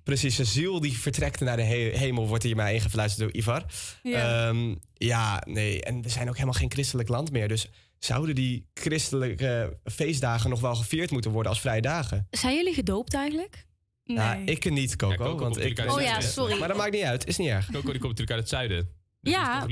Precies, 0.03 0.35
zijn 0.35 0.47
ziel 0.47 0.79
die 0.79 0.97
vertrekt 0.99 1.39
naar 1.39 1.57
de 1.57 1.63
he- 1.63 1.97
hemel... 1.97 2.27
wordt 2.27 2.43
hier 2.43 2.55
mij 2.55 2.73
ingefluisterd 2.73 3.23
door 3.27 3.41
Ivar. 3.41 3.65
Ja. 4.03 4.47
Ehm, 4.47 4.75
ja, 4.93 5.43
nee. 5.47 5.83
En 5.83 6.01
we 6.01 6.09
zijn 6.09 6.27
ook 6.27 6.33
helemaal 6.33 6.53
geen 6.59 6.71
christelijk 6.71 7.09
land 7.09 7.31
meer. 7.31 7.47
Dus 7.47 7.67
zouden 7.99 8.35
die 8.35 8.69
christelijke 8.73 9.77
feestdagen... 9.83 10.49
nog 10.49 10.59
wel 10.59 10.75
gevierd 10.75 11.11
moeten 11.11 11.31
worden 11.31 11.51
als 11.51 11.61
vrije 11.61 11.81
dagen? 11.81 12.27
Zijn 12.31 12.55
jullie 12.55 12.73
gedoopt 12.73 13.13
eigenlijk? 13.13 13.65
Ja, 14.03 14.35
ik 14.45 14.69
niet, 14.69 14.95
Coco. 14.95 15.37
Want 15.37 15.59
ik, 15.59 15.79
Oh 15.79 16.01
ja, 16.01 16.21
sorry. 16.21 16.59
Maar 16.59 16.67
dat 16.67 16.77
maakt 16.77 16.91
niet 16.91 17.03
uit. 17.03 17.27
Is 17.27 17.37
niet 17.37 17.47
erg. 17.47 17.65
Coco 17.65 17.91
die 17.91 17.99
komt 18.01 18.17
natuurlijk 18.19 18.31
uit 18.31 18.39
het 18.39 18.49
zuiden. 18.49 18.89
Dus 19.21 19.33
Ja. 19.33 19.65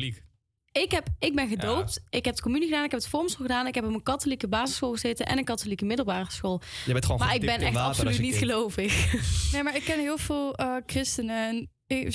Ik, 0.72 0.91
heb, 0.91 1.08
ik 1.20 1.36
ben 1.36 1.50
gedoopt. 1.50 2.04
Ik 2.10 2.26
heb 2.26 2.36
de 2.36 2.41
communie 2.41 2.68
gedaan. 2.68 2.84
Ik 2.84 2.91
heb 2.91 3.00
het 3.00 3.10
vormschool 3.10 3.46
gedaan. 3.46 3.68
Ik 3.68 3.76
heb 3.76 3.86
op 3.86 3.94
een 3.94 4.04
katholieke 4.04 4.48
basisschool 4.48 4.91
gezeten 4.91 5.26
en 5.26 5.38
een 5.38 5.44
katholieke 5.44 5.86
middelbare 5.86 6.32
school. 6.32 6.62
Je 6.86 6.91
bent 6.91 7.06
gewoon 7.06 7.20
maar 7.20 7.36
ik 7.36 7.41
ben 7.41 7.60
echt 7.60 7.76
absoluut 7.76 8.20
niet 8.20 8.38
kind. 8.38 8.52
gelovig. 8.52 9.14
Nee, 9.52 9.64
maar 9.64 9.76
ik 9.76 9.84
ken 9.84 10.00
heel 10.00 10.18
veel 10.18 10.56
eh, 10.56 10.76
christenen 10.86 11.48
en 11.48 11.70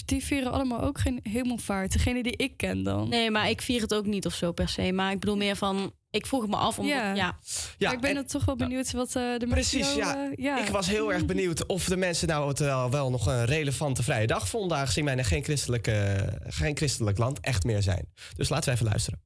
die 0.05 0.25
vieren 0.25 0.53
allemaal 0.53 0.81
ook 0.81 0.99
geen 0.99 1.21
hemelvaart. 1.23 1.93
Degene 1.93 2.23
die 2.23 2.37
ik 2.37 2.57
ken 2.57 2.83
dan. 2.83 3.09
Nee, 3.09 3.31
maar 3.31 3.51
ik 3.51 3.63
vier 3.63 3.81
het 3.81 3.95
ook 3.95 4.07
niet 4.07 4.27
of 4.27 4.35
zo 4.35 4.53
per 4.53 4.69
se. 4.69 4.93
Maar 4.93 5.13
ik 5.13 5.21
bedoel 5.21 5.37
meer 5.37 5.57
van, 5.57 5.93
ik 6.15 6.27
vroeg 6.27 6.41
het 6.43 6.51
me 6.51 6.57
af. 6.57 6.78
Omdat, 6.78 6.95
Ja. 6.97 7.36
ja. 7.78 7.93
Ik 7.93 8.01
ben 8.01 8.09
en- 8.09 8.15
dan 8.15 8.24
toch 8.24 8.45
wel 8.45 8.57
benieuwd 8.57 8.93
wat 8.93 9.07
eh, 9.07 9.12
de 9.15 9.47
mensen 9.47 9.49
Precies, 9.49 9.95
jou, 9.95 9.99
ja. 9.99 10.31
eh, 10.31 10.45
ja. 10.45 10.62
Ik 10.65 10.69
was 10.69 10.86
heel 10.86 11.12
erg 11.12 11.24
benieuwd 11.27 11.66
of 11.66 11.85
de 11.85 11.97
mensen 11.97 12.28
nou 12.28 12.49
het 12.49 12.59
wel, 12.59 12.91
wel 12.91 13.11
nog 13.11 13.27
een 13.27 13.45
relevante 13.45 14.03
vrije 14.03 14.27
dag 14.27 14.49
vonden... 14.49 14.77
aangezien 14.78 15.05
wij 15.05 15.24
geen, 15.24 15.45
christelijke, 15.45 16.28
geen 16.47 16.77
christelijk 16.77 17.19
land 17.19 17.41
echt 17.41 17.65
meer 17.65 17.82
zijn. 17.82 18.07
Dus 18.36 18.49
laten 18.49 18.69
we 18.69 18.74
even 18.74 18.86
luisteren. 18.86 19.20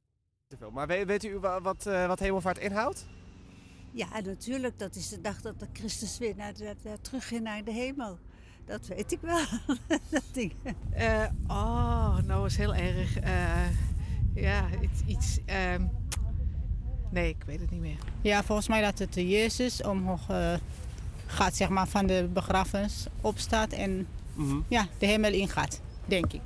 Maar 0.73 0.87
weet, 0.87 1.07
weet 1.07 1.25
u 1.25 1.39
wa- 1.39 1.61
wat, 1.61 1.87
eh, 1.87 2.07
wat 2.07 2.19
hemelvaart 2.19 2.59
inhoudt? 2.59 3.07
Ja, 3.93 4.07
natuurlijk. 4.25 4.79
Dat 4.79 4.95
is 4.97 5.09
de 5.09 5.21
dag 5.21 5.41
dat 5.41 5.61
de 5.61 5.67
Christus 5.73 6.19
weer 6.19 6.35
naar 6.37 6.55
de, 6.55 6.77
de- 6.83 6.99
terugging 7.01 7.43
naar 7.43 7.65
de 7.65 7.73
hemel. 7.73 8.19
Dat 8.67 8.87
weet 8.87 9.13
ik 9.13 9.19
wel. 9.21 9.45
dat 10.11 10.23
ding. 10.33 10.53
Eh, 10.91 11.25
oh, 11.47 12.19
nou 12.19 12.47
is 12.47 12.57
heel 12.57 12.75
erg. 12.75 13.19
eh, 13.19 13.67
ja, 14.35 14.65
iets. 14.83 15.01
iets 15.07 15.39
ehm, 15.47 15.87
nee, 17.11 17.29
ik 17.29 17.43
weet 17.47 17.61
het 17.61 17.71
niet 17.71 17.81
meer. 17.81 17.97
Ja, 18.21 18.43
volgens 18.43 18.69
mij 18.69 18.81
dat 18.81 18.99
het 18.99 19.15
Jezus 19.15 19.83
omhoog 19.83 20.29
eh, 20.29 20.55
gaat, 21.27 21.57
zeg 21.57 21.69
maar, 21.69 21.89
van 21.89 22.07
de 22.07 22.29
begrafenis 22.33 23.07
opstaat 23.21 23.73
en 23.73 24.07
ja, 24.69 24.87
de 24.99 25.07
hemel 25.07 25.33
ingaat, 25.33 25.81
denk 26.07 26.33
ik. 26.33 26.41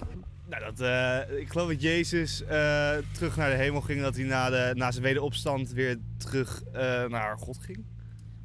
Nou, 0.48 0.64
dat, 0.64 0.80
eh, 0.80 1.38
ik 1.38 1.48
geloof 1.50 1.68
dat 1.68 1.82
Jezus 1.82 2.42
eh, 2.44 2.96
terug 3.12 3.36
naar 3.36 3.50
de 3.50 3.56
hemel 3.56 3.80
ging. 3.80 4.00
Dat 4.00 4.16
hij 4.16 4.24
na, 4.24 4.50
de, 4.50 4.70
na 4.74 4.90
zijn 4.90 5.04
wederopstand 5.04 5.70
weer 5.72 5.98
terug 6.16 6.62
eh, 6.72 7.04
naar 7.04 7.38
God 7.38 7.58
ging. 7.58 7.84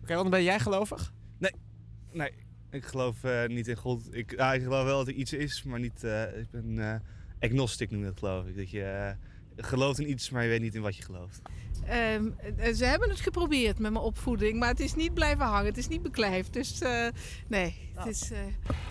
Oké, 0.02 0.16
want 0.16 0.30
ben 0.30 0.44
jij 0.44 0.60
gelovig? 0.60 1.14
Nee, 1.38 1.52
nee. 2.12 2.32
Ik 2.72 2.86
geloof 2.86 3.24
eh, 3.24 3.46
niet 3.48 3.68
in 3.68 3.76
God. 3.76 4.14
Ik, 4.16 4.32
ja, 4.38 4.54
ik 4.54 4.62
geloof 4.64 4.86
wel 4.86 4.98
dat 4.98 5.08
er 5.08 5.14
iets 5.14 5.34
is, 5.34 5.64
maar 5.64 5.80
niet. 5.80 6.04
eh, 6.04 6.38
ik 6.40 6.52
ben 6.52 6.80
eh 6.80 6.96
agnostic 7.40 7.92
noem 7.92 8.04
dat 8.04 8.18
geloof 8.20 8.46
ik. 8.46 8.56
Dat 8.58 8.70
je, 8.70 9.16
gelooft 9.58 10.00
in 10.00 10.10
iets, 10.10 10.30
maar 10.30 10.44
je 10.44 10.50
weet 10.50 10.62
niet 10.62 10.76
in 10.76 10.82
wat 10.82 10.96
je 10.96 11.04
gelooft. 11.04 11.42
Ehm, 11.88 12.26
eh, 12.58 12.74
ze 12.74 12.86
hebben 12.86 13.10
het 13.10 13.20
geprobeerd 13.22 13.80
met 13.80 13.92
mijn 13.92 14.04
opvoeding, 14.04 14.60
maar 14.60 14.70
het 14.70 14.80
is 14.80 14.96
niet 14.96 15.14
blijven 15.14 15.46
hangen. 15.46 15.66
Het 15.66 15.78
is 15.78 15.88
niet 15.88 16.02
beklijfd. 16.02 16.54
Dus 16.54 16.80
eh, 16.82 17.06
nee, 17.48 17.76
het 17.96 18.08
is... 18.08 18.32
eh, 18.32 18.38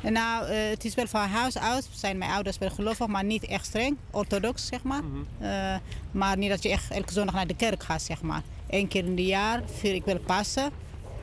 En 0.03 0.13
Nou, 0.13 0.47
eh, 0.49 0.69
het 0.71 0.85
is 0.85 0.95
wel 0.95 1.07
van 1.07 1.21
huis 1.29 1.59
uit. 1.59 1.89
Zijn 1.93 2.19
mijn 2.19 2.31
ouders 2.31 2.59
wel 2.59 2.71
gelovig, 2.71 3.07
maar 3.07 3.25
niet 3.25 3.45
echt 3.47 3.67
streng. 3.67 3.97
Orthodox, 4.11 4.67
zeg 4.67 4.83
maar. 4.83 5.03
Eh, 5.39 5.77
maar 6.11 6.37
niet 6.37 6.51
dat 6.51 6.63
je 6.63 6.69
echt 6.71 6.91
elke 6.91 7.13
zondag 7.13 7.35
naar 7.35 7.47
de 7.47 7.57
kerk 7.57 7.83
gaat, 7.83 8.03
zeg 8.03 8.23
maar. 8.23 8.43
Eén 8.69 8.89
keer 8.89 9.05
in 9.05 9.17
het 9.17 9.27
jaar 9.27 9.63
vier 9.79 9.95
ik 9.95 10.05
wel 10.05 10.19
Pasen 10.19 10.71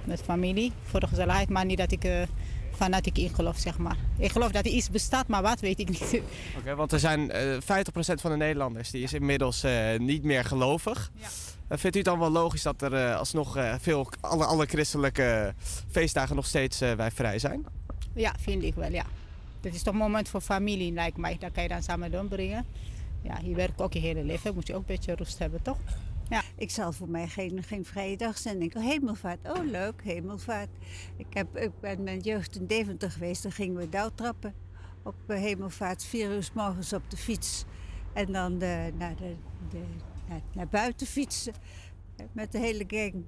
met 0.03 0.21
familie 0.21 0.71
voor 0.83 0.99
de 0.99 1.07
gezelligheid. 1.07 1.49
Maar 1.49 1.65
niet 1.65 1.77
dat 1.77 1.91
ik 1.91 2.03
eh 2.03 2.21
fanatiek 2.75 3.17
in 3.17 3.35
geloof, 3.35 3.57
zeg 3.57 3.77
maar. 3.77 3.95
Ik 4.17 4.31
geloof 4.31 4.51
dat 4.51 4.65
er 4.65 4.71
iets 4.71 4.89
bestaat, 4.89 5.27
maar 5.27 5.41
wat 5.41 5.59
weet 5.59 5.79
ik 5.79 5.89
niet. 5.89 6.21
Oké, 6.57 6.75
want 6.75 6.91
er 6.91 6.99
zijn 6.99 7.31
eh 7.31 7.57
50% 7.61 8.21
van 8.21 8.31
de 8.31 8.37
Nederlanders 8.37 8.91
die 8.91 9.03
is 9.03 9.13
inmiddels 9.13 9.63
eh, 9.63 9.99
niet 9.99 10.23
meer 10.23 10.45
gelovig. 10.45 11.11
Eh, 11.21 11.27
vindt 11.69 11.95
u 11.95 11.99
het 11.99 12.07
dan 12.07 12.19
wel 12.19 12.29
logisch 12.29 12.61
dat 12.61 12.81
er 12.81 12.93
eh, 12.93 13.17
alsnog 13.17 13.57
eh, 13.57 13.73
veel 13.79 14.07
alle, 14.19 14.45
alle 14.45 14.65
christelijke 14.65 15.53
feestdagen 15.89 16.35
nog 16.35 16.45
steeds 16.45 16.81
eh, 16.81 16.93
wij 16.93 17.11
vrij 17.11 17.39
zijn? 17.39 17.65
Ja, 18.13 18.33
vind 18.39 18.63
ik 18.63 18.75
wel, 18.75 18.91
ja. 18.91 19.05
Het 19.61 19.75
is 19.75 19.83
toch 19.83 19.93
een 19.93 19.99
moment 19.99 20.29
voor 20.29 20.41
familie, 20.41 20.91
lijkt 20.91 21.17
mij. 21.17 21.37
Dat 21.39 21.51
kan 21.51 21.63
je 21.63 21.69
dan 21.69 21.83
samen 21.83 22.11
doorbrengen. 22.11 22.65
Ja, 23.21 23.39
je 23.43 23.55
werkt 23.55 23.81
ook 23.81 23.93
je 23.93 23.99
hele 23.99 24.23
leven. 24.23 24.53
Moet 24.53 24.67
je 24.67 24.73
ook 24.73 24.79
een 24.79 24.85
beetje 24.85 25.15
rust 25.15 25.39
hebben, 25.39 25.61
toch? 25.61 25.77
Ja. 26.29 26.41
Ik 26.55 26.71
zal 26.71 26.91
voor 26.91 27.09
mij 27.09 27.27
geen, 27.27 27.63
geen 27.63 27.85
vrije 27.85 28.17
dag 28.17 28.37
zijn. 28.37 28.61
Ik 28.61 28.73
denk, 28.73 28.85
hemelvaart, 28.85 29.39
oh 29.43 29.65
leuk, 29.65 30.01
hemelvaart. 30.03 30.69
Ik, 31.17 31.25
heb, 31.29 31.57
ik 31.57 31.71
ben 31.79 32.03
mijn 32.03 32.19
jeugd 32.19 32.55
in 32.55 32.67
Deventer 32.67 33.11
geweest, 33.11 33.43
dan 33.43 33.51
gingen 33.51 33.75
we 33.77 33.89
dauwtrappen. 33.89 34.53
Op 35.03 35.15
eh, 35.27 35.37
hemelvaart, 35.37 36.03
vier 36.03 36.31
uur 36.31 36.43
's 36.43 36.51
morgens 36.53 36.93
op 36.93 37.09
de 37.09 37.17
fiets. 37.17 37.65
En 38.13 38.31
dan 38.31 38.61
eh, 38.61 38.69
naar, 38.97 39.15
de, 39.15 39.35
de, 39.69 39.83
naar, 40.27 40.41
naar 40.53 40.67
buiten 40.67 41.07
fietsen 41.07 41.53
met 42.31 42.51
de 42.51 42.59
hele 42.59 42.83
gang. 42.87 43.25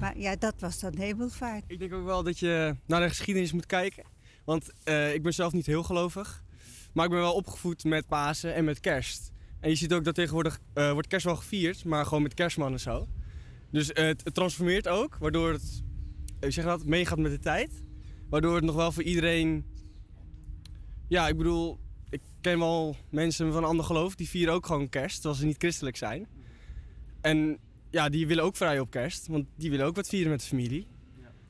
Maar 0.00 0.18
ja, 0.18 0.36
dat 0.36 0.54
was 0.58 0.80
dan 0.80 0.96
hemelvaart. 0.98 1.64
Ik 1.66 1.78
denk 1.78 1.92
ook 1.92 2.04
wel 2.04 2.22
dat 2.22 2.38
je 2.38 2.76
naar 2.86 3.00
de 3.00 3.08
geschiedenis 3.08 3.52
moet 3.52 3.66
kijken. 3.66 4.04
Want 4.44 4.72
eh, 4.84 5.14
ik 5.14 5.22
ben 5.22 5.34
zelf 5.34 5.52
niet 5.52 5.66
heel 5.66 5.82
gelovig. 5.82 6.44
Maar 6.92 7.04
ik 7.04 7.10
ben 7.10 7.20
wel 7.20 7.34
opgevoed 7.34 7.84
met 7.84 8.06
Pasen 8.06 8.54
en 8.54 8.64
met 8.64 8.80
kerst. 8.80 9.32
En 9.60 9.70
je 9.70 9.76
ziet 9.76 9.92
ook 9.92 10.04
dat 10.04 10.14
tegenwoordig 10.14 10.58
eh, 10.72 10.92
wordt 10.92 11.08
kerst 11.08 11.24
wel 11.24 11.36
gevierd, 11.36 11.84
maar 11.84 12.04
gewoon 12.04 12.22
met 12.22 12.34
kerstman 12.34 12.72
en 12.72 12.80
zo. 12.80 13.08
Dus 13.70 13.92
eh, 13.92 14.04
het, 14.04 14.34
transformeert 14.34 14.88
ook, 14.88 15.16
waardoor 15.16 15.52
het, 15.52 15.82
zeg 16.40 16.64
dat, 16.64 16.84
meegaat 16.84 17.18
met 17.18 17.30
de 17.30 17.38
tijd. 17.38 17.82
Waardoor 18.28 18.54
het 18.54 18.64
nog 18.64 18.74
wel 18.74 18.92
voor 18.92 19.02
iedereen... 19.02 19.64
Ja, 21.08 21.28
ik 21.28 21.36
bedoel, 21.36 21.78
ik 22.10 22.20
ken 22.40 22.58
wel 22.58 22.96
mensen 23.10 23.52
van 23.52 23.62
een 23.62 23.68
ander 23.68 23.84
geloof, 23.84 24.14
die 24.14 24.28
vieren 24.28 24.54
ook 24.54 24.66
gewoon 24.66 24.88
kerst, 24.88 25.14
terwijl 25.14 25.34
ze 25.34 25.46
niet 25.46 25.58
christelijk 25.58 25.96
zijn. 25.96 26.26
En 27.26 27.58
ja, 27.90 28.08
die 28.08 28.26
willen 28.26 28.44
ook 28.44 28.56
vrij 28.56 28.80
op 28.80 28.90
kerst, 28.90 29.26
want 29.26 29.46
die 29.56 29.70
willen 29.70 29.86
ook 29.86 29.96
wat 29.96 30.08
vieren 30.08 30.30
met 30.30 30.40
de 30.40 30.46
familie. 30.46 30.86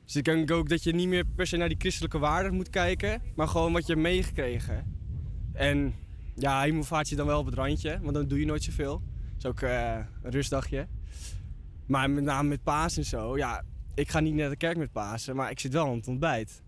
Dus 0.05 0.15
ik 0.15 0.23
denk 0.23 0.51
ook 0.51 0.69
dat 0.69 0.83
je 0.83 0.93
niet 0.93 1.07
meer 1.07 1.25
per 1.25 1.47
se 1.47 1.57
naar 1.57 1.67
die 1.67 1.77
christelijke 1.79 2.17
waarden 2.19 2.53
moet 2.53 2.69
kijken, 2.69 3.21
maar 3.35 3.47
gewoon 3.47 3.73
wat 3.73 3.85
je 3.85 3.93
hebt 3.93 4.05
meegekregen. 4.05 4.95
En 5.53 5.93
ja, 6.35 6.61
hemelvaart 6.61 7.09
je 7.09 7.15
dan 7.15 7.25
wel 7.25 7.39
op 7.39 7.45
het 7.45 7.55
randje, 7.55 7.99
want 8.01 8.13
dan 8.13 8.27
doe 8.27 8.39
je 8.39 8.45
nooit 8.45 8.63
zoveel. 8.63 9.01
Dat 9.33 9.37
is 9.37 9.45
ook 9.45 9.61
eh, 9.61 9.97
een 10.23 10.31
rustdagje. 10.31 10.87
Maar 11.87 12.09
met 12.09 12.23
name 12.23 12.49
met 12.49 12.63
paas 12.63 12.97
en 12.97 13.05
zo, 13.05 13.37
ja, 13.37 13.63
ik 13.93 14.09
ga 14.09 14.19
niet 14.19 14.33
naar 14.33 14.49
de 14.49 14.55
kerk 14.55 14.77
met 14.77 14.91
Pasen, 14.91 15.35
maar 15.35 15.51
ik 15.51 15.59
zit 15.59 15.73
wel 15.73 15.87
aan 15.87 15.95
het 15.95 16.07
ontbijt. 16.07 16.63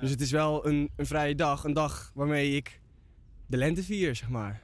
Dus 0.00 0.10
het 0.10 0.20
is 0.20 0.30
wel 0.30 0.66
een, 0.66 0.90
een 0.96 1.06
vrije 1.06 1.34
dag, 1.34 1.64
een 1.64 1.72
dag 1.72 2.10
waarmee 2.14 2.56
ik 2.56 2.80
de 3.46 3.56
lente 3.56 3.82
vier, 3.82 4.16
zeg 4.16 4.28
maar. 4.28 4.62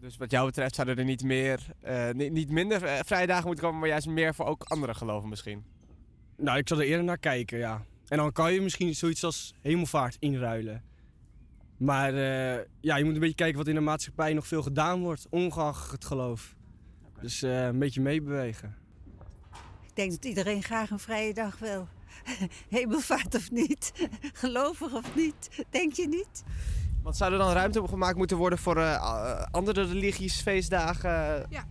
Dus 0.00 0.16
wat 0.16 0.30
jou 0.30 0.46
betreft 0.46 0.74
zouden 0.74 0.98
er 0.98 1.04
niet, 1.04 1.22
meer, 1.22 1.66
eh, 1.80 2.10
niet, 2.10 2.32
niet 2.32 2.50
minder 2.50 2.84
eh, 2.84 2.98
vrije 3.04 3.26
dagen 3.26 3.46
moeten 3.46 3.64
komen, 3.64 3.80
maar 3.80 3.88
juist 3.88 4.06
meer 4.06 4.34
voor 4.34 4.46
ook 4.46 4.62
andere 4.62 4.94
geloven 4.94 5.28
misschien. 5.28 5.64
Nou, 6.36 6.58
ik 6.58 6.68
zal 6.68 6.78
er 6.80 6.86
eerder 6.86 7.04
naar 7.04 7.18
kijken, 7.18 7.58
ja. 7.58 7.84
En 8.08 8.16
dan 8.16 8.32
kan 8.32 8.52
je 8.52 8.60
misschien 8.60 8.94
zoiets 8.94 9.24
als 9.24 9.54
hemelvaart 9.60 10.16
inruilen. 10.18 10.84
Maar 11.76 12.14
eh, 12.14 12.64
ja, 12.80 12.96
je 12.96 13.04
moet 13.04 13.14
een 13.14 13.20
beetje 13.20 13.34
kijken 13.34 13.58
wat 13.58 13.68
in 13.68 13.74
de 13.74 13.80
maatschappij 13.80 14.32
nog 14.32 14.46
veel 14.46 14.62
gedaan 14.62 15.00
wordt, 15.00 15.26
ongeacht 15.30 15.90
het 15.90 16.04
geloof. 16.04 16.54
Dus 17.20 17.42
eh, 17.42 17.64
een 17.64 17.78
beetje 17.78 18.00
meebewegen. 18.00 18.76
Ik 19.82 19.96
denk 19.96 20.10
dat 20.10 20.24
iedereen 20.24 20.62
graag 20.62 20.90
een 20.90 20.98
vrije 20.98 21.34
dag 21.34 21.58
wil. 21.58 21.88
Hemelvaart 22.68 23.34
of 23.34 23.50
niet, 23.50 23.92
gelovig 24.32 24.94
of 24.94 25.16
niet, 25.16 25.64
denk 25.70 25.92
je 25.92 26.08
niet? 26.08 26.42
Want 27.02 27.16
zou 27.16 27.32
er 27.32 27.38
dan 27.38 27.52
ruimte 27.52 27.88
gemaakt 27.88 28.16
moeten 28.16 28.36
worden 28.36 28.58
voor 28.58 28.76
eh, 28.76 28.94
a- 29.02 29.48
andere 29.50 29.82
religies, 29.84 30.40
feestdagen? 30.40 31.46
Ja. 31.48 31.64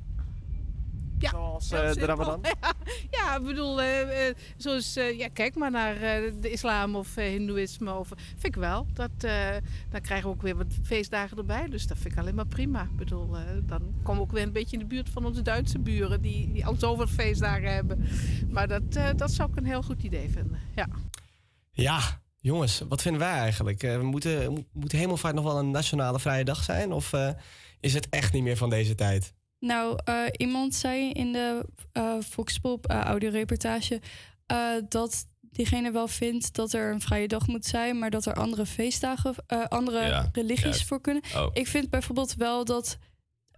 Zoals 1.30 1.70
heel 1.72 1.82
eh, 1.82 1.94
de. 1.94 2.06
Ramadan? 2.06 2.42
Ja, 2.62 2.74
ja, 3.10 3.38
ik 3.38 3.44
bedoel, 3.44 3.82
eh, 3.82 4.28
eh, 4.30 4.36
zoals, 4.58 4.96
eh, 4.96 5.18
ja, 5.18 5.28
kijk 5.34 5.56
maar 5.56 5.72
naar 5.72 5.96
eh, 5.96 6.34
de 6.42 6.52
islam 6.52 6.96
of 6.96 7.18
eh, 7.18 7.26
hindoeïsme. 7.30 7.94
Of, 7.94 8.08
vind 8.08 8.46
ik 8.46 8.56
wel. 8.56 8.88
Dat, 8.94 9.10
eh, 9.18 9.50
dan 9.90 10.02
krijgen 10.02 10.28
we 10.30 10.36
ook 10.36 10.42
weer 10.42 10.56
wat 10.58 10.66
feestdagen 10.84 11.38
erbij. 11.38 11.68
Dus 11.70 11.88
dat 11.88 11.98
vind 11.98 12.14
ik 12.14 12.20
alleen 12.20 12.36
maar 12.36 12.48
prima. 12.48 12.82
Ik 12.84 12.96
bedoel, 12.96 13.38
eh, 13.38 13.44
dan 13.64 13.82
komen 14.04 14.22
we 14.22 14.28
ook 14.28 14.32
weer 14.32 14.44
een 14.44 14.52
beetje 14.52 14.74
in 14.78 14.82
de 14.82 14.88
buurt 14.96 15.10
van 15.10 15.26
onze 15.26 15.42
Duitse 15.42 15.80
buren. 15.80 16.22
Die, 16.22 16.52
die 16.52 16.66
al 16.66 16.76
zoveel 16.76 17.08
feestdagen 17.08 17.74
hebben. 17.74 18.06
Maar 18.50 18.68
dat, 18.68 18.82
eh, 18.96 19.08
dat 19.16 19.32
zou 19.32 19.50
ik 19.52 19.56
een 19.58 19.66
heel 19.66 19.84
goed 19.84 20.04
idee 20.04 20.30
vinden. 20.30 20.60
Ja. 20.76 20.88
Ja, 21.72 22.00
jongens, 22.42 22.82
wat 22.90 23.02
vinden 23.02 23.22
wij 23.22 23.38
eigenlijk? 23.38 23.84
Eh, 23.84 23.96
we 23.98 24.04
moeten, 24.04 24.54
mo- 24.54 24.64
moet 24.74 24.92
Hemelvaart 24.92 25.36
nog 25.36 25.44
wel 25.44 25.58
een 25.60 25.72
nationale 25.72 26.20
vrije 26.20 26.44
dag 26.44 26.64
zijn? 26.64 26.92
Of 26.92 27.14
eh, 27.14 27.30
is 27.80 27.94
het 27.94 28.08
echt 28.10 28.34
niet 28.34 28.44
meer 28.44 28.58
van 28.58 28.70
deze 28.70 28.96
tijd? 28.96 29.34
Nou, 29.60 30.00
eh, 30.04 30.16
iemand 30.38 30.76
zei 30.76 31.12
in 31.12 31.32
de 31.32 31.66
eh 31.92 32.14
Foxpop 32.30 32.86
audioreportage 32.90 34.02
eh, 34.46 34.58
dat 34.90 35.26
diegene 35.42 35.92
wel 35.92 36.08
vindt 36.08 36.54
dat 36.56 36.74
er 36.74 36.92
een 36.92 37.02
vrije 37.02 37.28
dag 37.28 37.48
moet 37.48 37.66
zijn, 37.66 38.00
maar 38.00 38.10
dat 38.10 38.26
er 38.26 38.34
andere 38.34 38.66
feestdagen, 38.66 39.36
eh, 39.48 39.66
andere 39.66 40.00
Ja, 40.06 40.30
religies 40.32 40.64
juist. 40.64 40.84
voor 40.88 41.02
kunnen. 41.02 41.24
Oh. 41.36 41.48
Ik 41.54 41.68
vind 41.68 41.90
bijvoorbeeld 41.90 42.36
wel 42.36 42.66
dat 42.66 42.98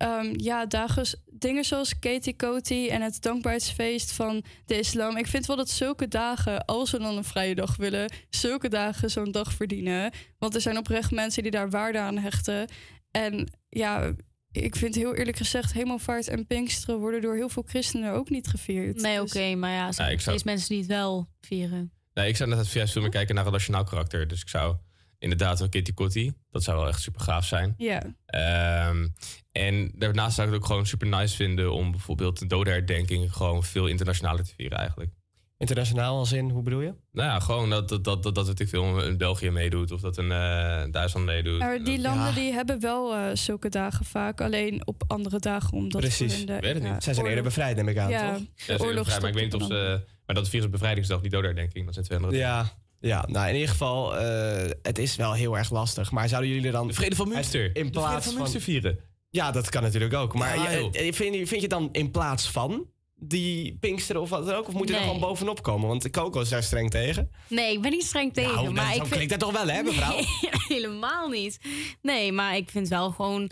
ehm, 0.02 0.34
ja, 0.36 0.66
dagen, 0.66 1.06
dingen 1.32 1.64
zoals 1.64 2.00
Katie 2.00 2.36
Coty 2.36 2.88
en 2.92 3.02
het 3.02 3.22
dankbaarheidsfeest 3.22 4.12
van 4.12 4.44
de 4.66 4.80
islam. 4.80 5.18
Ik 5.18 5.28
vind 5.28 5.46
wel 5.46 5.56
dat 5.56 5.70
zulke 5.70 6.08
dagen, 6.08 6.66
als 6.66 6.92
we 6.92 7.00
dan 7.00 7.18
een 7.18 7.24
vrije 7.24 7.56
dag 7.56 7.76
willen, 7.76 8.12
zulke 8.30 8.70
dagen 8.70 9.10
zo'n 9.10 9.32
dag 9.32 9.54
verdienen. 9.54 10.12
Want 10.40 10.56
er 10.56 10.62
zijn 10.62 10.78
oprecht 10.78 11.12
mensen 11.12 11.44
die 11.44 11.52
daar 11.52 11.70
waarde 11.70 12.00
aan 12.00 12.18
hechten. 12.18 12.68
En 13.12 13.52
ja, 13.70 14.14
ik 14.52 14.76
vind 14.76 14.96
heel 14.96 15.16
eerlijk 15.16 15.38
gezegd, 15.38 15.74
hemelvaart 15.74 16.28
en 16.28 16.48
Pinksteren 16.48 17.00
worden 17.00 17.22
door 17.22 17.36
heel 17.36 17.50
veel 17.50 17.64
christenen 17.68 18.14
ook 18.14 18.30
niet 18.30 18.48
gevierd. 18.48 19.02
Nee, 19.02 19.22
oké, 19.22 19.56
maar 19.56 19.72
ja, 19.72 19.88
er 19.88 19.94
zijn 19.94 20.20
zou- 20.20 20.40
mensen 20.44 20.70
die 20.70 20.78
het 20.78 20.88
wel 20.88 21.28
vieren. 21.42 21.92
Nee, 22.14 22.28
ik 22.28 22.36
zou 22.36 22.50
net 22.50 22.72
juist 22.72 22.92
veel 22.94 23.02
meer 23.02 23.12
kijken 23.12 23.36
naar 23.36 23.44
relationaal 23.44 23.84
karakter. 23.84 24.28
Dus 24.28 24.42
ik 24.42 24.50
zou 24.50 24.76
inderdaad 25.22 25.60
wel 25.60 25.70
Kitty 25.70 25.94
Kotti. 25.94 26.34
Dat 26.52 26.64
zou 26.64 26.78
wel 26.78 26.88
echt 26.88 27.02
super 27.02 27.22
gaaf 27.22 27.46
zijn. 27.46 27.74
Ja. 27.78 28.02
Ehm, 28.26 29.08
en 29.52 29.92
daarnaast 29.96 30.36
zou 30.36 30.48
ik 30.48 30.54
het 30.54 30.62
ook 30.62 30.70
gewoon 30.70 30.86
super 30.86 31.08
nice 31.08 31.36
vinden 31.36 31.74
om 31.74 31.92
bijvoorbeeld 31.92 32.40
de 32.40 32.48
dodenherdenking 32.48 33.34
gewoon 33.34 33.64
veel 33.64 33.88
internationaler 33.88 34.44
te 34.44 34.54
vieren 34.56 34.78
eigenlijk. 34.78 35.12
Internationaal 35.58 36.18
als 36.18 36.32
in, 36.32 36.50
hoe 36.50 36.64
bedoel 36.64 36.82
je? 36.82 36.94
Nou 37.12 37.30
ja, 37.30 37.40
gewoon 37.40 37.70
dat, 37.70 37.90
dat, 37.90 38.04
dat, 38.04 38.24
dat, 38.24 38.36
dat 38.36 38.62
veel, 38.66 39.04
een 39.04 39.18
België 39.18 39.50
meedoet 39.50 39.92
of 39.92 40.02
dat 40.02 40.18
een 40.18 40.32
eh, 40.32 40.84
Duitsland 40.92 41.26
meedoet. 41.26 41.60
Maar 41.60 41.84
die 41.84 42.02
landen 42.02 42.28
Ja. 42.28 42.34
die 42.34 42.52
hebben 42.54 42.80
wel 42.80 43.16
eh, 43.16 43.36
zulke 43.36 43.70
dagen 43.70 44.06
vaak, 44.06 44.42
alleen 44.42 44.88
op 44.88 45.04
andere 45.08 45.40
dagen. 45.40 45.78
Omdat 45.78 46.02
Precies. 46.02 46.34
in 46.34 46.56
Ik 46.56 46.62
weet 46.62 46.74
het 46.74 46.84
ja, 46.84 46.94
niet. 46.94 47.04
Zij 47.04 47.14
zijn 47.14 47.26
eerder 47.26 47.44
bevrijd, 47.44 47.76
neem 47.76 47.88
ik 47.88 47.98
aan, 47.98 48.10
ja, 48.10 48.34
toch? 48.34 48.44
Ja, 48.56 48.78
oorlog 48.78 49.06
vrij, 49.06 49.20
maar 49.20 49.30
ik 49.30 49.36
weet 49.36 49.44
niet 49.44 49.62
of 49.62 49.68
ze... 49.68 50.04
Maar 50.26 50.36
dat 50.36 50.50
vieren 50.50 50.72
bevrijdingsdag, 50.72 51.22
die 51.22 51.30
dodenherdenking, 51.30 51.86
dat 51.86 51.94
zijn 51.94 52.06
twee 52.06 52.18
andere 52.18 52.38
Ja, 52.38 52.72
ja, 53.02 53.26
nou 53.28 53.48
in 53.48 53.54
ieder 53.54 53.70
geval, 53.70 54.18
eh, 54.18 54.70
het 54.82 54.98
is 54.98 55.16
wel 55.16 55.34
heel 55.34 55.58
erg 55.58 55.72
lastig. 55.72 56.12
Maar 56.12 56.30
zouden 56.30 56.50
jullie 56.52 56.72
dan... 56.72 56.88
De 56.88 56.94
vrede 56.94 57.16
van 57.16 57.28
Münster. 57.28 57.64
In 57.66 57.72
De 57.74 57.80
vrede 57.80 57.90
plaats 57.92 58.24
van 58.24 58.34
van... 58.34 58.42
Münster 58.42 58.62
vieren. 58.62 59.00
Ja, 59.30 59.52
dat 59.52 59.70
kan 59.70 59.82
natuurlijk 59.84 60.14
ook. 60.14 60.34
Maar 60.34 60.56
Ja, 60.58 60.80
joh. 60.80 60.96
eh, 60.96 61.14
vind, 61.14 61.36
je, 61.36 61.48
vind 61.48 61.62
je 61.62 61.68
dan 61.68 61.90
in 61.92 62.12
plaats 62.12 62.50
van 62.52 62.86
die 63.16 63.78
Pinksteren 63.80 64.22
of 64.22 64.30
wat 64.30 64.46
dan 64.46 64.56
ook? 64.56 64.68
Of 64.68 64.74
moet 64.74 64.88
je 64.88 64.94
er 64.94 65.00
Nee. 65.00 65.08
gewoon 65.10 65.28
bovenop 65.30 65.64
komen? 65.64 65.88
Want 65.88 66.02
de 66.02 66.10
Coco 66.10 66.42
is 66.42 66.50
daar 66.50 66.64
streng 66.64 66.90
tegen. 66.90 67.32
Nee, 67.48 67.74
ik 67.74 67.82
ben 67.82 67.92
niet 67.92 68.06
streng 68.06 68.34
tegen. 68.34 68.54
Nou, 68.54 68.72
maar 68.72 68.84
dat- 68.86 68.94
ik 68.96 69.00
vind... 69.02 69.10
klinkt 69.14 69.30
dat 69.30 69.40
toch 69.40 69.52
wel, 69.52 69.68
hè, 69.76 69.82
mevrouw? 69.84 70.16
Nee, 70.16 70.26
helemaal 70.78 71.30
niet. 71.30 71.60
Nee, 72.02 72.32
maar 72.32 72.56
ik 72.56 72.70
vind 72.70 72.88
wel 72.88 73.12
gewoon 73.12 73.50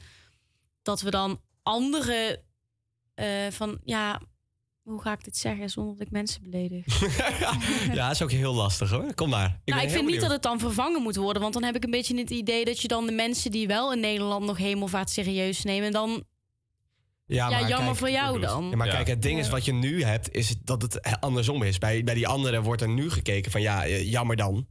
dat 0.81 1.01
we 1.01 1.09
dan 1.09 1.41
andere 1.63 2.41
eh, 3.15 3.27
van 3.49 3.79
ja, 3.83 4.21
hoe 4.83 5.01
ga 5.01 5.11
ik 5.11 5.23
dit 5.23 5.37
zeggen 5.37 5.69
zonder 5.69 5.97
dat 5.97 6.05
ik 6.05 6.11
mensen 6.11 6.41
beledig? 6.41 6.85
ja, 7.93 8.05
dat 8.05 8.11
is 8.11 8.21
ook 8.21 8.31
heel 8.31 8.53
lastig 8.53 8.89
hoor. 8.89 9.13
Kom 9.13 9.29
maar. 9.29 9.59
Ik 9.63 9.73
nou, 9.73 9.85
ik 9.85 9.91
vind 9.91 10.05
niet 10.05 10.21
dat 10.21 10.31
het 10.31 10.41
dan 10.41 10.59
vervangen 10.59 11.01
moet 11.01 11.15
worden, 11.15 11.41
want 11.41 11.53
dan 11.53 11.63
heb 11.63 11.75
ik 11.75 11.83
een 11.83 11.91
beetje 11.91 12.17
het 12.17 12.29
idee 12.29 12.65
dat 12.65 12.81
je 12.81 12.87
dan 12.87 13.05
de 13.05 13.11
mensen 13.11 13.51
die 13.51 13.67
wel 13.67 13.93
in 13.93 13.99
Nederland 13.99 14.45
nog 14.45 14.57
hemelvaart 14.57 15.09
serieus 15.09 15.63
nemen, 15.63 15.91
dan 15.91 16.23
Ja, 17.25 17.49
maar 17.49 17.67
jammer 17.67 17.95
voor 17.95 18.09
jou 18.09 18.39
dan. 18.39 18.69
Ja, 18.69 18.75
maar 18.75 18.87
Ja. 18.87 18.93
kijk, 18.93 19.07
het 19.07 19.21
ding 19.21 19.39
is 19.39 19.45
Ja. 19.45 19.51
wat 19.51 19.65
je 19.65 19.73
nu 19.73 20.03
hebt, 20.03 20.33
is 20.33 20.55
dat 20.63 20.81
het 20.81 21.19
andersom 21.19 21.63
is. 21.63 21.77
Bij, 21.77 22.03
bij 22.03 22.13
die 22.13 22.27
anderen 22.27 22.63
wordt 22.63 22.81
er 22.81 22.89
nu 22.89 23.09
gekeken 23.09 23.51
van 23.51 23.61
ja, 23.61 23.85
eh, 23.85 24.11
jammer 24.11 24.35
dan. 24.35 24.67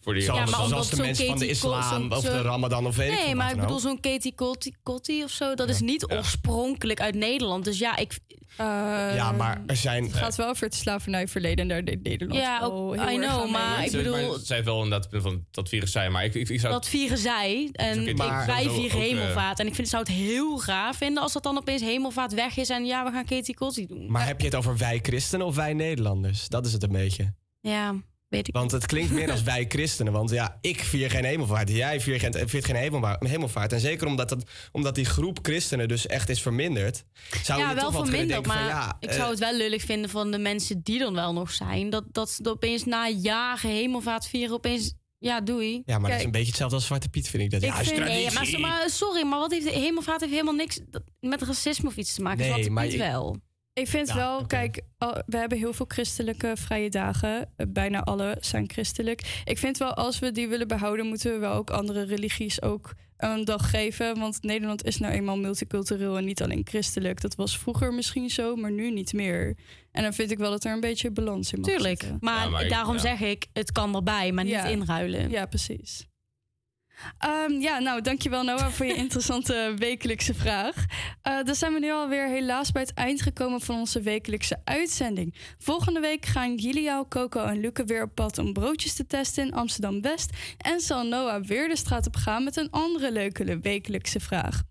Voor 0.00 0.14
die 0.14 0.22
Ja, 0.22 0.34
maar 0.34 0.66
zoals 0.66 0.90
de 0.90 0.96
mensen 0.96 1.26
van 1.26 1.38
de 1.38 1.48
islam 1.48 2.12
of 2.12 2.20
de 2.20 2.42
ramadan 2.42 2.86
of 2.86 2.96
weet 2.96 3.12
ik 3.12 3.24
Nee, 3.24 3.34
maar 3.34 3.52
ik 3.52 3.60
bedoel 3.60 3.78
zo'n 3.78 4.00
Katie 4.00 4.34
Kotti 4.82 5.24
of 5.24 5.30
zo. 5.30 5.54
Dat 5.54 5.68
is 5.68 5.80
niet 5.80 6.10
oorspronkelijk 6.10 7.00
uit 7.00 7.14
Nederland. 7.14 7.64
Dus 7.64 7.78
ja, 7.78 7.96
ik... 7.96 8.18
Ja, 8.56 9.32
maar 9.32 9.62
er 9.66 9.76
zijn... 9.76 10.04
Het 10.04 10.14
gaat 10.14 10.36
wel 10.36 10.48
over 10.48 10.64
het 10.64 10.74
slavernijverleden 10.74 11.58
en 11.58 11.68
daar 11.68 11.84
deed 11.84 12.02
Nederland 12.02 12.40
Ja, 12.40 12.60
ook- 12.62 12.94
heel 12.94 13.10
I 13.10 13.16
know, 13.18 13.50
maar 13.50 13.84
ik 13.84 13.92
bedoel- 13.92 14.28
Maar 14.30 14.38
zij 14.42 14.56
heeft 14.56 14.68
wel 14.68 14.76
inderdaad 14.82 15.00
het 15.02 15.10
punt 15.10 15.22
van 15.22 15.44
dat 15.50 15.68
virus 15.68 15.92
zijn, 15.92 16.12
maar 16.12 16.24
ik, 16.24 16.34
ik, 16.34 16.48
ik 16.48 16.60
zou... 16.60 16.72
Dat 16.72 16.88
vieren 16.88 17.18
zij. 17.18 17.68
En 17.72 18.08
ik, 18.08 18.16
maar- 18.16 18.46
wij 18.46 18.68
vieren 18.70 19.00
eh, 19.00 19.06
hemelvaart. 19.06 19.58
En 19.60 19.66
ik 19.66 19.74
vind, 19.74 19.88
zou 19.88 20.02
het 20.02 20.12
heel 20.12 20.58
gaaf 20.58 20.96
vinden 20.96 21.22
als 21.22 21.32
dat 21.32 21.42
dan 21.42 21.56
opeens 21.56 21.82
hemelvaart 21.82 22.34
weg 22.34 22.56
is. 22.56 22.68
En 22.68 22.84
ja, 22.84 23.04
we 23.04 23.10
gaan 23.10 23.24
Katie 23.24 23.54
Kotti 23.54 23.86
doen. 23.86 24.10
Maar 24.10 24.26
heb 24.26 24.40
je 24.40 24.46
het 24.46 24.54
over 24.54 24.76
wij 24.76 24.98
christenen 25.02 25.46
of 25.46 25.54
wij 25.54 25.72
Nederlanders? 25.74 26.48
Dat 26.48 26.66
is 26.66 26.72
het 26.72 26.82
een 26.82 26.92
beetje. 26.92 27.34
Ja, 27.60 27.94
weet 28.28 28.48
ik 28.48 28.54
Want 28.54 28.70
het 28.70 28.86
klinkt 28.86 29.12
meer 29.12 29.30
als 29.30 29.42
wij 29.42 29.64
christenen. 29.68 30.12
Want 30.12 30.30
ja, 30.30 30.58
ik 30.60 30.80
vier 30.80 31.10
geen 31.10 31.24
hemelvaart. 31.24 31.70
Jij 31.70 32.00
viert 32.00 32.20
geen, 32.20 32.48
viert 32.48 32.64
geen 32.64 32.76
hemelva- 32.76 33.16
hemelvaart. 33.18 33.72
En 33.72 33.80
zeker 33.80 34.06
omdat, 34.06 34.28
dat, 34.28 34.50
omdat 34.72 34.94
die 34.94 35.04
groep 35.04 35.38
christenen 35.42 35.88
dus 35.88 36.06
echt 36.06 36.28
is 36.28 36.42
verminderd. 36.42 37.04
Zou 37.42 37.60
ja, 37.60 37.68
je 37.68 37.74
wel 37.74 37.92
verminderd. 37.92 38.46
Maar 38.46 38.56
van, 38.56 38.66
ja, 38.66 38.96
ik 39.00 39.08
eh, 39.08 39.16
zou 39.16 39.30
het 39.30 39.38
wel 39.38 39.56
lullig 39.56 39.82
vinden 39.82 40.10
van 40.10 40.30
de 40.30 40.38
mensen 40.38 40.82
die 40.82 40.98
dan 40.98 41.14
wel 41.14 41.32
nog 41.32 41.50
zijn. 41.50 41.90
Dat, 41.90 42.04
dat 42.12 42.30
ze 42.30 42.50
opeens 42.50 42.84
na 42.84 43.08
jaren 43.08 43.70
hemelvaart 43.70 44.26
vieren 44.26 44.54
opeens... 44.54 44.94
Ja, 45.18 45.40
doei. 45.40 45.82
Ja, 45.86 45.98
maar 45.98 46.10
dat 46.10 46.18
is 46.18 46.24
een 46.24 46.30
beetje 46.30 46.46
hetzelfde 46.46 46.76
als 46.76 46.86
Zwarte 46.86 47.08
Piet, 47.08 47.28
vind 47.28 47.42
ik. 47.42 47.50
Dat, 47.50 47.62
ja, 47.62 47.76
nee, 47.76 47.94
traditie. 47.94 48.58
maar, 48.58 48.70
maar 48.70 48.90
sorry, 48.90 49.26
maar 49.26 49.38
wat 49.38 49.50
heeft 49.50 49.70
hemelvaart 49.70 50.20
heeft 50.20 50.32
helemaal 50.32 50.54
niks 50.54 50.80
met 51.20 51.42
racisme 51.42 51.88
of 51.88 51.96
iets 51.96 52.14
te 52.14 52.22
maken. 52.22 52.38
Nee, 52.38 52.48
Zwarte 52.48 52.88
Piet 52.88 52.96
wel. 52.96 53.36
Ik 53.78 53.88
vind 53.88 54.08
Ja, 54.08 54.14
wel, 54.14 54.46
kijk, 54.46 54.80
we 55.26 55.36
hebben 55.36 55.58
heel 55.58 55.72
veel 55.72 55.86
christelijke 55.88 56.52
vrije 56.54 56.90
dagen. 56.90 57.48
Eh, 57.56 57.66
Bijna 57.68 58.02
alle 58.04 58.36
zijn 58.40 58.70
christelijk. 58.70 59.40
Ik 59.44 59.58
vind 59.58 59.78
wel, 59.78 59.94
als 59.94 60.18
we 60.18 60.32
die 60.32 60.48
willen 60.48 60.68
behouden, 60.68 61.06
moeten 61.06 61.32
we 61.32 61.38
wel 61.38 61.52
ook 61.52 61.70
andere 61.70 62.04
religies 62.04 62.62
ook 62.62 62.94
een 63.16 63.44
dag 63.44 63.70
geven. 63.70 64.18
Want 64.18 64.42
Nederland 64.42 64.84
is 64.84 64.98
nou 64.98 65.12
eenmaal 65.14 65.38
multicultureel 65.38 66.16
en 66.16 66.24
niet 66.24 66.42
alleen 66.42 66.66
christelijk. 66.68 67.20
Dat 67.20 67.34
was 67.34 67.58
vroeger 67.58 67.92
misschien 67.94 68.30
zo, 68.30 68.56
maar 68.56 68.70
nu 68.72 68.90
niet 68.90 69.12
meer. 69.12 69.56
En 69.92 70.02
dan 70.02 70.12
vind 70.12 70.30
ik 70.30 70.38
wel 70.38 70.50
dat 70.50 70.64
er 70.64 70.72
een 70.72 70.80
beetje 70.80 71.10
balans 71.10 71.52
in 71.52 71.60
mag 71.60 71.70
Tuurlijk, 71.70 72.04
maar, 72.20 72.68
daarom 72.68 72.98
zeg 72.98 73.20
ik, 73.20 73.46
het 73.52 73.72
kan 73.72 73.94
erbij, 73.94 74.32
maar 74.32 74.44
niet 74.44 74.52
Ja. 74.52 74.64
inruilen. 74.64 75.30
Ja, 75.30 75.46
precies. 75.46 76.06
Ehm, 77.18 77.52
ja, 77.52 77.78
nou, 77.78 78.00
dankjewel 78.00 78.42
Noah 78.42 78.68
voor 78.68 78.86
je 78.86 78.94
interessante 79.04 79.74
wekelijkse 79.76 80.34
vraag. 80.34 80.84
Eh, 81.22 81.42
dan 81.44 81.54
zijn 81.54 81.72
we 81.72 81.78
nu 81.78 81.90
alweer 81.90 82.26
helaas 82.26 82.72
bij 82.72 82.82
het 82.82 82.94
eind 82.94 83.22
gekomen 83.22 83.60
van 83.60 83.78
onze 83.78 84.00
wekelijkse 84.00 84.60
uitzending. 84.64 85.34
Volgende 85.58 86.00
week 86.00 86.26
gaan 86.26 86.58
Giliao, 86.58 87.06
Coco 87.08 87.44
en 87.44 87.60
Luke 87.60 87.84
weer 87.84 88.02
op 88.02 88.14
pad 88.14 88.38
om 88.38 88.52
broodjes 88.52 88.94
te 88.94 89.06
testen 89.06 89.46
in 89.46 89.54
Amsterdam-West. 89.54 90.30
En 90.58 90.80
zal 90.80 91.06
Noah 91.06 91.44
weer 91.44 91.68
de 91.68 91.76
straat 91.76 92.06
op 92.06 92.16
gaan 92.16 92.44
met 92.44 92.56
een 92.56 92.70
andere 92.70 93.12
leuke 93.12 93.58
wekelijkse 93.58 94.20
vraag. 94.20 94.62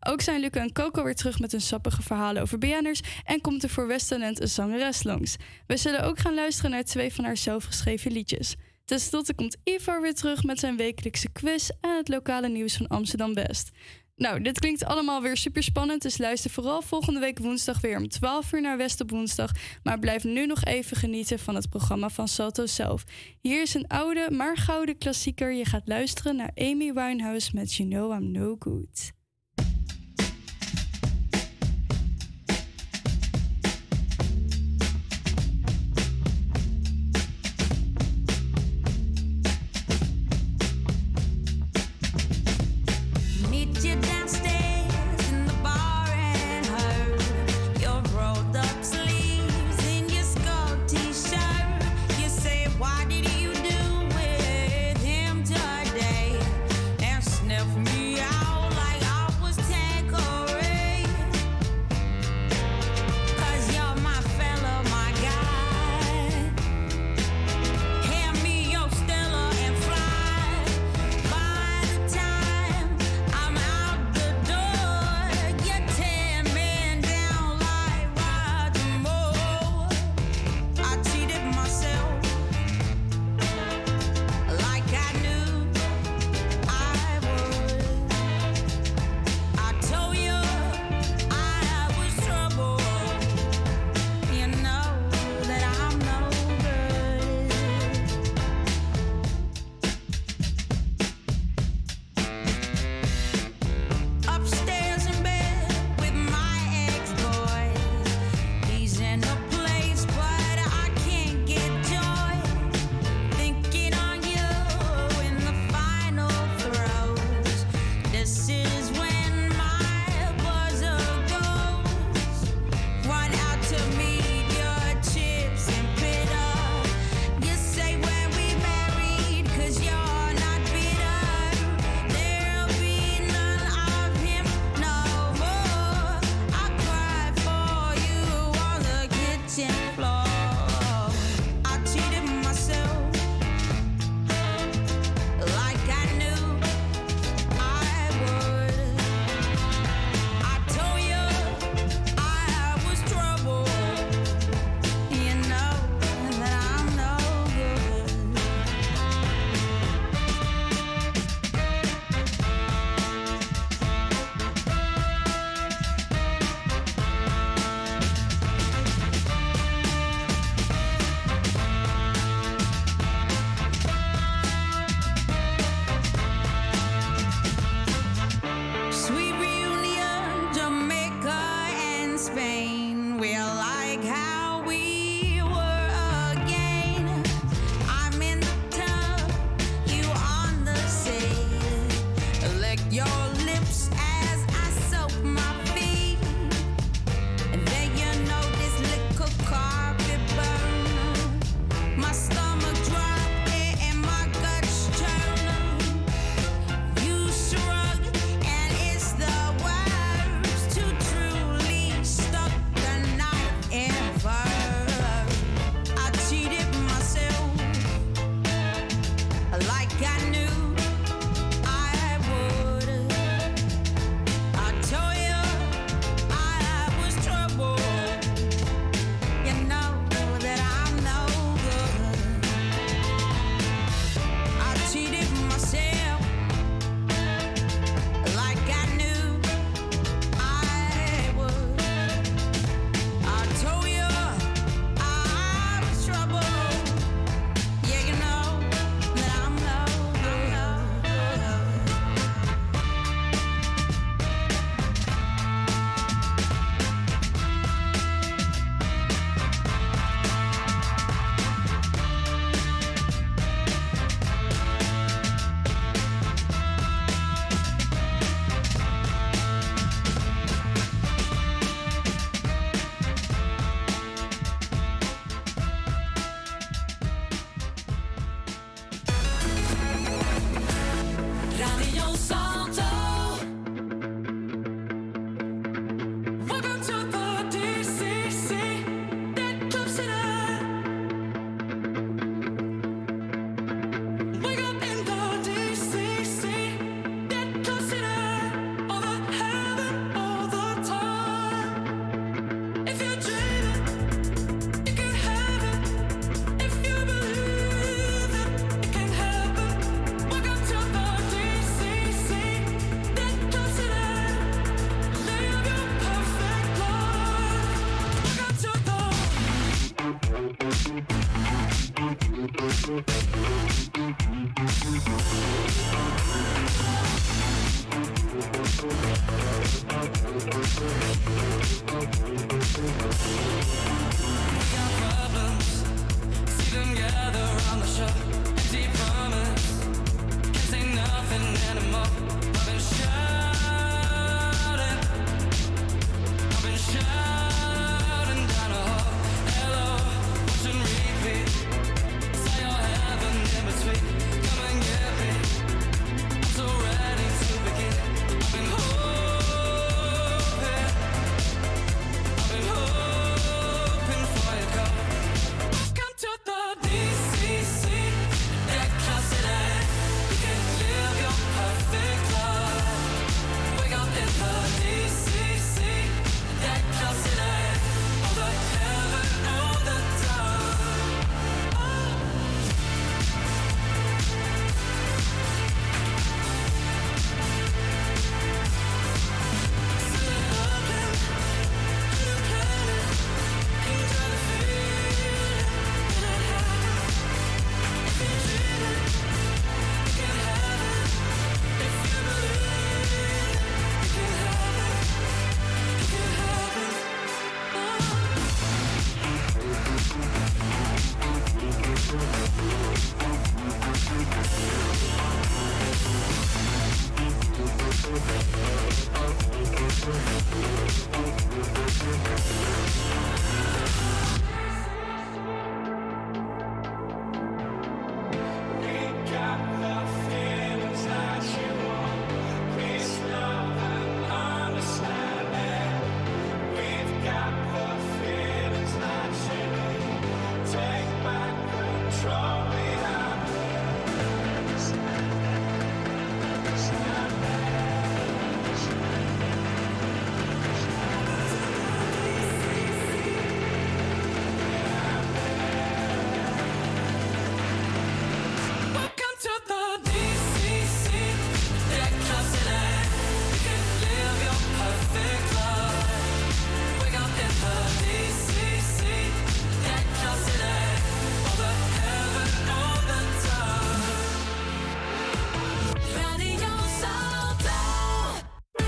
Ook 0.00 0.20
zijn 0.20 0.40
Luca 0.40 0.60
en 0.60 0.72
Coco 0.72 1.04
weer 1.04 1.14
terug 1.14 1.38
met 1.38 1.52
hun 1.52 1.60
sappige 1.60 2.02
verhalen 2.02 2.42
over 2.42 2.58
BN'ers 2.58 3.00
en 3.24 3.40
komt 3.40 3.62
er 3.62 3.68
voor 3.68 3.86
Westtalent 3.86 4.40
een 4.40 4.48
zangeres 4.48 5.02
langs. 5.02 5.36
We 5.66 5.76
zullen 5.76 6.04
ook 6.04 6.18
gaan 6.18 6.34
luisteren 6.34 6.70
naar 6.70 6.84
twee 6.84 7.14
van 7.14 7.24
haar 7.24 7.36
zelfgeschreven 7.36 8.12
liedjes. 8.12 8.56
Ten 8.88 9.00
slotte 9.00 9.34
komt 9.34 9.56
Ivar 9.64 10.00
weer 10.00 10.14
terug 10.14 10.42
met 10.42 10.58
zijn 10.58 10.76
wekelijkse 10.76 11.28
quiz 11.32 11.68
en 11.80 11.96
het 11.96 12.08
lokale 12.08 12.48
nieuws 12.48 12.76
van 12.76 12.86
Amsterdam-West. 12.88 13.70
Nou, 14.16 14.40
dit 14.40 14.58
klinkt 14.58 14.84
allemaal 14.84 15.22
weer 15.22 15.36
super 15.36 15.62
spannend, 15.62 16.02
dus 16.02 16.18
luister 16.18 16.50
vooral 16.50 16.82
volgende 16.82 17.20
week 17.20 17.38
woensdag 17.38 17.80
weer 17.80 17.96
om 17.96 18.08
12 18.08 18.52
uur 18.52 18.60
naar 18.60 18.76
West 18.76 19.00
op 19.00 19.10
woensdag. 19.10 19.50
Maar 19.82 19.98
blijf 19.98 20.24
nu 20.24 20.46
nog 20.46 20.64
even 20.64 20.96
genieten 20.96 21.38
van 21.38 21.54
het 21.54 21.68
programma 21.68 22.08
van 22.08 22.28
Salto 22.28 22.66
zelf. 22.66 23.04
Hier 23.40 23.62
is 23.62 23.74
een 23.74 23.88
oude, 23.88 24.30
maar 24.30 24.56
gouden 24.56 24.98
klassieker. 24.98 25.52
Je 25.52 25.64
gaat 25.64 25.88
luisteren 25.88 26.36
naar 26.36 26.50
Amy 26.54 26.92
Winehouse 26.92 27.50
met 27.54 27.74
You 27.74 27.88
Know 27.88 28.12
I'm 28.12 28.30
No 28.30 28.56
Good. 28.58 29.17